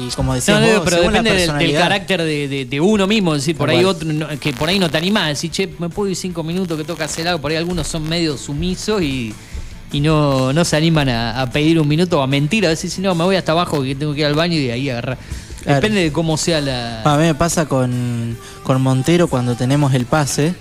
y 0.00 0.10
como 0.14 0.34
decías 0.34 0.60
No, 0.60 0.66
no, 0.66 0.72
vos, 0.74 0.82
pero 0.84 1.02
depende 1.02 1.32
del, 1.34 1.72
carácter 1.74 2.22
de, 2.22 2.48
de- 2.48 2.64
de 2.66 2.80
uno 2.80 3.06
mismo. 3.06 3.34
Es 3.34 3.42
decir, 3.42 3.56
por 3.56 3.68
ahí 3.70 3.84
otro 3.84 4.10
no- 4.12 4.28
que 4.38 4.52
por 4.52 4.68
ahí 4.68 4.78
no 4.78 4.88
te 4.90 4.96
animás. 4.98 5.28
Decir, 5.28 5.50
che, 5.50 5.68
me 5.78 5.88
puedo 5.88 6.08
ir 6.10 6.16
cinco 6.16 6.42
minutos 6.44 6.76
que 6.78 6.84
toca 6.84 7.04
hacer 7.06 7.26
algo. 7.26 7.40
Por 7.40 7.50
ahí 7.50 7.56
algunos 7.56 7.86
son 7.88 8.08
medio 8.08 8.36
sumisos 8.36 9.02
y, 9.02 9.34
y 9.92 10.00
no, 10.00 10.52
no 10.52 10.64
se 10.64 10.76
animan 10.76 11.08
a, 11.08 11.40
a 11.40 11.50
pedir 11.50 11.80
un 11.80 11.88
minuto 11.88 12.18
o 12.20 12.22
a 12.22 12.26
mentir. 12.26 12.66
A 12.66 12.70
veces 12.70 12.92
si 12.92 13.00
no, 13.00 13.14
me 13.14 13.24
voy 13.24 13.36
hasta 13.36 13.52
abajo 13.52 13.82
que 13.82 13.94
tengo 13.94 14.12
que 14.14 14.20
ir 14.20 14.26
al 14.26 14.34
baño 14.34 14.54
y 14.56 14.66
de 14.66 14.72
ahí 14.72 14.90
agarrar. 14.90 15.18
Claro. 15.62 15.80
Depende 15.80 16.02
de 16.02 16.12
cómo 16.12 16.36
sea 16.36 16.60
la. 16.60 17.02
A 17.02 17.16
mí 17.16 17.24
me 17.24 17.34
pasa 17.34 17.66
con, 17.66 18.36
con 18.62 18.80
Montero 18.80 19.28
cuando 19.28 19.54
tenemos 19.56 19.92
el 19.94 20.06
pase, 20.06 20.54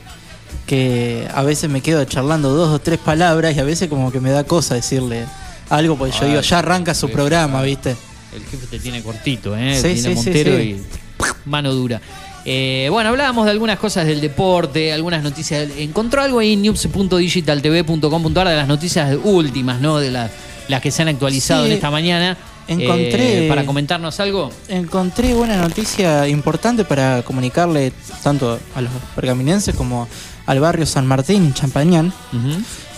que 0.65 1.27
a 1.33 1.43
veces 1.43 1.69
me 1.69 1.81
quedo 1.81 2.03
charlando 2.05 2.49
dos 2.49 2.73
o 2.73 2.79
tres 2.79 2.99
palabras 2.99 3.55
y 3.55 3.59
a 3.59 3.63
veces 3.63 3.89
como 3.89 4.11
que 4.11 4.19
me 4.19 4.31
da 4.31 4.43
cosa 4.43 4.75
decirle 4.75 5.25
algo, 5.69 5.97
porque 5.97 6.13
yo 6.13 6.23
Ah, 6.23 6.27
digo, 6.27 6.41
ya 6.41 6.59
arranca 6.59 6.93
su 6.93 7.09
programa, 7.09 7.61
¿viste? 7.61 7.95
El 8.35 8.43
jefe 8.43 8.67
te 8.67 8.79
tiene 8.79 9.01
cortito, 9.01 9.55
¿eh? 9.55 9.75
Sí, 9.75 9.93
tiene 9.93 9.97
sí, 9.97 10.07
sí, 10.09 10.15
Montero 10.15 10.57
sí. 10.57 10.63
y 10.63 11.49
mano 11.49 11.73
dura. 11.73 12.01
Eh, 12.49 12.87
bueno, 12.89 13.09
hablábamos 13.09 13.43
de 13.43 13.51
algunas 13.51 13.77
cosas 13.77 14.05
del 14.07 14.21
deporte, 14.21 14.93
algunas 14.93 15.21
noticias. 15.21 15.67
Encontró 15.77 16.21
algo 16.21 16.39
ahí 16.39 16.53
en 16.53 16.61
news.digitaltv.com.ar 16.61 18.47
de 18.47 18.55
las 18.55 18.67
noticias 18.69 19.17
últimas, 19.21 19.81
¿no? 19.81 19.97
De 19.99 20.11
las, 20.11 20.31
las 20.69 20.81
que 20.81 20.89
se 20.89 21.01
han 21.01 21.09
actualizado 21.09 21.63
Sí. 21.65 21.71
en 21.71 21.75
esta 21.75 21.91
mañana. 21.91 22.37
Encontré- 22.69 23.45
Eh, 23.45 23.49
para 23.49 23.65
comentarnos 23.65 24.17
algo. 24.21 24.49
Encontré 24.69 25.33
una 25.35 25.57
noticia 25.57 26.25
importante 26.27 26.85
para 26.85 27.21
comunicarle 27.23 27.91
tanto 28.23 28.59
a 28.75 28.81
los 28.81 28.91
pergaminenses 29.15 29.75
como 29.75 30.07
al 30.45 30.59
barrio 30.61 30.85
San 30.85 31.05
Martín 31.05 31.53
Champañán, 31.53 32.13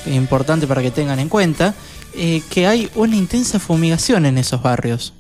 importante 0.06 0.68
para 0.68 0.82
que 0.84 0.92
tengan 0.92 1.18
en 1.20 1.30
cuenta, 1.30 1.74
eh, 2.16 2.42
que 2.50 2.66
hay 2.68 2.90
una 2.96 3.16
intensa 3.16 3.60
fumigación 3.60 4.26
en 4.28 4.38
esos 4.38 4.62
barrios. 4.62 5.14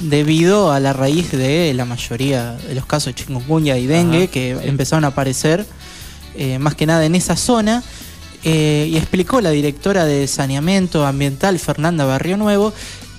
Debido 0.00 0.70
a 0.70 0.78
la 0.78 0.92
raíz 0.92 1.32
de 1.32 1.74
la 1.74 1.84
mayoría 1.84 2.52
de 2.52 2.74
los 2.76 2.86
casos 2.86 3.06
de 3.06 3.14
chikungunya 3.14 3.76
y 3.78 3.86
dengue 3.86 4.24
Ajá, 4.24 4.26
que 4.32 4.50
empezaron 4.50 5.04
a 5.04 5.08
aparecer 5.08 5.66
eh, 6.36 6.60
más 6.60 6.76
que 6.76 6.86
nada 6.86 7.04
en 7.04 7.16
esa 7.16 7.36
zona, 7.36 7.82
eh, 8.44 8.88
y 8.88 8.96
explicó 8.96 9.40
la 9.40 9.50
directora 9.50 10.04
de 10.04 10.28
saneamiento 10.28 11.04
ambiental, 11.04 11.58
Fernanda 11.58 12.04
Barrio 12.04 12.36
Nuevo, 12.36 12.72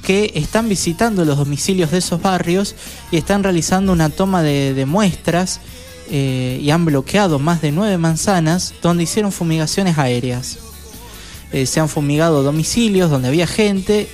que 0.04 0.32
están 0.36 0.70
visitando 0.70 1.26
los 1.26 1.38
domicilios 1.38 1.92
de 1.92 1.98
esos 1.98 2.22
barrios 2.22 2.76
y 3.12 3.18
están 3.18 3.44
realizando 3.44 3.92
una 3.92 4.10
toma 4.10 4.42
de, 4.42 4.74
de 4.74 4.86
muestras 4.86 5.60
eh, 6.10 6.62
y 6.62 6.70
han 6.70 6.86
bloqueado 6.86 7.40
más 7.40 7.62
de 7.62 7.74
nueve 7.74 7.98
manzanas 7.98 8.74
donde 8.82 9.04
hicieron 9.04 9.34
fumigaciones 9.34 9.98
aéreas. 9.98 10.60
Se 11.66 11.80
han 11.80 11.90
fumigado 11.90 12.44
domicilios 12.44 13.10
donde 13.10 13.28
había 13.28 13.48
gente 13.48 14.08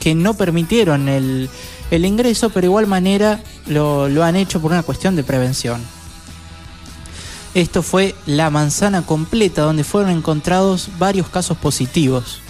que 0.00 0.16
no 0.16 0.34
permitieron 0.34 1.08
el, 1.08 1.48
el 1.90 2.04
ingreso, 2.04 2.50
pero 2.50 2.62
de 2.62 2.66
igual 2.66 2.86
manera 2.86 3.40
lo, 3.66 4.08
lo 4.08 4.24
han 4.24 4.36
hecho 4.36 4.60
por 4.60 4.72
una 4.72 4.82
cuestión 4.82 5.16
de 5.16 5.24
prevención. 5.24 5.80
Esto 7.54 7.82
fue 7.82 8.14
la 8.26 8.48
manzana 8.50 9.02
completa 9.02 9.62
donde 9.62 9.82
fueron 9.82 10.10
encontrados 10.10 10.88
varios 10.98 11.28
casos 11.28 11.58
positivos. 11.58 12.40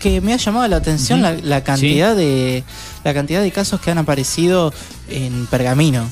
Que 0.00 0.20
me 0.20 0.34
ha 0.34 0.36
llamado 0.36 0.66
la 0.68 0.76
atención 0.76 1.22
la, 1.22 1.32
la 1.34 1.64
cantidad 1.64 2.14
de 2.14 2.64
la 3.04 3.14
cantidad 3.14 3.40
de 3.40 3.50
casos 3.52 3.80
que 3.80 3.90
han 3.90 3.98
aparecido 3.98 4.72
en 5.08 5.46
Pergamino. 5.46 6.08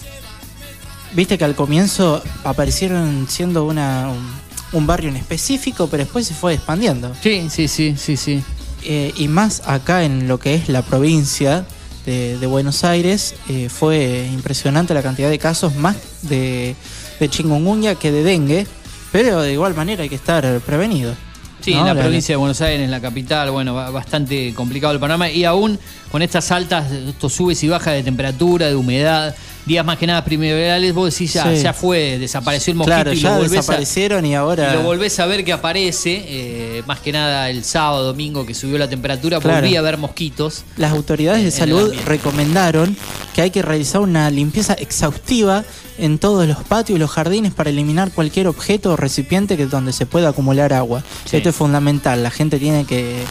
Viste 1.13 1.39
que 1.39 1.45
al 1.45 1.55
comienzo 1.55 2.23
aparecieron 2.45 3.27
siendo 3.29 3.65
una, 3.65 4.09
un, 4.09 4.79
un 4.79 4.87
barrio 4.87 5.11
en 5.11 5.17
específico, 5.17 5.89
pero 5.89 6.05
después 6.05 6.27
se 6.27 6.35
fue 6.35 6.55
expandiendo. 6.55 7.15
Sí, 7.21 7.49
sí, 7.51 7.69
sí, 7.69 7.95
sí, 7.99 8.17
sí. 8.17 8.43
Eh, 8.85 9.13
y 9.17 9.29
más 9.29 9.63
acá 9.67 10.05
en 10.05 10.29
lo 10.29 10.39
que 10.39 10.55
es 10.55 10.69
la 10.69 10.83
provincia 10.83 11.67
de, 12.07 12.39
de 12.39 12.47
Buenos 12.47 12.85
Aires, 12.85 13.35
eh, 13.49 13.69
fue 13.69 14.29
impresionante 14.33 14.93
la 14.95 15.03
cantidad 15.03 15.31
de 15.31 15.39
casos 15.39 15.75
más 15.77 15.97
de, 16.23 16.75
de 17.21 17.29
chikungunya 17.29 17.95
que 17.95 18.13
de 18.13 18.23
dengue, 18.23 18.67
pero 19.13 19.41
de 19.43 19.53
igual 19.53 19.75
manera 19.75 20.03
hay 20.03 20.09
que 20.09 20.15
estar 20.15 20.61
prevenido. 20.61 21.15
Sí, 21.61 21.73
¿no? 21.73 21.81
en 21.81 21.87
la 21.87 21.95
La- 21.95 22.03
provincia 22.03 22.35
de 22.35 22.37
Buenos 22.37 22.61
Aires, 22.61 22.85
en 22.85 22.91
la 22.91 23.01
capital, 23.01 23.51
bueno, 23.51 23.75
ba- 23.75 23.89
bastante 23.91 24.53
complicado 24.55 24.93
el 24.93 25.01
panorama. 25.01 25.31
Y 25.31 25.45
aún 25.45 25.79
con 26.13 26.21
estas 26.21 26.51
altas, 26.51 26.91
estos 26.93 27.33
subes 27.33 27.63
y 27.65 27.69
bajas 27.69 27.95
de 27.95 28.03
temperatura, 28.03 28.67
de 28.67 28.75
humedad, 28.77 29.35
días 29.67 29.85
más 29.85 29.99
que 29.99 30.07
nada 30.07 30.25
primaverales, 30.25 30.93
vos 30.95 31.13
decís 31.13 31.33
ya, 31.33 31.45
Sí. 31.55 31.63
ya 31.63 31.73
fue, 31.73 32.19
desapareció 32.19 32.71
el 32.73 32.77
mosquito 32.79 32.95
Claro, 32.97 33.13
y 33.13 33.17
ya 33.21 33.31
lo 33.31 33.35
volvés 33.37 33.53
a, 33.53 33.57
desaparecieron 33.57 34.27
y 34.27 34.35
ahora... 34.35 34.71
y 34.73 34.77
lo 34.77 34.83
volvés 34.83 35.19
a 35.21 35.27
ver 35.27 35.45
que 35.45 35.53
aparece, 35.53 36.25
eh, 36.27 36.83
más 36.87 37.01
que 37.01 37.13
nada 37.13 37.49
el 37.51 37.65
sábado, 37.65 38.05
domingo 38.05 38.45
que 38.45 38.55
subió 38.55 38.79
la 38.79 38.89
temperatura, 38.89 39.41
Claro. 39.41 39.61
volví 39.63 39.77
a 39.77 39.83
ver 39.83 39.97
mosquitos. 39.99 40.65
Las 40.77 40.93
autoridades 40.93 41.41
de 41.43 41.49
en 41.49 41.53
salud 41.53 41.95
recomendaron 42.07 42.97
que 43.35 43.43
hay 43.43 43.51
que 43.51 43.63
realizar 43.63 44.01
una 44.01 44.31
limpieza 44.31 44.75
exhaustiva 44.75 45.65
en 45.99 46.19
todos 46.19 46.47
los 46.47 46.59
patios 46.65 46.97
y 46.97 47.01
los 47.01 47.11
jardines 47.11 47.53
para 47.55 47.71
eliminar 47.71 48.11
cualquier 48.11 48.49
objeto 48.49 48.93
o 48.93 48.97
recipiente 48.97 49.57
que 49.57 49.67
donde 49.67 49.93
se 49.93 50.07
pueda 50.07 50.31
acumular 50.31 50.73
agua. 50.73 51.03
Sí. 51.25 51.37
Esto 51.37 51.51
es 51.51 51.57
fundamental. 51.57 52.23
La 52.23 52.31
gente 52.31 52.59
tiene 52.59 52.85
que 52.85 53.23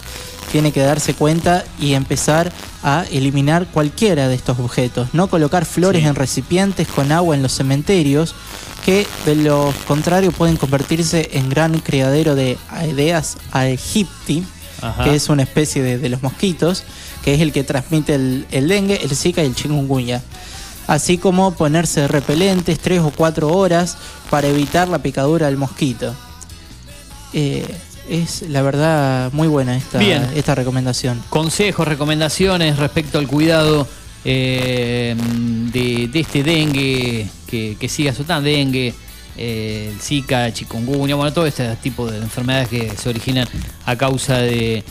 tiene 0.54 0.72
que 0.72 0.82
darse 0.82 1.16
cuenta 1.16 1.66
y 1.80 1.96
empezar 1.96 2.54
a 2.84 3.06
eliminar 3.12 3.66
cualquiera 3.66 4.28
de 4.28 4.36
estos 4.36 4.60
objetos. 4.60 5.10
No 5.12 5.28
colocar 5.28 5.66
flores 5.66 6.04
Sí. 6.04 6.08
en 6.08 6.14
recipientes 6.14 6.88
con 6.88 7.12
agua 7.12 7.36
en 7.36 7.42
los 7.42 7.54
cementerios 7.54 8.36
que 8.86 9.08
de 9.26 9.36
lo 9.36 9.74
contrario 9.88 10.32
pueden 10.32 10.56
convertirse 10.58 11.32
en 11.34 11.50
gran 11.50 11.80
criadero 11.80 12.36
de 12.36 12.60
Aedeas 12.70 13.38
aegypti, 13.52 14.46
Ajá. 14.82 15.04
que 15.06 15.16
es 15.16 15.28
una 15.30 15.42
especie 15.42 15.82
de, 15.82 15.98
de 15.98 16.10
los 16.10 16.22
mosquitos, 16.22 16.84
que 17.26 17.34
es 17.34 17.42
el 17.42 17.52
que 17.52 17.64
transmite 17.64 18.14
el, 18.14 18.46
el 18.52 18.68
dengue, 18.68 19.00
el 19.04 19.16
zika 19.16 19.42
y 19.42 19.48
el 19.48 19.56
chikungunya. 19.56 20.22
Así 20.86 21.18
como 21.18 21.56
ponerse 21.56 22.08
repelentes 22.08 22.78
tres 22.80 23.00
o 23.00 23.10
cuatro 23.10 23.48
horas 23.58 23.98
para 24.30 24.50
evitar 24.50 24.88
la 24.88 25.00
picadura 25.00 25.48
del 25.48 25.58
mosquito. 25.58 26.14
Eh, 27.34 27.66
es 28.10 28.44
la 28.50 28.62
verdad 28.62 29.32
muy 29.34 29.48
buena 29.48 29.76
esta, 29.78 29.98
Bien. 30.00 30.28
esta 30.36 30.56
recomendación. 30.56 31.22
Consejos, 31.30 31.88
recomendaciones 31.88 32.78
respecto 32.78 33.18
al 33.20 33.28
cuidado 33.28 33.88
eh, 34.26 35.16
de, 35.72 36.08
de 36.08 36.20
este 36.20 36.44
dengue 36.44 37.28
que, 37.48 37.76
que 37.80 37.90
siga 37.90 38.12
azotando, 38.12 38.50
dengue, 38.50 38.94
eh, 39.38 39.90
el 39.94 40.00
Zika, 40.00 40.52
chikungunya, 40.54 41.16
bueno, 41.16 41.34
todo 41.34 41.46
este 41.46 41.76
tipo 41.78 42.10
de 42.10 42.18
enfermedades 42.18 42.68
que 42.70 42.92
se 42.96 43.10
originan 43.10 43.48
a 43.86 43.96
causa 43.96 44.38
de 44.38 44.84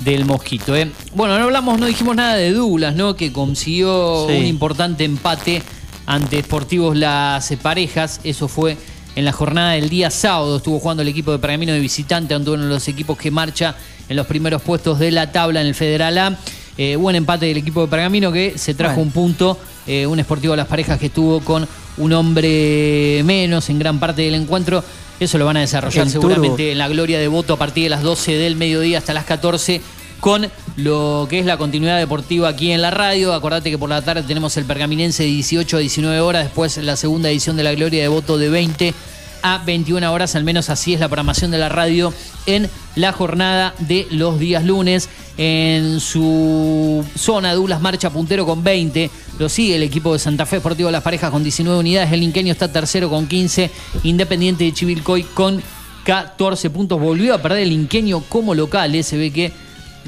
del 0.00 0.26
mosquito. 0.26 0.76
¿eh? 0.76 0.90
Bueno, 1.14 1.38
no 1.38 1.44
hablamos, 1.44 1.78
no 1.80 1.86
dijimos 1.86 2.14
nada 2.16 2.34
de 2.36 2.52
Douglas, 2.52 2.94
¿no? 2.94 3.16
Que 3.16 3.32
consiguió 3.32 4.26
Sí. 4.28 4.36
un 4.36 4.44
importante 4.44 5.04
empate 5.04 5.62
ante 6.04 6.42
Sportivos 6.42 6.94
Las 6.96 7.50
Parejas. 7.62 8.20
Eso 8.22 8.46
fue 8.46 8.76
en 9.16 9.24
la 9.24 9.32
jornada 9.32 9.72
del 9.72 9.88
día 9.88 10.10
sábado. 10.10 10.58
Estuvo 10.58 10.78
jugando 10.78 11.02
el 11.02 11.08
equipo 11.08 11.32
de 11.32 11.38
Pergamino 11.38 11.72
de 11.72 11.80
visitante 11.80 12.34
ante 12.34 12.50
uno 12.50 12.62
de 12.64 12.68
los 12.68 12.86
equipos 12.86 13.16
que 13.18 13.30
marcha 13.32 13.74
en 14.08 14.16
los 14.16 14.26
primeros 14.26 14.62
puestos 14.62 14.98
de 15.00 15.10
la 15.10 15.32
tabla 15.32 15.60
en 15.60 15.66
el 15.66 15.74
Federal 15.74 16.16
A. 16.18 16.38
Eh, 16.78 16.94
buen 16.96 17.16
empate 17.16 17.46
del 17.46 17.56
equipo 17.56 17.80
de 17.80 17.88
Pergamino 17.88 18.30
que 18.30 18.56
se 18.58 18.74
trajo 18.74 18.96
Bueno. 18.96 19.08
un 19.08 19.12
punto. 19.12 19.58
eh, 19.88 20.04
un 20.06 20.18
Sportivo 20.20 20.54
Las 20.56 20.66
Parejas 20.66 20.98
que 20.98 21.06
estuvo 21.06 21.40
con 21.40 21.66
un 21.98 22.12
hombre 22.12 23.22
menos 23.24 23.68
en 23.70 23.78
gran 23.78 23.98
parte 24.00 24.22
del 24.22 24.34
encuentro. 24.34 24.82
Eso 25.18 25.38
lo 25.38 25.46
van 25.46 25.56
a 25.56 25.60
desarrollar 25.60 26.04
El 26.06 26.12
seguramente 26.12 26.48
Turbo. 26.56 26.72
en 26.72 26.78
la 26.78 26.88
gloria 26.88 27.18
de 27.18 27.28
voto 27.28 27.54
a 27.54 27.56
partir 27.56 27.84
de 27.84 27.90
las 27.90 28.02
12 28.02 28.32
del 28.34 28.56
mediodía 28.56 28.98
hasta 28.98 29.14
las 29.14 29.24
14 29.24 29.80
con 30.20 30.48
lo 30.76 31.26
que 31.28 31.38
es 31.38 31.46
la 31.46 31.56
continuidad 31.56 31.98
deportiva 31.98 32.48
aquí 32.48 32.72
en 32.72 32.82
la 32.82 32.90
radio. 32.90 33.32
Acordate 33.34 33.70
que 33.70 33.78
por 33.78 33.88
la 33.88 34.02
tarde 34.02 34.22
tenemos 34.22 34.56
el 34.56 34.64
Pergaminense 34.64 35.22
de 35.22 35.28
18 35.30 35.76
a 35.76 35.80
19 35.80 36.20
horas, 36.20 36.44
después 36.44 36.76
la 36.78 36.96
segunda 36.96 37.30
edición 37.30 37.56
de 37.56 37.62
la 37.64 37.74
gloria 37.74 38.02
de 38.02 38.08
voto 38.08 38.38
de 38.38 38.48
20 38.48 38.94
a 39.42 39.58
21 39.64 40.12
horas, 40.12 40.34
al 40.34 40.42
menos 40.44 40.70
así 40.70 40.94
es 40.94 41.00
la 41.00 41.08
programación 41.08 41.50
de 41.52 41.58
la 41.58 41.68
radio 41.68 42.12
en 42.46 42.68
la 42.96 43.12
jornada 43.12 43.74
de 43.78 44.06
los 44.10 44.38
días 44.40 44.64
lunes. 44.64 45.08
En 45.38 46.00
su 46.00 47.04
zona, 47.16 47.52
Douglas 47.52 47.80
marcha 47.80 48.10
puntero 48.10 48.46
con 48.46 48.64
20. 48.64 49.10
Lo 49.38 49.48
sigue 49.48 49.76
el 49.76 49.82
equipo 49.82 50.14
de 50.14 50.18
Santa 50.18 50.46
Fe 50.46 50.58
Sportivo 50.58 50.88
de 50.88 50.92
las 50.92 51.02
Parejas 51.02 51.30
con 51.30 51.42
19 51.42 51.78
unidades. 51.78 52.10
El 52.10 52.22
Inqueño 52.22 52.50
está 52.52 52.72
tercero 52.72 53.10
con 53.10 53.26
15. 53.28 53.70
Independiente 54.02 54.64
de 54.64 54.72
Chivilcoy 54.72 55.22
con 55.22 55.62
14 56.04 56.70
puntos. 56.70 56.98
Volvió 56.98 57.34
a 57.34 57.42
perder 57.42 57.60
el 57.60 57.72
Inqueño 57.72 58.22
como 58.22 58.54
local. 58.54 58.94
eh, 58.94 59.02
Se 59.02 59.18
ve 59.18 59.30
que 59.30 59.52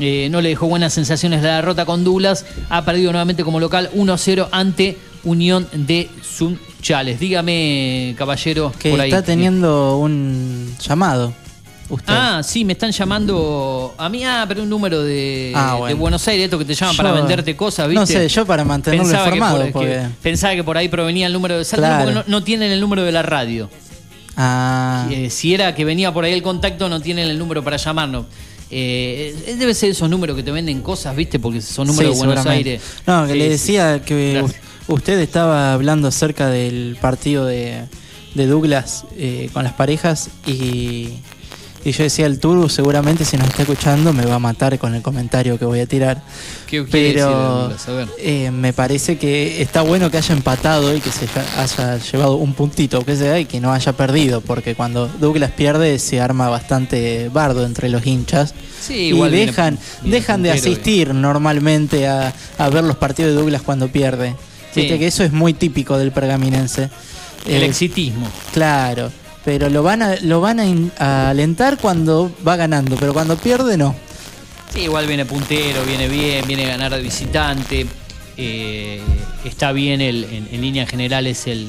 eh, 0.01 0.29
no 0.31 0.41
le 0.41 0.51
dejó 0.51 0.67
buenas 0.69 0.93
sensaciones 0.93 1.43
la 1.43 1.57
derrota 1.57 1.85
con 1.85 2.05
Douglas. 2.05 2.45
Ha 2.69 2.85
perdido 2.85 3.11
nuevamente 3.13 3.45
como 3.45 3.61
local 3.61 3.91
1-0 3.95 4.49
ante 4.53 4.99
Unión 5.25 5.67
de 5.73 6.09
Sunchales. 6.23 7.19
Dígame, 7.21 8.15
caballero, 8.17 8.73
Que 8.79 8.91
por 8.91 9.01
ahí. 9.01 9.11
está 9.11 9.23
teniendo 9.23 9.99
un 9.99 10.75
llamado. 10.81 11.33
Usted. 11.91 12.13
Ah, 12.15 12.43
sí, 12.45 12.67
me 12.67 12.75
están 12.75 12.91
llamando 12.93 13.95
a 13.97 14.11
mí, 14.11 14.23
ah, 14.23 14.45
pero 14.47 14.63
un 14.63 14.69
número 14.69 15.03
de, 15.03 15.53
Ah, 15.57 15.73
de 15.73 15.79
bueno. 15.79 15.97
Buenos 15.97 16.29
Aires, 16.29 16.45
esto 16.45 16.59
que 16.59 16.67
te 16.67 16.75
llaman 16.75 16.95
para 16.97 17.13
venderte 17.13 17.57
cosas, 17.57 17.89
¿viste? 17.89 18.01
No 18.01 18.07
sé, 18.07 18.29
yo 18.29 18.45
para 18.45 18.63
mantenerlo 18.63 19.05
Pensaba 19.05 19.31
que 19.31 19.37
informado. 19.39 19.73
que- 19.81 20.07
pensaba 20.23 20.55
que 20.55 20.63
por 20.65 20.77
ahí 20.77 20.89
provenía 20.91 21.27
el 21.27 21.33
número 21.33 21.57
de 21.57 21.65
Salta, 21.65 21.87
Claro. 21.87 22.05
porque 22.13 22.15
no, 22.15 22.25
no 22.27 22.45
tienen 22.45 22.71
el 22.73 22.81
número 22.81 23.05
de 23.05 23.13
la 23.13 23.23
radio. 23.23 23.71
Ah, 24.37 25.07
Eh, 25.11 25.31
si 25.31 25.55
era 25.55 25.75
que 25.75 25.85
venía 25.87 26.13
por 26.13 26.25
ahí 26.25 26.33
el 26.33 26.43
contacto, 26.43 26.89
no 26.91 27.01
tienen 27.01 27.29
el 27.29 27.39
número 27.39 27.65
para 27.65 27.77
llamarnos. 27.79 28.27
Eh, 28.71 29.57
debe 29.59 29.73
ser 29.75 29.91
esos 29.91 30.09
números 30.11 30.37
que 30.37 30.43
te 30.43 30.51
venden 30.51 30.81
cosas, 30.83 31.17
¿viste? 31.17 31.39
Porque 31.39 31.61
son 31.63 31.87
números 31.87 32.15
sí, 32.17 32.21
de 32.21 32.27
Buenos. 32.27 32.47
Aires. 32.47 32.83
No, 33.07 33.27
que 33.27 33.33
Sí, 33.33 33.39
le 33.39 33.45
sí. 33.45 33.51
decía 33.51 34.03
que 34.05 34.33
Gracias. 34.35 34.61
usted 34.89 35.19
estaba 35.21 35.73
hablando 35.73 36.09
acerca 36.09 36.49
del 36.49 36.97
partido 37.01 37.47
de, 37.47 37.85
de 38.35 38.47
Douglas 38.47 39.05
eh, 39.17 39.49
con 39.53 39.65
las 39.65 39.73
parejas 39.73 40.29
y, 40.47 41.15
y 41.85 41.93
yo 41.93 42.03
decía, 42.05 42.27
el 42.27 42.39
Turbo 42.41 42.69
seguramente 42.69 43.25
si 43.25 43.37
nos 43.37 43.49
está 43.49 43.63
escuchando 43.63 44.13
me 44.13 44.27
va 44.27 44.35
a 44.35 44.39
matar 44.39 44.79
con 44.79 44.95
el 44.95 45.03
comentario 45.03 45.59
que 45.59 45.65
voy 45.65 45.81
a 45.81 45.87
tirar. 45.87 46.23
¿Qué 46.67 46.81
decir 46.83 46.91
Pero 46.93 47.31
Douglas? 47.31 47.89
A 47.89 48.07
eh, 48.19 48.51
me 48.51 48.73
parece 48.73 49.17
que 49.17 49.63
está 49.63 49.83
bueno 49.83 50.11
que 50.11 50.19
haya 50.19 50.35
empatado 50.35 50.95
y 50.95 51.01
que 51.01 51.11
se 51.11 51.27
ha- 51.39 51.63
haya 51.63 51.99
llevado 51.99 52.35
un 52.37 52.53
puntito, 52.55 53.05
que 53.05 53.17
sea, 53.17 53.39
y 53.41 53.45
que 53.47 53.61
no 53.61 53.73
haya 53.73 53.93
perdido, 53.93 54.41
porque 54.41 54.75
cuando 54.75 55.09
Douglas 55.09 55.53
pierde 55.53 55.99
se 55.99 56.21
arma 56.21 56.49
bastante 56.49 57.29
bardo 57.31 57.65
entre 57.65 57.89
los 57.89 58.07
hinchas. 58.07 58.55
Sí, 58.81 58.95
y 58.95 59.09
igual 59.09 59.31
viene- 59.31 59.47
dejan, 59.47 59.79
viene 60.03 60.17
dejan 60.19 60.43
de 60.43 60.51
asistir 60.51 61.15
normalmente 61.15 62.07
a, 62.07 62.33
a 62.59 62.69
ver 62.71 62.85
los 62.85 62.97
partidos 62.97 63.33
de 63.33 63.39
Douglas 63.41 63.63
cuando 63.63 63.89
pierde. 63.89 64.35
Sí. 64.75 64.83
Viste 64.83 64.99
que 64.99 65.07
eso 65.07 65.25
es 65.25 65.33
muy 65.33 65.55
típico 65.55 65.97
del 65.97 66.13
pergaminense. 66.13 66.91
El 67.47 67.63
Eh, 67.63 67.67
exitismo. 67.67 68.29
Claro, 68.53 69.11
pero 69.49 69.71
lo 69.71 69.83
van 69.83 70.03
a, 70.03 70.17
lo 70.21 70.43
van 70.43 70.61
a, 70.61 70.67
in- 70.67 70.93
a 70.99 71.31
alentar 71.31 71.79
cuando 71.79 72.31
va 72.47 72.55
ganando, 72.57 72.97
pero 72.97 73.15
cuando 73.15 73.35
pierde 73.39 73.79
no. 73.79 73.95
Sí, 74.71 74.81
igual 74.81 75.07
viene 75.07 75.25
puntero, 75.25 75.83
viene 75.87 76.07
bien, 76.07 76.47
viene 76.47 76.67
a 76.67 76.69
ganar 76.77 76.95
de 76.95 77.01
visitante. 77.01 77.87
eh, 78.37 79.01
está 79.47 79.73
bien 79.73 80.03
el, 80.03 80.25
en, 80.25 80.49
en 80.53 80.61
líneas 80.61 80.87
generales 80.91 81.47
el, 81.47 81.69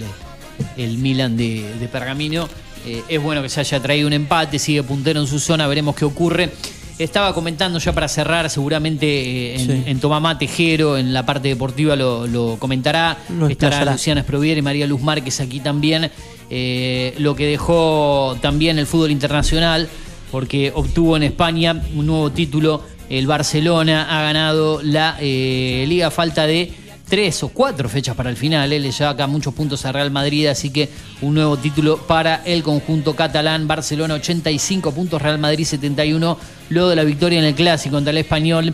el 0.75 0.97
Milan 0.97 1.37
de, 1.37 1.73
de 1.79 1.87
Pergamino. 1.87 2.49
Eh, 2.85 3.01
es 3.07 3.23
bueno 3.23 3.41
que 3.41 3.47
se 3.47 3.61
haya 3.61 3.79
traído 3.81 4.07
un 4.07 4.13
empate, 4.13 4.59
sigue 4.59 4.83
puntero 4.83 5.21
en 5.21 5.27
su 5.27 5.39
zona, 5.39 5.65
veremos 5.65 5.95
qué 5.95 6.03
ocurre. 6.03 6.49
Estaba 6.97 7.33
comentando 7.33 7.79
ya 7.79 7.93
para 7.93 8.09
cerrar, 8.09 8.49
seguramente 8.49 9.05
eh, 9.07 9.55
en, 9.55 9.67
Sí. 9.67 9.83
en 9.85 9.99
Tomamá 10.01 10.37
Tejero, 10.37 10.97
en 10.97 11.13
la 11.13 11.25
parte 11.25 11.47
deportiva 11.47 11.95
lo, 11.95 12.27
lo 12.27 12.57
comentará. 12.59 13.19
Lo 13.29 13.47
Estará. 13.47 13.89
Luciana 13.89 14.19
Esprovier 14.19 14.57
y 14.57 14.61
María 14.61 14.85
Luz 14.85 14.99
Márquez 15.01 15.39
aquí 15.39 15.61
también. 15.61 16.11
Eh, 16.49 17.13
lo 17.19 17.35
que 17.35 17.45
dejó 17.45 18.37
también 18.41 18.79
el 18.79 18.87
fútbol 18.87 19.11
internacional, 19.11 19.87
porque 20.31 20.71
obtuvo 20.73 21.17
en 21.17 21.23
España 21.23 21.81
un 21.95 22.07
nuevo 22.07 22.31
título. 22.31 22.81
El 23.09 23.27
Barcelona 23.27 24.07
ha 24.09 24.21
ganado 24.21 24.81
la 24.83 25.17
eh, 25.19 25.85
Liga 25.87 26.11
falta 26.11 26.45
de 26.45 26.71
tres 27.09 27.41
o 27.43 27.49
cuatro 27.49 27.89
fechas 27.89 28.15
para 28.15 28.29
el 28.29 28.37
final. 28.37 28.71
Él 28.71 28.83
le 28.83 28.91
lleva 28.91 29.09
acá 29.09 29.27
muchos 29.27 29.53
puntos 29.53 29.83
a 29.85 29.91
Real 29.91 30.11
Madrid, 30.11 30.45
así 30.45 30.69
que 30.69 30.89
un 31.21 31.33
nuevo 31.33 31.57
título 31.57 31.97
para 31.97 32.43
el 32.45 32.63
conjunto 32.63 33.15
catalán. 33.15 33.67
Barcelona 33.67 34.13
85 34.15 34.91
puntos, 34.91 35.21
Real 35.21 35.39
Madrid 35.39 35.65
71. 35.65 36.37
Luego 36.69 36.89
de 36.89 36.95
la 36.95 37.03
victoria 37.03 37.39
en 37.39 37.45
el 37.45 37.55
clásico 37.55 37.95
contra 37.95 38.11
el 38.11 38.17
español. 38.17 38.73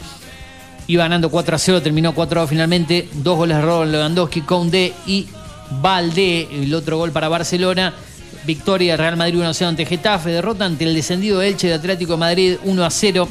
Iba 0.88 1.06
ganando 1.06 1.32
4 1.32 1.56
a 1.56 1.60
0, 1.60 1.82
terminó 1.82 2.14
4 2.14 2.40
a 2.40 2.44
2 2.44 2.50
finalmente. 2.50 3.10
Dos 3.14 3.38
goles 3.38 3.58
de 3.58 3.64
Robert 3.64 3.92
Lewandowski, 3.92 4.42
Conde 4.42 4.94
y 5.08 5.28
Valdé. 5.70 6.48
El 6.52 6.74
otro 6.74 6.98
gol 6.98 7.12
para 7.12 7.30
Barcelona. 7.30 7.94
Victoria 8.46 8.94
de 8.94 8.98
Real 8.98 9.18
Madrid 9.18 9.40
1 9.40 9.50
a 9.50 9.54
0 9.54 9.70
ante 9.70 9.86
Getafe. 9.86 10.32
Derrota 10.32 10.66
ante 10.66 10.86
el 10.86 10.94
descendido 10.94 11.42
Elche 11.42 11.68
de 11.68 11.74
Atlético 11.74 12.14
de 12.14 12.18
Madrid 12.18 12.58
1 12.64 12.86
a 12.86 12.90
0. 12.90 13.28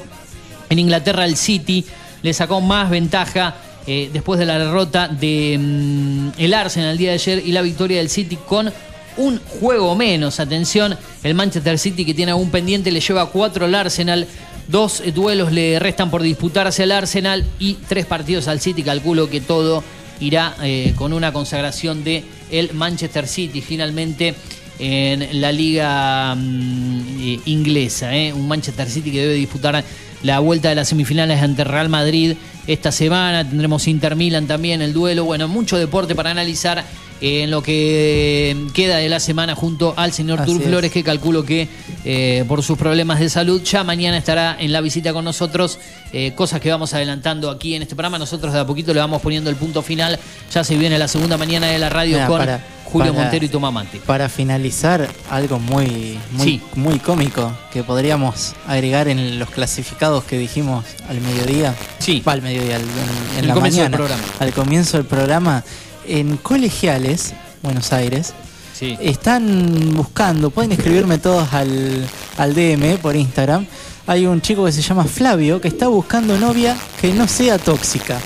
En 0.71 0.79
Inglaterra 0.79 1.25
el 1.25 1.37
City 1.37 1.85
le 2.23 2.33
sacó 2.33 2.61
más 2.61 2.91
ventaja 2.91 3.55
eh, 3.87 4.09
después 4.13 4.41
de 4.41 4.47
la 4.47 4.59
derrota 4.59 5.09
de 5.09 5.59
mm, 5.61 6.55
Arsenal 6.55 6.93
el 6.93 6.99
día 6.99 7.11
de 7.11 7.15
ayer 7.15 7.43
y 7.45 7.53
la 7.53 7.61
victoria 7.61 7.99
del 7.99 8.09
City 8.09 8.37
con 8.37 8.73
un 9.17 9.39
juego 9.61 9.95
menos. 9.95 10.41
Atención, 10.41 10.97
el 11.23 11.35
Manchester 11.35 11.79
City 11.79 12.05
que 12.05 12.15
tiene 12.15 12.33
aún 12.33 12.51
pendiente 12.51 12.91
le 12.91 13.01
lleva 13.01 13.27
cuatro 13.27 13.67
al 13.67 13.75
Arsenal. 13.75 14.27
Dos 14.69 15.03
duelos 15.15 15.53
le 15.53 15.79
restan 15.79 16.11
por 16.11 16.23
disputarse 16.23 16.85
al 16.85 16.93
Arsenal 16.93 17.45
y 17.59 17.75
tres 17.87 18.07
partidos 18.07 18.49
al 18.49 18.61
City. 18.61 18.83
Calculo 18.83 19.29
que 19.29 19.43
todo 19.43 19.85
irá 20.21 20.57
eh, 20.63 20.93
con 20.97 21.13
una 21.13 21.33
consagración 21.33 22.05
de 22.05 22.25
el 22.51 22.73
Manchester 22.73 23.27
City 23.27 23.61
finalmente 23.61 24.35
en 24.79 25.41
la 25.41 25.53
liga 25.53 26.35
mm, 26.35 27.01
eh, 27.21 27.41
inglesa. 27.47 28.17
eh. 28.17 28.33
Un 28.33 28.49
Manchester 28.49 28.89
City 28.89 29.11
que 29.11 29.21
debe 29.21 29.35
disputar 29.35 29.85
la 30.23 30.39
vuelta 30.41 30.71
de 30.71 30.75
las 30.75 30.89
semifinales 30.89 31.43
ante 31.43 31.65
Real 31.65 31.89
Madrid 31.89 32.35
esta 32.67 32.91
semana. 32.91 33.49
Tendremos 33.49 33.87
Inter 33.89 34.17
Milan 34.17 34.47
también, 34.47 34.83
el 34.83 34.93
duelo. 34.93 35.25
Bueno, 35.25 35.49
mucho 35.49 35.77
deporte 35.79 36.15
para 36.15 36.31
analizar 36.31 36.85
en 37.21 37.51
lo 37.51 37.63
que 37.63 38.57
queda 38.75 38.97
de 38.97 39.09
la 39.09 39.21
semana 39.21 39.55
junto 39.55 39.95
al 39.97 40.13
señor 40.13 40.45
Tur 40.45 40.61
es. 40.61 40.67
Flores, 40.69 40.93
que 40.93 41.03
calculo 41.03 41.45
que 41.45 41.69
eh, 42.05 42.45
por 42.49 42.63
sus 42.63 42.77
problemas 42.77 43.21
de 43.21 43.31
salud 43.31 43.63
ya 43.63 43.85
mañana 43.85 44.17
estará 44.19 44.57
en 44.59 44.73
la 44.73 44.81
visita 44.81 45.13
con 45.13 45.25
nosotros. 45.25 45.79
eh, 46.17 46.33
cosas 46.37 46.61
que 46.61 46.71
vamos 46.71 46.95
adelantando 46.95 47.51
aquí 47.51 47.75
en 47.75 47.83
este 47.83 47.97
programa. 47.97 48.19
Nosotros 48.19 48.53
de 48.53 48.61
a 48.61 48.67
poquito 48.67 48.95
le 48.95 49.01
vamos 49.01 49.21
poniendo 49.21 49.51
el 49.51 49.57
punto 49.57 49.83
final. 49.83 50.17
Ya 50.53 50.63
se 50.63 50.77
viene 50.77 50.97
la 50.99 51.09
segunda 51.09 51.37
mañana 51.37 51.67
de 51.67 51.79
la 51.79 51.89
radio 51.89 52.15
Mira, 52.17 52.27
con 52.29 52.39
para- 52.39 52.65
Julio 52.85 53.13
para- 53.13 53.23
Montero 53.25 53.45
y 53.45 53.49
Tomamante. 53.49 54.01
Para 54.07 54.29
finalizar, 54.29 55.09
algo 55.29 55.59
muy, 55.59 56.17
muy, 56.31 56.45
Sí. 56.47 56.61
muy 56.77 57.01
cómico 57.01 57.51
que 57.73 57.83
podríamos 57.83 58.55
agregar 58.69 59.09
en 59.09 59.41
los 59.41 59.51
clasificados 59.51 60.23
que 60.23 60.39
dijimos 60.39 60.85
al 61.09 61.21
mediodía. 61.21 61.75
Sí. 61.99 62.23
Va, 62.27 62.33
al 62.35 62.43
mediodía, 62.43 62.77
al- 62.77 62.83
en, 62.83 62.89
en 63.33 63.39
El 63.41 63.49
la 63.49 63.55
comienzo 63.55 63.81
del 63.83 63.91
mañana. 63.91 63.97
programa. 63.97 64.23
Al 64.39 64.53
comienzo 64.53 64.97
del 64.99 65.07
programa. 65.07 65.65
En 66.07 66.37
colegiales, 66.37 67.35
Buenos 67.63 67.93
Aires, 67.93 68.33
Sí. 68.79 68.97
están 69.01 69.95
buscando, 69.95 70.51
pueden 70.51 70.73
escribirme 70.73 71.19
todos 71.19 71.53
al, 71.53 72.05
al 72.37 72.55
DM 72.55 72.99
por 72.99 73.15
Instagram. 73.15 73.67
Hay 74.07 74.27
un 74.27 74.41
chico 74.43 74.65
que 74.65 74.73
se 74.73 74.83
llama 74.83 75.05
Flavio 75.05 75.61
que 75.61 75.69
está 75.69 75.87
buscando 75.89 76.37
novia 76.39 76.77
que 77.01 77.13
no 77.15 77.27
sea 77.29 77.57
tóxica. 77.59 78.19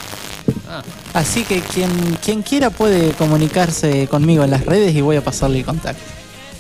Ah. 0.69 0.83
Así 1.15 1.45
que 1.45 1.61
quien, 1.61 1.91
quien 2.25 2.43
quiera 2.43 2.71
puede 2.71 3.13
comunicarse 3.13 4.07
conmigo 4.09 4.43
en 4.43 4.51
las 4.51 4.65
redes 4.65 4.95
y 4.95 5.01
voy 5.03 5.17
a 5.17 5.23
pasarle 5.25 5.59
el 5.59 5.65
contacto. 5.65 6.03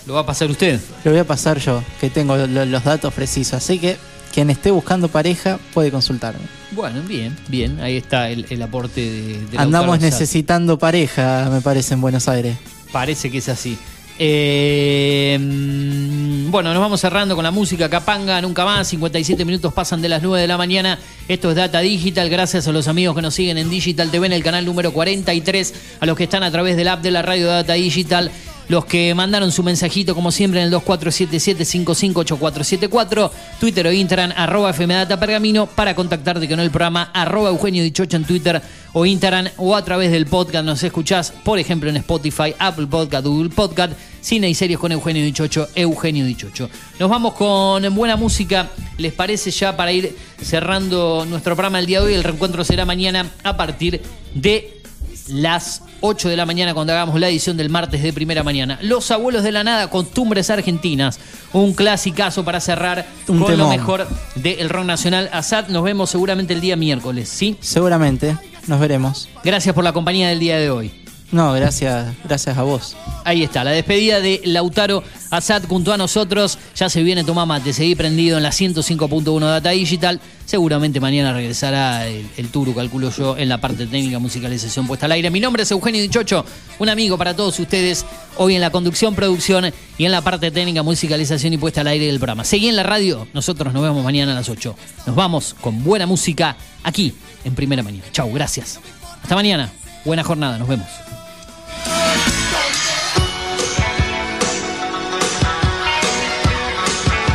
¿Lo 0.06 0.14
va 0.14 0.20
a 0.20 0.26
pasar 0.26 0.50
usted? 0.50 0.80
Lo 1.04 1.10
voy 1.10 1.20
a 1.20 1.26
pasar 1.26 1.58
yo, 1.58 1.82
que 2.00 2.10
tengo 2.10 2.36
lo- 2.36 2.64
los 2.64 2.84
datos 2.84 3.12
precisos. 3.12 3.54
Así 3.54 3.78
que 3.78 3.96
quien 4.32 4.50
esté 4.50 4.70
buscando 4.70 5.09
pareja 5.09 5.59
puede 5.74 5.90
consultarme. 5.90 6.40
Bueno, 6.72 7.02
bien, 7.02 7.36
bien. 7.48 7.80
Ahí 7.80 7.96
está 7.96 8.30
el, 8.30 8.46
el 8.50 8.62
aporte 8.62 9.00
de, 9.00 9.46
de 9.46 9.59
Andamos 9.59 10.00
necesitando 10.00 10.78
pareja, 10.78 11.48
me 11.50 11.60
parece, 11.60 11.94
en 11.94 12.00
Buenos 12.00 12.28
Aires. 12.28 12.56
Parece 12.92 13.30
que 13.30 13.38
es 13.38 13.48
así. 13.48 13.78
Eh, 14.20 15.38
mm, 15.40 16.50
bueno, 16.50 16.72
nos 16.72 16.80
vamos 16.80 17.00
cerrando 17.00 17.36
con 17.36 17.44
la 17.44 17.52
música 17.52 17.88
Capanga, 17.88 18.40
nunca 18.40 18.64
más. 18.64 18.88
57 18.88 19.44
minutos 19.44 19.72
pasan 19.72 20.02
de 20.02 20.09
las 20.09 20.22
9 20.22 20.40
de 20.42 20.48
la 20.48 20.59
mañana. 20.59 20.98
Esto 21.28 21.50
es 21.50 21.56
Data 21.56 21.80
Digital. 21.80 22.28
Gracias 22.28 22.66
a 22.66 22.72
los 22.72 22.88
amigos 22.88 23.14
que 23.14 23.22
nos 23.22 23.34
siguen 23.34 23.59
en 23.59 23.70
Digital 23.70 24.10
TV 24.10 24.26
en 24.26 24.32
el 24.32 24.42
canal 24.42 24.64
número 24.64 24.92
43. 24.92 25.74
A 26.00 26.06
los 26.06 26.16
que 26.16 26.24
están 26.24 26.42
a 26.42 26.50
través 26.50 26.76
del 26.76 26.88
app 26.88 27.02
de 27.02 27.10
la 27.12 27.22
radio 27.22 27.46
Data 27.46 27.74
Digital. 27.74 28.32
Los 28.68 28.84
que 28.84 29.14
mandaron 29.14 29.50
su 29.50 29.62
mensajito, 29.62 30.14
como 30.14 30.30
siempre, 30.30 30.60
en 30.60 30.66
el 30.66 30.74
2477-558474, 30.74 33.30
Twitter 33.58 33.86
o 33.86 33.92
Instagram, 33.92 34.34
arroba 34.36 34.74
FMData 34.74 35.18
Pergamino, 35.18 35.64
para 35.66 35.94
contactarte 35.94 36.46
con 36.46 36.60
el 36.60 36.70
programa, 36.70 37.10
arroba 37.14 37.48
Eugenio 37.48 37.82
Dichocho 37.82 38.16
en 38.16 38.24
Twitter 38.24 38.60
o 38.92 39.06
Instagram, 39.06 39.48
o 39.56 39.74
a 39.74 39.82
través 39.84 40.10
del 40.10 40.26
podcast. 40.26 40.66
Nos 40.66 40.82
escuchás, 40.82 41.32
por 41.44 41.58
ejemplo, 41.58 41.88
en 41.88 41.96
Spotify, 41.96 42.54
Apple 42.58 42.88
Podcast, 42.88 43.24
Google 43.26 43.48
Podcast, 43.48 43.94
Cine 44.20 44.50
y 44.50 44.54
Series 44.54 44.78
con 44.78 44.92
Eugenio 44.92 45.24
Dichocho, 45.24 45.66
Eugenio 45.74 46.26
Dichocho. 46.26 46.68
Nos 46.98 47.08
vamos 47.08 47.32
con 47.32 47.94
buena 47.94 48.16
música. 48.16 48.68
¿Les 48.98 49.14
parece 49.14 49.50
ya 49.50 49.78
para 49.78 49.92
ir 49.92 50.14
cerrando 50.42 51.24
nuestro 51.26 51.54
programa 51.54 51.78
el 51.78 51.86
día 51.86 52.00
de 52.00 52.06
hoy? 52.06 52.14
El 52.14 52.24
reencuentro 52.24 52.64
será 52.64 52.84
mañana 52.84 53.30
a 53.44 53.56
partir 53.56 54.02
de 54.34 54.82
las 55.28 55.82
8 56.00 56.28
de 56.28 56.36
la 56.36 56.46
mañana 56.46 56.74
cuando 56.74 56.92
hagamos 56.92 57.18
la 57.18 57.28
edición 57.28 57.56
del 57.56 57.70
martes 57.70 58.02
de 58.02 58.12
primera 58.12 58.42
mañana. 58.42 58.78
Los 58.82 59.10
abuelos 59.10 59.42
de 59.42 59.52
la 59.52 59.64
nada, 59.64 59.90
costumbres 59.90 60.50
argentinas. 60.50 61.18
Un 61.52 61.72
clasicazo 61.72 62.44
para 62.44 62.60
cerrar 62.60 63.06
Un 63.26 63.40
con 63.40 63.56
lo 63.56 63.68
mejor 63.68 64.06
del 64.34 64.68
rock 64.68 64.84
nacional. 64.84 65.30
Asad, 65.32 65.68
nos 65.68 65.82
vemos 65.82 66.10
seguramente 66.10 66.54
el 66.54 66.60
día 66.60 66.76
miércoles, 66.76 67.28
¿sí? 67.28 67.56
Seguramente, 67.60 68.36
nos 68.66 68.80
veremos. 68.80 69.28
Gracias 69.42 69.74
por 69.74 69.84
la 69.84 69.92
compañía 69.92 70.28
del 70.28 70.38
día 70.38 70.58
de 70.58 70.70
hoy. 70.70 71.07
No, 71.30 71.52
gracias, 71.52 72.14
gracias 72.24 72.56
a 72.56 72.62
vos. 72.62 72.96
Ahí 73.22 73.42
está, 73.42 73.62
la 73.62 73.72
despedida 73.72 74.20
de 74.20 74.40
Lautaro 74.44 75.05
Azad 75.30 75.62
junto 75.68 75.92
a 75.92 75.98
nosotros. 75.98 76.59
Ya 76.74 76.88
se 76.88 77.02
viene 77.02 77.22
Tomá 77.22 77.44
Mate, 77.44 77.74
seguí 77.74 77.94
prendido 77.94 78.38
en 78.38 78.42
la 78.42 78.48
105.1 78.48 79.40
Data 79.40 79.70
Digital. 79.70 80.22
Seguramente 80.46 81.00
mañana 81.00 81.34
regresará 81.34 82.06
el, 82.06 82.26
el 82.38 82.48
Turu, 82.48 82.74
calculo 82.74 83.10
yo, 83.10 83.36
en 83.36 83.50
la 83.50 83.60
parte 83.60 83.86
técnica, 83.86 84.18
musicalización 84.18 84.86
puesta 84.86 85.05
al 85.05 85.12
aire. 85.12 85.28
Mi 85.30 85.38
nombre 85.38 85.64
es 85.64 85.70
Eugenio 85.70 86.00
Dichocho, 86.00 86.46
un 86.78 86.88
amigo 86.88 87.18
para 87.18 87.36
todos 87.36 87.59
ustedes, 87.60 88.06
hoy 88.38 88.55
en 88.55 88.62
la 88.62 88.70
conducción, 88.70 89.14
producción 89.14 89.70
y 89.98 90.06
en 90.06 90.12
la 90.12 90.22
parte 90.22 90.50
técnica, 90.50 90.82
musicalización 90.82 91.52
y 91.52 91.59
puesta 91.59 91.82
al 91.82 91.88
aire 91.88 92.06
del 92.06 92.18
programa. 92.18 92.44
Seguí 92.44 92.68
en 92.68 92.76
la 92.76 92.84
radio, 92.84 93.28
nosotros 93.34 93.74
nos 93.74 93.82
vemos 93.82 94.02
mañana 94.02 94.32
a 94.32 94.34
las 94.34 94.48
8. 94.48 94.74
Nos 95.06 95.14
vamos 95.14 95.55
con 95.60 95.84
buena 95.84 96.06
música 96.06 96.56
aquí, 96.82 97.12
en 97.44 97.55
Primera 97.55 97.82
Mañana. 97.82 98.05
Chau, 98.12 98.32
gracias. 98.32 98.80
Hasta 99.22 99.34
mañana, 99.34 99.70
buena 100.06 100.24
jornada, 100.24 100.56
nos 100.56 100.68
vemos. 100.68 100.88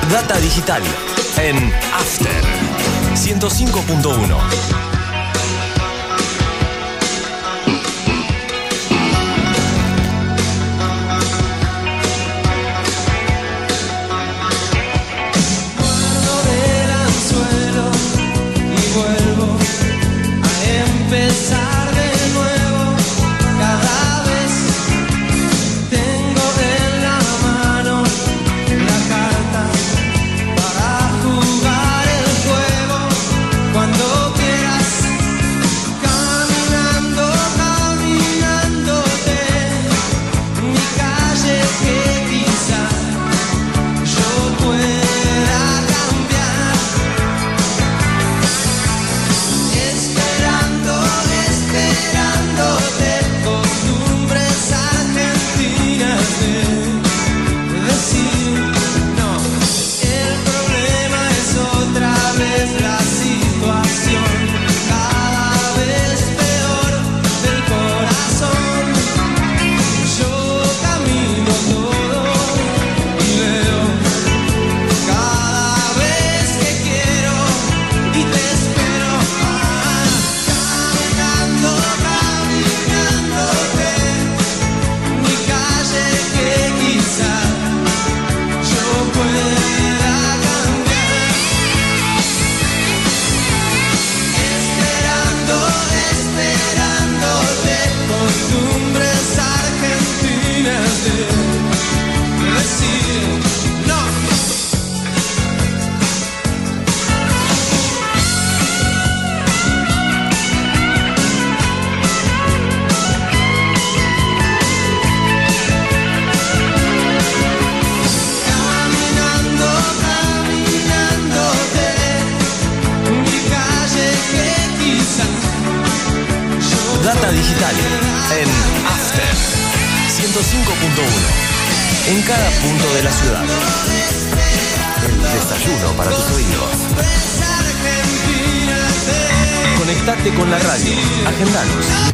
Data 0.10 0.40
Digital 0.40 0.84
en 1.38 1.74
After 1.94 2.44
105.1. 3.16 4.93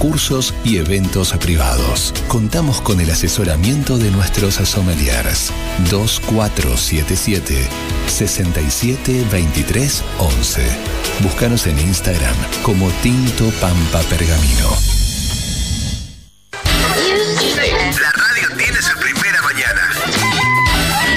cursos 0.00 0.54
y 0.64 0.78
eventos 0.78 1.34
privados. 1.34 2.12
Contamos 2.26 2.80
con 2.80 3.00
el 3.00 3.10
asesoramiento 3.10 3.98
de 3.98 4.10
nuestros 4.10 4.54
sommeliers 4.54 5.52
2477 5.90 7.68
6723 8.08 10.02
11. 10.18 10.62
Búscanos 11.22 11.66
en 11.66 11.78
Instagram 11.78 12.34
como 12.62 12.88
Tinto 13.02 13.50
Pampa 13.60 14.00
Pergamino. 14.08 14.70
La 18.00 18.10
radio 18.12 18.48
tiene 18.56 18.80
su 18.80 18.98
primera 18.98 19.42
mañana. 19.42 19.82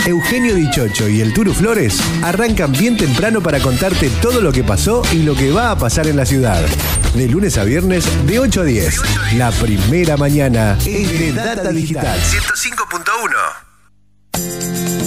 Eugenio 0.05 0.55
Dichocho 0.55 1.07
y 1.07 1.21
el 1.21 1.33
Turu 1.33 1.53
Flores 1.53 2.01
arrancan 2.21 2.73
bien 2.73 2.97
temprano 2.97 3.41
para 3.41 3.61
contarte 3.61 4.09
todo 4.21 4.41
lo 4.41 4.51
que 4.51 4.65
pasó 4.65 5.03
y 5.13 5.23
lo 5.23 5.35
que 5.35 5.51
va 5.51 5.71
a 5.71 5.77
pasar 5.77 6.07
en 6.07 6.17
la 6.17 6.25
ciudad. 6.25 6.65
De 7.15 7.27
lunes 7.27 7.57
a 7.59 7.63
viernes, 7.63 8.05
de 8.25 8.39
8 8.39 8.61
a 8.61 8.63
10. 8.63 9.01
La 9.35 9.51
primera 9.51 10.17
mañana 10.17 10.75
es 10.85 11.19
de 11.19 11.31
Data 11.31 11.69
Digital 11.69 12.19
105.1. 12.19 14.93